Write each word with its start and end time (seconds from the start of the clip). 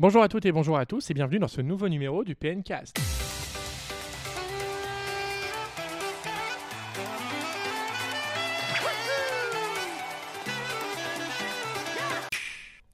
Bonjour 0.00 0.22
à 0.22 0.28
toutes 0.28 0.46
et 0.46 0.52
bonjour 0.52 0.78
à 0.78 0.86
tous 0.86 1.10
et 1.10 1.14
bienvenue 1.14 1.40
dans 1.40 1.48
ce 1.48 1.60
nouveau 1.60 1.88
numéro 1.88 2.22
du 2.22 2.36
PNcast. 2.36 2.96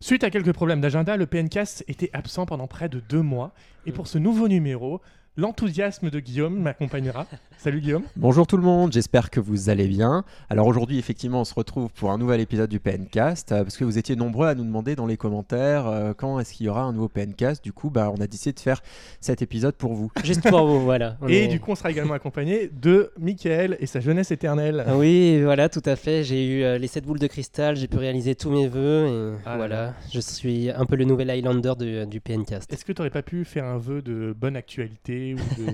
Suite 0.00 0.24
à 0.24 0.30
quelques 0.30 0.54
problèmes 0.54 0.80
d'agenda, 0.80 1.18
le 1.18 1.26
PNcast 1.26 1.84
était 1.88 2.08
absent 2.14 2.46
pendant 2.46 2.66
près 2.66 2.88
de 2.88 3.00
deux 3.00 3.20
mois. 3.20 3.52
Et 3.84 3.92
pour 3.92 4.06
ce 4.06 4.16
nouveau 4.16 4.48
numéro, 4.48 5.02
l'enthousiasme 5.36 6.10
de 6.10 6.20
Guillaume 6.20 6.60
m'accompagnera. 6.60 7.26
Salut 7.58 7.80
Guillaume. 7.80 8.02
Bonjour 8.14 8.46
tout 8.46 8.56
le 8.56 8.62
monde, 8.62 8.92
j'espère 8.92 9.30
que 9.30 9.40
vous 9.40 9.68
allez 9.70 9.88
bien. 9.88 10.24
Alors 10.50 10.66
aujourd'hui, 10.66 10.98
effectivement, 10.98 11.40
on 11.40 11.44
se 11.44 11.54
retrouve 11.54 11.90
pour 11.90 12.10
un 12.12 12.18
nouvel 12.18 12.40
épisode 12.40 12.68
du 12.70 12.78
PNcast 12.78 13.50
euh, 13.52 13.62
parce 13.64 13.76
que 13.76 13.84
vous 13.84 13.96
étiez 13.98 14.16
nombreux 14.16 14.46
à 14.46 14.54
nous 14.54 14.64
demander 14.64 14.94
dans 14.94 15.06
les 15.06 15.16
commentaires 15.16 15.86
euh, 15.86 16.12
quand 16.16 16.38
est-ce 16.38 16.52
qu'il 16.52 16.66
y 16.66 16.68
aura 16.68 16.82
un 16.82 16.92
nouveau 16.92 17.08
PNcast. 17.08 17.64
Du 17.64 17.72
coup, 17.72 17.90
bah, 17.90 18.12
on 18.16 18.20
a 18.20 18.26
décidé 18.26 18.52
de 18.52 18.60
faire 18.60 18.80
cet 19.20 19.40
épisode 19.42 19.74
pour 19.74 19.94
vous. 19.94 20.12
Juste 20.22 20.48
pour 20.48 20.66
vous, 20.66 20.80
voilà. 20.82 21.16
Et 21.28 21.48
du 21.48 21.58
coup, 21.58 21.72
on 21.72 21.74
sera 21.74 21.90
également 21.90 22.14
accompagné 22.14 22.68
de 22.68 23.10
Michael 23.18 23.76
et 23.80 23.86
sa 23.86 24.00
jeunesse 24.00 24.30
éternelle. 24.30 24.84
Ah 24.86 24.96
Oui, 24.96 25.40
voilà, 25.42 25.68
tout 25.68 25.82
à 25.86 25.96
fait. 25.96 26.22
J'ai 26.22 26.46
eu 26.46 26.62
euh, 26.64 26.78
les 26.78 26.86
7 26.86 27.04
boules 27.04 27.18
de 27.18 27.26
cristal, 27.26 27.76
j'ai 27.76 27.88
pu 27.88 27.96
réaliser 27.96 28.34
tous 28.34 28.50
mes 28.50 28.68
vœux 28.68 29.06
et 29.08 29.36
Ah 29.46 29.50
là 29.52 29.56
voilà, 29.56 29.94
je 30.12 30.20
suis 30.20 30.70
un 30.70 30.84
peu 30.84 30.96
le 30.96 31.04
nouvel 31.06 31.30
Highlander 31.30 31.72
de- 31.78 32.04
du 32.04 32.20
PNcast. 32.20 32.70
Est-ce 32.72 32.84
que 32.84 32.92
tu 32.92 33.00
n'aurais 33.00 33.10
pas 33.10 33.22
pu 33.22 33.44
faire 33.44 33.64
un 33.64 33.78
vœu 33.78 34.02
de 34.02 34.34
bonne 34.38 34.54
actualité 34.56 35.23
ou 35.32 35.38
de, 35.58 35.72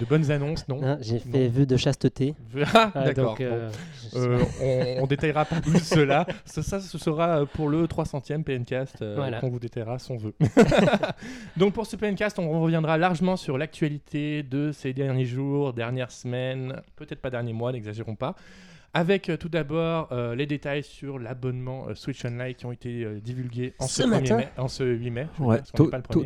de 0.00 0.04
bonnes 0.04 0.28
annonces, 0.32 0.66
non 0.66 0.80
Hein, 0.82 0.98
j'ai 1.00 1.20
fait 1.20 1.44
Non. 1.44 1.50
vœu 1.50 1.66
de 1.66 1.76
chasteté. 1.76 2.34
Ah, 2.74 2.90
Ah, 2.96 3.04
d'accord. 3.04 3.36
donc, 3.36 3.40
euh, 3.42 3.70
bon. 4.12 4.18
Euh, 4.18 4.38
on, 4.98 5.04
on 5.04 5.06
détaillera 5.06 5.44
pas 5.44 5.60
plus 5.60 5.78
cela. 5.78 6.26
Ça, 6.44 6.64
ça, 6.64 6.80
ce 6.80 6.98
sera 6.98 7.46
pour 7.46 7.68
le 7.68 7.84
300e 7.86 8.42
PNcast 8.42 9.02
euh, 9.02 9.14
Voilà. 9.16 9.38
qu'on 9.38 9.50
vous 9.50 9.60
détaillera 9.60 10.00
son 10.00 10.16
vœu. 10.16 10.32
Donc 11.56 11.74
pour 11.74 11.86
ce 11.86 11.94
PNcast, 11.96 12.38
on 12.38 12.60
reviendra 12.60 12.98
largement 12.98 13.36
sur 13.36 13.58
l'actualité 13.58 14.42
de 14.42 14.72
ces 14.72 14.92
derniers 14.92 15.24
jours, 15.26 15.72
dernières 15.74 16.10
semaines, 16.10 16.80
peut-être 16.96 17.20
pas 17.20 17.30
derniers 17.30 17.52
mois, 17.52 17.70
n'exagérons 17.72 18.14
pas. 18.16 18.34
Avec 18.94 19.28
euh, 19.28 19.36
tout 19.36 19.50
d'abord 19.50 20.08
euh, 20.12 20.34
les 20.34 20.46
détails 20.46 20.82
sur 20.82 21.18
l'abonnement 21.18 21.88
euh, 21.88 21.94
Switch 21.94 22.24
Online 22.24 22.54
qui 22.54 22.64
ont 22.64 22.72
été 22.72 23.04
euh, 23.04 23.20
divulgués 23.20 23.74
en 23.78 23.86
ce, 23.86 24.02
Ce 24.02 24.06
1er 24.08 24.10
matin 24.10 24.36
mai, 24.38 24.48
en 24.56 24.66
ce 24.68 24.82
8 24.82 25.10
mai. 25.10 25.26
Ouais, 25.38 25.60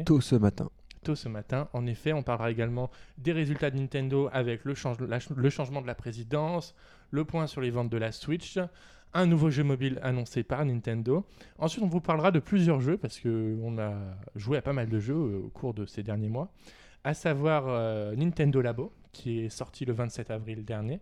tôt 0.04 0.20
ce 0.20 0.36
matin. 0.36 0.68
Tôt 1.02 1.14
ce 1.14 1.28
matin. 1.28 1.68
En 1.72 1.86
effet, 1.86 2.12
on 2.12 2.22
parlera 2.22 2.50
également 2.50 2.90
des 3.18 3.32
résultats 3.32 3.70
de 3.70 3.76
Nintendo 3.76 4.28
avec 4.32 4.64
le, 4.64 4.74
changement 4.74 5.82
de 5.82 5.86
la 5.86 5.94
présidence, 5.94 6.74
le 7.10 7.24
point 7.24 7.46
sur 7.46 7.60
les 7.60 7.70
ventes 7.70 7.90
de 7.90 7.98
la 7.98 8.12
Switch, 8.12 8.58
un 9.14 9.26
nouveau 9.26 9.50
jeu 9.50 9.62
mobile 9.62 9.98
annoncé 10.02 10.42
par 10.42 10.64
Nintendo. 10.64 11.26
Ensuite, 11.58 11.84
on 11.84 11.88
vous 11.88 12.00
parlera 12.00 12.30
de 12.30 12.38
plusieurs 12.38 12.80
jeux 12.80 12.96
parce 12.96 13.18
que 13.18 13.58
on 13.62 13.78
a 13.78 13.92
joué 14.36 14.58
à 14.58 14.62
pas 14.62 14.72
mal 14.72 14.88
de 14.88 14.98
jeux 14.98 15.14
au 15.14 15.50
cours 15.50 15.74
de 15.74 15.84
ces 15.86 16.02
derniers 16.02 16.28
mois, 16.28 16.50
à 17.04 17.14
savoir 17.14 17.64
euh, 17.68 18.14
Nintendo 18.16 18.60
Labo 18.62 18.92
qui 19.12 19.40
est 19.40 19.48
sorti 19.50 19.84
le 19.84 19.92
27 19.92 20.30
avril 20.30 20.64
dernier. 20.64 21.00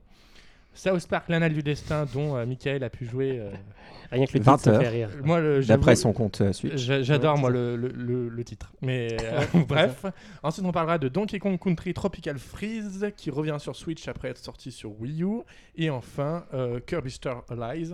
South 0.73 1.07
Park, 1.09 1.25
l'anal 1.29 1.53
du 1.53 1.63
destin, 1.63 2.07
dont 2.13 2.37
euh, 2.37 2.47
Michael 2.47 2.83
a 2.85 2.91
pu 2.91 3.05
jouer. 3.07 3.39
euh, 3.39 3.51
rien 4.13 4.25
que 4.27 4.39
le 4.39 4.43
20 4.45 4.57
titre 4.57 4.65
ça 4.65 4.73
me 4.73 4.79
fait 4.81 4.87
heures. 4.87 4.93
rire. 4.93 5.11
moi, 5.25 5.41
le- 5.41 5.61
j'avoue- 5.61 5.81
D'après 5.81 5.97
son 5.97 6.13
compte 6.13 6.41
euh, 6.41 6.53
Switch. 6.53 6.77
J'a- 6.77 7.03
J'adore 7.03 7.35
Ouais, 7.35 7.41
moi 7.41 7.51
le, 7.51 7.77
le- 7.77 7.89
le- 7.89 8.29
le 8.29 8.45
titre. 8.45 8.73
Mais 8.81 9.17
euh, 9.23 9.45
bref. 9.69 10.07
Ensuite 10.43 10.65
on 10.65 10.73
parlera 10.73 10.99
de 10.99 11.09
Donkey 11.09 11.39
Kong 11.39 11.59
Country 11.59 11.93
Tropical 11.95 12.39
Freeze 12.39 13.07
qui 13.17 13.31
revient 13.31 13.57
sur 13.59 13.75
Switch 13.77 14.07
après 14.09 14.29
être 14.29 14.39
sorti 14.39 14.71
sur 14.73 14.99
Wii 15.01 15.23
U. 15.23 15.41
Et 15.77 15.91
enfin 15.91 16.45
euh, 16.55 16.81
Kirby 16.87 17.11
Star 17.11 17.45
Allies 17.51 17.93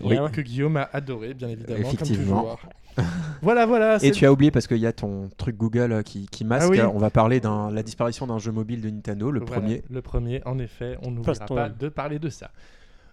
Oui. 0.00 0.16
que 0.32 0.40
Guillaume 0.40 0.76
a 0.76 0.88
adoré 0.92 1.34
bien 1.34 1.48
évidemment. 1.48 1.80
Effectivement. 1.80 2.42
Toujours. 2.42 2.60
voilà 3.42 3.66
voilà. 3.66 3.98
Et 4.02 4.10
tu 4.10 4.26
as 4.26 4.32
oublié 4.32 4.50
parce 4.50 4.66
qu'il 4.66 4.78
y 4.78 4.86
a 4.86 4.92
ton 4.92 5.30
truc 5.36 5.56
Google 5.56 5.92
euh, 5.92 6.02
qui, 6.02 6.26
qui 6.26 6.44
masque. 6.44 6.66
Ah 6.66 6.70
oui. 6.70 6.80
On 6.80 6.98
va 6.98 7.10
parler 7.10 7.40
de 7.40 7.72
la 7.72 7.82
disparition 7.82 8.26
d'un 8.26 8.38
jeu 8.38 8.52
mobile 8.52 8.80
de 8.80 8.90
Nintendo, 8.90 9.30
le 9.30 9.40
Voilà, 9.40 9.60
premier. 9.60 9.82
Le 9.90 10.02
premier 10.02 10.42
en 10.44 10.58
effet. 10.58 10.98
On 11.02 11.10
n'oubliera 11.10 11.46
pas 11.46 11.68
de 11.68 11.88
parler 11.88 12.18
de 12.18 12.28
ça. 12.28 12.50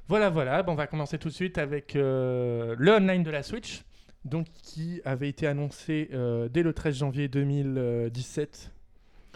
Voilà 0.08 0.30
voilà. 0.30 0.64
Bon, 0.64 0.74
on 0.74 0.76
va 0.76 0.88
commencer 0.88 1.18
tout 1.18 1.30
de 1.30 1.34
suite 1.34 1.58
avec 1.58 1.96
euh, 1.96 2.76
le 2.78 2.92
online 2.94 3.24
de 3.24 3.32
la 3.32 3.44
Switch. 3.44 3.84
Donc, 4.26 4.48
qui 4.64 5.02
avait 5.06 5.30
été 5.30 5.46
annoncé 5.46 6.10
euh, 6.12 6.50
dès 6.50 6.64
le 6.64 6.74
13 6.74 6.96
janvier 6.96 7.28
2017 7.28 8.72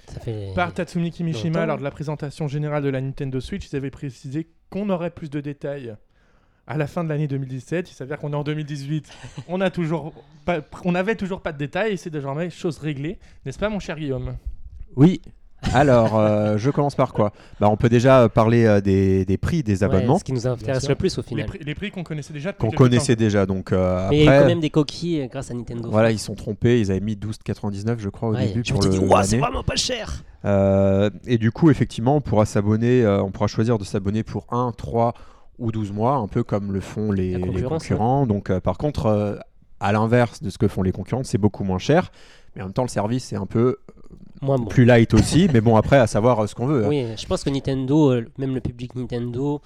Ça 0.08 0.20
fait... 0.20 0.52
Par 0.56 0.74
Tatsumi 0.74 1.12
Kimishima, 1.12 1.68
lors 1.68 1.78
de 1.78 1.84
la 1.84 1.92
présentation 1.92 2.48
générale 2.48 2.82
de 2.82 2.90
la 2.90 3.00
Nintendo 3.00 3.40
Switch, 3.40 3.72
ils 3.72 3.76
avaient 3.76 3.92
précisé 3.92 4.48
qu'on 4.72 4.90
aurait 4.90 5.12
plus 5.12 5.30
de 5.30 5.42
détails 5.42 5.96
à 6.70 6.78
la 6.78 6.88
fin 6.88 7.04
de 7.04 7.10
l'année 7.10 7.28
2017. 7.28 7.92
Il 7.92 7.94
s'avère 7.94 8.18
qu'on 8.20 8.32
est 8.32 8.36
en 8.36 8.44
2018. 8.44 9.10
on, 9.50 9.60
a 9.60 9.70
toujours 9.70 10.14
pas, 10.46 10.60
on 10.86 10.96
avait 10.96 11.16
toujours 11.16 11.42
pas 11.42 11.52
de 11.52 11.58
détails 11.58 11.94
et 11.94 11.98
c'est 11.98 12.10
désormais 12.12 12.50
chose 12.50 12.78
réglée. 12.78 13.18
N'est-ce 13.46 13.60
pas, 13.60 13.68
mon 13.70 13.80
cher 13.80 13.98
Guillaume? 13.98 14.36
Oui. 14.96 15.22
Alors, 15.74 16.18
euh, 16.18 16.58
je 16.60 16.70
commence 16.70 16.96
par 16.96 17.12
quoi? 17.12 17.34
Bah, 17.60 17.68
On 17.70 17.76
peut 17.76 17.90
déjà 17.90 18.30
parler 18.30 18.64
euh, 18.66 18.80
des, 18.80 19.26
des 19.26 19.38
prix 19.38 19.62
des 19.62 19.80
Ouais, 19.80 19.84
abonnements 19.84 20.18
ce 20.18 20.24
qui 20.24 20.32
nous 20.32 20.48
intéresse 20.48 20.88
le 20.88 20.96
plus 20.96 21.18
au 21.18 21.22
les 21.22 21.28
final. 21.28 21.46
prix, 21.48 21.60
les 21.66 21.76
prix 21.76 21.92
qu'on 21.92 22.04
connaissait 22.04 22.32
déjà 22.32 22.54
qu'on 22.54 22.72
connaissait 22.72 23.16
temps. 23.16 23.20
déjà. 23.24 23.46
Donc, 23.46 23.74
euh, 23.74 24.08
Mais 24.10 24.20
il 24.20 24.24
y 24.24 24.30
a 24.30 24.38
eu 24.38 24.40
quand 24.42 24.48
même 24.48 24.62
des 24.62 24.70
coquilles 24.70 25.22
euh, 25.24 25.28
grâce 25.28 25.52
à 25.52 25.54
Nintendo. 25.56 25.90
voilà, 25.92 26.12
ils 26.12 26.20
se 26.20 26.28
sont 26.28 26.36
trompés. 26.36 26.80
Ils 26.80 26.92
avaient 26.92 27.02
mis 27.02 27.16
12,99 27.16 27.96
je 28.00 28.08
crois 28.10 28.30
au 28.30 28.36
Ouais, 28.36 28.48
début 28.48 28.62
je 28.64 28.72
pour 28.74 28.84
me 28.86 28.92
suis 28.92 29.00
dit, 29.02 29.06
Ouah, 29.06 29.24
c'est 29.24 29.38
vraiment 29.38 29.64
pas 29.64 29.76
cher. 29.76 30.24
Euh, 30.46 31.10
et 31.26 31.38
du 31.38 31.52
coup, 31.52 31.70
effectivement, 31.70 32.16
on 32.16 32.22
pourra 32.22 32.46
s'abonner, 32.46 33.04
euh, 33.04 33.22
on 33.22 33.32
pourra 33.32 33.48
choisir 33.48 33.78
de 33.78 33.84
s'abonner 33.84 34.24
pour 34.24 34.46
1, 34.52 34.72
3 34.78 35.14
ou 35.60 35.72
12 35.72 35.92
mois, 35.92 36.16
un 36.16 36.28
peu 36.28 36.44
comme 36.44 36.72
le 36.72 36.80
font 36.82 37.12
les, 37.12 37.40
concurrents. 37.64 38.26
Donc, 38.26 38.50
euh, 38.50 38.60
par 38.60 38.78
contre, 38.78 39.06
euh, 39.08 39.36
à 39.80 39.92
l'inverse 39.92 40.42
de 40.42 40.50
ce 40.50 40.58
que 40.58 40.68
font 40.68 40.82
les 40.84 40.92
concurrents, 40.92 41.24
c'est 41.24 41.38
beaucoup 41.38 41.64
moins 41.64 41.78
cher. 41.80 42.12
Mais 42.56 42.62
en 42.62 42.66
même 42.66 42.74
temps, 42.74 42.82
le 42.84 42.88
service 42.90 43.32
est 43.32 43.36
un 43.38 43.46
peu 43.46 43.78
bon. 44.42 44.66
plus 44.66 44.86
light 44.86 45.14
aussi. 45.14 45.50
mais 45.54 45.62
bon, 45.62 45.76
après, 45.76 45.98
à 45.98 46.08
savoir 46.08 46.40
euh, 46.44 46.48
ce 46.48 46.56
qu'on 46.56 46.66
veut. 46.68 46.86
hein. 46.86 46.90
Oui, 46.90 47.06
je 47.18 47.26
pense 47.28 47.44
que 47.44 47.50
Nintendo, 47.50 48.12
euh, 48.12 48.26
même 48.38 48.56
le 48.56 48.62
public 48.62 48.96
Nintendo, 48.96 49.62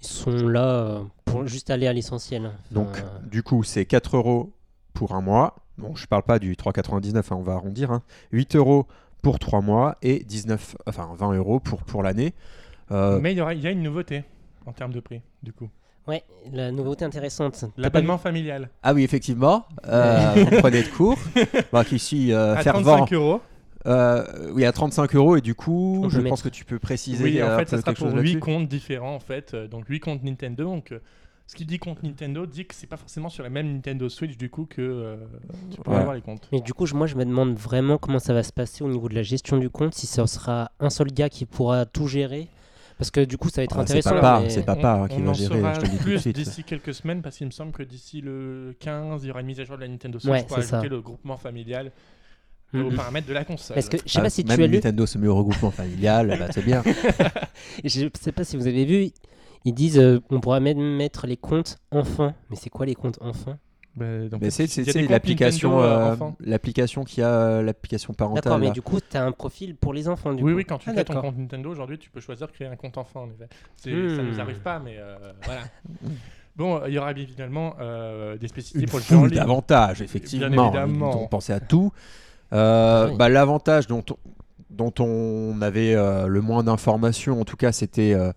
ils 0.00 0.06
sont 0.06 0.30
là 0.48 0.64
euh, 0.68 1.00
pour 1.24 1.46
juste 1.46 1.70
aller 1.70 1.86
à 1.86 1.92
l'essentiel. 1.92 2.50
Donc, 2.70 2.88
du 3.30 3.42
coup, 3.42 3.62
c'est 3.62 3.84
4 3.84 4.16
euros 4.16 4.52
pour 4.92 5.14
un 5.14 5.20
mois. 5.20 5.56
Bon, 5.78 5.94
je 5.96 6.06
parle 6.06 6.22
pas 6.22 6.38
du 6.38 6.54
3,99, 6.54 7.16
hein, 7.18 7.22
on 7.32 7.42
va 7.42 7.54
arrondir. 7.54 7.90
hein. 7.90 8.02
8 8.32 8.56
euros 8.56 8.86
pour 9.22 9.38
3 9.38 9.60
mois 9.60 9.96
et 10.02 10.22
19, 10.24 10.76
enfin 10.86 11.08
20 11.16 11.34
euros 11.34 11.58
pour, 11.58 11.82
pour 11.82 12.02
l'année. 12.02 12.34
Euh, 12.92 13.18
Mais 13.20 13.32
il 13.32 13.38
y, 13.38 13.40
aura, 13.40 13.54
il 13.54 13.60
y 13.62 13.66
a 13.66 13.70
une 13.70 13.82
nouveauté 13.82 14.22
en 14.66 14.72
termes 14.72 14.92
de 14.92 15.00
prix, 15.00 15.20
du 15.42 15.52
coup. 15.52 15.68
Ouais, 16.06 16.22
la 16.52 16.70
nouveauté 16.70 17.04
intéressante. 17.04 17.64
L'abonnement 17.78 18.18
familial 18.18 18.68
Ah 18.82 18.92
oui, 18.92 19.04
effectivement. 19.04 19.66
Euh, 19.88 20.34
vous 20.50 20.58
prenez 20.60 20.82
de 20.82 20.88
cours. 20.88 21.18
Qui 21.88 21.98
suis 21.98 22.32
euh, 22.32 22.54
à 22.56 22.62
fervent. 22.62 22.82
35 22.82 23.12
euros. 23.14 23.40
Euh, 23.86 24.24
oui, 24.52 24.64
à 24.66 24.72
35 24.72 25.14
euros. 25.16 25.36
Et 25.36 25.40
du 25.40 25.54
coup, 25.54 26.02
On 26.04 26.08
je 26.10 26.16
pense 26.20 26.24
mettre- 26.24 26.42
que 26.44 26.48
tu 26.50 26.64
peux 26.66 26.78
préciser. 26.78 27.24
Oui, 27.24 27.42
en 27.42 27.46
euh, 27.46 27.58
fait, 27.58 27.68
ça 27.70 27.78
sera 27.80 27.92
pour 27.92 28.06
chose 28.06 28.12
8 28.12 28.16
là-dessus. 28.18 28.38
comptes 28.40 28.68
différents, 28.68 29.14
en 29.14 29.20
fait. 29.20 29.54
euh, 29.54 29.66
donc 29.66 29.86
8 29.88 30.00
comptes 30.00 30.22
Nintendo. 30.22 30.64
Donc, 30.64 30.92
ce 31.46 31.54
qui 31.54 31.64
dit 31.64 31.78
compte 31.78 32.02
Nintendo 32.02 32.44
dit 32.46 32.66
que 32.66 32.74
c'est 32.74 32.86
pas 32.86 32.96
forcément 32.98 33.28
sur 33.30 33.42
la 33.42 33.50
même 33.50 33.72
Nintendo 33.72 34.08
Switch, 34.10 34.36
du 34.36 34.50
coup, 34.50 34.66
que 34.66 34.82
euh, 34.82 35.16
tu 35.70 35.80
pourras 35.80 35.96
Ouais. 35.96 36.02
avoir 36.02 36.14
les 36.16 36.22
comptes. 36.22 36.48
Mais 36.52 36.60
du 36.60 36.74
coup, 36.74 36.84
je- 36.84 36.94
moi, 36.94 37.06
je 37.06 37.14
me 37.16 37.24
demande 37.24 37.54
vraiment 37.56 37.96
comment 37.96 38.18
ça 38.18 38.34
va 38.34 38.42
se 38.42 38.52
passer 38.52 38.84
au 38.84 38.88
niveau 38.88 39.08
de 39.08 39.14
la 39.14 39.22
gestion 39.22 39.56
du 39.56 39.70
compte, 39.70 39.94
si 39.94 40.06
ce 40.06 40.24
sera 40.26 40.70
un 40.80 40.90
seul 40.90 41.08
gars 41.12 41.30
qui 41.30 41.46
pourra 41.46 41.86
tout 41.86 42.08
gérer. 42.08 42.48
Parce 42.98 43.10
que 43.10 43.20
du 43.24 43.36
coup, 43.38 43.48
ça 43.48 43.60
va 43.60 43.64
être 43.64 43.72
Ah, 43.78 43.84
c'est 43.86 43.98
intéressant. 43.98 44.10
papa, 44.10 44.40
mais- 44.42 44.50
c'est 44.50 44.62
papa 44.64 44.92
hein, 45.02 45.08
qui 45.08 45.16
on 45.16 45.24
va 45.24 45.30
en 45.30 45.34
gérer. 45.34 45.56
saura 45.60 45.74
Je 45.74 45.80
te 45.80 45.84
le 45.84 45.90
dis 45.90 45.96
tout 45.96 46.04
de 46.04 46.08
plus 46.10 46.18
suite. 46.20 46.36
d'ici 46.36 46.64
quelques 46.64 46.94
semaines 46.94 47.22
parce 47.22 47.36
qu'il 47.36 47.46
me 47.46 47.50
semble 47.52 47.72
que 47.72 47.82
d'ici 47.82 48.20
le 48.20 48.74
15, 48.78 49.24
il 49.24 49.28
y 49.28 49.30
aura 49.30 49.40
une 49.40 49.46
mise 49.46 49.58
à 49.60 49.64
jour 49.64 49.76
de 49.76 49.82
la 49.82 49.88
Nintendo 49.88 50.18
Switch 50.18 50.30
Ouais, 50.32 50.42
pour 50.44 50.56
c'est 50.58 50.62
ajouter 50.74 50.88
ça. 50.88 50.94
le 50.94 51.00
groupement 51.00 51.36
familial 51.36 51.90
aux 52.72 52.90
paramètres 52.90 53.26
de 53.28 53.32
la 53.32 53.44
console. 53.44 53.74
Parce 53.74 53.88
que 53.88 53.96
je 54.04 54.10
sais 54.12 54.18
Ah, 54.18 54.22
pas 54.22 54.30
si 54.30 54.44
tu 54.44 54.50
as 54.52 54.56
lu, 54.56 54.68
Nintendo 54.68 55.06
se 55.06 55.16
met 55.18 55.28
au 55.28 55.36
regroupement 55.36 55.70
familial, 55.70 56.36
bah, 56.38 56.48
c'est 56.52 56.64
bien. 56.64 56.82
je 57.84 58.08
sais 58.20 58.32
pas 58.32 58.44
si 58.44 58.56
vous 58.56 58.66
avez 58.66 58.84
vu, 58.84 59.10
ils 59.64 59.72
disent 59.74 59.98
euh, 59.98 60.20
on 60.30 60.40
pourra 60.40 60.60
même 60.60 60.78
mettre 60.96 61.26
les 61.26 61.36
comptes 61.36 61.78
enfants. 61.90 62.34
Mais 62.50 62.56
c'est 62.56 62.70
quoi 62.70 62.86
les 62.86 62.94
comptes 62.94 63.18
enfants? 63.20 63.56
Bah, 63.96 64.28
donc, 64.28 64.40
Mais 64.42 64.50
c'est 64.50 64.66
l'application, 65.08 65.80
euh, 65.80 66.14
euh, 66.14 66.30
l'application 66.40 67.04
qui 67.04 67.22
a 67.22 67.28
euh, 67.28 67.62
l'application 67.62 68.12
parentale. 68.12 68.42
D'accord, 68.42 68.58
mais 68.58 68.66
là. 68.66 68.72
du 68.72 68.82
coup, 68.82 68.98
tu 69.00 69.16
as 69.16 69.24
un 69.24 69.30
profil 69.30 69.76
pour 69.76 69.92
les 69.94 70.08
enfants. 70.08 70.32
Du 70.34 70.42
Oui, 70.42 70.50
coup. 70.52 70.56
oui, 70.58 70.64
quand 70.64 70.78
tu 70.78 70.90
Ah, 70.90 70.94
crées 70.94 71.04
ton 71.04 71.20
compte 71.20 71.38
Nintendo 71.38 71.70
aujourd'hui, 71.70 71.98
tu 71.98 72.10
peux 72.10 72.20
choisir 72.20 72.48
de 72.48 72.52
créer 72.52 72.66
un 72.66 72.74
compte 72.76 72.98
enfant 72.98 73.22
en 73.22 73.26
effet. 73.30 73.48
C'est- 73.76 73.92
Hmm. 73.92 74.16
Ça 74.16 74.22
nous 74.22 74.40
arrive 74.40 74.58
pas, 74.60 74.80
mais 74.80 74.96
euh, 74.98 75.14
voilà. 75.44 75.60
Bon, 76.56 76.80
il 76.86 76.92
y 76.92 76.98
aura 76.98 77.12
bien 77.12 77.24
évidemment 77.24 77.74
euh, 77.80 78.36
des 78.36 78.46
spécificités 78.46 78.84
une 78.84 78.88
pour 78.88 79.00
le 79.00 79.04
jeu 79.04 79.16
en 79.16 79.20
foule 79.20 79.28
ligne. 79.30 79.38
d'avantages, 79.38 80.02
effectivement. 80.02 80.48
Bien 80.50 80.64
évidemment. 80.66 81.10
Ils 81.12 81.16
ont 81.24 81.26
pensé 81.26 81.52
à 81.52 81.58
tout. 81.58 81.92
Euh, 82.52 83.08
Oui. 83.10 83.16
bah, 83.16 83.28
L'avantage 83.28 83.88
dont, 83.88 84.04
on- 84.08 84.16
dont 84.70 84.92
on 85.00 85.60
avait 85.62 85.94
euh, 85.96 86.26
le 86.28 86.40
moins 86.40 86.62
d'informations, 86.62 87.40
en 87.40 87.44
tout 87.44 87.56
cas, 87.56 87.72
c'était 87.72 88.14
euh, 88.14 88.32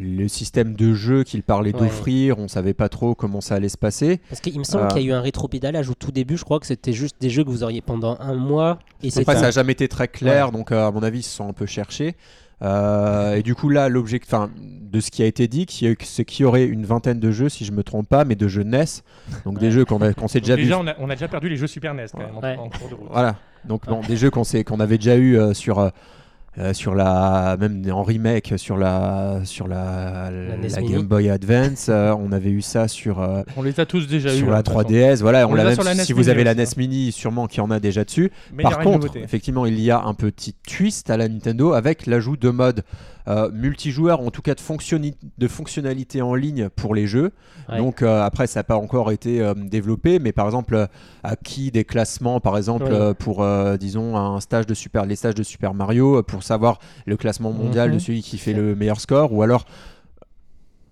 le 0.00 0.28
système 0.28 0.74
de 0.74 0.94
jeu 0.94 1.24
qu'il 1.24 1.42
parlait 1.42 1.74
Ouais. 1.74 1.80
d'offrir. 1.80 2.38
On 2.38 2.46
savait 2.48 2.74
pas 2.74 2.88
trop 2.88 3.14
comment 3.14 3.40
ça 3.40 3.56
allait 3.56 3.68
se 3.68 3.76
passer. 3.78 4.20
Parce 4.28 4.40
qu'il 4.40 4.56
me 4.58 4.64
semble 4.64 4.84
Euh. 4.84 4.88
qu'il 4.88 5.02
y 5.02 5.06
a 5.06 5.08
eu 5.08 5.12
un 5.12 5.20
rétropédalage 5.20 5.90
au 5.90 5.94
tout 5.94 6.12
début. 6.12 6.36
Je 6.36 6.44
crois 6.44 6.60
que 6.60 6.66
c'était 6.66 6.92
juste 6.92 7.16
des 7.20 7.30
jeux 7.30 7.42
que 7.44 7.50
vous 7.50 7.62
auriez 7.64 7.80
pendant 7.80 8.16
un 8.20 8.34
mois. 8.34 8.78
Et 9.02 9.08
Après, 9.08 9.20
c'était 9.22 9.34
ça 9.34 9.40
n'a 9.42 9.50
jamais 9.50 9.72
été 9.72 9.88
très 9.88 10.06
clair, 10.08 10.52
donc 10.52 10.70
euh, 10.72 10.86
à 10.86 10.90
mon 10.92 11.02
avis, 11.02 11.18
ils 11.20 11.22
se 11.24 11.34
sont 11.36 11.48
un 11.48 11.52
peu 11.52 11.66
cherchés. 11.66 12.14
Euh, 12.62 13.36
et 13.36 13.42
du 13.42 13.54
coup, 13.54 13.68
là, 13.68 13.88
l'objectif 13.88 14.32
enfin, 14.34 14.50
de 14.58 15.00
ce 15.00 15.10
qui 15.10 15.22
a 15.22 15.26
été 15.26 15.46
dit, 15.48 15.66
c'est 16.00 16.24
qu'il 16.24 16.42
y 16.42 16.46
aurait 16.46 16.64
une 16.64 16.84
vingtaine 16.84 17.20
de 17.20 17.30
jeux, 17.30 17.48
si 17.48 17.64
je 17.64 17.72
me 17.72 17.82
trompe 17.84 18.08
pas, 18.08 18.24
mais 18.24 18.34
de 18.34 18.48
jeux 18.48 18.64
NES. 18.64 18.84
Donc 19.44 19.58
des 19.58 19.70
jeux 19.70 19.84
qu'on 19.84 19.98
s'est 20.28 20.40
déjà 20.40 20.56
vu. 20.56 20.62
déjà, 20.62 20.78
on 20.78 20.86
a, 20.86 20.94
on 20.98 21.08
a 21.10 21.14
déjà 21.14 21.28
perdu 21.28 21.48
les 21.48 21.56
jeux 21.56 21.66
Super 21.68 21.94
NES 21.94 22.06
quand 22.12 22.18
même 22.18 22.36
en- 22.36 22.40
Ouais. 22.40 22.56
en, 22.56 22.68
cours 22.68 22.88
de 22.88 22.94
route. 22.94 23.08
Voilà. 23.10 23.36
Donc 23.64 23.86
bon, 23.86 24.00
des 24.06 24.16
jeux 24.16 24.30
qu'on 24.30 24.42
qu'on 24.66 24.80
avait 24.80 24.98
déjà 24.98 25.16
eu 25.16 25.36
euh, 25.38 25.54
sur. 25.54 25.90
Euh, 26.58 26.72
sur 26.72 26.94
la 26.94 27.56
même 27.58 27.82
en 27.90 28.02
remake 28.02 28.54
sur 28.56 28.76
la 28.76 29.40
sur 29.44 29.68
la. 29.68 30.30
Game 30.82 31.02
Boy 31.02 31.30
Advance 31.30 31.86
euh, 31.88 32.14
on 32.18 32.32
avait 32.32 32.50
eu 32.50 32.62
ça 32.62 32.88
sur 32.88 33.20
euh, 33.20 33.42
On 33.56 33.62
les 33.62 33.78
a 33.80 33.86
tous 33.86 34.06
déjà 34.06 34.30
sur 34.30 34.48
hein, 34.48 34.50
la 34.52 34.62
de 34.62 34.70
toute 34.70 34.74
façon. 34.74 34.88
3DS 34.88 35.20
voilà 35.20 35.46
on, 35.46 35.52
On 35.52 35.54
l'a 35.54 35.64
même- 35.64 35.76
la 35.78 35.94
si 36.04 36.12
vous 36.12 36.28
avez 36.28 36.44
la 36.44 36.52
aussi, 36.52 36.60
NES 36.60 36.66
hein. 36.66 36.72
Mini 36.76 37.12
sûrement 37.12 37.46
qu'il 37.46 37.58
y 37.58 37.60
en 37.60 37.70
a 37.70 37.80
déjà 37.80 38.04
dessus 38.04 38.30
Mais 38.52 38.62
par 38.62 38.78
contre, 38.80 39.16
effectivement, 39.16 39.66
il 39.66 39.80
y 39.80 39.90
a 39.90 40.00
un 40.00 40.14
petit 40.14 40.54
twist 40.66 41.10
à 41.10 41.16
la 41.16 41.28
Nintendo 41.28 41.72
avec 41.72 42.06
l'ajout 42.06 42.36
de 42.36 42.50
modes 42.50 42.82
euh, 43.28 43.50
multijoueurs, 43.52 44.20
en 44.20 44.30
tout 44.30 44.40
cas 44.42 44.54
de, 44.54 45.12
de 45.38 45.48
fonctionnalités 45.48 46.22
en 46.22 46.34
ligne 46.34 46.68
pour 46.70 46.94
les 46.94 47.06
jeux. 47.06 47.32
Ouais. 47.68 47.76
Donc 47.78 48.00
euh, 48.02 48.22
après, 48.22 48.46
ça 48.46 48.60
n'a 48.60 48.64
pas 48.64 48.76
encore 48.76 49.12
été 49.12 49.40
euh, 49.42 49.52
développé, 49.54 50.18
mais 50.18 50.32
par 50.32 50.46
exemple, 50.46 50.74
euh, 50.74 50.86
acquis 51.22 51.70
des 51.70 51.84
classements, 51.84 52.40
par 52.40 52.56
exemple, 52.56 52.84
Ouais. 52.84 52.92
euh, 52.92 53.14
pour, 53.14 53.42
euh, 53.42 53.76
disons, 53.76 54.16
un 54.16 54.40
stage 54.40 54.66
de 54.66 54.74
Super, 54.74 55.04
les 55.04 55.16
stages 55.16 55.34
de 55.34 55.42
Super 55.42 55.74
Mario, 55.74 56.18
euh, 56.18 56.22
pour 56.22 56.42
savoir 56.42 56.78
le 57.06 57.16
classement 57.16 57.52
mondial 57.52 57.88
Mhm. 57.90 57.94
de 57.94 57.98
celui 57.98 58.22
qui 58.22 58.38
fait 58.38 58.54
le 58.54 58.74
meilleur 58.74 59.00
score, 59.00 59.32
ou 59.32 59.42
alors 59.42 59.66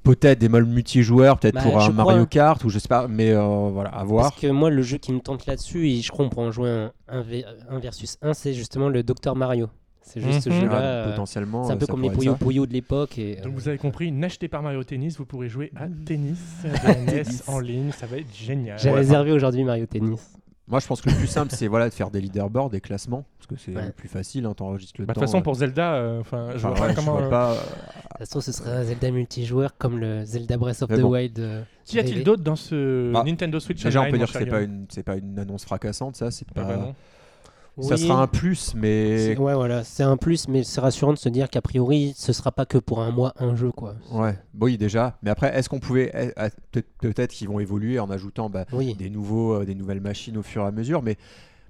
peut-être 0.03 0.39
des 0.39 0.49
modes 0.49 0.69
multijoueurs, 0.69 1.39
peut-être 1.39 1.55
Bah, 1.55 1.63
pour 1.63 1.81
un 1.81 1.91
Mario. 1.91 2.27
Kart, 2.27 2.63
ou 2.65 2.69
je 2.69 2.79
sais 2.79 2.87
pas, 2.89 3.09
mais 3.09 3.33
euh, 3.33 3.71
voilà, 3.73 3.91
à 3.91 4.05
voir. 4.05 4.31
Parce 4.31 4.41
que 4.41 4.47
moi, 4.49 4.71
le 4.71 4.83
jeu 4.83 4.99
qui 4.99 5.13
me 5.13 5.21
tente 5.21 5.47
là-dessus, 5.47 5.89
et 5.89 6.01
je 6.01 6.13
crois 6.13 6.29
qu'on 6.29 6.43
en 6.47 6.51
jouer 6.53 6.71
un, 6.71 6.93
un, 7.09 7.25
un 7.71 7.79
versus 7.81 8.17
1, 8.23 8.33
c'est 8.35 8.53
justement 8.55 8.89
le 8.89 9.03
Dr 9.03 9.35
Mario. 9.35 9.69
C'est 10.09 10.21
juste 10.21 10.43
ce 10.43 10.51
Mhm. 10.51 10.61
jeu-là. 10.61 10.77
Ah, 10.79 10.83
euh, 10.83 11.11
potentiellement, 11.11 11.65
c'est 11.65 11.73
un 11.73 11.77
euh, 11.77 11.79
peu 11.79 11.87
comme 11.87 12.03
les 12.03 12.11
Puyo. 12.11 12.35
Puyo 12.37 12.65
de 12.67 12.73
l'époque. 12.73 13.19
Et, 13.19 13.37
Donc 13.37 13.47
euh, 13.47 13.51
vous 13.57 13.69
avez 13.69 13.77
compris, 13.79 14.13
n'achetez 14.13 14.47
pas 14.49 14.61
Mario 14.61 14.83
Tennis, 14.85 15.19
vous 15.19 15.27
pourrez 15.27 15.49
jouer 15.49 15.73
à 15.77 15.87
tennis 16.07 16.39
de 16.65 16.69
la 16.87 16.95
NES 16.95 17.23
Tennis. 17.25 17.43
en 17.49 17.59
ligne, 17.59 17.91
ça 17.91 18.07
va 18.07 18.19
être 18.19 18.33
génial. 18.35 18.79
J'ai 18.79 18.91
Ouais. 18.91 18.97
réservé 18.97 19.33
aujourd'hui 19.33 19.65
Mario 19.65 19.85
Tennis. 19.87 20.21
Moi, 20.69 20.81
je 20.81 20.87
pense 20.89 21.01
que 21.01 21.09
le 21.11 21.15
plus 21.17 21.29
simple, 21.29 21.53
c'est 21.55 21.69
voilà, 21.69 21.89
de 21.89 21.95
faire 21.95 22.11
des 22.11 22.21
leaderboards, 22.21 22.71
des 22.71 22.81
classements, 22.81 23.25
parce 23.39 23.47
que 23.47 23.55
c'est 23.57 23.75
Ouais. 23.77 23.87
le 23.87 23.93
plus 23.93 24.09
facile, 24.09 24.47
hein, 24.47 24.55
t'enregistres 24.55 25.01
le 25.01 25.07
Bah, 25.07 25.13
De 25.13 25.15
temps. 25.15 25.21
toute 25.21 25.29
façon, 25.29 25.39
euh, 25.39 25.43
pour 25.43 25.55
Zelda, 25.55 25.95
euh, 25.95 26.21
enfin, 26.21 26.49
je 26.53 26.57
enfin, 26.57 26.69
vois 26.71 26.77
pas 26.79 26.83
ouais, 26.87 26.91
je 26.91 26.97
comment. 26.97 27.13
vois 27.13 27.23
euh, 27.27 27.31
pas, 27.31 27.51
euh, 27.53 27.55
De 27.55 27.61
toute 27.61 28.19
façon, 28.19 28.41
ce 28.41 28.51
sera 28.53 28.71
un 28.71 28.83
Zelda 28.83 29.11
multijoueur 29.13 29.77
comme 29.79 29.99
le 30.01 30.25
Zelda 30.25 30.57
Breath 30.57 30.83
of 30.83 30.91
Mais 30.91 30.97
the 30.97 31.01
bon. 31.03 31.11
Wild. 31.13 31.39
euh, 31.39 31.63
Qu'y 31.85 32.01
a-t-il 32.01 32.25
d'autre 32.25 32.43
dans 32.43 32.57
ce 32.57 33.13
Bah, 33.13 33.23
Nintendo 33.25 33.61
Switch 33.61 33.85
Déjà, 33.85 34.03
on 34.03 34.11
peut 34.11 34.19
dire 34.19 34.27
que 34.27 34.33
c'est 34.39 34.47
pas 34.47 34.63
une, 34.63 34.87
c'est 34.89 35.03
pas 35.05 35.17
une 35.17 35.39
annonce 35.39 35.65
fracassante, 35.65 36.17
ça. 36.17 36.31
C'est 36.33 36.47
Ah 36.51 36.55
pas. 36.55 36.65
bah 36.65 36.95
Ça 37.81 37.97
sera 37.97 38.23
un 38.23 38.27
plus, 38.27 38.75
mais 38.75 39.37
Ouais, 39.39 39.55
voilà, 39.55 39.85
c'est 39.85 40.03
un 40.03 40.17
plus, 40.17 40.49
mais 40.49 40.65
c'est 40.65 40.81
rassurant 40.81 41.13
de 41.13 41.19
se 41.19 41.29
dire 41.29 41.51
qu'a 41.51 41.61
priori, 41.61 42.15
ce 42.17 42.33
sera 42.33 42.51
pas 42.53 42.65
que 42.65 42.79
pour 42.79 43.01
un 43.03 43.11
mois, 43.11 43.35
un 43.39 43.55
jeu, 43.55 43.71
quoi. 43.71 43.97
ouais, 44.13 44.39
oui 44.59 44.79
déjà. 44.79 45.19
Mais 45.23 45.31
après, 45.31 45.55
est-ce 45.57 45.69
qu'on 45.69 45.81
pouvait, 45.81 46.11
eh, 46.15 46.33
eh, 46.37 46.49
peut-être, 46.73 46.89
peut-être 47.01 47.33
qu'ils 47.33 47.49
vont 47.49 47.61
évoluer 47.61 47.99
en 47.99 48.11
ajoutant 48.11 48.49
bah, 48.49 48.65
Oui. 48.73 48.95
des 48.95 49.11
nouveaux, 49.11 49.61
euh, 49.61 49.65
des 49.67 49.75
nouvelles 49.75 50.01
machines 50.01 50.37
au 50.39 50.43
fur 50.43 50.63
et 50.63 50.67
à 50.67 50.71
mesure, 50.71 51.03
mais. 51.03 51.17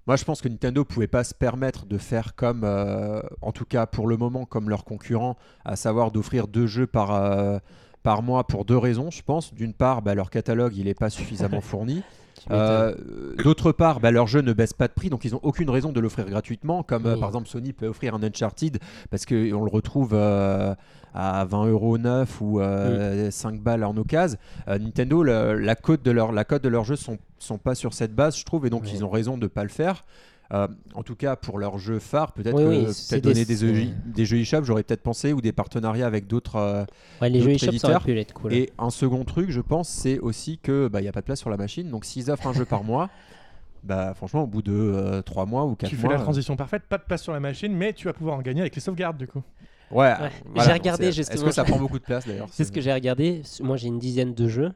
Moi, 0.08 0.14
je 0.14 0.22
pense 0.22 0.40
que 0.40 0.48
Nintendo 0.48 0.84
pouvait 0.84 1.08
pas 1.08 1.24
se 1.24 1.34
permettre 1.34 1.84
de 1.84 1.98
faire 1.98 2.36
comme, 2.36 2.62
euh, 2.62 3.20
en 3.42 3.50
tout 3.50 3.64
cas 3.64 3.86
pour 3.86 4.06
le 4.06 4.16
moment, 4.16 4.44
comme 4.44 4.70
leurs 4.70 4.84
concurrents, 4.84 5.36
à 5.64 5.74
savoir 5.74 6.12
d'offrir 6.12 6.46
deux 6.46 6.68
jeux 6.68 6.86
par, 6.86 7.12
euh, 7.12 7.58
par 8.04 8.22
mois 8.22 8.46
pour 8.46 8.64
deux 8.64 8.78
raisons, 8.78 9.10
je 9.10 9.20
pense. 9.24 9.52
D'une 9.52 9.72
part, 9.74 10.02
bah, 10.02 10.14
leur 10.14 10.30
catalogue, 10.30 10.76
il 10.76 10.84
n'est 10.84 10.94
pas 10.94 11.10
suffisamment 11.10 11.60
fourni. 11.60 12.04
Euh, 12.50 12.94
D'autre 13.42 13.72
part, 13.72 14.00
bah, 14.00 14.10
leur 14.10 14.26
jeu 14.26 14.40
ne 14.40 14.52
baisse 14.52 14.72
pas 14.72 14.88
de 14.88 14.92
prix, 14.92 15.10
donc 15.10 15.24
ils 15.24 15.32
n'ont 15.32 15.40
aucune 15.42 15.70
raison 15.70 15.92
de 15.92 16.00
l'offrir 16.00 16.26
gratuitement, 16.26 16.82
comme 16.82 17.06
euh, 17.06 17.16
par 17.16 17.28
exemple 17.28 17.48
Sony 17.48 17.72
peut 17.72 17.86
offrir 17.86 18.14
un 18.14 18.22
Uncharted, 18.22 18.78
parce 19.10 19.24
qu'on 19.26 19.34
le 19.64 19.70
retrouve 19.70 20.10
euh, 20.12 20.74
à 21.14 21.44
20 21.44 21.66
euros 21.66 21.98
neuf 21.98 22.40
ou 22.40 22.60
euh, 22.60 23.30
5 23.30 23.60
balles 23.60 23.84
en 23.84 23.96
occasion. 23.96 24.38
Nintendo, 24.68 25.22
le- 25.22 25.54
la 25.58 25.74
cote 25.74 26.02
de 26.02 26.10
leur 26.10 26.32
la 26.32 26.44
cote 26.44 26.62
de 26.62 26.68
leurs 26.68 26.84
jeux 26.84 26.96
sont 26.96 27.18
sont 27.38 27.58
pas 27.58 27.74
sur 27.74 27.92
cette 27.94 28.14
base, 28.14 28.36
je 28.38 28.44
trouve, 28.44 28.66
et 28.66 28.70
donc 28.70 28.82
Oui. 28.84 28.90
ils 28.94 29.04
ont 29.04 29.10
raison 29.10 29.36
de 29.36 29.42
ne 29.42 29.48
pas 29.48 29.62
le 29.62 29.68
faire. 29.68 30.04
Euh, 30.52 30.68
en 30.94 31.02
tout 31.02 31.16
cas, 31.16 31.34
pour 31.34 31.58
leurs 31.58 31.76
jeux 31.78 31.98
phares, 31.98 32.32
peut-être 32.32 32.54
Oui, 32.54 32.62
que- 32.62 32.68
oui, 32.68 32.82
peut-être 32.84 32.92
c'est 32.94 33.20
donner 33.20 33.44
des- 33.44 33.56
des, 33.56 33.74
jeux, 33.74 33.88
des 34.04 34.24
jeux 34.26 34.38
eShop, 34.38 34.62
j'aurais 34.62 34.84
peut-être 34.84 35.02
pensé, 35.02 35.32
ou 35.32 35.40
des 35.40 35.50
partenariats 35.52 36.06
avec 36.06 36.26
d'autres. 36.28 36.56
euh, 36.56 36.84
Ouais, 37.20 37.28
les 37.30 37.40
jeux 37.40 37.50
eShop, 37.50 37.58
ça 37.58 37.66
aurait 37.66 37.74
éditeurs. 37.96 38.04
pu 38.04 38.18
être 38.20 38.32
cool. 38.32 38.52
et 38.54 38.70
un 38.78 38.90
second 38.90 39.24
truc, 39.24 39.50
je 39.50 39.60
pense, 39.60 39.88
c'est 39.88 40.18
aussi 40.20 40.58
que 40.58 40.86
bah, 40.88 41.00
il 41.00 41.04
y 41.04 41.08
a 41.08 41.12
pas 41.12 41.20
de 41.20 41.26
place 41.26 41.40
sur 41.40 41.50
la 41.50 41.56
machine. 41.56 41.90
Donc 41.90 42.04
s'ils 42.04 42.30
offrent 42.30 42.46
un 42.46 42.52
jeu 42.52 42.64
par 42.64 42.84
mois, 42.84 43.10
bah 43.82 44.14
franchement, 44.14 44.44
au 44.44 44.46
bout 44.46 44.62
de 44.62 45.20
3 45.26 45.46
mois 45.46 45.64
ou 45.64 45.74
4 45.74 45.90
Tu 45.90 45.96
fais 45.96 46.06
mois. 46.06 46.14
la 46.16 46.22
transition 46.22 46.54
parfaite, 46.56 46.84
pas 46.88 46.98
de 46.98 47.02
place 47.04 47.22
sur 47.22 47.32
la 47.32 47.40
machine, 47.40 47.72
mais 47.74 47.92
tu 47.92 48.06
vas 48.06 48.12
pouvoir 48.12 48.36
en 48.36 48.42
gagner 48.42 48.60
avec 48.60 48.74
les 48.74 48.80
sauvegardes 48.80 49.16
du 49.16 49.26
coup. 49.26 49.42
euh, 49.92 49.94
Ouais. 49.96 50.12
Ouais. 50.20 50.30
voilà, 50.54 50.64
J'ai 50.68 50.72
regardé. 50.72 51.06
Est-ce 51.08 51.44
que 51.44 51.50
ça 51.52 51.64
prend 51.64 51.78
beaucoup 51.78 51.98
de 51.98 52.04
place 52.04 52.24
d'ailleurs 52.26 52.48
C'est 52.52 52.64
ce 52.64 52.70
que 52.72 52.80
j'ai 52.80 52.92
regardé. 52.92 53.42
Moi, 53.60 53.76
j'ai 53.76 53.88
une 53.88 53.98
dizaine 53.98 54.32
de 54.34 54.46
jeux. 54.48 54.72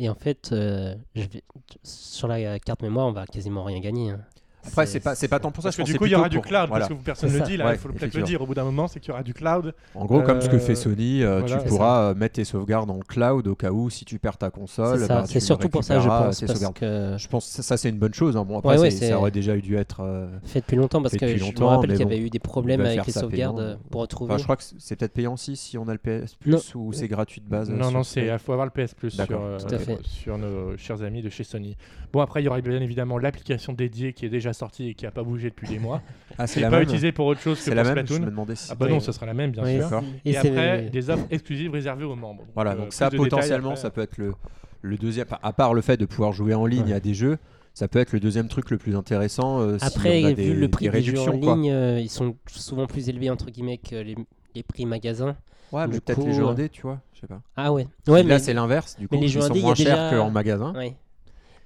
Et 0.00 0.08
en 0.08 0.14
fait, 0.14 0.50
euh, 0.52 0.94
je 1.16 1.22
vais- 1.22 1.42
sur 1.82 2.28
la 2.28 2.60
carte 2.60 2.82
mémoire, 2.82 3.06
on 3.08 3.12
va 3.12 3.26
quasiment 3.26 3.64
rien 3.64 3.80
gagner. 3.80 4.10
hein. 4.10 4.20
Après, 4.68 4.86
c'est 4.86 5.00
pas, 5.00 5.14
c'est 5.14 5.28
pas 5.28 5.38
tant 5.40 5.50
pour 5.50 5.62
ça. 5.62 5.68
Parce 5.68 5.76
je 5.76 5.82
que 5.82 5.86
du 5.92 5.98
coup, 5.98 6.06
il 6.06 6.12
y 6.12 6.14
aura 6.14 6.28
du 6.28 6.40
cloud, 6.40 6.68
voilà. 6.68 6.86
parce 6.86 6.98
que 7.00 7.04
personne 7.04 7.32
ne 7.32 7.38
le 7.38 7.44
dit, 7.44 7.56
là, 7.56 7.66
Ouais, 7.66 7.74
il 7.74 7.78
faut 7.78 7.88
peut-être 7.88 8.14
le 8.14 8.22
dire 8.22 8.40
au 8.42 8.46
bout 8.46 8.54
d'un 8.54 8.64
moment, 8.64 8.88
c'est 8.88 9.00
qu'il 9.00 9.08
y 9.10 9.12
aura 9.12 9.22
du 9.22 9.34
cloud. 9.34 9.74
En 9.94 10.04
gros, 10.04 10.22
comme 10.22 10.40
ce 10.40 10.48
que 10.48 10.56
Euh, 10.56 10.60
fait 10.60 10.74
Sony, 10.74 11.22
euh, 11.22 11.40
voilà, 11.40 11.58
tu 11.62 11.68
pourras 11.68 12.00
euh, 12.10 12.14
mettre 12.14 12.34
tes 12.34 12.44
sauvegardes 12.44 12.90
en 12.90 13.00
cloud 13.00 13.46
au 13.46 13.54
cas 13.54 13.70
où 13.70 13.90
si 13.90 14.04
tu 14.04 14.18
perds 14.18 14.38
ta 14.38 14.50
console. 14.50 15.00
C'est 15.00 15.08
bah, 15.08 15.24
surtout 15.26 15.68
pour 15.68 15.84
ça, 15.84 16.00
je 16.00 16.08
pense. 16.08 16.40
que 16.74 17.16
Je 17.18 17.28
pense 17.28 17.56
que 17.56 17.62
ça, 17.62 17.76
c'est 17.76 17.88
une 17.88 17.98
bonne 17.98 18.14
chose. 18.14 18.36
hein. 18.36 18.44
Bon, 18.44 18.58
après, 18.58 18.90
ça 18.90 19.18
aurait 19.18 19.30
déjà 19.30 19.56
eu 19.56 19.62
dû 19.62 19.76
être. 19.76 20.00
euh, 20.00 20.28
fait 20.44 20.60
depuis 20.60 20.76
longtemps, 20.76 21.02
parce 21.02 21.16
que 21.16 21.36
je 21.36 21.44
me 21.44 21.64
rappelle 21.64 21.90
qu'il 21.90 22.00
y 22.00 22.02
avait 22.02 22.18
eu 22.18 22.30
des 22.30 22.38
problèmes 22.38 22.80
avec 22.80 23.06
les 23.06 23.12
sauvegardes 23.12 23.60
euh, 23.60 23.76
pour 23.90 24.02
retrouver. 24.02 24.32
Enfin, 24.34 24.38
je 24.38 24.44
crois 24.44 24.56
que 24.56 24.62
c'est 24.78 24.96
peut-être 24.96 25.12
payant 25.12 25.34
aussi 25.34 25.56
si 25.56 25.78
on 25.78 25.88
a 25.88 25.92
le 25.92 25.98
PS 25.98 26.34
Plus 26.34 26.74
ou 26.74 26.92
c'est 26.92 27.08
gratuit 27.08 27.40
de 27.40 27.48
base. 27.48 27.70
euh, 27.70 27.74
Non, 27.74 27.90
non, 27.90 28.02
il 28.02 28.38
faut 28.38 28.52
avoir 28.52 28.66
le 28.66 28.70
PS 28.72 28.94
Plus 28.94 29.10
sur, 29.10 29.18
D'accord, 29.18 29.42
euh, 29.42 29.58
tout 29.58 29.74
à 29.74 29.78
fait. 29.78 29.98
sur 30.02 30.38
nos 30.38 30.76
chers 30.76 31.02
amis 31.02 31.22
de 31.22 31.30
chez 31.30 31.44
Sony. 31.44 31.76
Bon, 32.12 32.20
après, 32.20 32.40
il 32.42 32.44
y 32.44 32.48
aura 32.48 32.60
bien 32.60 32.80
évidemment 32.80 33.18
l'application 33.18 33.72
dédiée 33.72 34.12
qui 34.12 34.26
est 34.26 34.28
déjà 34.30 34.52
sortie 34.58 34.88
et 34.90 34.94
qui 34.94 35.04
n'a 35.04 35.10
pas 35.10 35.22
bougé 35.22 35.50
depuis 35.50 35.68
des 35.68 35.78
mois. 35.78 36.02
Ah, 36.40 36.46
C'est 36.46 36.60
pas 36.60 36.70
même. 36.70 36.82
utilisé 36.82 37.10
pour 37.10 37.26
autre 37.26 37.40
chose 37.40 37.58
que 37.58 37.64
pour 37.64 37.74
la 37.74 37.82
même. 37.82 37.96
Je 37.98 38.04
Splatoon. 38.04 38.24
me 38.24 38.30
demandais 38.30 38.54
si. 38.54 38.68
Ah 38.70 38.76
bah 38.76 38.86
non, 38.88 39.00
ce 39.00 39.10
sera 39.10 39.26
la 39.26 39.34
même, 39.34 39.50
bien 39.50 39.64
Oui, 39.64 39.76
sûr. 39.88 40.02
Et, 40.24 40.34
c'est- 40.34 40.48
après, 40.50 40.82
des 40.90 41.10
offres 41.10 41.26
exclusives 41.30 41.72
réservées 41.72 42.04
aux 42.04 42.14
membres. 42.14 42.44
Voilà, 42.54 42.72
euh, 42.72 42.76
donc 42.76 42.92
ça 42.92 43.10
potentiellement, 43.10 43.70
après. 43.70 43.80
ça 43.80 43.90
peut 43.90 44.02
être 44.02 44.18
le, 44.18 44.34
le 44.82 44.96
deuxième. 44.96 45.26
À 45.42 45.52
part 45.52 45.74
le 45.74 45.80
fait 45.80 45.96
de 45.96 46.04
pouvoir 46.06 46.32
jouer 46.32 46.54
en 46.54 46.64
ligne 46.66 46.84
Ouais. 46.84 46.92
à 46.92 47.00
des 47.00 47.14
jeux, 47.14 47.38
ça 47.74 47.88
peut 47.88 47.98
être 47.98 48.12
le 48.12 48.20
deuxième 48.20 48.46
truc 48.46 48.70
le 48.70 48.78
plus 48.78 48.94
intéressant. 48.94 49.60
euh, 49.60 49.78
si 49.78 49.84
Après, 49.84 50.22
on 50.22 50.26
a 50.26 50.28
vu 50.28 50.34
des, 50.34 50.54
le 50.54 50.68
prix 50.68 50.88
des 50.88 50.98
des 50.98 51.02
jeux 51.02 51.18
en 51.18 51.32
ligne, 51.32 51.70
euh, 51.72 51.98
ils 51.98 52.10
sont 52.10 52.36
souvent 52.46 52.86
plus 52.86 53.08
élevés 53.08 53.30
entre 53.30 53.50
guillemets 53.50 53.78
que 53.78 53.96
les, 53.96 54.14
les 54.54 54.62
prix 54.62 54.86
magasins. 54.86 55.34
Ouais, 55.72 55.88
mais 55.88 55.98
peut-être 56.00 56.24
les 56.24 56.32
jeux 56.34 56.46
indés, 56.46 56.68
tu 56.68 56.82
vois. 56.82 57.00
Je 57.14 57.20
sais 57.20 57.26
pas. 57.26 57.40
Ah 57.56 57.72
ouais. 57.72 57.88
Ouais, 58.06 58.22
Là, 58.22 58.28
mais 58.34 58.38
c'est 58.38 58.54
l'inverse. 58.54 58.96
Du 58.96 59.08
coup, 59.08 59.16
mais 59.16 59.22
les 59.22 59.26
ils 59.26 59.30
jeux 59.30 59.40
sont 59.40 59.50
indés, 59.50 59.60
moins 59.60 59.74
chers 59.74 60.10
déjà- 60.10 60.16
qu'en 60.16 60.30
magasin. 60.30 60.72
ouais. 60.76 60.94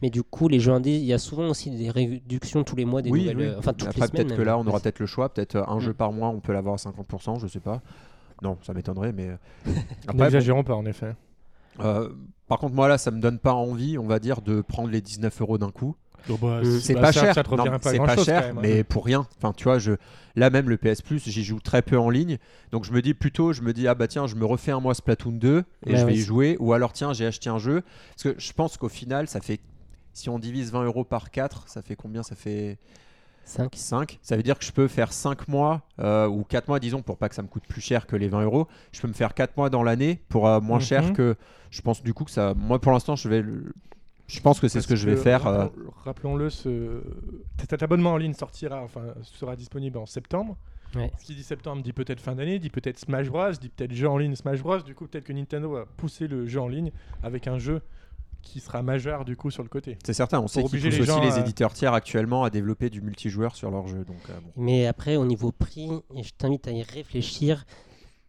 Mais 0.02 0.10
du 0.10 0.22
coup, 0.22 0.49
les 0.49 0.58
jeux 0.60 0.72
indés, 0.72 0.96
il 0.96 1.04
y 1.04 1.12
a 1.12 1.19
souvent 1.19 1.49
aussi 1.49 1.70
des 1.70 1.88
réductions 1.90 2.64
tous 2.64 2.76
les 2.76 2.84
mois, 2.84 3.02
des 3.02 3.10
oui, 3.10 3.20
nouvelles, 3.20 3.37
oui. 3.38 3.44
euh, 3.44 3.58
enfin 3.58 3.72
toutes 3.72 3.88
Après, 3.88 4.00
les 4.02 4.06
semaines. 4.08 4.26
peut-être 4.26 4.37
que 4.37 4.43
là, 4.43 4.56
on 4.58 4.64
même. 4.64 4.69
aura 4.69 4.81
peut-être 4.81 4.99
le 4.99 5.06
choix. 5.06 5.32
Peut-être 5.32 5.56
euh, 5.56 5.64
un 5.68 5.76
Mm. 5.76 5.80
jeu 5.80 5.94
par 5.94 6.12
mois, 6.12 6.28
on 6.28 6.40
peut 6.40 6.52
l'avoir 6.52 6.75
à 6.75 6.78
50%, 6.78 7.38
je 7.40 7.47
sais 7.47 7.61
pas. 7.61 7.80
Non, 8.42 8.59
ça 8.62 8.75
m'étonnerait, 8.75 9.12
mais. 9.12 9.28
euh, 9.28 9.73
N'exagérons 10.14 10.64
pas, 10.64 10.75
en 10.75 10.85
effet. 10.87 11.14
euh, 11.80 12.09
par 12.49 12.59
contre, 12.59 12.75
moi 12.75 12.88
là, 12.88 12.99
ça 12.99 13.11
me 13.11 13.21
donne 13.21 13.38
pas 13.38 13.54
envie, 13.54 13.97
on 13.97 14.06
va 14.06 14.18
dire, 14.18 14.42
de 14.42 14.61
prendre 14.61 14.90
les 14.90 15.00
19 15.00 15.40
euros 15.40 15.56
d'un 15.59 15.71
coup. 15.71 15.94
Bah. 16.40 16.61
C'est 16.80 16.94
bah, 16.94 17.00
pas 17.00 17.12
cher, 17.12 17.35
Ça 17.35 17.42
te 17.42 17.50
Non, 17.52 17.64
revient 17.64 17.78
pas 17.82 17.90
c'est 17.90 17.99
pas 17.99 18.16
cher, 18.16 18.52
hein. 18.54 18.59
mais 18.62 18.85
pour 18.85 19.04
rien. 19.04 19.26
Enfin, 19.38 19.52
tu 19.52 19.64
vois, 19.64 19.80
je 19.80 19.92
là 20.37 20.50
même 20.50 20.68
le 20.68 20.76
PS 20.76 21.02
Plus, 21.02 21.28
j'y 21.28 21.42
joue 21.42 21.59
très 21.59 21.82
peu 21.82 21.99
en 21.99 22.11
ligne, 22.11 22.38
donc 22.71 22.85
je 22.85 22.92
me 22.92 23.02
dis 23.02 23.12
plutôt, 23.12 23.52
je 23.52 23.62
me 23.62 23.73
dis 23.73 23.88
ah 23.88 23.97
bah 23.97 24.06
tiens, 24.06 24.28
je 24.28 24.37
me 24.37 24.44
refais 24.44 24.71
un 24.71 24.78
mois 24.78 24.94
Splatoon 24.94 25.32
2 25.32 25.64
et 25.87 25.90
Ouais, 25.90 25.97
je 25.97 26.04
vais 26.06 26.12
ouais, 26.12 26.14
y 26.14 26.21
jouer, 26.21 26.56
ou 26.61 26.75
alors 26.75 26.92
tiens, 26.92 27.12
j'ai 27.12 27.26
acheté 27.26 27.50
un 27.50 27.59
jeu, 27.59 27.82
parce 28.14 28.23
que 28.35 28.40
je 28.40 28.52
pense 28.52 28.76
qu'au 28.76 28.88
final, 28.88 29.26
ça 29.26 29.40
fait 29.40 29.59
si 30.12 30.28
on 30.31 30.38
divise 30.38 30.71
20 30.73 30.85
euros 30.85 31.04
par 31.04 31.31
4, 31.31 31.69
ça 31.69 31.83
fait 31.83 31.97
combien? 31.97 32.23
Ça 32.23 32.35
fait 32.37 32.78
5. 33.45 33.75
5. 33.75 34.19
Ça 34.23 34.37
veut 34.37 34.42
dire 34.42 34.59
que 34.59 34.64
je 34.64 34.73
peux 34.73 34.87
faire 34.88 35.12
5 35.12 35.49
mois 35.49 35.83
euh, 35.99 36.26
ou 36.28 36.45
4 36.45 36.69
mois, 36.69 36.78
disons, 36.78 37.02
pour 37.02 37.16
pas 37.19 37.28
que 37.28 37.35
ça 37.35 37.42
me 37.42 37.49
coûte 37.49 37.64
plus 37.69 37.81
cher 37.81 38.07
que 38.07 38.14
les 38.16 38.28
20 38.28 38.42
euros. 38.45 38.69
Je 38.92 39.00
peux 39.00 39.09
me 39.09 39.12
faire 39.12 39.35
4 39.35 39.57
mois 39.57 39.69
dans 39.71 39.83
l'année 39.83 40.21
pour 40.28 40.47
euh, 40.47 40.61
moins 40.61 40.78
Mhm. 40.78 40.85
cher 40.85 41.12
que. 41.12 41.37
Je 41.71 41.81
pense 41.83 42.02
du 42.02 42.12
coup 42.14 42.25
que 42.25 42.31
ça. 42.31 42.54
Moi 42.54 42.81
pour 42.81 42.92
l'instant, 42.92 43.16
je 43.16 43.28
vais. 43.28 43.42
le- 43.42 43.73
Je 44.28 44.40
pense 44.40 44.61
que 44.61 44.69
c'est 44.69 44.81
ce 44.81 44.87
que 44.88 44.97
je 44.97 45.09
vais 45.11 45.16
faire. 45.16 45.47
euh, 45.47 45.64
rappelons- 45.64 45.92
Rappelons-le, 46.04 46.50
ce... 46.50 47.02
cet 47.69 47.83
abonnement 47.83 48.12
en 48.12 48.16
ligne 48.16 48.33
sortira, 48.35 48.81
enfin, 48.83 49.02
sera 49.23 49.57
disponible 49.57 49.99
en 49.99 50.07
septembre. 50.07 50.57
Ouais. 50.95 51.11
Ce 51.19 51.25
qui 51.25 51.35
dit 51.35 51.42
septembre 51.42 51.83
dit 51.83 51.92
peut-être 51.95 52.21
fin 52.21 52.35
d'année, 52.35 52.59
dit 52.59 52.71
peut-être 52.71 52.99
Smash 52.99 53.28
Bros, 53.28 53.50
dit 53.52 53.69
peut-être 53.71 53.92
jeu 53.95 54.09
en 54.09 54.19
ligne 54.19 54.35
Smash 54.37 54.62
Bros. 54.62 54.78
Du 54.81 54.95
coup, 54.95 55.07
peut-être 55.07 55.25
que 55.25 55.33
Nintendo 55.33 55.71
va 55.73 55.85
pousser 55.97 56.28
le 56.28 56.47
jeu 56.47 56.61
en 56.61 56.69
ligne 56.69 56.92
avec 57.23 57.47
un 57.47 57.59
jeu 57.59 57.81
qui 58.42 58.61
sera 58.61 58.82
majeur 58.82 59.25
du 59.25 59.37
coup 59.37 59.50
sur 59.50 59.62
le 59.62 59.68
côté. 59.68 59.96
C'est 60.04 60.12
certain, 60.12 60.40
on 60.40 60.49
sait 60.49 60.62
qu'ils 60.62 60.70
poussent 60.80 60.99
les 60.99 61.00
aussi 61.00 61.20
les 61.20 61.38
éditeurs 61.38 61.72
tiers 61.72 61.94
actuellement 61.94 62.44
à 62.44 62.50
développer 62.50 62.90
du 62.90 63.00
multijoueur 63.00 63.56
sur 63.56 63.70
leurs 63.70 63.87
jeux. 63.87 64.04
Donc, 64.04 64.18
euh, 64.30 64.34
bon. 64.40 64.50
Mais 64.56 64.87
après, 64.87 65.16
au 65.16 65.25
niveau 65.25 65.52
prix, 65.52 65.90
et 66.14 66.22
je 66.22 66.32
t'invite 66.37 66.68
à 66.68 66.72
y 66.72 66.82
réfléchir. 66.82 67.64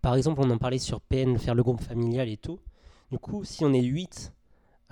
Par 0.01 0.15
exemple, 0.15 0.41
on 0.43 0.49
en 0.49 0.57
parlait 0.57 0.79
sur 0.79 1.01
PN, 1.01 1.37
faire 1.37 1.55
le 1.55 1.63
groupe 1.63 1.81
familial 1.81 2.29
et 2.29 2.37
tout. 2.37 2.59
Du 3.11 3.19
coup, 3.19 3.43
si 3.43 3.63
on 3.63 3.73
est 3.73 3.81
8 3.81 4.32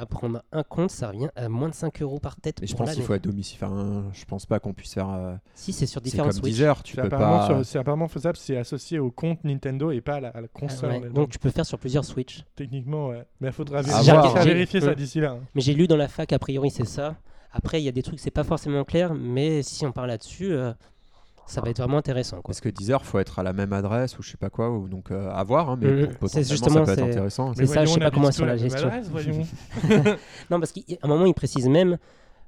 à 0.01 0.05
prendre 0.05 0.41
un 0.51 0.63
compte, 0.63 0.89
ça 0.89 1.09
revient 1.09 1.29
à 1.35 1.47
moins 1.47 1.69
de 1.69 1.73
5 1.75 2.01
euros 2.01 2.19
par 2.19 2.35
tête. 2.35 2.57
Mais 2.61 2.67
je 2.67 2.75
pour 2.75 2.85
pense 2.85 2.95
qu'il 2.95 3.03
faut 3.03 3.13
être 3.13 3.23
domicile. 3.23 3.57
Enfin, 3.61 4.05
je 4.13 4.25
pense 4.25 4.45
pas 4.45 4.59
qu'on 4.59 4.73
puisse 4.73 4.93
faire. 4.93 5.09
euh, 5.09 5.35
Si, 5.53 5.71
c'est 5.73 5.85
sur 5.85 6.01
comme 6.01 6.31
Switch. 6.31 6.43
Deezer, 6.43 6.83
tu 6.83 6.95
C'est 6.95 7.01
peux 7.01 7.07
apparemment, 7.07 7.37
pas. 7.39 7.45
sur- 7.47 7.65
c'est 7.65 7.79
apparemment 7.79 8.07
faisable, 8.07 8.35
c'est 8.37 8.57
associé 8.57 8.97
au 8.99 9.11
compte 9.11 9.43
Nintendo 9.43 9.91
et 9.91 10.01
pas 10.01 10.15
à 10.15 10.19
la, 10.19 10.29
à 10.29 10.41
la 10.41 10.47
Ah, 10.53 10.59
console. 10.59 10.91
ouais. 11.03 11.09
Donc 11.09 11.29
tu 11.29 11.39
peux 11.39 11.49
faire 11.51 11.65
sur 11.65 11.77
plusieurs 11.77 12.03
Switch. 12.05 12.43
Techniquement, 12.55 13.07
ouais. 13.09 13.23
Mais 13.39 13.47
il 13.49 13.53
faudra 13.53 13.79
À 13.79 13.81
vérifier, 13.83 14.11
faudra 14.13 14.39
hein. 14.41 14.43
vérifier 14.43 14.81
ça 14.81 14.95
d'ici 14.95 15.19
là. 15.19 15.31
hein. 15.31 15.39
Mais 15.55 15.61
j'ai 15.61 15.73
lu 15.73 15.87
dans 15.87 15.97
la 15.97 16.07
fac, 16.07 16.33
a 16.33 16.39
priori, 16.39 16.71
c'est 16.71 16.85
ça. 16.85 17.15
Après, 17.53 17.81
il 17.81 17.83
y 17.85 17.89
a 17.89 17.91
des 17.91 18.01
trucs, 18.01 18.19
c'est 18.19 18.31
pas 18.31 18.43
forcément 18.43 18.83
clair, 18.85 19.13
mais 19.13 19.61
si 19.61 19.85
on 19.85 19.91
parle 19.91 20.07
là-dessus, 20.07 20.53
euh, 20.53 20.71
ça 21.51 21.59
va 21.61 21.69
être 21.69 21.79
vraiment 21.79 21.97
intéressant. 21.97 22.37
Quoi. 22.37 22.43
Parce 22.53 22.61
que 22.61 22.69
Deezer, 22.69 23.03
faut 23.05 23.19
être 23.19 23.37
à 23.39 23.43
la 23.43 23.51
même 23.51 23.73
adresse 23.73 24.17
ou 24.17 24.23
je 24.23 24.31
sais 24.31 24.37
pas 24.37 24.49
quoi, 24.49 24.69
ou 24.71 24.87
donc 24.87 25.11
euh, 25.11 25.29
à 25.31 25.43
voir, 25.43 25.69
hein, 25.69 25.77
mais 25.81 26.01
C'est 26.03 26.17
potentiellement 26.17 26.49
justement, 26.49 26.85
ça 26.85 26.95
peut 26.95 27.01
être 27.01 27.09
intéressant. 27.09 27.53
C'est 27.53 27.65
ça, 27.65 27.83
je 27.85 27.91
sais 27.91 27.99
pas 27.99 28.11
comment 28.11 28.31
sur 28.31 28.45
la 28.45 28.55
gestion. 28.57 28.87
adresse. 28.87 29.09
Non, 30.49 30.59
parce 30.59 30.71
qu'à 30.71 30.81
un 31.03 31.07
moment, 31.07 31.25
il 31.25 31.33
précise 31.33 31.67
même, 31.67 31.97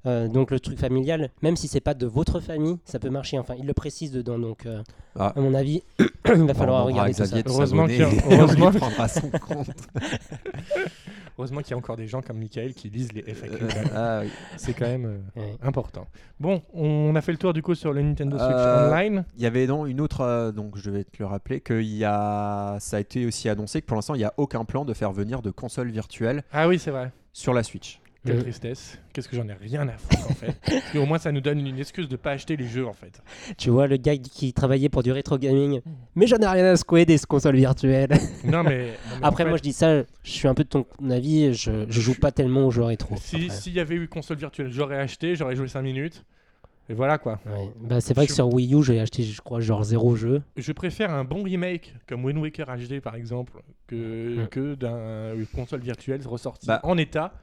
euh, 0.05 0.27
donc 0.27 0.51
le 0.51 0.59
truc 0.59 0.79
familial, 0.79 1.29
même 1.41 1.55
si 1.57 1.67
c'est 1.67 1.81
pas 1.81 1.93
de 1.93 2.05
votre 2.05 2.39
famille, 2.39 2.77
ça 2.85 2.99
peut 2.99 3.09
marcher. 3.09 3.37
Enfin, 3.37 3.55
il 3.57 3.65
le 3.65 3.73
précise 3.73 4.11
dedans, 4.11 4.39
donc 4.39 4.65
euh, 4.65 4.81
Ah. 5.19 5.33
à 5.35 5.39
mon 5.41 5.53
avis, 5.53 5.83
il 5.99 6.43
va 6.45 6.53
falloir 6.53 6.85
regarder 6.85 7.13
tout 7.13 7.25
ça. 7.25 7.37
Heureusement 7.45 7.87
qu'il 7.87 8.05
prendra 8.79 9.07
son 9.09 9.29
compte. 9.29 9.67
Heureusement 11.37 11.61
qu'il 11.61 11.71
y 11.71 11.73
a 11.73 11.77
encore 11.77 11.95
des 11.97 12.07
gens 12.07 12.21
comme 12.21 12.37
Michael 12.37 12.73
qui 12.73 12.89
lisent 12.89 13.11
les 13.13 13.23
FAQ. 13.33 13.53
Euh, 13.63 13.67
ah 13.95 14.19
oui. 14.23 14.29
C'est 14.57 14.73
quand 14.73 14.85
même 14.87 15.05
euh, 15.05 15.39
Ouais. 15.41 15.55
important. 15.63 16.07
Bon, 16.39 16.61
on 16.73 17.15
a 17.15 17.21
fait 17.21 17.31
le 17.31 17.37
tour 17.37 17.53
du 17.53 17.61
coup 17.63 17.73
sur 17.75 17.91
le 17.93 18.01
Nintendo 18.01 18.37
Switch 18.37 18.49
Euh, 18.51 18.89
Online. 18.91 19.25
Il 19.35 19.41
y 19.43 19.45
avait 19.45 19.65
donc 19.67 19.87
une 19.87 19.99
autre, 20.01 20.21
euh, 20.21 20.51
donc 20.51 20.77
je 20.77 20.89
vais 20.91 21.03
te 21.03 21.17
le 21.19 21.25
rappeler, 21.25 21.59
que 21.61 21.81
il 21.81 21.95
y 21.95 22.05
a, 22.05 22.77
ça 22.79 22.97
a 22.97 22.99
été 22.99 23.25
aussi 23.25 23.49
annoncé 23.49 23.81
que 23.81 23.87
pour 23.87 23.95
l'instant 23.95 24.13
il 24.15 24.19
n'y 24.19 24.23
a 24.25 24.33
aucun 24.37 24.63
plan 24.65 24.85
de 24.85 24.93
faire 24.93 25.11
venir 25.11 25.41
de 25.41 25.49
console 25.51 25.89
virtuelle 25.89 26.43
Ah 26.51 26.67
oui, 26.67 26.77
c'est 26.77 26.91
vrai. 26.91 27.11
sur 27.31 27.53
la 27.53 27.63
Switch. 27.63 27.99
Quelle 28.25 28.37
Euh. 28.37 28.41
tristesse. 28.41 28.97
Qu'est-ce 29.11 29.27
que 29.27 29.35
j'en 29.35 29.47
ai 29.49 29.53
rien 29.53 29.87
à 29.89 29.97
foutre 29.97 30.31
en 30.31 30.33
fait. 30.33 30.55
Parce 30.65 30.91
qu'au 30.93 31.05
moins 31.05 31.17
ça 31.17 31.31
nous 31.33 31.41
donne 31.41 31.59
une 31.65 31.77
excuse 31.77 32.07
de 32.07 32.15
pas 32.15 32.31
acheter 32.31 32.55
les 32.55 32.67
jeux 32.67 32.87
en 32.87 32.93
fait. 32.93 33.21
Tu 33.57 33.69
vois, 33.69 33.85
le 33.87 33.97
gars 33.97 34.15
qui 34.17 34.53
travaillait 34.53 34.87
pour 34.89 35.03
du 35.03 35.11
rétro 35.11 35.37
gaming, 35.37 35.81
mais 36.15 36.25
j'en 36.25 36.37
ai 36.37 36.47
rien 36.47 36.65
à 36.65 36.75
secouer 36.77 37.05
des 37.05 37.17
consoles 37.27 37.57
virtuelles. 37.57 38.11
Non 38.45 38.63
mais. 38.63 38.63
non, 38.63 38.63
mais 38.63 38.93
en 39.21 39.27
Après, 39.27 39.43
fait, 39.43 39.49
moi 39.49 39.57
je 39.57 39.63
dis 39.63 39.73
ça, 39.73 40.03
je 40.23 40.31
suis 40.31 40.47
un 40.47 40.53
peu 40.53 40.63
de 40.63 40.69
ton 40.69 40.85
avis, 41.09 41.53
je, 41.53 41.85
je 41.89 42.01
joue 42.01 42.15
pas 42.15 42.31
tellement 42.31 42.65
aux 42.67 42.71
jeux 42.71 42.83
rétro. 42.83 43.15
Si 43.17 43.49
s'il 43.49 43.73
y 43.73 43.79
avait 43.81 43.95
eu 43.95 44.07
console 44.07 44.37
virtuelle, 44.37 44.71
j'aurais 44.71 44.97
acheté, 44.99 45.35
j'aurais 45.35 45.55
joué 45.55 45.67
5 45.67 45.81
minutes. 45.81 46.23
Et 46.89 46.93
voilà 46.93 47.17
quoi. 47.17 47.39
Ouais. 47.45 47.69
Bah, 47.81 48.01
c'est 48.01 48.13
vrai 48.13 48.27
que 48.27 48.33
sur 48.33 48.53
Wii 48.53 48.75
U, 48.75 48.83
j'ai 48.83 48.99
acheté, 48.99 49.23
je 49.23 49.39
crois, 49.41 49.61
genre 49.61 49.83
zéro 49.85 50.15
jeu. 50.17 50.41
Je 50.57 50.71
préfère 50.73 51.11
un 51.13 51.23
bon 51.23 51.41
remake 51.43 51.93
comme 52.07 52.25
Wind 52.25 52.39
Waker 52.39 52.67
HD 52.67 52.99
par 53.01 53.15
exemple 53.15 53.53
que, 53.87 54.45
que 54.51 54.75
d'un 54.75 55.33
une 55.35 55.45
console 55.45 55.79
virtuelle 55.81 56.21
ressortie 56.25 56.67
Bah. 56.67 56.79
en 56.83 56.97
état. 56.97 57.33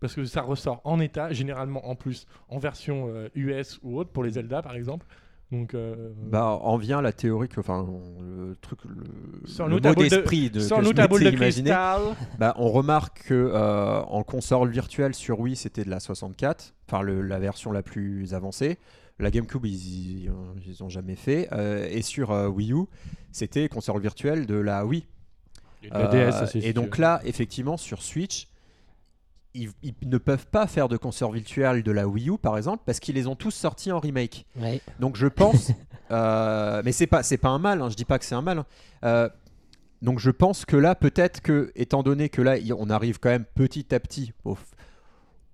Parce 0.00 0.14
que 0.14 0.24
ça 0.24 0.42
ressort 0.42 0.80
en 0.84 1.00
état, 1.00 1.32
généralement 1.32 1.88
en 1.88 1.94
plus 1.94 2.26
en 2.48 2.58
version 2.58 3.06
euh, 3.08 3.28
US 3.34 3.78
ou 3.82 3.98
autre 3.98 4.10
pour 4.10 4.24
les 4.24 4.30
Zelda 4.32 4.62
par 4.62 4.74
exemple. 4.74 5.06
Donc, 5.52 5.74
euh, 5.74 6.10
Bah, 6.28 6.58
en 6.60 6.76
vient 6.76 7.00
la 7.00 7.12
théorie 7.12 7.48
que, 7.48 7.60
enfin, 7.60 7.86
le 8.20 8.56
truc, 8.60 8.80
le, 8.84 9.04
Sors-nous 9.46 9.76
le 9.78 9.88
mot 9.90 9.94
de- 9.94 10.08
d'esprit 10.08 10.50
de, 10.50 10.58
sans 10.58 10.78
que 10.78 10.82
nous 10.82 10.88
je 10.90 10.94
ta 10.94 11.06
boule 11.06 11.20
de 11.20 11.26
m'étais 11.26 11.36
imaginé. 11.36 11.70
Bah, 11.70 12.52
on 12.58 12.68
remarque 12.68 13.28
que 13.28 13.34
euh, 13.54 14.00
en 14.02 14.24
console 14.24 14.70
virtuelle 14.70 15.14
sur 15.14 15.38
Wii, 15.38 15.54
c'était 15.54 15.84
de 15.84 15.90
la 15.90 16.00
64, 16.00 16.74
enfin 16.88 17.04
la 17.04 17.38
version 17.38 17.70
la 17.70 17.82
plus 17.84 18.34
avancée. 18.34 18.78
La 19.20 19.30
GameCube, 19.30 19.64
ils, 19.64 20.24
ils, 20.26 20.30
ils 20.66 20.82
ont 20.82 20.88
jamais 20.88 21.14
fait. 21.14 21.48
Euh, 21.52 21.88
et 21.90 22.02
sur 22.02 22.32
euh, 22.32 22.48
Wii 22.48 22.72
U, 22.72 22.84
c'était 23.30 23.68
console 23.68 24.02
virtuelle 24.02 24.46
de 24.46 24.56
la 24.56 24.84
Wii. 24.84 25.06
Euh, 25.94 26.08
DS 26.08 26.56
et 26.56 26.72
donc 26.72 26.98
là, 26.98 27.20
effectivement, 27.24 27.76
sur 27.76 28.02
Switch, 28.02 28.48
ils, 29.82 29.94
ils 30.00 30.08
ne 30.08 30.18
peuvent 30.18 30.46
pas 30.46 30.66
faire 30.66 30.88
de 30.88 30.96
console 30.96 31.34
virtuelle 31.34 31.82
de 31.82 31.90
la 31.92 32.06
Wii 32.06 32.30
U, 32.30 32.38
par 32.38 32.56
exemple, 32.56 32.82
parce 32.86 33.00
qu'ils 33.00 33.14
les 33.14 33.26
ont 33.26 33.36
tous 33.36 33.50
sortis 33.50 33.90
en 33.92 33.98
remake. 34.00 34.46
Ouais. 34.60 34.80
Donc 35.00 35.16
je 35.16 35.26
pense, 35.26 35.72
euh, 36.10 36.82
mais 36.84 36.92
c'est 36.92 37.06
pas 37.06 37.22
c'est 37.22 37.38
pas 37.38 37.48
un 37.48 37.58
mal. 37.58 37.82
hein, 37.82 37.88
je 37.90 37.96
dis 37.96 38.04
pas 38.04 38.18
que 38.18 38.24
c'est 38.24 38.34
un 38.34 38.42
mal. 38.42 38.58
hein. 38.58 38.66
Euh, 39.04 39.28
donc 40.02 40.18
je 40.18 40.30
pense 40.30 40.64
que 40.66 40.76
là, 40.76 40.94
peut-être 40.94 41.40
que, 41.40 41.72
étant 41.74 42.02
donné 42.02 42.28
que 42.28 42.42
là, 42.42 42.56
on 42.78 42.90
arrive 42.90 43.18
quand 43.18 43.30
même 43.30 43.46
petit 43.54 43.94
à 43.94 44.00
petit 44.00 44.32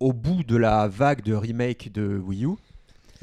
au 0.01 0.13
bout 0.13 0.43
de 0.43 0.57
la 0.57 0.89
vague 0.89 1.23
de 1.23 1.33
remake 1.35 1.93
de 1.93 2.19
Wii 2.19 2.45
U. 2.47 2.49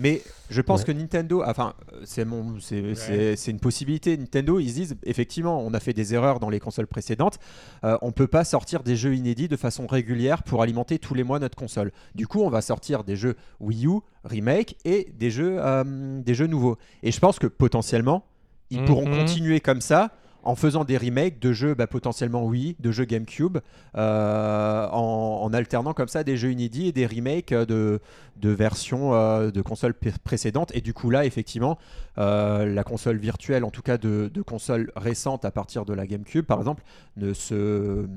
Mais 0.02 0.22
je 0.50 0.62
pense 0.62 0.80
Ouais. 0.80 0.86
que 0.88 0.92
Nintendo, 0.94 1.44
enfin, 1.46 1.74
euh, 1.94 2.02
c'est 2.06 2.24
mon, 2.24 2.60
c'est 2.62 2.96
c'est- 2.96 3.36
c'est 3.36 3.52
une 3.52 3.60
possibilité. 3.60 4.16
Nintendo, 4.18 4.58
ils 4.58 4.70
se 4.70 4.74
disent 4.76 4.96
effectivement, 5.04 5.62
on 5.62 5.74
a 5.74 5.80
fait 5.82 5.92
des 5.94 6.14
erreurs 6.14 6.40
dans 6.40 6.50
les 6.50 6.62
consoles 6.62 6.88
précédentes. 6.88 7.38
Euh, 7.84 7.98
on 8.02 8.14
peut 8.14 8.28
pas 8.28 8.46
sortir 8.46 8.82
des 8.82 8.96
jeux 8.96 9.14
inédits 9.14 9.50
de 9.50 9.58
façon 9.58 9.86
régulière 9.88 10.44
pour 10.44 10.62
alimenter 10.62 11.00
tous 11.00 11.14
les 11.16 11.24
mois 11.24 11.38
notre 11.40 11.58
console. 11.58 11.92
Du 12.16 12.28
coup, 12.28 12.40
on 12.42 12.50
va 12.50 12.62
sortir 12.62 13.04
des 13.04 13.18
jeux 13.18 13.36
Wii 13.60 13.88
U 13.88 14.00
remake 14.24 14.78
et 14.86 15.12
des 15.20 15.30
jeux, 15.32 15.58
euh, 15.60 16.22
des 16.22 16.34
jeux 16.34 16.48
nouveaux. 16.48 16.78
Et 17.04 17.12
je 17.12 17.20
pense 17.20 17.38
que 17.38 17.48
potentiellement, 17.48 18.24
ils 18.70 18.80
Mhm. 18.80 18.86
pourront 18.86 19.06
continuer 19.06 19.60
comme 19.60 19.82
ça 19.82 20.12
en 20.44 20.56
faisant 20.56 20.84
des 20.84 20.98
remakes 20.98 21.40
de 21.40 21.52
jeux 21.52 21.74
bah, 21.74 21.88
potentiellement 21.88 22.46
Wii, 22.46 22.76
de 22.80 22.92
jeux 22.92 23.06
GameCube, 23.06 23.60
euh, 23.96 24.88
en, 24.90 25.52
alternant 25.54 25.94
comme 25.94 26.08
ça 26.08 26.24
des 26.24 26.38
jeux 26.38 26.52
inédits 26.52 26.88
et 26.88 26.92
des 26.92 27.06
remakes 27.06 27.54
de, 27.54 28.00
versions 28.42 29.14
euh, 29.14 29.52
de 29.52 29.62
consoles 29.62 29.94
précédentes. 30.24 30.72
Et 30.76 30.82
du 30.82 30.94
coup 30.94 31.10
là, 31.10 31.26
effectivement, 31.26 31.78
euh, 32.18 32.66
la 32.66 32.84
console 32.84 33.18
virtuelle, 33.18 33.64
en 33.64 33.72
tout 33.72 33.82
cas 33.82 33.98
de, 33.98 34.30
de 34.34 34.42
consoles 34.42 34.92
récentes 34.96 35.46
à 35.46 35.52
partir 35.52 35.86
de 35.86 35.94
la 35.94 36.08
GameCube, 36.08 36.46
par 36.46 36.60
exemple, 36.60 36.84
ne 37.18 37.34
se 37.34 38.08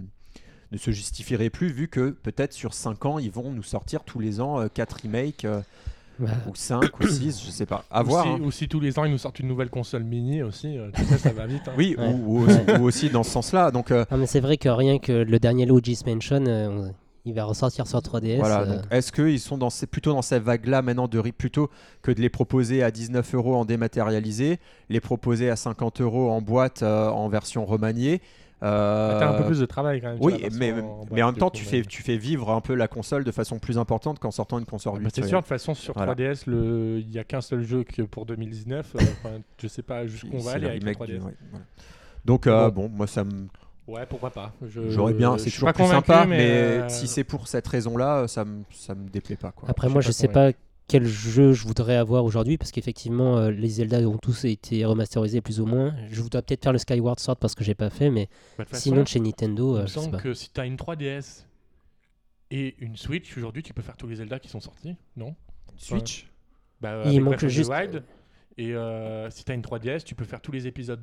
ne 0.70 0.78
se 0.78 0.90
justifierait 0.90 1.50
plus 1.50 1.70
vu 1.70 1.88
que 1.88 2.08
peut-être 2.08 2.54
sur 2.54 2.72
5 2.72 3.04
ans 3.04 3.18
ils 3.18 3.30
vont 3.30 3.50
nous 3.52 3.62
sortir 3.62 4.04
tous 4.04 4.20
les 4.20 4.40
ans 4.40 4.66
4 4.72 5.02
remakes 5.02 5.46
Bah, 6.18 6.28
ou 6.48 6.54
5 6.54 7.00
ou 7.00 7.06
6 7.08 7.42
je 7.46 7.50
sais 7.50 7.66
pas 7.66 7.84
à 7.90 8.02
ou, 8.02 8.06
voir 8.06 8.24
si, 8.24 8.30
hein. 8.30 8.38
ou 8.44 8.50
si 8.50 8.68
tous 8.68 8.80
les 8.80 8.98
ans 8.98 9.04
ils 9.04 9.10
nous 9.10 9.18
sortent 9.18 9.40
une 9.40 9.48
nouvelle 9.48 9.70
console 9.70 10.04
mini 10.04 10.42
aussi, 10.42 10.76
euh, 10.78 10.90
tu 10.94 11.04
sais, 11.04 11.18
ça 11.18 11.32
va 11.32 11.46
vite. 11.46 11.62
hein. 11.68 11.72
oui 11.78 11.96
Ouais. 11.98 12.06
ou, 12.12 12.38
ou 12.38 12.44
aussi, 12.44 12.58
ou 12.78 12.82
aussi 12.84 13.10
dans 13.10 13.22
ce 13.22 13.30
sens 13.30 13.52
là 13.52 13.70
donc 13.70 13.90
euh, 13.90 14.04
non, 14.10 14.18
mais 14.18 14.26
c'est 14.26 14.40
vrai 14.40 14.56
que 14.58 14.68
rien 14.68 14.98
que 14.98 15.12
le 15.12 15.38
dernier 15.38 15.64
Luigi's 15.66 16.04
Mansion, 16.06 16.44
euh, 16.46 16.88
il 17.24 17.34
va 17.34 17.44
ressortir 17.44 17.86
sur 17.86 18.00
3DS. 18.00 18.38
Voilà, 18.38 18.62
euh, 18.62 18.82
est-ce 18.90 19.12
qu'ils 19.12 19.38
sont 19.38 19.56
dans 19.56 19.70
ces, 19.70 19.86
plutôt 19.86 20.12
dans 20.12 20.22
cette 20.22 20.42
vague-là 20.42 20.82
maintenant 20.82 21.06
de 21.06 21.18
ri- 21.20 21.30
plutôt 21.32 21.70
que 22.02 22.10
de 22.10 22.20
les 22.20 22.28
proposer 22.28 22.82
à 22.82 22.90
19 22.90 23.34
euros 23.36 23.54
en 23.54 23.64
dématérialisé, 23.64 24.58
les 24.90 25.00
proposer 25.00 25.48
à 25.48 25.54
50 25.56 26.00
euros 26.00 26.30
en 26.30 26.42
boîte 26.42 26.82
euh, 26.82 27.08
en 27.10 27.28
version 27.28 27.64
remaniée 27.64 28.20
euh, 28.62 29.10
Ah, 29.14 29.18
T'as 29.18 29.28
un 29.30 29.38
peu 29.38 29.44
plus 29.46 29.58
de 29.60 29.66
travail 29.66 30.00
quand 30.00 30.08
même. 30.08 30.18
Oui, 30.20 30.34
mais, 30.58 30.72
en 30.72 31.04
mais 31.10 31.22
en 31.22 31.26
même 31.26 31.36
temps, 31.36 31.50
coup, 31.50 31.56
tu 31.56 31.64
fais, 31.64 31.82
tu 31.82 32.02
fais 32.02 32.16
vivre 32.16 32.50
un 32.50 32.60
peu 32.60 32.74
la 32.74 32.88
console 32.88 33.24
de 33.24 33.32
façon 33.32 33.58
plus 33.58 33.78
importante 33.78 34.18
qu'en 34.18 34.30
sortant 34.30 34.58
une 34.58 34.64
console 34.64 34.94
Bah, 34.94 35.00
virtuelle. 35.00 35.24
c'est 35.24 35.28
sûr, 35.28 35.38
de 35.38 35.42
toute 35.42 35.48
façon, 35.48 35.74
sur 35.74 35.94
Voilà. 35.94 36.12
3DS, 36.14 36.44
le- 36.46 36.98
il 37.00 37.08
n'y 37.08 37.18
a 37.18 37.24
qu'un 37.24 37.40
seul 37.40 37.62
jeu 37.64 37.84
que 37.84 38.02
pour 38.02 38.24
2019. 38.26 38.94
euh, 38.94 39.00
enfin, 39.24 39.36
je 39.60 39.66
sais 39.68 39.82
pas 39.82 40.06
jusqu'où 40.06 40.36
on 40.36 40.38
va 40.40 40.52
aller 40.52 40.60
le 40.62 40.70
avec 40.70 40.82
la 40.84 40.90
remake 40.90 40.98
3DS. 41.08 41.18
du- 41.20 41.24
ouais, 41.26 41.34
voilà. 41.50 41.64
Donc, 42.24 42.46
euh, 42.46 42.70
Bon. 42.70 42.82
bon, 42.84 42.88
moi, 42.94 43.06
ça 43.06 43.24
me. 43.24 43.48
Ouais, 43.88 44.06
pourquoi 44.08 44.30
pas. 44.30 44.52
Je- 44.64 44.90
J'aurais 44.90 45.12
bien, 45.12 45.36
je 45.36 45.42
c'est 45.42 45.50
toujours 45.50 45.66
pas 45.66 45.72
plus 45.72 45.86
sympa, 45.86 46.24
mais, 46.24 46.38
euh, 46.50 46.88
si 46.88 47.08
c'est 47.08 47.24
pour 47.24 47.48
cette 47.48 47.66
raison-là, 47.66 48.28
ça 48.28 48.44
me, 48.44 48.62
ça 48.70 48.94
me 48.94 49.08
déplaît 49.08 49.34
pas. 49.36 49.50
Quoi. 49.50 49.68
Après, 49.68 49.88
moi, 49.88 50.00
je 50.00 50.12
sais 50.12 50.28
pas 50.28 50.52
quel 50.92 51.06
jeu 51.06 51.54
je 51.54 51.66
voudrais 51.66 51.96
avoir 51.96 52.22
aujourd'hui 52.22 52.58
parce 52.58 52.70
qu'effectivement, 52.70 53.38
euh, 53.38 53.50
les 53.50 53.68
Zelda 53.68 54.00
ont 54.00 54.18
tous 54.18 54.44
été 54.44 54.84
remasterisés 54.84 55.40
plus 55.40 55.58
ou 55.58 55.64
moins. 55.64 55.94
Je 56.10 56.20
voudrais 56.20 56.42
peut-être 56.42 56.62
faire 56.62 56.72
le 56.74 56.78
Skyward 56.78 57.18
Sword 57.18 57.38
parce 57.38 57.54
que 57.54 57.64
j'ai 57.64 57.74
pas 57.74 57.88
fait, 57.88 58.10
mais 58.10 58.28
bah, 58.58 58.66
sinon, 58.72 59.06
chez 59.06 59.18
Nintendo, 59.18 59.76
il 59.76 59.78
euh, 59.78 59.82
me 59.84 59.86
semble 59.86 60.18
que 60.20 60.34
si 60.34 60.50
t'as 60.50 60.66
une 60.66 60.76
3DS 60.76 61.46
et 62.50 62.74
une 62.78 62.96
Switch, 62.96 63.34
aujourd'hui, 63.38 63.62
tu 63.62 63.72
peux 63.72 63.80
faire 63.80 63.96
tous 63.96 64.06
les 64.06 64.16
Zelda 64.16 64.38
qui 64.38 64.48
sont 64.48 64.60
sortis, 64.60 64.94
non? 65.16 65.34
Switch? 65.78 66.30
Bah, 66.82 67.04
Il 67.06 67.22
manque 67.22 67.46
juste- 67.46 67.70
Wild. 67.70 68.04
Et 68.58 68.74
euh, 68.74 69.30
si 69.30 69.46
t'as 69.46 69.54
une 69.54 69.62
3DS, 69.62 70.04
tu 70.04 70.14
peux 70.14 70.26
faire 70.26 70.42
tous 70.42 70.52
les 70.52 70.66
épisodes. 70.66 71.00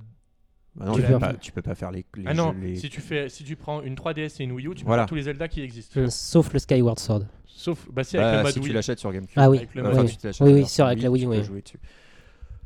Bah 0.76 0.86
non, 0.86 0.94
Tu 0.94 1.02
peux 1.02 1.20
pas, 1.20 1.34
tu 1.34 1.52
peux 1.52 1.62
pas 1.62 1.76
faire 1.76 1.92
les. 1.92 2.06
les 2.16 2.24
ah 2.28 2.34
non, 2.34 2.54
jeux, 2.54 2.60
les- 2.60 2.76
si 2.76 2.90
tu 2.90 3.02
fais, 3.02 3.28
si 3.28 3.44
tu 3.44 3.56
prends 3.56 3.82
une 3.82 3.96
3DS 3.96 4.40
et 4.40 4.44
une 4.44 4.52
Wii 4.54 4.68
U, 4.68 4.76
tu 4.76 4.84
peux 4.84 4.88
Voilà. 4.88 5.04
faire 5.04 5.10
tous 5.10 5.16
les 5.16 5.24
Zelda 5.24 5.48
qui 5.48 5.62
existent. 5.62 6.00
Euh, 6.00 6.08
Sauf 6.10 6.54
le 6.54 6.60
Skyward 6.60 7.00
Sword. 7.00 7.24
Sauf, 7.46 7.88
bah 7.92 8.04
si, 8.06 8.18
avec 8.18 8.30
Bah, 8.30 8.38
le 8.38 8.44
mode 8.44 8.54
si 8.54 8.60
tu 8.62 8.72
l'achètes 8.72 9.00
sur 9.00 9.12
GameCube. 9.12 9.34
Ah 9.36 9.50
oui, 9.50 9.58
Avec 9.58 9.76
le 9.76 9.86
Enfin, 9.86 10.02
oui, 10.04 10.18
tu 10.18 10.28
oui, 10.28 10.50
la 10.52 10.56
oui, 10.56 10.66
sur 10.68 10.86
avec 10.86 11.02
la 11.02 11.12
Wii, 11.12 11.22
tu 11.24 11.28
peux 11.30 11.36
oui. 11.38 11.44
jouer 11.44 11.62
dessus. 11.62 11.80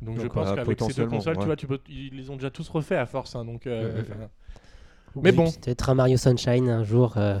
Donc, 0.02 0.20
je 0.20 0.26
pense 0.28 0.48
euh, 0.48 0.54
qu'avec 0.54 0.80
ces 0.82 0.92
deux 0.94 1.06
consoles, 1.06 1.38
tu 1.38 1.46
vois, 1.46 1.56
tu 1.56 1.66
peux, 1.66 1.80
ils 1.88 2.14
les 2.16 2.30
ont 2.30 2.36
déjà 2.36 2.50
tous 2.50 2.68
refaits 2.68 2.98
à 2.98 3.06
force. 3.06 3.34
hein, 3.34 3.44
donc, 3.44 3.66
euh, 3.66 4.02
Mais 5.20 5.32
bon. 5.32 5.50
Peut-être 5.50 5.88
un 5.88 5.94
Mario 5.94 6.16
Sunshine 6.16 6.68
un 6.68 6.84
jour. 6.84 7.14
euh, 7.16 7.38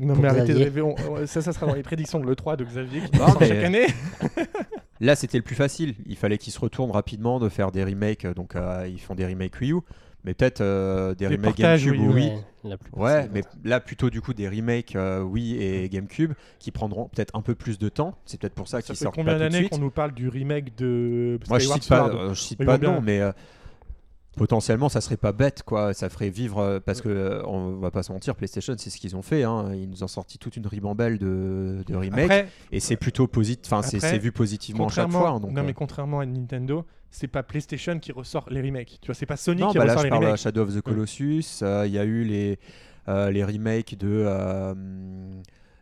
Non, 0.00 0.16
mais 0.16 0.28
arrêtez 0.28 0.54
de 0.54 0.58
Xavier. 0.58 0.64
rêver. 0.64 0.82
on- 0.82 0.94
on- 1.12 1.26
ça, 1.26 1.40
ça 1.40 1.52
sera 1.52 1.66
dans 1.66 1.74
les 1.74 1.82
prédictions 1.82 2.18
de 2.20 2.26
l'E3 2.26 2.56
de 2.56 2.64
Xavier 2.64 3.02
qui 3.02 3.12
Non, 3.18 3.26
mais- 3.38 3.48
chaque 3.48 3.64
année. 3.64 3.86
Là, 5.00 5.16
c'était 5.16 5.38
le 5.38 5.44
plus 5.44 5.54
facile. 5.54 5.94
Il 6.06 6.16
fallait 6.16 6.38
qu'ils 6.38 6.52
se 6.52 6.60
retournent 6.60 6.90
rapidement 6.90 7.38
de 7.40 7.48
faire 7.48 7.72
des 7.72 7.84
remakes. 7.84 8.26
Donc, 8.26 8.54
euh, 8.56 8.86
ils 8.88 9.00
font 9.00 9.14
des 9.14 9.26
remakes 9.26 9.58
Wii 9.60 9.72
U, 9.72 9.80
mais 10.24 10.34
peut-être 10.34 10.60
euh, 10.60 11.14
des, 11.14 11.28
Des 11.28 11.36
remakes 11.36 11.56
GameCube 11.56 11.94
U, 11.94 11.98
ou 11.98 12.12
Wii. 12.12 12.32
ouais, 12.92 13.28
mais 13.32 13.42
là 13.64 13.80
plutôt 13.80 14.10
du 14.10 14.20
coup 14.20 14.34
des 14.34 14.48
remakes 14.48 14.94
euh, 14.96 15.22
Wii 15.22 15.62
et 15.62 15.88
GameCube 15.88 16.34
qui 16.58 16.70
prendront 16.70 17.08
peut-être 17.08 17.34
un 17.34 17.40
peu 17.40 17.54
plus 17.54 17.78
de 17.78 17.88
temps. 17.88 18.14
C'est 18.26 18.38
peut-être 18.38 18.54
pour 18.54 18.68
ça 18.68 18.78
Ça 18.78 18.82
qu'ils 18.82 18.96
sortent 18.96 19.14
combien 19.14 19.38
d'années 19.38 19.68
qu'on 19.68 19.78
nous 19.78 19.90
parle 19.90 20.12
du 20.12 20.28
remake 20.28 20.76
de 20.76 21.38
Moi 21.48 21.58
je 21.58 21.68
cite 21.68 21.88
pas, 21.88 22.08
euh, 22.08 22.34
je 22.34 22.40
cite 22.40 22.60
Oui, 22.60 22.66
pas 22.66 22.76
de 22.76 22.84
nom, 22.84 23.00
mais 23.00 23.20
euh, 23.20 23.32
potentiellement, 24.36 24.88
ça 24.88 25.00
serait 25.00 25.16
pas 25.16 25.32
bête, 25.32 25.62
quoi. 25.62 25.92
Ça 25.94 26.08
ferait 26.08 26.30
vivre, 26.30 26.58
euh, 26.58 26.80
parce 26.80 27.00
que 27.00 27.08
euh, 27.08 27.42
on 27.46 27.76
va 27.76 27.90
pas 27.90 28.02
se 28.02 28.12
mentir, 28.12 28.34
PlayStation, 28.34 28.74
c'est 28.78 28.90
ce 28.90 28.98
qu'ils 28.98 29.16
ont 29.16 29.22
fait. 29.22 29.42
hein. 29.44 29.72
Ils 29.74 29.88
nous 29.88 30.02
ont 30.04 30.08
sorti 30.08 30.38
toute 30.38 30.56
une 30.56 30.66
ribambelle 30.66 31.18
de, 31.18 31.82
de 31.86 31.94
remakes. 31.96 32.24
Après, 32.24 32.48
et 32.72 32.80
c'est 32.80 32.96
plutôt 32.96 33.26
positif, 33.26 33.72
enfin, 33.72 33.82
c'est 33.82 34.18
vu 34.18 34.32
positivement 34.32 34.86
à 34.86 34.90
chaque 34.90 35.10
fois. 35.10 35.30
hein, 35.30 35.40
donc, 35.40 35.52
non, 35.52 35.62
euh, 35.62 35.64
mais 35.66 35.74
contrairement 35.74 36.20
à 36.20 36.26
Nintendo, 36.26 36.84
c'est 37.10 37.28
pas 37.28 37.42
PlayStation 37.42 37.98
qui 37.98 38.12
ressort 38.12 38.46
les 38.50 38.62
remakes. 38.62 38.98
Tu 39.02 39.06
vois, 39.06 39.14
c'est 39.14 39.26
pas 39.26 39.36
Sony 39.36 39.62
non, 39.62 39.72
qui 39.72 39.78
bah 39.78 39.84
là, 39.84 39.92
ressort 39.94 40.02
je 40.02 40.06
les 40.06 40.10
parle 40.10 40.24
remakes. 40.24 40.40
Shadow 40.40 40.62
of 40.62 40.74
the 40.74 40.80
Colossus. 40.80 41.44
euh, 41.62 41.84
Il 41.86 41.92
y 41.92 41.98
a 41.98 42.04
eu 42.04 42.22
les, 42.24 42.58
euh, 43.08 43.30
les 43.30 43.44
remakes 43.44 43.98
de. 43.98 44.08
euh, 44.26 44.74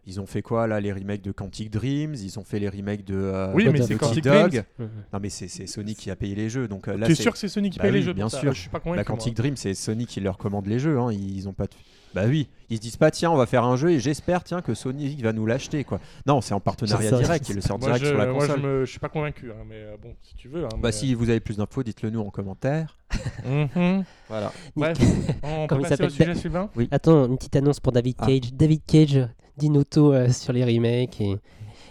ils 0.08 0.20
ont 0.20 0.26
fait 0.26 0.42
quoi 0.42 0.66
là 0.66 0.80
Les 0.80 0.92
remakes 0.92 1.22
de 1.22 1.30
Quantic 1.32 1.70
Dreams? 1.70 2.14
Ils 2.14 2.38
ont 2.38 2.44
fait 2.44 2.58
les 2.58 2.68
remakes 2.68 3.04
de. 3.04 3.14
euh, 3.14 3.52
Oui, 3.54 3.64
mais 3.66 3.72
Naughty 3.78 3.84
c'est 3.86 3.94
Quantic 3.98 4.24
Dog. 4.24 4.64
Dreams. 4.78 4.90
Non, 5.12 5.18
mais 5.22 5.28
c'est 5.28 5.48
Sony 5.66 5.94
qui 5.94 6.10
a 6.10 6.16
payé 6.16 6.34
les 6.34 6.48
jeux. 6.50 6.66
Donc 6.66 6.88
euh, 6.88 6.96
là, 6.96 7.06
c'est- 7.06 7.14
sûr 7.14 7.32
que 7.32 7.38
c'est 7.38 7.48
Sony 7.48 7.70
qui 7.70 7.78
Bah 7.78 7.84
paye 7.84 7.92
les 7.92 8.02
jeux 8.02 8.12
bien 8.14 8.28
sûr. 8.28 8.52
Je 8.52 8.60
suis 8.60 8.70
pas 8.70 8.80
convaincu. 8.80 8.96
La 8.98 9.02
moi. 9.08 9.16
Quantic 9.18 9.34
Dream, 9.36 9.56
c'est 9.56 9.74
Sony 9.74 10.06
qui 10.06 10.20
leur 10.20 10.38
commande 10.38 10.66
les 10.66 10.78
jeux. 10.78 10.98
Hein. 10.98 11.12
Ils 11.12 11.48
ont 11.48 11.52
pas. 11.52 11.64
de- 11.66 11.70
Bah 12.14 12.22
oui, 12.26 12.48
ils 12.70 12.76
se 12.78 12.80
disent 12.82 12.96
pas 12.96 13.10
tiens, 13.10 13.30
on 13.30 13.36
va 13.36 13.44
faire 13.44 13.64
un 13.64 13.76
jeu 13.76 13.90
et 13.90 14.00
j'espère 14.00 14.42
tiens 14.42 14.62
que 14.62 14.72
Sony 14.72 15.14
va 15.22 15.34
nous 15.34 15.44
l'acheter 15.44 15.84
quoi. 15.84 16.00
Non, 16.26 16.40
c'est 16.40 16.54
en 16.54 16.60
partenariat 16.60 17.10
direct, 17.12 17.46
ils 17.50 17.54
le 17.56 17.60
sortent 17.60 17.82
Moi, 17.82 17.90
direct 17.90 18.04
je, 18.06 18.08
sur 18.10 18.18
la 18.18 18.26
moi, 18.32 18.44
je, 18.46 18.52
console. 18.52 18.62
me, 18.66 18.84
je 18.86 18.90
suis 18.90 18.98
pas 18.98 19.10
convaincu, 19.10 19.50
hein, 19.52 19.62
mais 19.68 19.76
euh, 19.76 19.96
bon, 20.02 20.14
si 20.22 20.34
tu 20.34 20.48
veux. 20.48 20.64
hein, 20.64 20.68
Bah 20.72 20.78
mais, 20.84 20.92
si 20.92 21.12
vous 21.12 21.28
avez 21.28 21.40
plus 21.40 21.58
d'infos, 21.58 21.82
dites-le 21.82 22.08
nous 22.08 22.20
en 22.20 22.30
commentaire. 22.30 22.96
euh, 23.44 23.66
mhm. 23.76 24.04
Voilà. 24.30 24.52
Bref, 24.74 24.96
on 25.42 25.66
Comme 25.66 25.78
peut 25.80 25.84
il 25.84 25.96
passer 25.96 26.30
au 26.30 26.34
suivant? 26.34 26.70
Attends, 26.90 27.26
une 27.26 27.36
petite 27.36 27.56
annonce 27.56 27.78
pour 27.78 27.92
David 27.92 28.16
Ah. 28.20 28.26
Cage. 28.26 28.54
David 28.54 28.80
Cage, 28.86 29.28
dis-nous 29.58 29.84
tout 29.84 30.12
euh, 30.12 30.30
sur 30.30 30.52
les 30.52 30.64
remakes 30.64 31.20
et, 31.20 31.36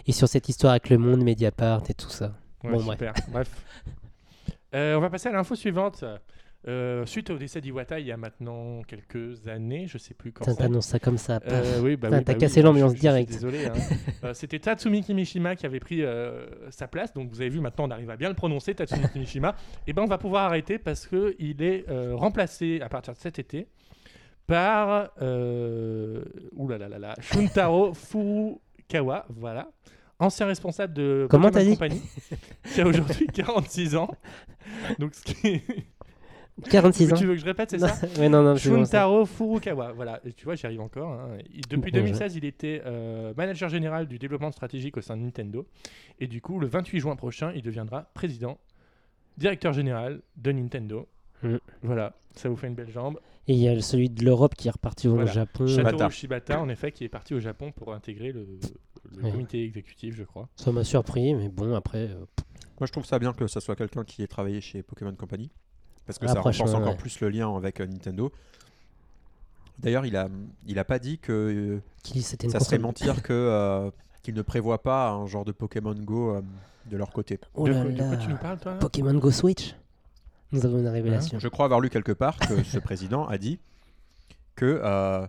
et 0.06 0.12
sur 0.12 0.26
cette 0.28 0.48
histoire 0.48 0.72
avec 0.72 0.90
le 0.90 0.98
monde, 0.98 1.22
Mediapart 1.22 1.82
et 1.88 1.94
tout 1.94 2.10
ça. 2.10 2.34
Ouais, 2.64 2.72
Bon, 2.72 2.80
super. 2.92 3.12
Bref. 3.30 3.48
Euh, 4.74 4.96
on 4.96 5.00
va 5.00 5.08
passer 5.08 5.30
à 5.30 5.32
l'info 5.32 5.54
suivante. 5.54 6.04
Euh, 6.66 7.06
suite 7.06 7.30
au 7.30 7.38
décès 7.38 7.60
d'Iwata 7.62 8.00
il 8.00 8.06
y 8.06 8.12
a 8.12 8.18
maintenant 8.18 8.82
quelques 8.86 9.46
années, 9.48 9.86
je 9.86 9.96
sais 9.96 10.12
plus 10.12 10.30
quand 10.32 10.44
c'est. 10.44 10.56
T'annonces 10.56 10.88
ça 10.88 10.98
comme 10.98 11.16
ça. 11.16 11.40
Euh, 11.46 11.80
oui, 11.80 11.96
bah 11.96 12.08
oui, 12.12 12.18
t'as 12.22 12.34
bah 12.34 12.38
cassé 12.38 12.60
oui, 12.60 12.64
l'ambiance 12.66 12.94
direct. 12.94 13.30
Désolé. 13.30 13.64
hein. 13.64 13.72
Euh, 14.24 14.34
C'était 14.34 14.58
Tatsumi 14.58 15.00
Kimishima 15.02 15.56
qui 15.56 15.64
avait 15.64 15.80
pris 15.80 16.02
sa 16.70 16.86
place. 16.86 17.14
Donc 17.14 17.30
vous 17.30 17.40
avez 17.40 17.48
vu, 17.48 17.60
maintenant 17.60 17.86
on 17.86 17.90
arrive 17.90 18.10
à 18.10 18.16
bien 18.16 18.28
le 18.28 18.34
prononcer, 18.34 18.74
Tatsumi 18.74 19.08
Kimishima. 19.12 19.54
Et 19.86 19.94
ben 19.94 20.02
on 20.02 20.06
va 20.06 20.18
pouvoir 20.18 20.44
arrêter 20.44 20.78
parce 20.78 21.06
que 21.06 21.34
il 21.38 21.62
est 21.62 21.86
remplacé 22.12 22.80
à 22.82 22.90
partir 22.90 23.14
de 23.14 23.18
cet 23.18 23.38
été 23.38 23.68
par 24.48 25.10
euh, 25.20 26.24
oulalalala, 26.56 27.14
Shuntaro 27.20 27.92
Furukawa, 27.94 29.26
voilà, 29.28 29.70
ancien 30.18 30.46
responsable 30.46 30.94
de 30.94 31.26
Comment 31.30 31.50
t'as 31.50 31.62
dit 31.62 31.72
Company, 31.76 32.00
qui 32.74 32.80
a 32.80 32.86
aujourd'hui 32.86 33.26
46 33.26 33.94
ans. 33.96 34.10
Donc 34.98 35.14
ce 35.14 35.22
qui 35.22 35.46
est- 35.46 35.62
46 36.70 37.12
ans. 37.12 37.16
tu 37.16 37.26
veux 37.26 37.34
que 37.34 37.40
je 37.40 37.44
répète, 37.44 37.70
c'est 37.70 37.78
ça 37.78 37.94
ouais, 38.18 38.28
non, 38.30 38.42
non. 38.42 38.56
Shuntaro 38.56 39.26
Furukawa, 39.26 39.92
voilà, 39.92 40.20
tu 40.34 40.44
vois, 40.46 40.54
j'y 40.56 40.64
arrive 40.66 40.80
encore. 40.80 41.12
hein. 41.12 41.36
Depuis 41.68 41.92
Bien 41.92 42.00
2016, 42.00 42.34
il 42.36 42.44
était 42.46 42.82
euh, 42.86 43.34
manager 43.36 43.68
général 43.68 44.08
du 44.08 44.18
développement 44.18 44.50
stratégique 44.50 44.96
au 44.96 45.02
sein 45.02 45.16
de 45.18 45.22
Nintendo. 45.22 45.66
Et 46.20 46.26
du 46.26 46.40
coup, 46.40 46.58
le 46.58 46.66
28 46.66 47.00
juin 47.00 47.16
prochain, 47.16 47.52
il 47.54 47.60
deviendra 47.62 48.10
président, 48.14 48.58
directeur 49.36 49.74
général 49.74 50.22
de 50.36 50.50
Nintendo. 50.52 51.06
Mm. 51.42 51.56
Voilà, 51.82 52.14
ça 52.34 52.48
vous 52.48 52.56
fait 52.56 52.66
une 52.66 52.74
belle 52.74 52.90
jambe. 52.90 53.18
Et 53.46 53.54
il 53.54 53.58
y 53.60 53.68
a 53.68 53.80
celui 53.80 54.10
de 54.10 54.24
l'Europe 54.24 54.54
qui 54.54 54.68
est 54.68 54.70
reparti 54.70 55.08
au 55.08 55.14
Voilà. 55.14 55.30
Japon. 55.32 55.66
Shibata. 55.66 55.90
Satoru 55.90 56.12
Shibata, 56.12 56.60
en 56.60 56.68
effet, 56.68 56.92
qui 56.92 57.04
est 57.04 57.08
parti 57.08 57.34
au 57.34 57.40
Japon 57.40 57.72
pour 57.72 57.94
intégrer 57.94 58.32
le, 58.32 58.46
le 59.16 59.22
Ouais. 59.22 59.30
comité 59.30 59.64
exécutif, 59.64 60.14
je 60.16 60.24
crois. 60.24 60.48
Ça 60.56 60.70
m'a 60.72 60.84
surpris, 60.84 61.34
mais 61.34 61.48
bon, 61.48 61.74
après. 61.74 62.08
euh, 62.10 62.24
Moi 62.80 62.86
je 62.86 62.92
trouve 62.92 63.04
ça 63.06 63.18
bien 63.18 63.32
que 63.32 63.46
ça 63.46 63.60
soit 63.60 63.74
quelqu'un 63.76 64.04
qui 64.04 64.22
ait 64.22 64.26
travaillé 64.26 64.60
chez 64.60 64.82
Pokémon 64.82 65.14
Company. 65.14 65.50
Parce 66.06 66.18
que 66.18 66.26
Ah, 66.26 66.34
ça 66.34 66.40
renforce 66.40 66.74
encore 66.74 66.90
ouais. 66.90 66.96
plus 66.96 67.20
le 67.20 67.28
lien 67.30 67.54
avec 67.56 67.80
euh, 67.80 67.86
Nintendo. 67.86 68.30
D'ailleurs, 69.78 70.06
il 70.06 70.16
a, 70.16 70.28
il 70.66 70.78
a 70.78 70.84
pas 70.84 70.98
dit 70.98 71.18
que 71.18 71.32
euh, 71.32 71.80
qui 72.02 72.22
ça 72.22 72.60
serait 72.60 72.78
mentir 72.78 73.22
que 73.22 73.32
euh, 73.32 73.90
qu'il 74.22 74.34
ne 74.34 74.42
prévoit 74.42 74.82
pas 74.82 75.10
un 75.10 75.26
genre 75.26 75.44
de 75.44 75.52
Pokémon 75.52 75.94
Go 75.94 76.34
euh, 76.34 76.42
de 76.90 76.96
leur 76.96 77.10
côté. 77.10 77.38
Oh 77.54 77.66
de, 77.66 77.72
là 77.72 77.82
quoi- 77.82 77.90
de 77.92 77.96
quoi 77.96 78.06
là. 78.10 78.16
tu 78.16 78.28
nous 78.28 78.36
parles, 78.36 78.58
toi 78.58 78.72
là? 78.72 78.78
Pokémon 78.78 79.14
Go 79.14 79.30
Switch 79.30 79.74
Nous 80.52 80.64
avons 80.64 80.78
une 80.78 80.88
révélation. 80.88 81.38
Je 81.38 81.48
crois 81.48 81.64
avoir 81.66 81.80
lu 81.80 81.90
quelque 81.90 82.12
part 82.12 82.36
que 82.38 82.62
ce 82.64 82.78
président 82.78 83.26
a 83.26 83.38
dit 83.38 83.58
que 84.56 84.80
euh, 84.82 85.26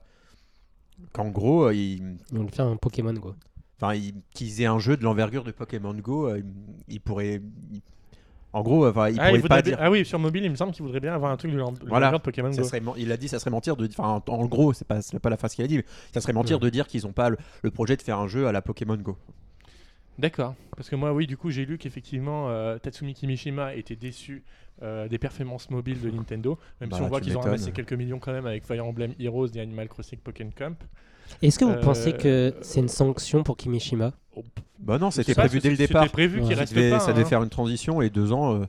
qu'en 1.13 1.29
gros, 1.29 1.65
euh, 1.65 1.73
il, 1.73 2.17
Ils 2.31 2.37
vont 2.37 2.43
le 2.43 2.49
faire 2.49 2.65
un 2.67 2.77
Pokémon 2.77 3.13
Go. 3.13 3.35
enfin, 3.81 3.93
il- 3.95 4.13
qu'ils 4.33 4.61
aient 4.61 4.65
un 4.65 4.79
jeu 4.79 4.97
de 4.97 5.03
l'envergure 5.03 5.43
de 5.43 5.51
Pokémon 5.51 5.93
Go, 5.93 6.27
euh, 6.29 6.41
il, 6.87 6.99
il- 6.99 7.81
en 8.51 8.63
gros, 8.63 8.87
enfin, 8.87 9.09
il 9.09 9.19
ah, 9.19 9.29
il 9.31 9.37
pourrait 9.41 9.47
pas 9.49 9.61
dire. 9.61 9.77
ah 9.79 9.91
oui, 9.91 10.03
sur 10.03 10.17
mobile, 10.17 10.43
il 10.43 10.49
me 10.49 10.55
semble 10.55 10.71
qu'il 10.71 10.81
voudrait 10.83 10.99
bien 10.99 11.13
avoir 11.13 11.31
un 11.31 11.37
truc 11.37 11.51
de 11.51 11.57
Voilà. 11.57 11.77
l'envergure 11.83 12.17
de 12.19 12.23
Pokémon 12.23 12.51
Ça 12.51 12.61
Go. 12.63 12.67
serait 12.67 12.81
il 12.97 13.11
a 13.11 13.17
dit 13.17 13.27
ça 13.27 13.37
serait 13.37 13.51
mentir 13.51 13.75
de 13.77 13.87
enfin 13.87 14.21
en, 14.27 14.33
en 14.33 14.45
gros 14.47 14.73
c'est 14.73 14.87
pas 14.87 15.03
c'est 15.03 15.19
pas 15.19 15.29
la 15.29 15.37
phrase 15.37 15.53
qu'il 15.53 15.63
a 15.63 15.67
dit 15.67 15.77
mais 15.77 15.85
ça 16.13 16.19
serait 16.19 16.33
mentir 16.33 16.57
Ouais. 16.57 16.63
de 16.63 16.69
dire 16.69 16.87
qu'ils 16.87 17.05
ont 17.05 17.11
pas 17.13 17.29
le, 17.29 17.37
le 17.61 17.69
projet 17.69 17.95
de 17.95 18.01
faire 18.01 18.17
un 18.17 18.27
jeu 18.27 18.47
à 18.47 18.51
la 18.51 18.63
Pokémon 18.63 18.95
Go. 18.97 19.17
D'accord. 20.19 20.53
Parce 20.75 20.89
que 20.89 20.95
moi, 20.95 21.13
oui, 21.13 21.27
du 21.27 21.37
coup, 21.37 21.49
j'ai 21.49 21.65
lu 21.65 21.77
qu'effectivement, 21.77 22.49
euh, 22.49 22.77
Tatsumi 22.77 23.13
Kimishima 23.13 23.73
était 23.75 23.95
déçu 23.95 24.43
euh, 24.81 25.07
des 25.07 25.17
performances 25.17 25.69
mobiles 25.69 26.01
de 26.01 26.09
Nintendo, 26.11 26.59
même 26.81 26.91
si 26.91 26.99
Bah, 26.99 27.05
on 27.05 27.07
voit 27.09 27.21
qu'ils 27.21 27.37
ont 27.37 27.41
ramassé 27.41 27.71
quelques 27.71 27.93
millions 27.93 28.19
quand 28.19 28.33
même 28.33 28.45
avec 28.45 28.65
Fire 28.65 28.85
Emblem 28.85 29.13
Heroes 29.19 29.47
et 29.55 29.61
Animal 29.61 29.87
Crossing 29.87 30.19
Pokémon 30.19 30.51
Camp. 30.55 30.75
Est-ce 31.41 31.57
que 31.59 31.65
vous 31.65 31.71
Euh, 31.71 31.81
pensez 31.81 32.13
que 32.13 32.53
c'est 32.61 32.79
une 32.81 32.87
sanction 32.89 33.43
pour 33.43 33.55
Kimishima? 33.55 34.11
Bah 34.79 34.97
non, 34.97 35.09
c'était 35.11 35.35
prévu 35.35 35.59
dès 35.59 35.69
le 35.69 35.77
départ. 35.77 36.03
C'était 36.03 36.11
prévu 36.13 36.39
Ouais. 36.41 36.47
qu'il 36.47 36.55
Ça 36.55 36.59
reste 36.61 36.73
devait, 36.75 36.89
pas. 36.91 36.99
ça 36.99 37.11
devait 37.13 37.23
hein. 37.23 37.27
faire 37.27 37.43
une 37.43 37.49
transition 37.49 38.01
et 38.01 38.09
deux 38.09 38.31
ans. 38.33 38.61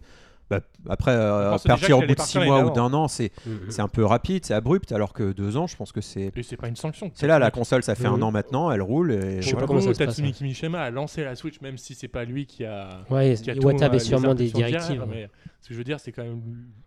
Bah, 0.50 0.60
après, 0.88 1.12
euh, 1.12 1.56
partir 1.64 1.98
au 1.98 2.00
bout 2.00 2.06
de 2.06 2.12
allait 2.12 2.22
six 2.22 2.34
partir 2.34 2.44
mois 2.44 2.64
ou 2.64 2.70
d'un 2.70 2.92
an, 2.92 3.06
c'est 3.06 3.30
Mhm. 3.46 3.70
c'est 3.70 3.82
un 3.82 3.88
peu 3.88 4.04
rapide, 4.04 4.44
c'est 4.44 4.54
abrupt, 4.54 4.90
alors 4.92 5.12
que 5.12 5.32
deux 5.32 5.56
ans, 5.56 5.66
je 5.68 5.76
pense 5.76 5.92
que 5.92 6.00
c'est. 6.00 6.32
Et 6.36 6.42
c'est 6.42 6.56
pas 6.56 6.68
une 6.68 6.76
sanction. 6.76 7.10
C'est 7.14 7.26
là, 7.28 7.38
la 7.38 7.50
console, 7.50 7.82
ça 7.82 7.94
fait 7.94 8.06
un 8.06 8.20
an 8.20 8.30
maintenant, 8.32 8.70
elle 8.72 8.82
roule. 8.82 9.12
Et 9.12 9.40
Je 9.40 9.48
sais 9.48 9.56
pas 9.56 9.66
comment 9.66 9.80
ça 9.80 9.94
se 9.94 9.98
passe, 9.98 10.08
Tatsumi 10.08 10.28
ouais. 10.28 10.34
Kimishima 10.34 10.80
a 10.80 10.90
lancé 10.90 11.22
la 11.22 11.36
Switch, 11.36 11.60
même 11.60 11.78
si 11.78 11.94
c'est 11.94 12.08
pas 12.08 12.24
lui 12.24 12.46
qui 12.46 12.64
a. 12.64 13.04
Ouais, 13.10 13.34
Iwata 13.34 13.88
tout, 13.88 13.94
euh, 13.94 13.98
sûrement 14.00 14.34
des 14.34 14.50
directives. 14.50 15.04
ce 15.60 15.68
que 15.68 15.74
je 15.74 15.78
veux 15.78 15.84
dire, 15.84 16.00
c'est 16.00 16.12
quand 16.12 16.24
même, 16.24 16.40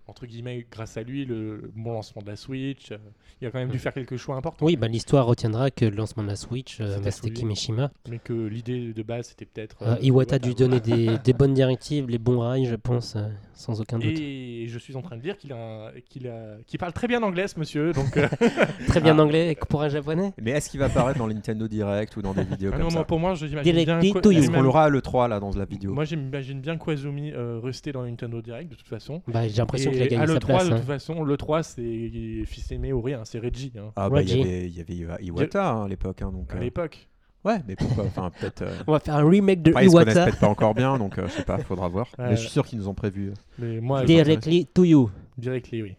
entre 0.07 0.25
guillemets, 0.25 0.65
grâce 0.71 0.97
à 0.97 1.03
lui, 1.03 1.25
le 1.25 1.71
bon 1.75 1.93
lancement 1.93 2.21
de 2.21 2.27
la 2.27 2.35
Switch. 2.35 2.91
euh, 2.91 2.97
Il 3.41 3.47
a 3.47 3.51
quand 3.51 3.59
même 3.59 3.69
dû 3.69 3.73
Ouais. 3.75 3.79
faire 3.79 3.93
quelques 3.93 4.17
choix 4.17 4.35
importants. 4.35 4.65
Oui, 4.65 4.75
bah, 4.75 4.87
l'histoire 4.87 5.25
retiendra 5.25 5.71
que 5.71 5.85
le 5.85 5.95
lancement 5.95 6.23
de 6.23 6.27
la 6.29 6.35
Switch, 6.35 6.79
euh, 6.81 6.97
C'était 7.09 7.29
bah. 7.29 7.35
Kimishima. 7.35 7.91
Mais 8.09 8.19
que 8.19 8.33
l'idée 8.33 8.93
de 8.93 9.03
base, 9.03 9.27
c'était 9.27 9.45
peut-être. 9.45 9.77
Euh, 9.81 9.95
euh, 9.95 9.97
Iwata 10.01 10.35
a 10.35 10.39
dû 10.39 10.53
donner 10.53 10.79
des, 10.79 11.17
des 11.23 11.33
bonnes 11.33 11.53
directives, 11.53 12.07
les 12.09 12.17
bons 12.17 12.39
rails, 12.39 12.65
je 12.65 12.75
pense, 12.75 13.15
euh, 13.15 13.27
sans 13.53 13.79
aucun 13.81 13.97
doute. 13.99 14.17
Et 14.19 14.65
je 14.67 14.77
suis 14.79 14.95
en 14.95 15.01
train 15.01 15.17
de 15.17 15.21
dire 15.21 15.37
qu'il 15.37 15.53
a, 15.53 15.91
qu'il 16.09 16.27
a, 16.27 16.57
qu'il 16.67 16.79
parle 16.79 16.93
très 16.93 17.07
bien 17.07 17.21
anglais, 17.23 17.47
ce 17.47 17.59
monsieur. 17.59 17.91
Donc, 17.93 18.17
euh, 18.17 18.27
Très 18.87 18.99
bien 19.01 19.17
Ah. 19.17 19.21
anglais 19.21 19.57
pour 19.69 19.81
un 19.83 19.89
japonais. 19.89 20.33
Mais 20.41 20.51
est-ce 20.51 20.69
qu'il 20.69 20.79
va 20.79 20.87
apparaître 20.87 21.17
dans 21.19 21.27
le 21.27 21.33
Nintendo 21.33 21.67
Direct 21.67 22.15
ou 22.17 22.21
dans 22.21 22.33
des 22.33 22.43
vidéos 22.43 22.69
ah 22.73 22.77
comme 22.77 22.83
non, 22.83 22.89
ça 22.89 22.95
moi, 22.97 23.05
pour 23.05 23.19
moi, 23.19 23.35
je 23.35 23.45
bien. 23.47 23.61
Est-ce 23.63 24.49
qu'on 24.51 24.61
l'aura 24.61 24.85
à 24.85 24.89
l'E3 24.89 25.29
là 25.29 25.39
dans 25.39 25.51
la 25.51 25.65
vidéo 25.65 25.93
Moi, 25.93 26.05
j'imagine 26.05 26.59
bien 26.59 26.77
Kwazumi 26.77 27.31
euh, 27.31 27.59
rester 27.63 27.91
dans 27.91 28.01
le 28.01 28.09
Nintendo 28.09 28.41
Direct, 28.41 28.69
de 28.69 28.75
toute 28.75 28.87
façon. 28.87 29.21
Bah, 29.27 29.47
j'ai 29.47 29.57
l'impression 29.57 29.91
qu'il 29.93 30.01
a 30.03 30.07
gagné 30.07 30.23
à 30.23 30.27
sa 30.27 30.33
l'E3, 30.33 30.45
place. 30.45 30.67
de 30.69 30.73
hein. 30.73 30.77
toute 30.77 30.85
façon, 30.87 31.23
l'E3, 31.23 31.63
c'est 31.63 32.45
fils 32.45 32.71
aimé 32.71 32.91
ou 32.93 33.01
rien, 33.01 33.23
c'est 33.25 33.39
Reggie. 33.39 33.71
hein, 33.77 33.91
Ah 33.95 34.09
bah 34.09 34.21
il 34.21 34.29
y 34.37 34.79
avait, 34.81 35.23
Iwata 35.23 35.71
hein, 35.71 35.85
à 35.85 35.87
l'époque. 35.87 36.21
hein, 36.21 36.31
donc, 36.31 36.51
à 36.53 36.57
euh, 36.57 36.59
l'époque. 36.59 37.07
Ouais, 37.45 37.57
mais 37.67 37.75
pourquoi 37.75 38.05
Enfin, 38.05 38.31
peut-être. 38.39 38.61
euh, 38.61 38.73
On 38.87 38.93
va 38.93 38.99
faire 38.99 39.15
un 39.15 39.29
remake 39.29 39.61
de 39.61 39.71
après, 39.71 39.85
ils 39.85 39.89
se 39.91 39.95
connaissent 39.95 40.13
Iwata. 40.15 40.29
peut-être 40.31 40.39
pas 40.39 40.47
encore 40.47 40.73
bien, 40.75 40.97
donc 40.97 41.17
euh, 41.17 41.27
je 41.27 41.33
sais 41.33 41.43
pas, 41.43 41.57
faudra 41.63 41.87
voir. 41.89 42.07
Ouais, 42.17 42.29
mais 42.29 42.35
je 42.35 42.41
suis 42.41 42.49
sûr 42.49 42.65
qu'ils 42.65 42.79
nous 42.79 42.87
ont 42.87 42.93
prévu. 42.93 43.29
euh. 43.29 43.33
Mais 43.59 43.81
moi, 43.81 44.05
Directly 44.05 44.65
to 44.67 44.85
you. 44.85 45.09
Directly, 45.37 45.81
oui. 45.83 45.95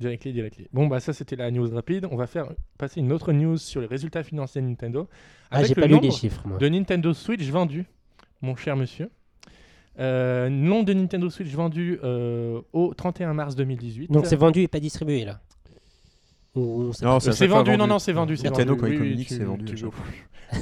Directly, 0.00 0.32
directly. 0.32 0.66
Bon, 0.72 0.86
bah 0.86 1.00
ça, 1.00 1.12
c'était 1.12 1.34
la 1.36 1.50
news 1.50 1.68
rapide. 1.74 2.06
On 2.10 2.16
va 2.16 2.26
faire 2.26 2.46
passer 2.78 3.00
une 3.00 3.10
autre 3.12 3.32
news 3.32 3.56
sur 3.56 3.80
les 3.80 3.86
résultats 3.86 4.22
financiers 4.22 4.60
de 4.60 4.66
Nintendo. 4.66 5.08
Ah, 5.50 5.62
j'ai 5.64 5.74
le 5.74 5.80
pas 5.80 5.86
lu 5.86 5.98
les 6.00 6.10
chiffres, 6.10 6.42
moi. 6.46 6.58
de 6.58 6.68
Nintendo 6.68 7.12
Switch 7.14 7.48
vendus, 7.48 7.84
mon 8.42 8.54
cher 8.56 8.76
monsieur. 8.76 9.08
Euh, 9.98 10.48
nombre 10.48 10.86
de 10.86 10.94
Nintendo 10.94 11.28
Switch 11.28 11.50
vendus 11.52 11.98
euh, 12.02 12.60
au 12.72 12.94
31 12.94 13.34
mars 13.34 13.54
2018. 13.56 14.10
Donc 14.10 14.26
c'est 14.26 14.36
vendu 14.36 14.60
et 14.60 14.68
pas 14.68 14.80
distribué 14.80 15.24
là. 15.24 15.40
Ou- 16.54 16.60
ou 16.60 16.92
c'est 16.92 17.04
pas- 17.04 17.20
fois 17.20 17.46
vendu, 17.58 17.76
non, 17.78 17.86
non, 17.86 17.98
c'est 17.98 18.12
vendu. 18.12 18.36
c'est 18.36 18.44
Nintendo, 18.50 18.74
vendu. 18.74 18.80
quand 18.80 18.86
ils 18.86 18.90
Oui, 18.90 18.96
oui, 18.96 19.02
communiquent, 19.04 19.28
tu- 19.28 19.34
c'est 19.36 19.44
vendu 19.44 19.64
tu 19.64 19.72
à 19.72 19.76
chaque 19.76 19.84
veux- 19.84 19.90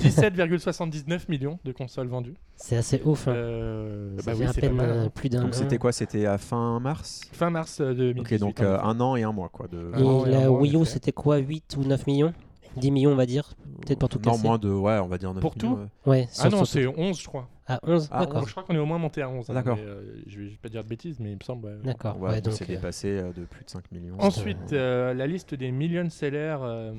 17,79 0.08 1.28
millions 1.28 1.58
de 1.64 1.72
consoles 1.72 2.06
vendues. 2.06 2.34
C'est 2.54 2.76
assez 2.76 3.02
ouf. 3.04 3.26
hein. 3.26 3.32
Euh, 3.32 4.16
Ça 4.18 4.22
bah 4.26 4.32
fait 4.32 4.38
oui, 4.38 4.44
à 4.46 4.52
c'est 4.52 4.60
pas 4.60 4.66
peine 4.68 4.76
mal, 4.76 4.90
euh, 4.90 5.08
plus 5.08 5.28
d'un 5.28 5.40
Donc 5.42 5.50
an. 5.50 5.56
c'était 5.56 5.78
quoi? 5.78 5.90
C'était 5.90 6.26
à 6.26 6.38
fin 6.38 6.78
mars? 6.78 7.22
Fin 7.32 7.50
mars 7.50 7.80
euh, 7.80 7.92
2018. 7.94 8.20
Ok, 8.34 8.38
donc 8.40 8.60
euh, 8.60 8.78
un 8.80 9.00
an 9.00 9.16
et 9.16 9.24
un 9.24 9.32
mois 9.32 9.48
quoi. 9.48 9.66
De... 9.66 9.90
Ah, 9.92 9.98
Et 9.98 10.02
ouais, 10.04 10.30
la 10.30 10.50
ouais, 10.52 10.60
Wii 10.60 10.76
U, 10.76 10.82
effet. 10.82 10.90
c'était 10.92 11.12
quoi? 11.12 11.38
8 11.38 11.76
ou 11.76 11.82
9 11.84 12.06
millions? 12.06 12.32
10 12.76 12.90
millions, 12.90 13.12
on 13.12 13.16
va 13.16 13.26
dire 13.26 13.54
Peut-être 13.87 13.98
pour 13.98 14.09
tout 14.09 14.18
Non, 14.18 14.33
casser. 14.33 14.42
moins 14.42 14.59
de. 14.59 14.68
Ouais, 14.70 14.98
on 14.98 15.06
va 15.09 15.18
dire 15.18 15.33
9 15.35 15.40
Pour 15.40 15.56
millions, 15.56 15.74
tout 15.76 15.80
ouais. 16.06 16.20
Ouais, 16.22 16.28
Ah 16.38 16.48
non, 16.50 16.64
c'est 16.64 16.87
11, 16.87 17.20
je 17.20 17.26
crois. 17.26 17.48
à 17.66 17.78
11 17.83 18.09
Ah, 18.11 18.20
D'accord. 18.20 18.46
Je 18.46 18.50
crois 18.52 18.62
qu'on 18.62 18.74
est 18.74 18.78
au 18.78 18.87
moins 18.87 18.98
monté 18.98 19.22
à 19.22 19.28
11. 19.28 19.48
hein, 19.50 19.54
D'accord. 19.54 19.76
mais, 19.76 19.85
euh, 19.85 20.22
je, 20.26 20.38
vais, 20.40 20.44
je 20.46 20.50
vais 20.50 20.56
pas 20.62 20.68
dire 20.68 20.85
de 20.85 20.88
bêtises, 20.88 21.18
mais 21.18 21.30
il 21.33 21.37
me 21.37 21.44
semble. 21.44 21.68
ouais. 21.68 21.74
D'accord. 21.83 22.18
Ouais, 22.20 22.30
ouais, 22.30 22.38
on 22.38 22.40
donc, 22.42 22.54
s'est 22.54 22.64
euh, 22.64 22.68
dépassé 22.68 23.09
euh, 23.09 23.33
de 23.33 23.44
plus 23.44 23.64
de 23.64 23.70
5 23.70 23.90
millions. 23.92 24.16
Ensuite, 24.18 24.72
Euh, 24.72 25.11
euh, 25.11 25.14
la 25.14 25.26
liste 25.26 25.54
des 25.54 25.70
million 25.70 26.09
sellers. 26.11 26.59
euh, 26.62 26.92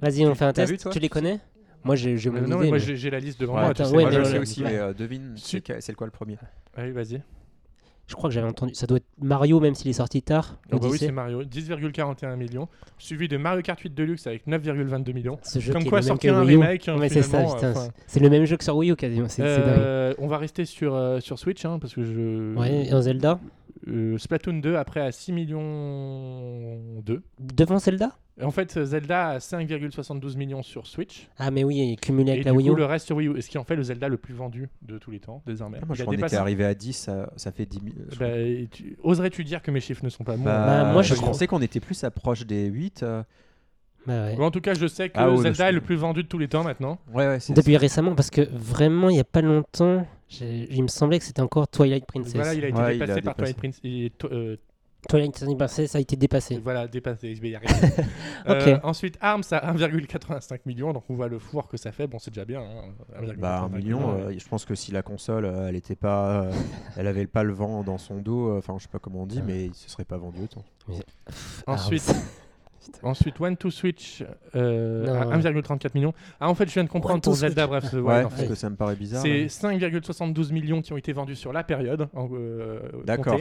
Vas-y, 0.00 0.24
on 0.26 0.34
fait 0.34 0.44
un 0.44 0.52
T'as 0.52 0.62
test. 0.62 0.72
vu, 0.72 0.78
toi 0.78 0.92
tu 0.92 0.98
les 0.98 1.08
connais? 1.08 1.40
Moi, 1.84 1.96
j'ai 1.96 2.16
j'ai 2.18 2.28
euh, 2.28 2.32
mon 2.32 2.46
non, 2.46 2.46
mais 2.48 2.54
idée. 2.56 2.68
moi 2.68 2.78
mais- 2.78 2.78
j'ai 2.84 2.96
j'ai 2.96 3.10
la 3.10 3.20
liste 3.20 3.40
devant 3.40 3.54
ouais, 3.54 3.60
moi. 3.60 3.70
attends, 3.70 3.84
tu 3.84 3.90
sais, 3.90 3.96
ouais, 3.96 4.02
moi 4.02 4.10
je 4.12 4.18
le 4.18 4.24
sais 4.24 4.38
aussi, 4.38 4.62
mais 4.62 4.76
euh, 4.76 4.92
devine, 4.92 5.34
c'est 5.36 5.80
c'est 5.80 5.94
quoi 5.94 6.06
le 6.06 6.10
premier? 6.10 6.36
Allez, 6.74 6.92
vas-y. 6.92 7.22
Je 8.10 8.16
crois 8.16 8.28
que 8.28 8.34
j'avais 8.34 8.48
entendu. 8.48 8.74
Ça 8.74 8.88
doit 8.88 8.96
être 8.96 9.06
Mario, 9.22 9.60
même 9.60 9.76
s'il 9.76 9.88
est 9.88 9.92
sorti 9.92 10.20
tard. 10.20 10.56
Ah 10.72 10.78
bah 10.78 10.88
oui, 10.90 10.98
c'est 10.98 11.12
Mario, 11.12 11.44
10,41 11.44 12.34
millions, 12.36 12.66
suivi 12.98 13.28
de 13.28 13.36
Mario 13.36 13.62
Kart 13.62 13.78
8 13.78 13.94
Deluxe 13.94 14.26
avec 14.26 14.48
9,22 14.48 15.12
millions. 15.12 15.38
Ce 15.44 15.60
jeu 15.60 15.72
Comme 15.72 15.84
quoi 15.84 16.02
sortir 16.02 16.36
un 16.36 16.42
remake, 16.42 16.88
hein, 16.88 16.96
c'est 17.08 17.22
ça, 17.22 17.46
c'est- 18.08 18.18
le 18.18 18.28
même 18.28 18.44
jeu 18.46 18.56
que 18.56 18.64
sur 18.64 18.76
Wii 18.76 18.90
U 18.90 18.96
quasiment. 18.96 19.28
Euh, 19.38 20.12
on 20.18 20.26
va 20.26 20.38
rester 20.38 20.64
sur, 20.64 20.92
euh, 20.96 21.20
sur 21.20 21.38
Switch 21.38 21.64
hein, 21.64 21.78
parce 21.80 21.94
que 21.94 22.02
je. 22.02 22.56
Ouais, 22.56 22.86
et 22.86 22.90
un 22.92 23.00
Zelda 23.00 23.38
Euh, 23.88 24.18
Splatoon 24.18 24.58
2 24.60 24.76
après 24.76 25.00
à 25.00 25.10
6 25.12 25.32
millions 25.32 27.00
2. 27.04 27.22
Devant 27.38 27.78
Zelda? 27.78 28.16
En 28.42 28.50
fait, 28.50 28.82
Zelda 28.84 29.28
a 29.30 29.38
5,72 29.38 30.36
millions 30.36 30.62
sur 30.62 30.86
Switch. 30.86 31.28
Ah, 31.36 31.50
mais 31.50 31.62
oui, 31.62 31.96
cumulé 32.00 32.30
Et 32.30 32.32
avec 32.32 32.42
du 32.44 32.48
la 32.48 32.54
Wii 32.54 32.68
coup, 32.68 32.74
U. 32.74 32.76
le 32.76 32.84
reste 32.86 33.06
sur 33.06 33.16
Wii 33.16 33.28
U. 33.28 33.36
Et 33.36 33.42
ce 33.42 33.50
qui 33.50 33.58
en 33.58 33.64
fait 33.64 33.76
le 33.76 33.82
Zelda 33.82 34.08
le 34.08 34.16
plus 34.16 34.32
vendu 34.32 34.68
de 34.82 34.96
tous 34.98 35.10
les 35.10 35.20
temps, 35.20 35.42
désormais. 35.46 35.78
Ah, 35.82 35.84
moi, 35.86 35.94
je 35.94 36.04
dépassé- 36.04 36.36
arrivé 36.36 36.64
à 36.64 36.74
10, 36.74 36.94
ça, 36.94 37.30
ça 37.36 37.52
fait 37.52 37.66
10 37.66 37.80
000. 37.80 37.94
je 38.08 38.14
crois. 38.14 38.26
Bah, 38.28 38.38
et 38.38 38.68
tu- 38.70 38.96
Oserais-tu 39.02 39.44
dire 39.44 39.60
que 39.60 39.70
mes 39.70 39.80
chiffres 39.80 40.04
ne 40.04 40.08
sont 40.10 40.24
pas 40.24 40.36
bons 40.36 40.44
Bah, 40.44 40.84
Bah, 40.84 40.92
moi, 40.92 41.02
je 41.02 41.14
pensais 41.14 41.46
qu'on 41.46 41.60
était 41.60 41.80
plus 41.80 42.02
approche 42.04 42.46
des 42.46 42.66
8. 42.66 43.02
euh, 43.02 43.22
Bah 44.06 44.26
ouais. 44.28 44.36
En 44.40 44.50
tout 44.50 44.62
cas, 44.62 44.72
je 44.72 44.86
sais 44.86 45.10
que 45.10 45.18
Ah, 45.18 45.28
Zelda 45.36 45.52
je- 45.66 45.68
est 45.68 45.72
le 45.72 45.80
plus 45.82 45.96
vendu 45.96 46.22
de 46.22 46.28
tous 46.28 46.38
les 46.38 46.48
temps 46.48 46.64
maintenant. 46.64 46.98
Ouais, 47.12 47.26
ouais, 47.26 47.40
c'est 47.40 47.52
Depuis 47.52 47.76
récemment, 47.76 48.14
parce 48.14 48.30
que 48.30 48.40
vraiment, 48.50 49.10
il 49.10 49.14
n'y 49.14 49.20
a 49.20 49.24
pas 49.24 49.42
longtemps, 49.42 50.06
il 50.40 50.82
me 50.82 50.88
semblait 50.88 51.18
que 51.18 51.24
c'était 51.24 51.42
encore 51.42 51.68
Twilight 51.68 52.06
Princess. 52.06 52.34
Voilà, 52.34 52.54
il 52.54 52.64
a 52.64 52.68
été 52.68 52.78
Ouais, 52.78 52.96
il 52.96 53.02
a 53.02 53.06
dépassé 53.06 53.22
par 53.22 53.34
dépassé. 53.34 53.54
Twilight 53.54 53.56
Prince. 53.58 53.80
Et, 53.84 54.12
to- 54.16 54.28
euh, 54.32 54.56
Twilight 55.08 55.32
Princess 55.56 55.94
a 55.94 56.00
été 56.00 56.14
dépassé. 56.14 56.58
voilà, 56.58 56.86
dépassé. 56.86 57.34
Je 57.34 57.40
vais 57.40 57.50
y 57.50 57.54
arriver. 57.56 57.72
Ok. 58.46 58.56
Euh, 58.66 58.78
ensuite, 58.82 59.16
Arms 59.20 59.42
à 59.50 59.72
1,85 59.72 60.60
million. 60.66 60.92
Donc 60.92 61.04
on 61.08 61.14
voit 61.14 61.28
le 61.28 61.38
four 61.38 61.68
que 61.68 61.76
ça 61.76 61.90
fait. 61.92 62.06
Bon, 62.06 62.18
c'est 62.18 62.30
déjà 62.30 62.44
bien. 62.44 62.60
hein, 62.62 63.20
1,85 63.22 63.36
Bah, 63.38 63.60
un 63.62 63.68
million, 63.70 64.14
ouais. 64.14 64.22
euh, 64.22 64.38
je 64.38 64.46
pense 64.48 64.64
que 64.64 64.74
si 64.74 64.92
la 64.92 65.02
console, 65.02 65.44
euh, 65.46 65.68
elle 65.68 65.76
était 65.76 65.94
pas, 65.96 66.42
euh, 66.44 66.52
elle 66.96 67.06
avait 67.06 67.26
pas 67.26 67.42
le 67.42 67.52
vent 67.52 67.82
dans 67.82 67.98
son 67.98 68.18
dos, 68.20 68.50
euh, 68.50 68.58
enfin, 68.58 68.74
je 68.78 68.84
sais 68.84 68.88
pas 68.90 68.98
comment 68.98 69.22
on 69.22 69.26
dit, 69.26 69.38
Ouais. 69.38 69.44
mais 69.46 69.64
il 69.66 69.74
se 69.74 69.88
serait 69.90 70.04
pas 70.04 70.16
vendu 70.18 70.40
autant. 70.42 70.64
Ensuite. 71.66 72.14
Ensuite 73.02 73.40
One 73.40 73.56
to 73.56 73.70
Switch 73.70 74.22
euh, 74.56 75.06
Non. 75.06 75.30
à 75.32 75.36
1,34 75.38 75.90
millions. 75.94 76.12
Ah, 76.40 76.48
en 76.48 76.54
fait, 76.54 76.66
je 76.68 76.74
viens 76.74 76.84
de 76.84 76.88
comprendre 76.88 77.16
One 77.16 77.20
pour 77.20 77.34
Zelda. 77.34 77.62
Switch. 77.66 77.70
Bref, 77.70 77.92
Ouais, 77.92 78.00
ouais, 78.00 78.24
en 78.24 78.28
parce 78.28 78.44
que 78.44 78.54
ça 78.54 78.70
me 78.70 78.76
paraît 78.76 78.96
bizarre. 78.96 79.22
C'est 79.22 79.28
mais- 79.28 79.46
5,72 79.48 80.52
millions 80.52 80.80
qui 80.82 80.92
ont 80.92 80.96
été 80.96 81.12
vendus 81.12 81.36
sur 81.36 81.52
la 81.52 81.62
période. 81.64 82.08
euh, 82.16 82.80
D'accord. 83.04 83.38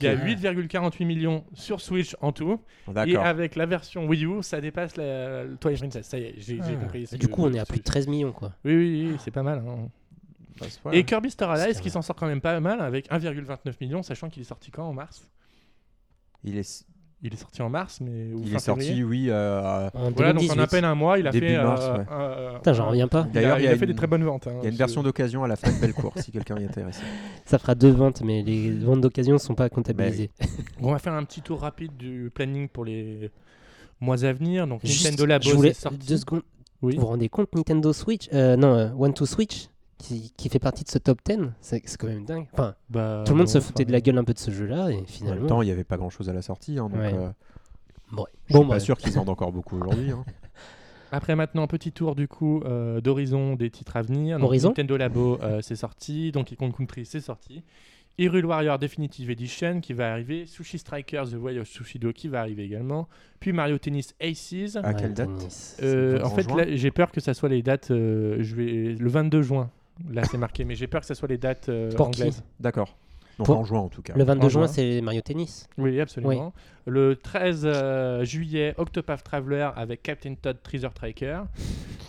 Il 0.00 0.04
y 0.04 0.08
a 0.08 0.14
8,48 0.14 1.04
millions 1.04 1.44
sur 1.54 1.80
Switch 1.80 2.16
en 2.20 2.32
tout. 2.32 2.60
Et 3.06 3.16
avec 3.16 3.56
la 3.56 3.66
version 3.66 4.06
Wii 4.06 4.24
U, 4.26 4.42
ça 4.42 4.60
dépasse 4.60 4.96
la 4.96 5.44
le 5.44 5.56
Twilight 5.56 5.80
Princess. 5.80 6.06
Ça 6.06 6.18
y 6.18 6.24
est, 6.24 6.34
j'ai 6.38 6.58
Ah. 6.62 6.72
compris. 6.74 7.06
Du 7.18 7.28
coup, 7.28 7.44
on 7.44 7.52
est 7.52 7.58
à 7.58 7.64
plus 7.64 7.78
de 7.78 7.82
que- 7.82 7.88
13 7.90 8.06
millions, 8.08 8.32
quoi. 8.32 8.52
Oui, 8.64 8.74
oui, 8.76 9.08
oui, 9.12 9.16
c'est 9.24 9.30
pas 9.30 9.42
mal. 9.42 9.58
hein. 9.66 9.88
Bah, 10.60 10.66
c'est 10.68 10.80
pas- 10.82 10.94
Et 10.94 11.02
Kirby 11.04 11.30
Star 11.30 11.50
Allies 11.50 11.80
qui 11.80 11.88
s'en 11.90 12.02
sort 12.02 12.14
quand 12.14 12.26
même 12.26 12.42
pas 12.42 12.60
mal 12.60 12.80
avec 12.82 13.10
1,29 13.10 13.80
millions, 13.80 14.02
sachant 14.02 14.28
qu'il 14.28 14.42
est 14.42 14.46
sorti 14.46 14.70
quand 14.70 14.86
en 14.86 14.92
mars 14.92 15.28
il 16.44 16.56
est, 16.58 16.84
Il 17.24 17.32
est 17.32 17.36
sorti 17.36 17.62
en 17.62 17.70
mars, 17.70 18.00
mais 18.00 18.32
ou 18.32 18.40
il 18.42 18.50
fin 18.50 18.56
est 18.56 18.58
sorti, 18.58 18.86
février. 18.86 19.04
oui. 19.04 19.26
euh, 19.30 19.88
En 19.94 20.10
Voilà, 20.10 20.32
donc 20.32 20.42
2018. 20.42 20.50
en 20.58 20.62
à 20.62 20.66
peine 20.66 20.84
un 20.84 20.94
mois, 20.96 21.18
il 21.20 21.26
a 21.28 21.30
Début 21.30 21.46
fait. 21.46 21.56
euh, 21.56 21.62
mars, 21.62 21.86
ouais. 21.86 22.54
Putain, 22.56 22.72
j'en 22.72 22.88
reviens 22.88 23.06
pas. 23.06 23.24
Il 23.28 23.32
D'ailleurs, 23.32 23.60
il 23.60 23.66
a 23.68 23.76
fait 23.76 23.84
une- 23.84 23.86
des 23.92 23.94
très 23.94 24.08
bonnes 24.08 24.24
ventes. 24.24 24.48
hein, 24.48 24.54
Il 24.60 24.64
y 24.64 24.66
a 24.66 24.70
une 24.70 24.76
version 24.76 25.04
d'occasion 25.04 25.44
à 25.44 25.48
la 25.48 25.54
Fnac 25.54 25.80
Bellecour, 25.80 26.12
si 26.16 26.32
quelqu'un 26.32 26.56
est 26.56 26.64
intéressé. 26.64 27.00
Ça 27.44 27.58
fera 27.60 27.76
deux 27.76 27.92
ventes, 27.92 28.22
mais 28.24 28.42
les 28.42 28.70
ventes 28.72 29.00
d'occasion 29.02 29.34
ne 29.34 29.38
sont 29.38 29.54
pas 29.54 29.68
comptabilisées. 29.68 30.30
On 30.82 30.90
va 30.90 30.98
faire 30.98 31.12
un 31.12 31.22
petit 31.24 31.42
tour 31.42 31.60
rapide 31.60 31.96
du 31.96 32.30
planning 32.34 32.68
pour 32.68 32.84
les 32.84 33.30
mois 34.00 34.24
à 34.24 34.32
venir. 34.32 34.66
Donc 34.66 34.80
Juste, 34.84 35.04
Nintendo 35.04 35.26
Labo 35.26 35.48
je 35.48 35.54
voulais 35.54 35.68
est 35.70 35.74
sorti. 35.74 35.98
deux 35.98 36.16
secondes. 36.16 36.42
Oui. 36.82 36.96
Vous 36.96 37.02
vous 37.02 37.06
rendez 37.06 37.28
compte, 37.28 37.54
Nintendo 37.54 37.92
Switch, 37.92 38.28
euh, 38.32 38.56
non, 38.56 38.74
euh, 38.74 38.88
One 38.98 39.14
to 39.14 39.26
Switch, 39.26 39.68
qui, 40.02 40.32
qui 40.36 40.48
fait 40.48 40.58
partie 40.58 40.84
de 40.84 40.88
ce 40.90 40.98
top 40.98 41.20
10, 41.24 41.38
c'est 41.60 41.80
quand 41.96 42.08
même 42.08 42.24
dingue. 42.24 42.46
Enfin, 42.52 42.74
Bah, 42.90 43.22
tout 43.26 43.32
le 43.32 43.38
monde 43.38 43.46
non, 43.46 43.52
se 43.52 43.60
foutait 43.60 43.82
enfin, 43.84 43.88
de 43.88 43.92
la 43.92 44.00
gueule 44.00 44.18
un 44.18 44.24
peu 44.24 44.34
de 44.34 44.38
ce 44.38 44.50
jeu-là, 44.50 44.90
et 44.90 44.94
En 44.94 44.96
même 44.98 45.06
finalement. 45.06 45.46
temps, 45.46 45.62
il 45.62 45.66
n'y 45.66 45.70
avait 45.72 45.84
pas 45.84 45.96
grand 45.96 46.10
chose 46.10 46.28
à 46.28 46.32
la 46.32 46.42
sortie, 46.42 46.78
hein, 46.78 46.88
donc 46.90 47.00
Ouais. 47.00 47.14
euh, 47.14 47.30
bon, 48.10 48.24
je 48.48 48.52
suis 48.52 48.60
bon 48.60 48.66
pas 48.68 48.74
bah, 48.74 48.80
sûr 48.80 48.96
qu'ils 48.98 49.12
vendent 49.12 49.28
encore 49.28 49.52
beaucoup 49.52 49.76
aujourd'hui. 49.78 50.10
hein. 50.10 50.24
Après 51.14 51.36
maintenant, 51.36 51.62
un 51.64 51.66
petit 51.66 51.92
tour 51.92 52.14
du 52.14 52.26
coup 52.26 52.62
euh, 52.64 53.00
d'Horizon 53.02 53.54
des 53.54 53.68
titres 53.70 53.96
à 53.96 54.02
venir. 54.02 54.38
Donc, 54.38 54.46
Horizon 54.46 54.68
Nintendo 54.70 54.96
Labo, 54.96 55.38
euh, 55.42 55.60
c'est 55.60 55.76
sorti. 55.76 56.32
Donkey 56.32 56.56
Kong 56.56 56.74
Country, 56.74 57.04
c'est 57.04 57.20
sorti. 57.20 57.62
Hyrule 58.18 58.46
Warrior 58.46 58.78
Definitive 58.78 59.30
Edition 59.30 59.80
qui 59.80 59.92
va 59.92 60.10
arriver. 60.12 60.46
Sushi 60.46 60.78
Strikers 60.78 61.28
The 61.30 61.34
Way 61.34 61.58
of 61.58 61.68
Sushido 61.68 62.12
qui 62.14 62.28
va 62.28 62.40
arriver 62.40 62.64
également. 62.64 63.08
Puis 63.40 63.52
Mario 63.52 63.76
Tennis 63.78 64.14
Aces. 64.20 64.76
À 64.82 64.94
quelle 64.94 65.12
date. 65.12 65.28
Euh, 65.82 66.20
en 66.22 66.26
en 66.26 66.30
fait, 66.30 66.46
j'ai 66.76 66.90
peur 66.90 67.10
que 67.12 67.20
ça 67.20 67.34
soit 67.34 67.48
les 67.50 67.62
dates. 67.62 67.90
euh, 67.90 68.38
je 68.40 68.54
vais 68.54 68.94
le 68.98 69.08
22 69.10 69.42
juin. 69.42 69.70
Là, 70.10 70.22
c'est 70.24 70.38
marqué, 70.38 70.64
mais 70.64 70.74
j'ai 70.74 70.86
peur 70.86 71.00
que 71.00 71.06
ça 71.06 71.14
soit 71.14 71.28
les 71.28 71.38
dates 71.38 71.68
euh, 71.68 71.92
Pour 71.92 72.08
anglaises. 72.08 72.42
D'accord. 72.60 72.96
Donc 73.42 73.46
Pour- 73.46 73.58
en 73.58 73.64
juin 73.64 73.80
en 73.80 73.88
tout 73.88 74.02
cas. 74.02 74.14
Le 74.16 74.24
22 74.24 74.46
en 74.46 74.48
juin, 74.48 74.62
juin. 74.66 74.72
c'est 74.72 75.00
Mario 75.00 75.20
Tennis. 75.20 75.68
Oui, 75.78 76.00
absolument. 76.00 76.52
Le 76.86 77.14
13 77.14 77.62
euh, 77.64 78.24
juillet, 78.24 78.74
Octopath 78.76 79.22
Traveler 79.22 79.68
avec 79.76 80.02
Captain 80.02 80.34
Todd 80.34 80.58
Treasure 80.62 80.92
Tracker. 80.92 81.42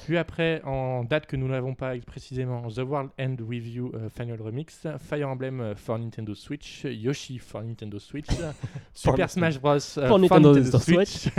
Puis 0.06 0.18
après, 0.18 0.62
en 0.66 1.04
date 1.06 1.28
que 1.28 1.36
nous 1.38 1.48
n'avons 1.48 1.76
pas 1.76 1.94
précisément, 2.06 2.68
The 2.70 2.80
World 2.80 3.12
End 3.20 3.36
With 3.40 3.66
You 3.68 3.92
euh, 3.94 4.10
Final 4.10 4.42
Remix, 4.42 4.86
Fire 5.00 5.30
Emblem 5.30 5.62
euh, 5.62 5.76
for 5.76 5.98
Nintendo 5.98 6.34
Switch, 6.34 6.84
Yoshi 6.86 7.38
for 7.38 7.62
Nintendo 7.62 8.00
Switch, 8.00 8.28
Super 8.94 9.30
Smash 9.30 9.60
Bros. 9.62 9.80
For 9.80 10.20
Nintendo 10.20 10.80
Switch. 10.80 11.30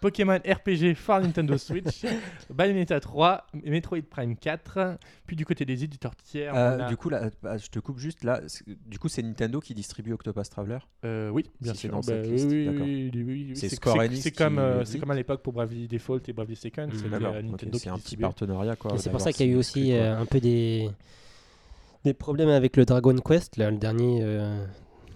Pokémon 0.00 0.38
RPG 0.38 0.94
for 0.96 1.20
Nintendo 1.20 1.56
Switch, 1.58 2.04
Bayonetta 2.50 2.98
3, 3.00 3.46
Metroid 3.64 4.02
Prime 4.02 4.34
4. 4.36 4.98
Puis 5.26 5.36
du 5.36 5.44
côté 5.44 5.64
des 5.64 5.84
éditeurs 5.84 6.16
tiers, 6.16 6.54
Euh, 6.56 6.86
a- 6.86 6.88
Du 6.88 6.96
coup, 6.96 7.10
là, 7.10 7.28
bah, 7.42 7.56
je 7.58 7.68
te 7.68 7.78
coupe 7.78 7.98
juste 7.98 8.24
là. 8.24 8.40
Du 8.86 8.98
coup, 8.98 9.08
c'est 9.08 9.22
Nintendo 9.38 9.60
qui 9.60 9.72
distribue 9.72 10.12
Octopus 10.14 10.50
Traveler. 10.50 10.78
Euh, 11.04 11.30
oui, 11.30 11.44
bien 11.60 11.72
Si 11.72 11.80
sûr. 11.82 11.92
dans 11.92 12.02
cette 12.02 12.22
Bah, 12.24 12.28
liste, 12.28 12.46
oui, 12.50 12.56
oui, 12.56 12.64
d'accord. 12.66 12.82
oui, 12.86 13.10
oui, 13.14 13.22
oui, 13.22 13.46
oui, 13.50 13.56
C'est 13.56 13.68
c'est- 13.68 13.76
Square 13.76 13.94
c'est- 14.00 14.06
Enix 14.08 14.20
C'est 14.22 14.30
comme, 14.32 14.58
euh, 14.58 14.82
à 15.08 15.14
l'époque 15.14 15.42
pour 15.42 15.52
Bravely 15.52 15.86
Default 15.86 16.20
et 16.26 16.32
Bravely 16.32 16.56
Second. 16.56 16.88
Nintendo 16.88 17.54
C'est 17.74 17.82
qui 17.82 17.88
un 17.88 17.98
petit 17.98 18.16
partenariat 18.16 18.74
c'est 18.96 19.10
pour 19.10 19.20
ça 19.20 19.32
qu'il 19.32 19.46
y 19.46 19.50
a 19.50 19.52
eu 19.52 19.56
aussi 19.56 19.92
euh, 19.92 20.18
un 20.18 20.26
peu 20.26 20.40
des... 20.40 20.90
des 22.04 22.14
problèmes 22.14 22.48
avec 22.48 22.76
le 22.76 22.84
Dragon 22.84 23.14
Quest, 23.16 23.56
là, 23.58 23.70
le 23.70 23.76
dernier. 23.76 24.20
euh, 24.22 24.64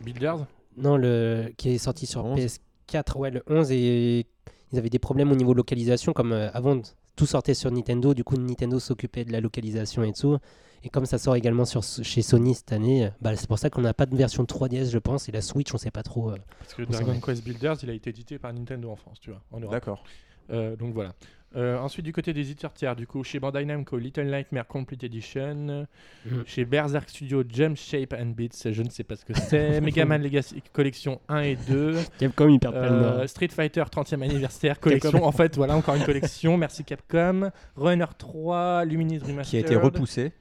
Builders 0.04 0.46
Non, 0.76 0.96
le 0.96 1.52
qui 1.56 1.70
est 1.70 1.78
sorti 1.78 2.06
sur 2.06 2.24
11. 2.24 2.38
PS4, 2.38 3.16
ouais, 3.18 3.30
le 3.32 3.42
11, 3.48 3.72
et 3.72 4.26
ils 4.72 4.78
avaient 4.78 4.88
des 4.90 4.98
problèmes 5.00 5.32
au 5.32 5.36
niveau 5.36 5.52
localisation, 5.52 6.12
comme 6.12 6.30
euh, 6.32 6.48
avant, 6.52 6.80
tout 7.16 7.26
sortait 7.26 7.54
sur 7.54 7.70
Nintendo, 7.72 8.14
du 8.14 8.22
coup 8.24 8.36
Nintendo 8.36 8.78
s'occupait 8.78 9.24
de 9.24 9.32
la 9.32 9.40
localisation 9.40 10.04
et 10.04 10.12
tout. 10.12 10.38
Et 10.84 10.88
comme 10.88 11.06
ça 11.06 11.18
sort 11.18 11.36
également 11.36 11.64
sur, 11.64 11.82
chez 11.82 12.22
Sony 12.22 12.54
cette 12.54 12.72
année, 12.72 13.06
euh, 13.06 13.10
bah, 13.20 13.36
c'est 13.36 13.46
pour 13.48 13.58
ça 13.58 13.70
qu'on 13.70 13.82
n'a 13.82 13.94
pas 13.94 14.06
de 14.06 14.16
version 14.16 14.44
3DS, 14.44 14.90
je 14.90 14.98
pense, 14.98 15.28
et 15.28 15.32
la 15.32 15.40
Switch, 15.42 15.72
on 15.72 15.78
sait 15.78 15.90
pas 15.92 16.02
trop. 16.02 16.30
euh. 16.30 16.36
Parce 16.58 16.74
que 16.74 16.82
Dragon. 16.82 17.20
Quest 17.20 17.44
Builders, 17.44 17.76
il 17.82 17.90
a 17.90 17.92
été 17.92 18.10
édité 18.10 18.38
par 18.38 18.52
Nintendo 18.52 18.90
en 18.90 18.96
France, 18.96 19.20
tu 19.20 19.30
vois, 19.30 19.40
en 19.50 19.58
quoi. 19.58 19.60
Europe. 19.60 19.72
D'accord. 19.72 20.04
Euh, 20.50 20.74
donc 20.76 20.92
voilà. 20.92 21.12
Euh, 21.54 21.78
ensuite, 21.78 22.04
du 22.06 22.12
côté 22.14 22.32
des 22.32 22.40
éditeurs 22.40 22.72
tiers, 22.72 22.96
du 22.96 23.06
coup, 23.06 23.22
chez 23.22 23.38
Bandai 23.38 23.64
Namco, 23.66 23.98
Little 23.98 24.24
Nightmare 24.24 24.66
Complete 24.66 25.04
Edition. 25.04 25.86
Mhm. 26.24 26.44
Chez 26.46 26.64
Berserk 26.64 27.10
Studio, 27.10 27.44
Jump 27.46 27.76
Shape 27.76 28.14
and 28.18 28.28
Beats, 28.34 28.72
je 28.72 28.82
ne 28.82 28.88
sais 28.88 29.04
pas 29.04 29.16
ce 29.16 29.24
que 29.26 29.34
c'est. 29.34 29.80
Mega 29.82 30.06
Man 30.06 30.22
Legacy 30.22 30.62
Collection 30.72 31.20
1 31.28 31.40
et 31.42 31.56
2. 31.68 31.98
Capcom, 32.18 32.48
ils 32.48 32.58
perdent 32.58 32.76
Euh, 32.76 33.26
Street 33.26 33.48
Fighter 33.48 33.82
30e 33.82 34.22
anniversaire 34.22 34.80
collection. 34.80 35.22
en 35.24 35.32
fait, 35.32 35.54
voilà 35.56 35.76
encore 35.76 35.94
une 35.94 36.04
collection. 36.04 36.56
Merci 36.56 36.84
Capcom. 36.84 37.50
Runner 37.76 38.06
3, 38.16 38.86
Luminous 38.86 39.20
Remastered. 39.24 39.44
Qui 39.44 39.56
a 39.56 39.60
été 39.60 39.76
repoussé 39.76 40.32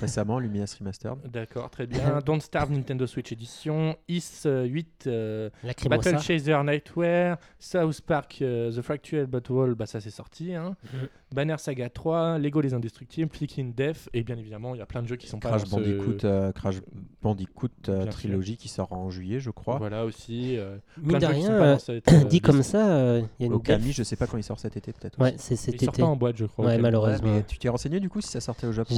récemment, 0.00 0.38
Luminous 0.38 0.66
Remastered. 0.78 1.18
D'accord, 1.30 1.70
très 1.70 1.86
bien. 1.86 2.20
Don't 2.24 2.40
Starve 2.40 2.70
Nintendo 2.72 3.06
Switch 3.06 3.32
Edition. 3.32 3.96
Is 4.08 4.22
euh, 4.46 4.64
8, 4.64 5.04
euh, 5.06 5.50
La 5.62 5.72
Battle. 5.88 6.18
Chaser 6.20 6.56
Nightwear. 6.64 7.36
South 7.58 8.00
Park 8.02 8.38
euh, 8.42 8.70
The 8.72 8.82
Fractured 8.82 9.28
But 9.28 9.48
Wall, 9.50 9.74
bah 9.74 9.86
ça 9.86 10.00
c'est 10.00 10.10
sorti. 10.10 10.54
Hein. 10.54 10.76
Mhm. 10.92 11.08
Banner 11.34 11.56
Saga 11.58 11.88
3, 11.88 12.38
Lego 12.38 12.60
Les 12.60 12.74
Indestructibles, 12.74 13.30
Flicking 13.34 13.74
Death. 13.74 14.08
Et 14.12 14.22
bien 14.22 14.36
évidemment, 14.36 14.74
il 14.74 14.78
y 14.78 14.82
a 14.82 14.86
plein 14.86 15.02
de 15.02 15.08
jeux 15.08 15.16
qui 15.16 15.26
sont 15.26 15.40
pas 15.40 15.48
Crash 15.48 15.68
Bandicoot, 15.68 16.24
euh, 16.24 16.52
Crash 16.52 16.76
Bandicoot 17.22 17.68
euh, 17.88 18.06
trilogie 18.06 18.56
qui 18.56 18.68
sort 18.68 18.92
en 18.92 19.10
juillet, 19.10 19.40
je 19.40 19.50
crois. 19.50 19.78
Voilà 19.78 20.04
aussi. 20.04 20.56
euh, 20.56 20.76
Mine 20.98 21.18
plein 21.18 21.18
de 21.18 21.24
de 21.26 21.32
jeux 21.32 21.34
qui 21.38 21.42
sont 21.42 21.48
rien, 21.50 21.58
pas 21.58 21.64
euh, 21.66 21.72
dans 21.72 21.78
cette, 21.80 22.12
euh, 22.12 22.24
dit 22.24 22.40
comme 22.40 22.62
ça, 22.62 22.88
euh, 22.88 23.22
il 23.38 23.42
y 23.42 23.44
a 23.44 23.46
une 23.46 23.54
Okami, 23.54 23.84
date- 23.86 23.92
je 23.94 24.02
sais 24.04 24.16
pas 24.16 24.26
quand 24.28 24.36
il 24.38 24.44
sort 24.44 24.60
cet 24.60 24.76
été, 24.76 24.92
peut-être. 24.92 25.18
Ouais, 25.20 25.34
c'est 25.38 25.54
Il 25.54 25.58
cet 25.58 25.80
sort 25.80 25.94
été. 25.94 26.02
pas 26.02 26.08
en 26.08 26.16
boîte, 26.16 26.36
je 26.36 26.44
crois. 26.46 26.66
Ouais, 26.66 26.78
malheureusement. 26.78 27.34
Mais 27.34 27.42
tu 27.42 27.58
t'es 27.58 27.68
renseigné 27.68 27.98
du 27.98 28.08
coup 28.08 28.20
si 28.20 28.28
ça 28.28 28.40
sortait 28.40 28.66
au 28.68 28.72
Japon 28.72 28.94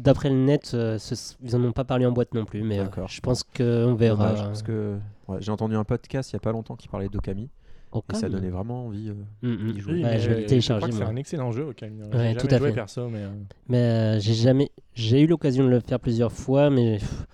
d'après 0.00 0.28
le 0.30 0.36
net, 0.36 0.72
euh, 0.74 0.98
ce- 0.98 1.34
ils 1.42 1.54
en 1.56 1.62
ont 1.64 1.72
pas 1.72 1.84
parlé 1.84 2.06
en 2.06 2.12
boîte 2.12 2.34
non 2.34 2.44
plus, 2.44 2.62
mais 2.62 2.78
euh, 2.80 2.86
je 3.08 3.20
pense 3.20 3.42
qu'on 3.42 3.94
verra. 3.94 4.32
Dommage, 4.32 4.42
parce 4.44 4.62
que 4.62 4.98
ouais, 5.28 5.38
j'ai 5.40 5.50
entendu 5.50 5.76
un 5.76 5.84
podcast 5.84 6.30
il 6.30 6.34
y 6.34 6.36
a 6.36 6.40
pas 6.40 6.52
longtemps 6.52 6.76
qui 6.76 6.88
parlait 6.88 7.08
d'Okami 7.08 7.44
et 7.44 8.16
ça 8.16 8.28
donnait 8.28 8.50
vraiment 8.50 8.86
envie. 8.86 9.08
euh, 9.10 9.14
Mm, 9.42 9.48
mm. 9.48 9.72
Oui, 9.88 10.02
je 10.18 10.28
vais 10.28 10.40
le 10.40 10.46
télécharger, 10.46 10.90
C'est 10.92 11.02
un 11.04 11.16
excellent 11.16 11.52
jeu, 11.52 11.68
Okami. 11.68 12.02
hein. 12.02 12.06
Ouais, 12.12 12.28
J'ai 12.28 12.34
tout 12.36 12.40
jamais 12.46 12.54
à 12.54 12.58
joué 12.58 12.68
fait. 12.68 12.74
perso, 12.74 13.08
mais. 13.08 13.22
euh, 13.22 13.30
Mais 13.68 13.78
euh, 13.78 14.20
j'ai 14.20 14.34
jamais, 14.34 14.70
j'ai 14.94 15.20
eu 15.20 15.26
l'occasion 15.26 15.64
de 15.64 15.70
le 15.70 15.80
faire 15.80 16.00
plusieurs 16.00 16.32
fois, 16.32 16.70
mais 16.70 16.98
pff, 16.98 17.26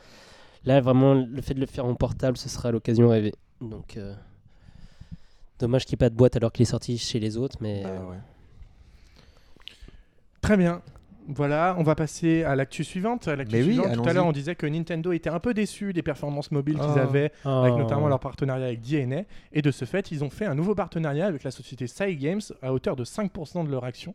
là 0.65 0.81
vraiment 0.81 1.15
le 1.15 1.41
fait 1.43 1.55
de 1.55 1.61
le 1.61 1.67
faire 1.67 1.87
en 1.87 1.95
portable, 1.95 2.37
ce 2.37 2.49
sera 2.49 2.71
l'occasion 2.71 3.09
rêvée. 3.09 3.35
Donc 3.61 3.97
euh, 3.97 4.15
dommage 5.59 5.85
qu'il 5.87 5.95
n'y 5.95 5.99
ait 5.99 6.07
pas 6.07 6.11
de 6.11 6.17
boîte 6.17 6.37
alors 6.37 6.53
qu'il 6.53 6.63
est 6.63 6.67
sorti 6.67 6.99
chez 6.99 7.21
les 7.21 7.37
autres, 7.37 7.57
mais 7.61 7.83
bah, 7.85 7.91
ouais. 8.11 8.17
Très 10.41 10.57
bien. 10.57 10.83
Voilà, 11.29 11.77
on 11.79 11.83
va 11.83 11.95
passer 11.95 12.43
à 12.43 12.57
l'actu 12.57 12.83
suivante. 12.83 13.29
À 13.29 13.37
l'actu 13.37 13.57
Mais 13.57 13.63
oui, 13.63 13.77
tout 13.95 14.09
à 14.09 14.13
l'heure, 14.13 14.27
on 14.27 14.33
disait 14.33 14.55
que 14.57 14.67
Nintendo 14.67 15.13
était 15.13 15.31
un 15.31 15.39
peu 15.39 15.55
déçu 15.55 15.93
des 15.93 16.03
performances 16.03 16.51
mobiles 16.51 16.79
qu'ils 16.79 16.91
Oh. 16.97 16.99
avaient, 16.99 17.31
Oh. 17.45 17.49
avec 17.49 17.75
notamment 17.77 18.09
leur 18.09 18.19
partenariat 18.21 18.67
avec 18.67 18.81
DNA. 18.81 19.23
Et 19.53 19.63
de 19.63 19.71
ce 19.71 19.85
fait, 19.85 20.11
ils 20.11 20.25
ont 20.25 20.31
fait 20.31 20.47
un 20.47 20.55
nouveau 20.55 20.75
partenariat 20.75 21.27
avec 21.27 21.45
la 21.45 21.51
société 21.51 21.87
Cygames 21.87 22.41
à 22.63 22.73
hauteur 22.73 22.97
de 22.97 23.05
5% 23.05 23.65
de 23.65 23.71
leur 23.71 23.85
action. 23.85 24.15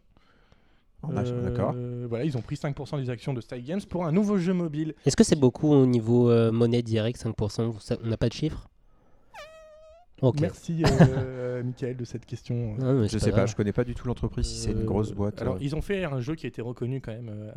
On 1.04 1.16
a- 1.16 1.24
Euh, 1.24 1.50
D'accord. 1.50 1.76
Voilà, 2.10 2.26
ils 2.26 2.36
ont 2.38 2.42
pris 2.42 2.58
5% 2.58 2.98
des 2.98 3.10
actions 3.10 3.34
de 3.34 3.40
Cygames 3.42 3.82
pour 3.88 4.06
un 4.06 4.12
nouveau 4.12 4.38
jeu 4.38 4.54
mobile. 4.54 4.96
Est-ce 5.06 5.16
que 5.16 5.24
c'est 5.24 5.40
beaucoup 5.40 5.70
au 5.72 5.86
niveau 5.86 6.30
euh, 6.32 6.52
monnaie 6.52 6.82
directe, 6.82 7.20
5% 7.20 7.70
Vous 7.70 7.80
sa- 7.80 7.98
On 8.04 8.08
n'a 8.08 8.18
pas 8.18 8.28
de 8.28 8.34
chiffre 8.34 8.68
Merci, 10.42 10.84
euh, 11.02 11.64
Michael, 11.64 11.98
de 11.98 12.06
cette 12.06 12.26
question. 12.26 12.76
Non, 12.78 13.08
Je 13.08 13.18
sais 13.18 13.30
pas, 13.32 13.38
grave. 13.38 13.50
je 13.50 13.56
connais 13.56 13.74
pas 13.74 13.84
du 13.84 13.94
tout 13.96 14.08
l'entreprise, 14.08 14.46
si 14.48 14.56
c'est 14.58 14.72
une 14.72 14.80
Euh, 14.82 14.84
grosse 14.86 15.12
boîte. 15.12 15.42
Alors, 15.42 15.56
euh. 15.56 15.60
ils 15.62 15.76
ont 15.76 15.82
fait 15.82 16.04
un 16.06 16.20
jeu 16.20 16.36
qui 16.36 16.46
a 16.46 16.50
été 16.50 16.62
reconnu 16.62 17.02
quand 17.02 17.12
même 17.14 17.30
euh, 17.30 17.52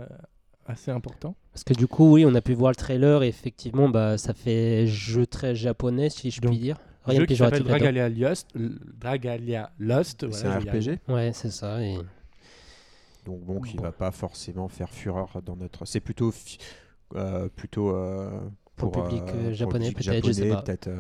assez 0.67 0.91
important. 0.91 1.35
Parce 1.53 1.65
que 1.65 1.75
du 1.75 1.87
coup, 1.87 2.13
oui, 2.13 2.25
on 2.27 2.35
a 2.35 2.41
pu 2.41 2.53
voir 2.55 2.71
le 2.73 2.77
trailer 2.77 3.23
et 3.23 3.29
effectivement, 3.29 3.89
bah, 3.89 4.19
ça 4.19 4.35
fait 4.35 4.87
jeu 4.87 5.27
très 5.27 5.55
japonais, 5.55 6.11
si 6.11 6.31
je 6.31 6.41
Donc, 6.41 6.53
puis 6.53 6.61
dire. 6.61 6.77
Rien 7.05 7.21
jeu 7.21 7.27
qui 7.27 7.37
s'appelle. 7.37 7.63
Dragalia 7.63 8.09
Lost. 8.11 8.49
Dragalia 9.01 9.71
Lost. 9.79 10.31
c'est 10.31 10.47
voilà, 10.47 10.57
un. 10.57 10.61
RPG, 10.61 10.99
Ouais, 11.09 11.31
c'est 11.33 11.51
ça. 11.51 11.83
Et... 11.83 11.97
donc 13.25 13.41
bon, 13.45 13.61
qui 13.61 13.77
Bon. 13.77 13.85
va 13.85 13.93
pas 13.93 14.11
forcément 14.11 14.69
faire 14.69 14.91
fureur 14.91 15.41
dans 15.45 15.57
notre. 15.57 15.85
C'est 15.87 16.01
plutôt 16.01 16.31
fi- 16.31 16.59
euh, 17.15 17.49
plutôt 17.49 17.91
euh, 17.97 18.31
Pour 18.77 18.95
le 18.95 19.03
public, 19.03 19.23
euh, 19.29 19.43
pour 19.45 19.53
japonais, 19.55 19.89
public 19.89 20.07
peut-être, 20.07 20.27
je 20.27 20.33
sais 20.33 20.43
japonais, 20.43 20.55
pas. 20.57 20.63
peut-être 20.63 20.91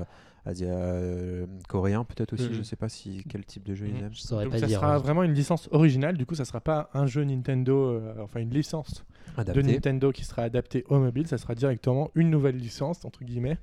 euh, 0.47 0.51
asia- 0.51 0.67
euh, 0.69 1.47
coréen, 1.69 2.05
peut-être 2.05 2.33
aussi. 2.35 2.49
Je 2.53 2.63
sais 2.63 2.77
pas 2.77 2.89
si 2.89 3.25
quel 3.29 3.45
type 3.45 3.65
de 3.65 3.75
jeu 3.75 3.87
Mhm. 3.87 3.93
ils 3.97 4.03
aiment. 4.05 4.13
Je 4.15 4.21
saurais 4.21 4.45
Donc 4.45 4.53
pas 4.55 4.59
ça 4.61 4.67
dire. 4.67 4.81
sera 4.81 4.95
hein. 4.95 4.99
vraiment 4.99 5.23
une 5.23 5.35
licence 5.35 5.69
originale. 5.73 6.17
Du 6.17 6.27
coup, 6.27 6.35
ça 6.35 6.45
sera 6.45 6.61
pas 6.61 6.91
un 6.95 7.07
jeu 7.07 7.25
Nintendo, 7.25 7.75
euh, 7.91 8.15
enfin 8.23 8.41
une 8.41 8.51
licence 8.51 9.05
de. 9.37 9.63
Nintendo 9.63 10.11
qui 10.13 10.25
sera 10.25 10.43
adaptée 10.43 10.85
au 10.89 10.99
mobile. 10.99 11.27
Ça 11.27 11.39
sera 11.39 11.55
directement 11.55 12.11
une 12.15 12.31
nouvelle 12.31 12.57
licence 12.57 13.05
entre 13.05 13.25
guillemets 13.25 13.59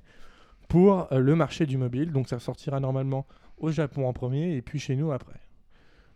pour 0.68 1.08
euh, 1.12 1.18
le 1.18 1.34
marché 1.36 1.66
du 1.66 1.76
mobile. 1.76 2.12
Donc 2.12 2.28
ça 2.28 2.38
sortira 2.38 2.80
normalement 2.80 3.26
au 3.58 3.70
Japon 3.70 4.06
en 4.08 4.12
premier 4.12 4.54
et 4.56 4.62
puis 4.62 4.78
chez 4.78 4.96
nous 4.96 5.12
après. 5.12 5.40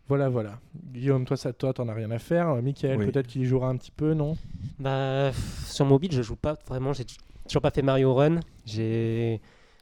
Voilà, 0.08 0.28
voilà. 0.28 0.58
Guillaume, 0.92 1.24
toi, 1.24 1.36
ça, 1.36 1.52
toi, 1.52 1.72
t'en 1.72 1.86
as 1.88 1.94
rien 1.94 2.10
à 2.10 2.18
faire. 2.18 2.48
Euh, 2.48 2.62
Michael, 2.62 2.98
Oui. 2.98 3.06
peut-être 3.06 3.28
qu'il 3.28 3.42
y 3.42 3.44
jouera 3.44 3.68
un 3.68 3.76
petit 3.76 3.92
peu, 3.92 4.12
non? 4.12 4.36
Bah, 4.80 5.30
sur 5.66 5.86
mobile, 5.86 6.10
je 6.10 6.20
joue 6.22 6.34
pas 6.34 6.54
vraiment. 6.66 6.92
J'ai 6.92 7.04
toujours 7.46 7.62
pas 7.62 7.70
fait 7.70 7.82
Mario 7.82 8.12
Run. 8.12 8.40
J'ai 8.66 9.40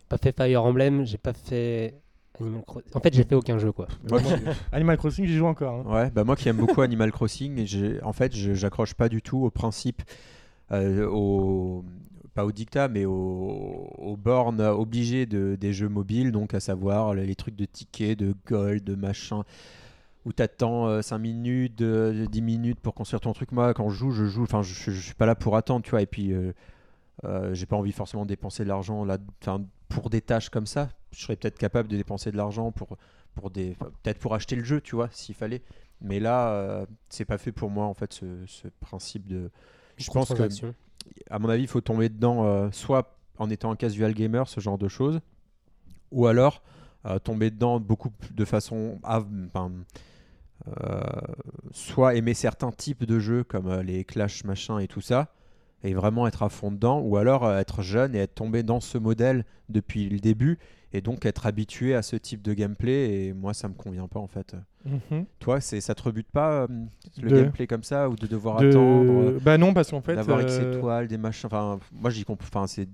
pas 0.09 0.19
fait 0.19 0.35
Fire 0.37 0.65
Emblem. 0.65 1.05
J'ai 1.07 1.19
pas 1.19 1.33
fait 1.33 1.95
Animal 2.41 2.63
Crossing. 2.65 2.91
En 2.95 3.01
fait, 3.01 3.15
j'ai 3.15 3.25
fait 3.25 3.35
aucun 3.35 3.59
jeu, 3.59 3.73
quoi. 3.73 3.89
Moi 4.09 4.21
Animal 4.73 4.97
Crossing, 4.97 5.27
j'y 5.27 5.37
joue 5.37 5.47
encore. 5.47 5.87
hein. 5.87 5.95
Ouais, 5.95 6.11
bah 6.11 6.25
moi 6.25 6.37
qui 6.37 6.49
aime 6.49 6.57
beaucoup 6.57 6.81
Animal 6.83 7.11
Crossing, 7.13 7.59
et 7.59 7.67
j'ai- 7.67 8.03
en 8.03 8.13
fait, 8.13 8.33
j'accroche 8.35 8.95
pas 8.95 9.09
du 9.09 9.23
tout 9.23 9.39
au 9.45 9.51
principe, 9.51 10.03
euh, 10.73 11.07
au, 11.11 11.85
pas 12.35 12.45
au 12.45 12.53
dictat, 12.53 12.87
mais 12.89 13.05
aux, 13.07 13.93
aux 13.99 14.17
bornes 14.17 14.61
obligées 14.61 15.27
de, 15.27 15.57
des 15.61 15.73
jeux 15.73 15.89
mobiles, 15.89 16.31
donc 16.31 16.55
à 16.55 16.61
savoir 16.61 17.15
les 17.15 17.35
trucs 17.35 17.57
de 17.57 17.65
tickets, 17.65 18.19
de 18.19 18.35
gold, 18.47 18.85
de 18.85 18.95
machin, 18.95 19.43
où 20.25 20.33
t'attends 20.33 21.03
5 21.03 21.19
minutes, 21.19 21.77
de, 21.79 22.27
10 22.31 22.43
minutes 22.43 22.81
pour 22.81 22.95
construire 22.95 23.21
ton 23.21 23.33
truc. 23.33 23.51
Moi, 23.51 23.75
quand 23.75 23.89
je 23.89 23.97
joue, 23.97 24.11
je 24.13 24.27
joue, 24.27 24.43
enfin, 24.45 24.63
je, 24.63 24.73
je, 24.75 24.91
je 24.93 25.01
suis 25.01 25.15
pas 25.15 25.27
là 25.27 25.35
pour 25.35 25.57
attendre, 25.57 25.83
tu 25.85 25.91
vois, 25.91 26.03
et 26.03 26.07
puis 26.07 26.33
euh, 26.33 26.53
euh, 27.25 27.53
j'ai 27.55 27.67
pas 27.67 27.77
envie 27.77 27.91
forcément 27.93 28.23
de 28.25 28.29
dépenser 28.29 28.63
de 28.63 28.69
l'argent 28.69 29.05
là, 29.05 29.19
enfin, 29.43 29.65
pour 29.89 30.11
des 30.11 30.21
tâches 30.21 30.51
comme 30.51 30.67
ça. 30.67 30.91
Je 31.13 31.21
serais 31.23 31.37
peut-être 31.37 31.59
capable 31.59 31.89
de 31.89 31.97
dépenser 31.97 32.31
de 32.31 32.37
l'argent 32.37 32.71
pour, 32.73 32.97
pour 33.35 33.51
des, 33.51 33.77
peut-être 34.03 34.19
pour 34.19 34.35
acheter 34.35 34.57
le 34.57 34.65
jeu, 34.65 34.81
tu 34.81 34.95
vois, 34.95 35.09
s'il 35.13 35.35
fallait. 35.35 35.63
Mais 36.01 36.21
là, 36.21 36.51
euh, 36.51 36.87
c'est 37.09 37.25
pas 37.25 37.39
fait 37.39 37.53
pour 37.53 37.71
moi 37.71 37.87
en 37.87 37.95
fait 37.95 38.13
ce, 38.13 38.27
ce 38.47 38.69
principe 38.81 39.27
de. 39.27 39.51
Je 39.97 40.11
pense 40.11 40.33
que, 40.33 40.49
à 41.31 41.39
mon 41.39 41.49
avis, 41.49 41.63
il 41.63 41.69
faut 41.69 41.81
tomber 41.81 42.09
dedans 42.09 42.45
euh, 42.45 42.71
soit 42.71 43.17
en 43.39 43.51
étant 43.51 43.71
un 43.71 43.77
casual 43.77 44.15
gamer, 44.15 44.49
ce 44.49 44.61
genre 44.61 44.79
de 44.79 44.89
choses, 44.89 45.21
ou 46.13 46.27
alors 46.27 46.63
euh, 47.07 47.19
tomber 47.19 47.51
dedans 47.51 47.81
beaucoup 47.81 48.11
de 48.31 48.45
façon. 48.45 49.01
euh, 50.81 51.01
soit 51.73 52.15
aimer 52.15 52.35
certains 52.35 52.73
types 52.73 53.05
de 53.05 53.19
jeux 53.19 53.45
comme 53.45 53.81
les 53.81 54.05
Clash 54.05 54.45
machin 54.45 54.79
et 54.79 54.89
tout 54.89 55.01
ça, 55.01 55.33
et 55.85 55.95
vraiment 55.95 56.27
être 56.27 56.43
à 56.43 56.49
fond 56.49 56.71
dedans, 56.73 57.01
ou 57.01 57.17
alors 57.17 57.45
euh, 57.45 57.59
être 57.59 57.83
jeune 57.83 58.15
et 58.15 58.19
être 58.19 58.35
tombé 58.35 58.63
dans 58.63 58.81
ce 58.81 58.99
modèle 58.99 59.45
depuis 59.69 60.09
le 60.09 60.19
début, 60.19 60.59
et 60.93 61.01
donc 61.01 61.27
être 61.27 61.47
habitué 61.47 61.95
à 61.95 62.03
ce 62.03 62.17
type 62.17 62.43
de 62.43 62.55
gameplay, 62.55 63.27
et 63.27 63.33
moi 63.33 63.55
ça 63.55 63.69
me 63.69 63.75
convient 63.75 64.09
pas 64.09 64.19
en 64.21 64.27
fait. 64.27 64.55
Mhm. 64.85 65.27
Toi, 65.39 65.61
c'est 65.61 65.81
ça 65.81 65.95
te 65.95 66.03
rebute 66.03 66.29
pas 66.33 66.63
euh, 66.63 66.67
le 67.21 67.29
De- 67.31 67.37
gameplay 67.37 67.67
comme 67.67 67.83
ça, 67.85 68.09
ou 68.09 68.17
de 68.17 68.27
devoir 68.27 68.61
De- 68.61 68.69
attendre 68.71 69.13
euh, 69.13 69.39
Bah 69.43 69.59
non, 69.59 69.75
parce 69.75 69.91
qu'en 69.91 70.01
fait. 70.01 70.15
d'avoir 70.15 70.41
X 70.43 70.59
euh, 70.61 70.73
étoiles, 70.77 71.09
des 71.09 71.19
machins. 71.19 71.47
Enfin, 71.47 71.79
moi, 71.93 72.11
j'y 72.11 72.25
comprends. 72.25 72.47
Enfin, 72.47 72.67
c'est 72.67 72.89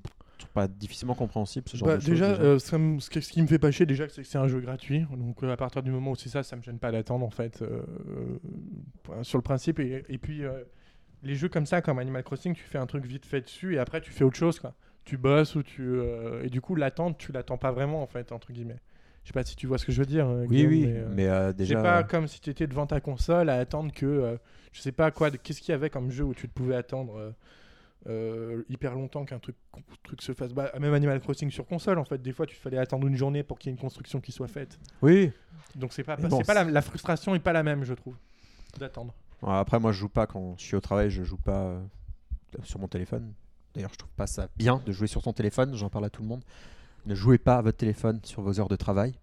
pas 0.52 0.68
difficilement 0.68 1.14
compréhensible 1.14 1.68
ce 1.68 1.76
genre 1.76 1.86
Bah, 1.88 1.96
de 1.96 2.04
déjà, 2.04 2.30
déjà. 2.32 2.42
euh, 2.42 2.58
ça 2.58 2.78
me- 2.78 3.00
ce, 3.00 3.08
qui 3.10 3.40
me 3.42 3.46
fait 3.46 3.58
pas 3.58 3.70
chier 3.70 3.86
déjà, 3.86 4.08
c'est 4.08 4.22
que 4.22 4.28
c'est 4.28 4.38
un 4.38 4.46
jeu 4.48 4.60
gratuit. 4.60 5.04
Donc 5.16 5.42
euh, 5.42 5.52
à 5.52 5.56
partir 5.56 5.82
du 5.82 5.90
moment 5.90 6.12
où 6.12 6.16
c'est 6.16 6.28
ça, 6.28 6.42
ça 6.42 6.54
me 6.56 6.62
gêne 6.62 6.78
pas 6.78 6.92
d'attendre 6.92 7.24
en 7.24 7.30
fait 7.30 7.62
euh, 7.62 7.82
sur 9.22 9.38
le 9.38 9.42
principe. 9.42 9.78
Et, 9.80 10.04
et 10.08 10.18
puis 10.18 10.42
les 11.24 11.34
jeux 11.34 11.48
comme 11.48 11.66
ça, 11.66 11.82
comme 11.82 11.98
Animal 11.98 12.22
Crossing, 12.22 12.54
tu 12.54 12.62
fais 12.62 12.78
un 12.78 12.86
truc 12.86 13.04
vite 13.06 13.26
fait 13.26 13.40
dessus 13.40 13.74
et 13.74 13.78
après 13.78 14.00
tu 14.00 14.10
fais 14.12 14.24
autre 14.24 14.36
chose. 14.36 14.60
Quoi. 14.60 14.74
Tu 15.04 15.16
bosses 15.16 15.54
ou 15.56 15.62
tu 15.62 15.82
euh, 15.82 16.42
et 16.44 16.48
du 16.50 16.60
coup 16.60 16.74
l'attente, 16.76 17.18
tu 17.18 17.32
l'attends 17.32 17.58
pas 17.58 17.72
vraiment 17.72 18.02
en 18.02 18.06
fait 18.06 18.32
entre 18.32 18.52
guillemets. 18.52 18.80
Je 19.22 19.28
sais 19.28 19.32
pas 19.32 19.42
si 19.42 19.56
tu 19.56 19.66
vois 19.66 19.78
ce 19.78 19.86
que 19.86 19.92
je 19.92 20.00
veux 20.00 20.06
dire. 20.06 20.26
euh, 20.28 20.44
oui, 20.48 20.66
Guillaume, 20.66 20.70
oui, 20.72 20.86
mais, 20.86 20.98
euh, 20.98 21.08
mais 21.14 21.28
euh, 21.28 21.48
c'est 21.48 21.56
déjà. 21.56 21.82
pas 21.82 22.02
comme 22.04 22.28
si 22.28 22.40
tu 22.40 22.50
étais 22.50 22.66
devant 22.66 22.86
ta 22.86 23.00
console 23.00 23.48
à 23.48 23.54
attendre 23.54 23.90
que 23.92 24.04
euh, 24.04 24.36
je 24.72 24.80
sais 24.82 24.92
pas 24.92 25.10
quoi. 25.10 25.30
Qu'est-ce 25.30 25.60
qu'il 25.62 25.72
y 25.72 25.74
avait 25.74 25.88
comme 25.90 26.10
jeu 26.10 26.24
où 26.24 26.34
tu 26.34 26.46
te 26.48 26.52
pouvais 26.52 26.76
attendre 26.76 27.16
euh, 27.18 27.30
euh, 28.06 28.62
hyper 28.68 28.94
longtemps 28.94 29.24
qu'un 29.24 29.38
truc, 29.38 29.56
truc 30.02 30.20
se 30.20 30.32
fasse. 30.34 30.52
Bah, 30.52 30.70
même 30.78 30.92
Animal 30.92 31.20
Crossing 31.20 31.50
sur 31.50 31.64
console, 31.66 31.98
en 31.98 32.04
fait, 32.04 32.20
des 32.20 32.32
fois, 32.32 32.44
tu 32.44 32.54
fallait 32.54 32.76
attendre 32.76 33.06
une 33.06 33.16
journée 33.16 33.42
pour 33.42 33.58
qu'il 33.58 33.70
y 33.70 33.72
ait 33.72 33.76
une 33.76 33.80
construction 33.80 34.20
qui 34.20 34.30
soit 34.30 34.48
faite. 34.48 34.78
Oui. 35.00 35.32
Donc 35.74 35.94
c'est 35.94 36.04
pas, 36.04 36.16
c'est 36.20 36.28
bon, 36.28 36.42
pas 36.42 36.52
la, 36.54 36.64
la 36.64 36.82
frustration 36.82 37.34
est 37.34 37.40
pas 37.40 37.54
la 37.54 37.62
même, 37.62 37.82
je 37.84 37.94
trouve, 37.94 38.16
d'attendre. 38.78 39.14
Après, 39.46 39.78
moi, 39.78 39.92
je 39.92 39.98
joue 39.98 40.08
pas 40.08 40.26
quand 40.26 40.54
je 40.58 40.64
suis 40.64 40.76
au 40.76 40.80
travail. 40.80 41.10
Je 41.10 41.22
joue 41.22 41.36
pas 41.36 41.64
euh, 41.64 41.80
sur 42.62 42.80
mon 42.80 42.88
téléphone. 42.88 43.32
D'ailleurs, 43.74 43.92
je 43.92 43.98
trouve 43.98 44.12
pas 44.16 44.26
ça 44.26 44.48
bien 44.56 44.80
de 44.84 44.92
jouer 44.92 45.06
sur 45.06 45.22
son 45.22 45.32
téléphone. 45.32 45.74
J'en 45.74 45.90
parle 45.90 46.04
à 46.04 46.10
tout 46.10 46.22
le 46.22 46.28
monde. 46.28 46.42
Ne 47.06 47.14
jouez 47.14 47.38
pas 47.38 47.56
à 47.56 47.62
votre 47.62 47.76
téléphone 47.76 48.20
sur 48.22 48.42
vos 48.42 48.58
heures 48.60 48.68
de 48.68 48.76
travail. 48.76 49.14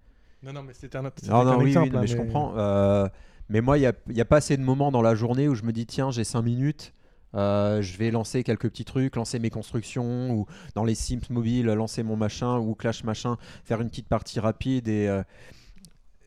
Non, 0.44 0.54
non, 0.54 0.64
mais 0.64 0.74
c'était 0.74 0.98
un, 0.98 1.12
c'était 1.16 1.32
Non, 1.32 1.44
non, 1.44 1.58
oui, 1.58 1.66
oui, 1.66 1.70
exemple, 1.70 1.92
non, 1.92 1.98
hein, 1.98 2.02
mais 2.02 2.08
je 2.08 2.18
comprends. 2.18 2.54
Euh, 2.58 3.08
mais 3.50 3.62
moi, 3.62 3.78
il 3.78 3.94
n'y 4.10 4.22
a 4.22 4.26
pas 4.26 4.38
assez 4.38 4.58
de 4.58 4.64
moments 4.64 4.92
dans 4.92 5.02
la 5.02 5.16
journée 5.16 5.48
où 5.48 5.56
je 5.56 5.64
me 5.64 5.72
dis, 5.72 5.86
tiens, 5.86 6.12
j'ai 6.12 6.24
5 6.24 6.42
minutes, 6.42 6.94
euh, 7.36 7.82
je 7.82 7.98
vais 7.98 8.12
lancer 8.12 8.44
quelques 8.44 8.70
petits 8.70 8.86
trucs, 8.86 9.16
lancer 9.16 9.40
mes 9.40 9.50
constructions, 9.50 10.32
ou 10.32 10.46
dans 10.76 10.84
les 10.84 10.96
Sims 10.96 11.30
mobiles, 11.30 11.68
lancer 11.68 12.04
mon 12.04 12.16
machin, 12.16 12.58
ou 12.60 12.76
Clash 12.76 13.04
machin, 13.04 13.38
faire 13.64 13.82
une 13.82 13.90
petite 13.90 14.08
partie 14.08 14.40
rapide. 14.40 14.88
Et 14.88 15.10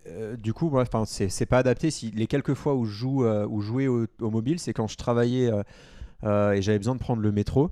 euh, 0.08 0.36
du 0.36 0.52
coup, 0.52 0.70
moi, 0.70 0.82
enfin, 0.82 1.04
c'est 1.06 1.28
c'est 1.28 1.46
pas 1.46 1.58
adapté. 1.58 1.90
Si, 1.90 2.10
les 2.12 2.26
quelques 2.26 2.54
fois 2.54 2.74
où 2.74 2.84
je 2.84 2.92
joue, 2.92 3.24
euh, 3.24 3.46
où 3.48 3.60
jouer 3.60 3.88
au, 3.88 4.06
au 4.20 4.30
mobile, 4.30 4.58
c'est 4.58 4.72
quand 4.72 4.86
je 4.86 4.96
travaillais 4.96 5.50
euh, 5.50 5.62
euh, 6.24 6.52
et 6.52 6.62
j'avais 6.62 6.78
besoin 6.78 6.94
de 6.94 7.00
prendre 7.00 7.22
le 7.22 7.32
métro. 7.32 7.70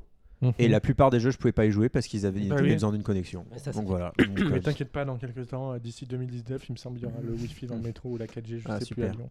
Et 0.58 0.66
Mhm. 0.66 0.72
la 0.72 0.80
plupart 0.80 1.10
des 1.10 1.20
jeux, 1.20 1.30
je 1.30 1.38
pouvais 1.38 1.52
pas 1.52 1.66
y 1.66 1.70
jouer 1.70 1.88
parce 1.88 2.08
qu'ils 2.08 2.26
avaient, 2.26 2.40
Bah 2.48 2.56
avaient 2.56 2.72
besoin 2.72 2.90
d'une 2.90 3.04
connexion. 3.04 3.44
Ça, 3.58 3.70
Donc 3.70 3.86
voilà. 3.86 4.12
Donc, 4.18 4.40
Mais 4.50 4.58
t'inquiète 4.60 4.90
pas, 4.90 5.04
dans 5.04 5.16
quelques 5.16 5.46
temps, 5.46 5.78
d'ici 5.78 6.04
2019, 6.04 6.68
il 6.68 6.72
me 6.72 6.76
semble, 6.78 6.98
il 6.98 7.02
y 7.04 7.06
aura 7.06 7.20
le 7.22 7.30
Wi-Fi 7.32 7.66
dans 7.66 7.76
le 7.76 7.82
métro 7.82 8.08
ou 8.10 8.16
la 8.16 8.26
4G, 8.26 8.58
je 8.58 8.64
Ah, 8.68 8.80
sais 8.80 8.92
plus 8.92 9.04
à. 9.04 9.12
Lyon. 9.12 9.30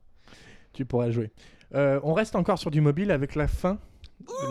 Tu 0.71 0.85
pourras 0.85 1.11
jouer. 1.11 1.31
Euh, 1.75 1.99
on 2.03 2.13
reste 2.13 2.37
encore 2.37 2.57
sur 2.59 2.71
du 2.71 2.79
mobile 2.79 3.11
avec 3.11 3.35
la 3.35 3.47
fin, 3.47 3.77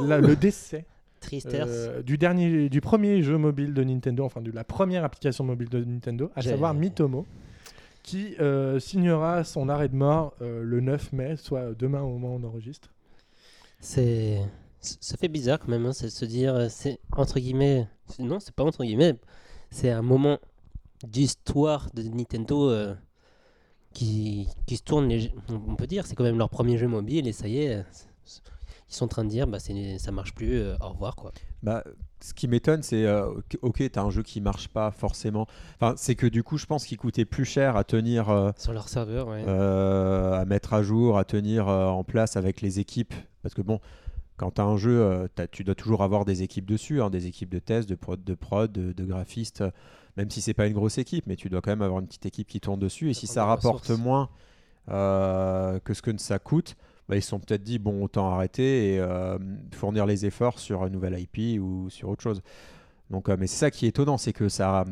la- 0.07 0.21
le 0.21 0.37
décès 0.37 0.85
Tristesse. 1.21 1.65
euh, 1.67 2.03
du 2.03 2.19
dernier, 2.19 2.69
du 2.69 2.83
premier 2.83 3.23
jeu 3.23 3.39
mobile 3.39 3.73
de 3.73 3.83
Nintendo, 3.83 4.25
enfin 4.25 4.43
de 4.43 4.51
la 4.53 4.65
première 4.65 5.03
application 5.05 5.45
mobile 5.45 5.71
de 5.71 5.83
Nintendo, 5.83 6.31
à 6.37 6.43
J'ai- 6.43 6.51
savoir 6.51 6.75
Mitomo, 6.75 7.27
qui 8.03 8.35
euh, 8.41 8.79
signera 8.81 9.45
son 9.45 9.69
arrêt 9.69 9.89
de 9.89 9.97
mort 9.97 10.35
euh, 10.41 10.63
le 10.63 10.81
9 10.81 11.13
mai, 11.13 11.37
soit 11.37 11.75
demain 11.75 12.01
au 12.03 12.11
moment 12.19 12.35
où 12.37 12.39
on 12.41 12.45
enregistre. 12.45 12.91
C'est. 13.81 14.41
Ça 14.81 15.17
fait 15.19 15.29
bizarre 15.29 15.59
quand 15.59 15.69
même, 15.69 15.85
hein, 15.87 15.93
c'est 15.93 16.07
de 16.07 16.11
se 16.11 16.25
dire, 16.25 16.55
euh, 16.55 16.69
c'est 16.71 16.99
entre 17.13 17.39
guillemets. 17.39 17.87
c'est- 18.07 18.23
Non, 18.23 18.41
c'est 18.41 18.55
pas 18.55 18.65
entre 18.65 18.83
guillemets. 18.85 19.15
C'est 19.71 19.91
un 19.91 20.03
moment 20.03 20.39
d'histoire 21.07 21.91
de 21.95 22.03
Nintendo 22.03 22.71
euh, 22.71 22.95
qui, 23.93 24.49
qui 24.67 24.77
se 24.77 24.83
tourne. 24.83 25.09
léger- 25.09 25.35
On 25.51 25.77
peut 25.77 25.87
dire, 25.87 26.07
c'est 26.07 26.15
quand 26.15 26.25
même 26.25 26.39
leur 26.39 26.49
premier 26.51 26.79
jeu 26.79 26.89
mobile 26.89 27.27
et 27.29 27.33
ça 27.33 27.47
y 27.49 27.59
est. 27.59 27.85
c'est- 28.25 28.43
Ils 28.89 28.95
sont 28.95 29.05
en 29.05 29.09
train 29.09 29.25
de 29.25 29.29
dire, 29.31 29.47
bah, 29.47 29.61
c'est- 29.61 29.99
ça 29.99 30.11
marche 30.13 30.35
plus, 30.35 30.55
euh, 30.59 30.77
au 30.81 30.89
revoir 30.89 31.15
quoi. 31.15 31.31
Bah, 31.63 31.85
ce 32.23 32.35
qui 32.35 32.49
m'étonne, 32.49 32.83
c'est 32.83 33.05
euh, 33.05 33.31
ok, 33.63 33.83
t'as 33.91 34.03
un 34.03 34.11
jeu 34.11 34.23
qui 34.23 34.41
marche 34.41 34.69
pas 34.69 34.91
forcément. 34.91 35.47
Enfin, 35.81 35.95
c'est 35.97 36.15
que 36.15 36.27
du 36.27 36.43
coup, 36.43 36.59
je 36.59 36.67
pense 36.67 36.85
qu'il 36.85 36.99
coûtait 36.99 37.25
plus 37.25 37.45
cher 37.45 37.77
à 37.77 37.85
tenir, 37.85 38.29
euh, 38.29 38.51
Sur 38.57 38.73
leur 38.73 38.89
serveur, 38.89 39.29
ouais. 39.29 39.43
euh, 39.47 40.33
à 40.35 40.45
mettre 40.45 40.75
à 40.75 40.83
jour, 40.83 41.19
à 41.19 41.25
tenir 41.25 41.69
euh, 41.69 41.87
en 41.87 42.05
place 42.05 42.37
avec 42.37 42.61
les 42.61 42.79
équipes. 42.79 43.15
Parce 43.43 43.55
que 43.55 43.63
bon, 43.63 43.81
quand 44.37 44.53
t'as 44.53 44.65
un 44.65 44.77
jeu, 44.77 45.29
tu 45.51 45.65
dois 45.65 45.75
toujours 45.75 46.03
avoir 46.03 46.25
des 46.25 46.43
équipes 46.43 46.67
dessus, 46.67 47.01
hein, 47.01 47.11
des 47.11 47.27
équipes 47.27 47.51
de 47.51 47.59
test, 47.59 47.89
de 47.89 47.95
prod, 47.95 48.23
de 48.23 48.35
prod, 48.35 48.71
de, 48.71 48.93
de 48.93 49.05
graphistes. 49.05 49.65
Même 50.17 50.31
si 50.31 50.41
c'est 50.41 50.55
pas 50.55 50.67
une 50.67 50.75
grosse 50.75 50.99
équipe, 50.99 51.27
mais 51.27 51.37
tu 51.37 51.49
dois 51.49 51.61
quand 51.61 51.71
même 51.71 51.83
avoir 51.83 52.01
une 52.01 52.07
petite 52.07 52.27
équipe 52.27 52.49
qui 52.49 52.61
tourne 52.61 52.81
dessus. 52.81 53.11
Et 53.11 53.15
si 53.15 53.27
ça 53.27 53.45
rapporte 53.45 53.91
moins 53.91 54.29
que 54.87 55.95
ce 55.95 56.03
que 56.03 56.17
ça 56.19 56.39
coûte, 56.39 56.77
bah, 57.11 57.17
ils 57.17 57.23
se 57.23 57.29
sont 57.29 57.41
peut-être 57.41 57.63
dit 57.65 57.79
bon 57.79 58.03
autant 58.05 58.33
arrêter 58.33 58.95
et 58.95 58.99
euh, 59.01 59.37
fournir 59.75 60.07
les 60.07 60.25
efforts 60.25 60.59
sur 60.61 60.87
une 60.87 60.93
nouvelle 60.93 61.19
IP 61.19 61.61
ou 61.61 61.91
sur 61.91 62.09
autre 62.09 62.23
chose. 62.23 62.41
Donc, 63.11 63.29
euh, 63.29 63.37
mais 63.39 63.47
c'est 63.49 63.59
ça 63.59 63.71
qui 63.71 63.85
est 63.87 63.89
étonnant, 63.91 64.17
c'est 64.17 64.33
que 64.33 64.49
ça 64.49 64.85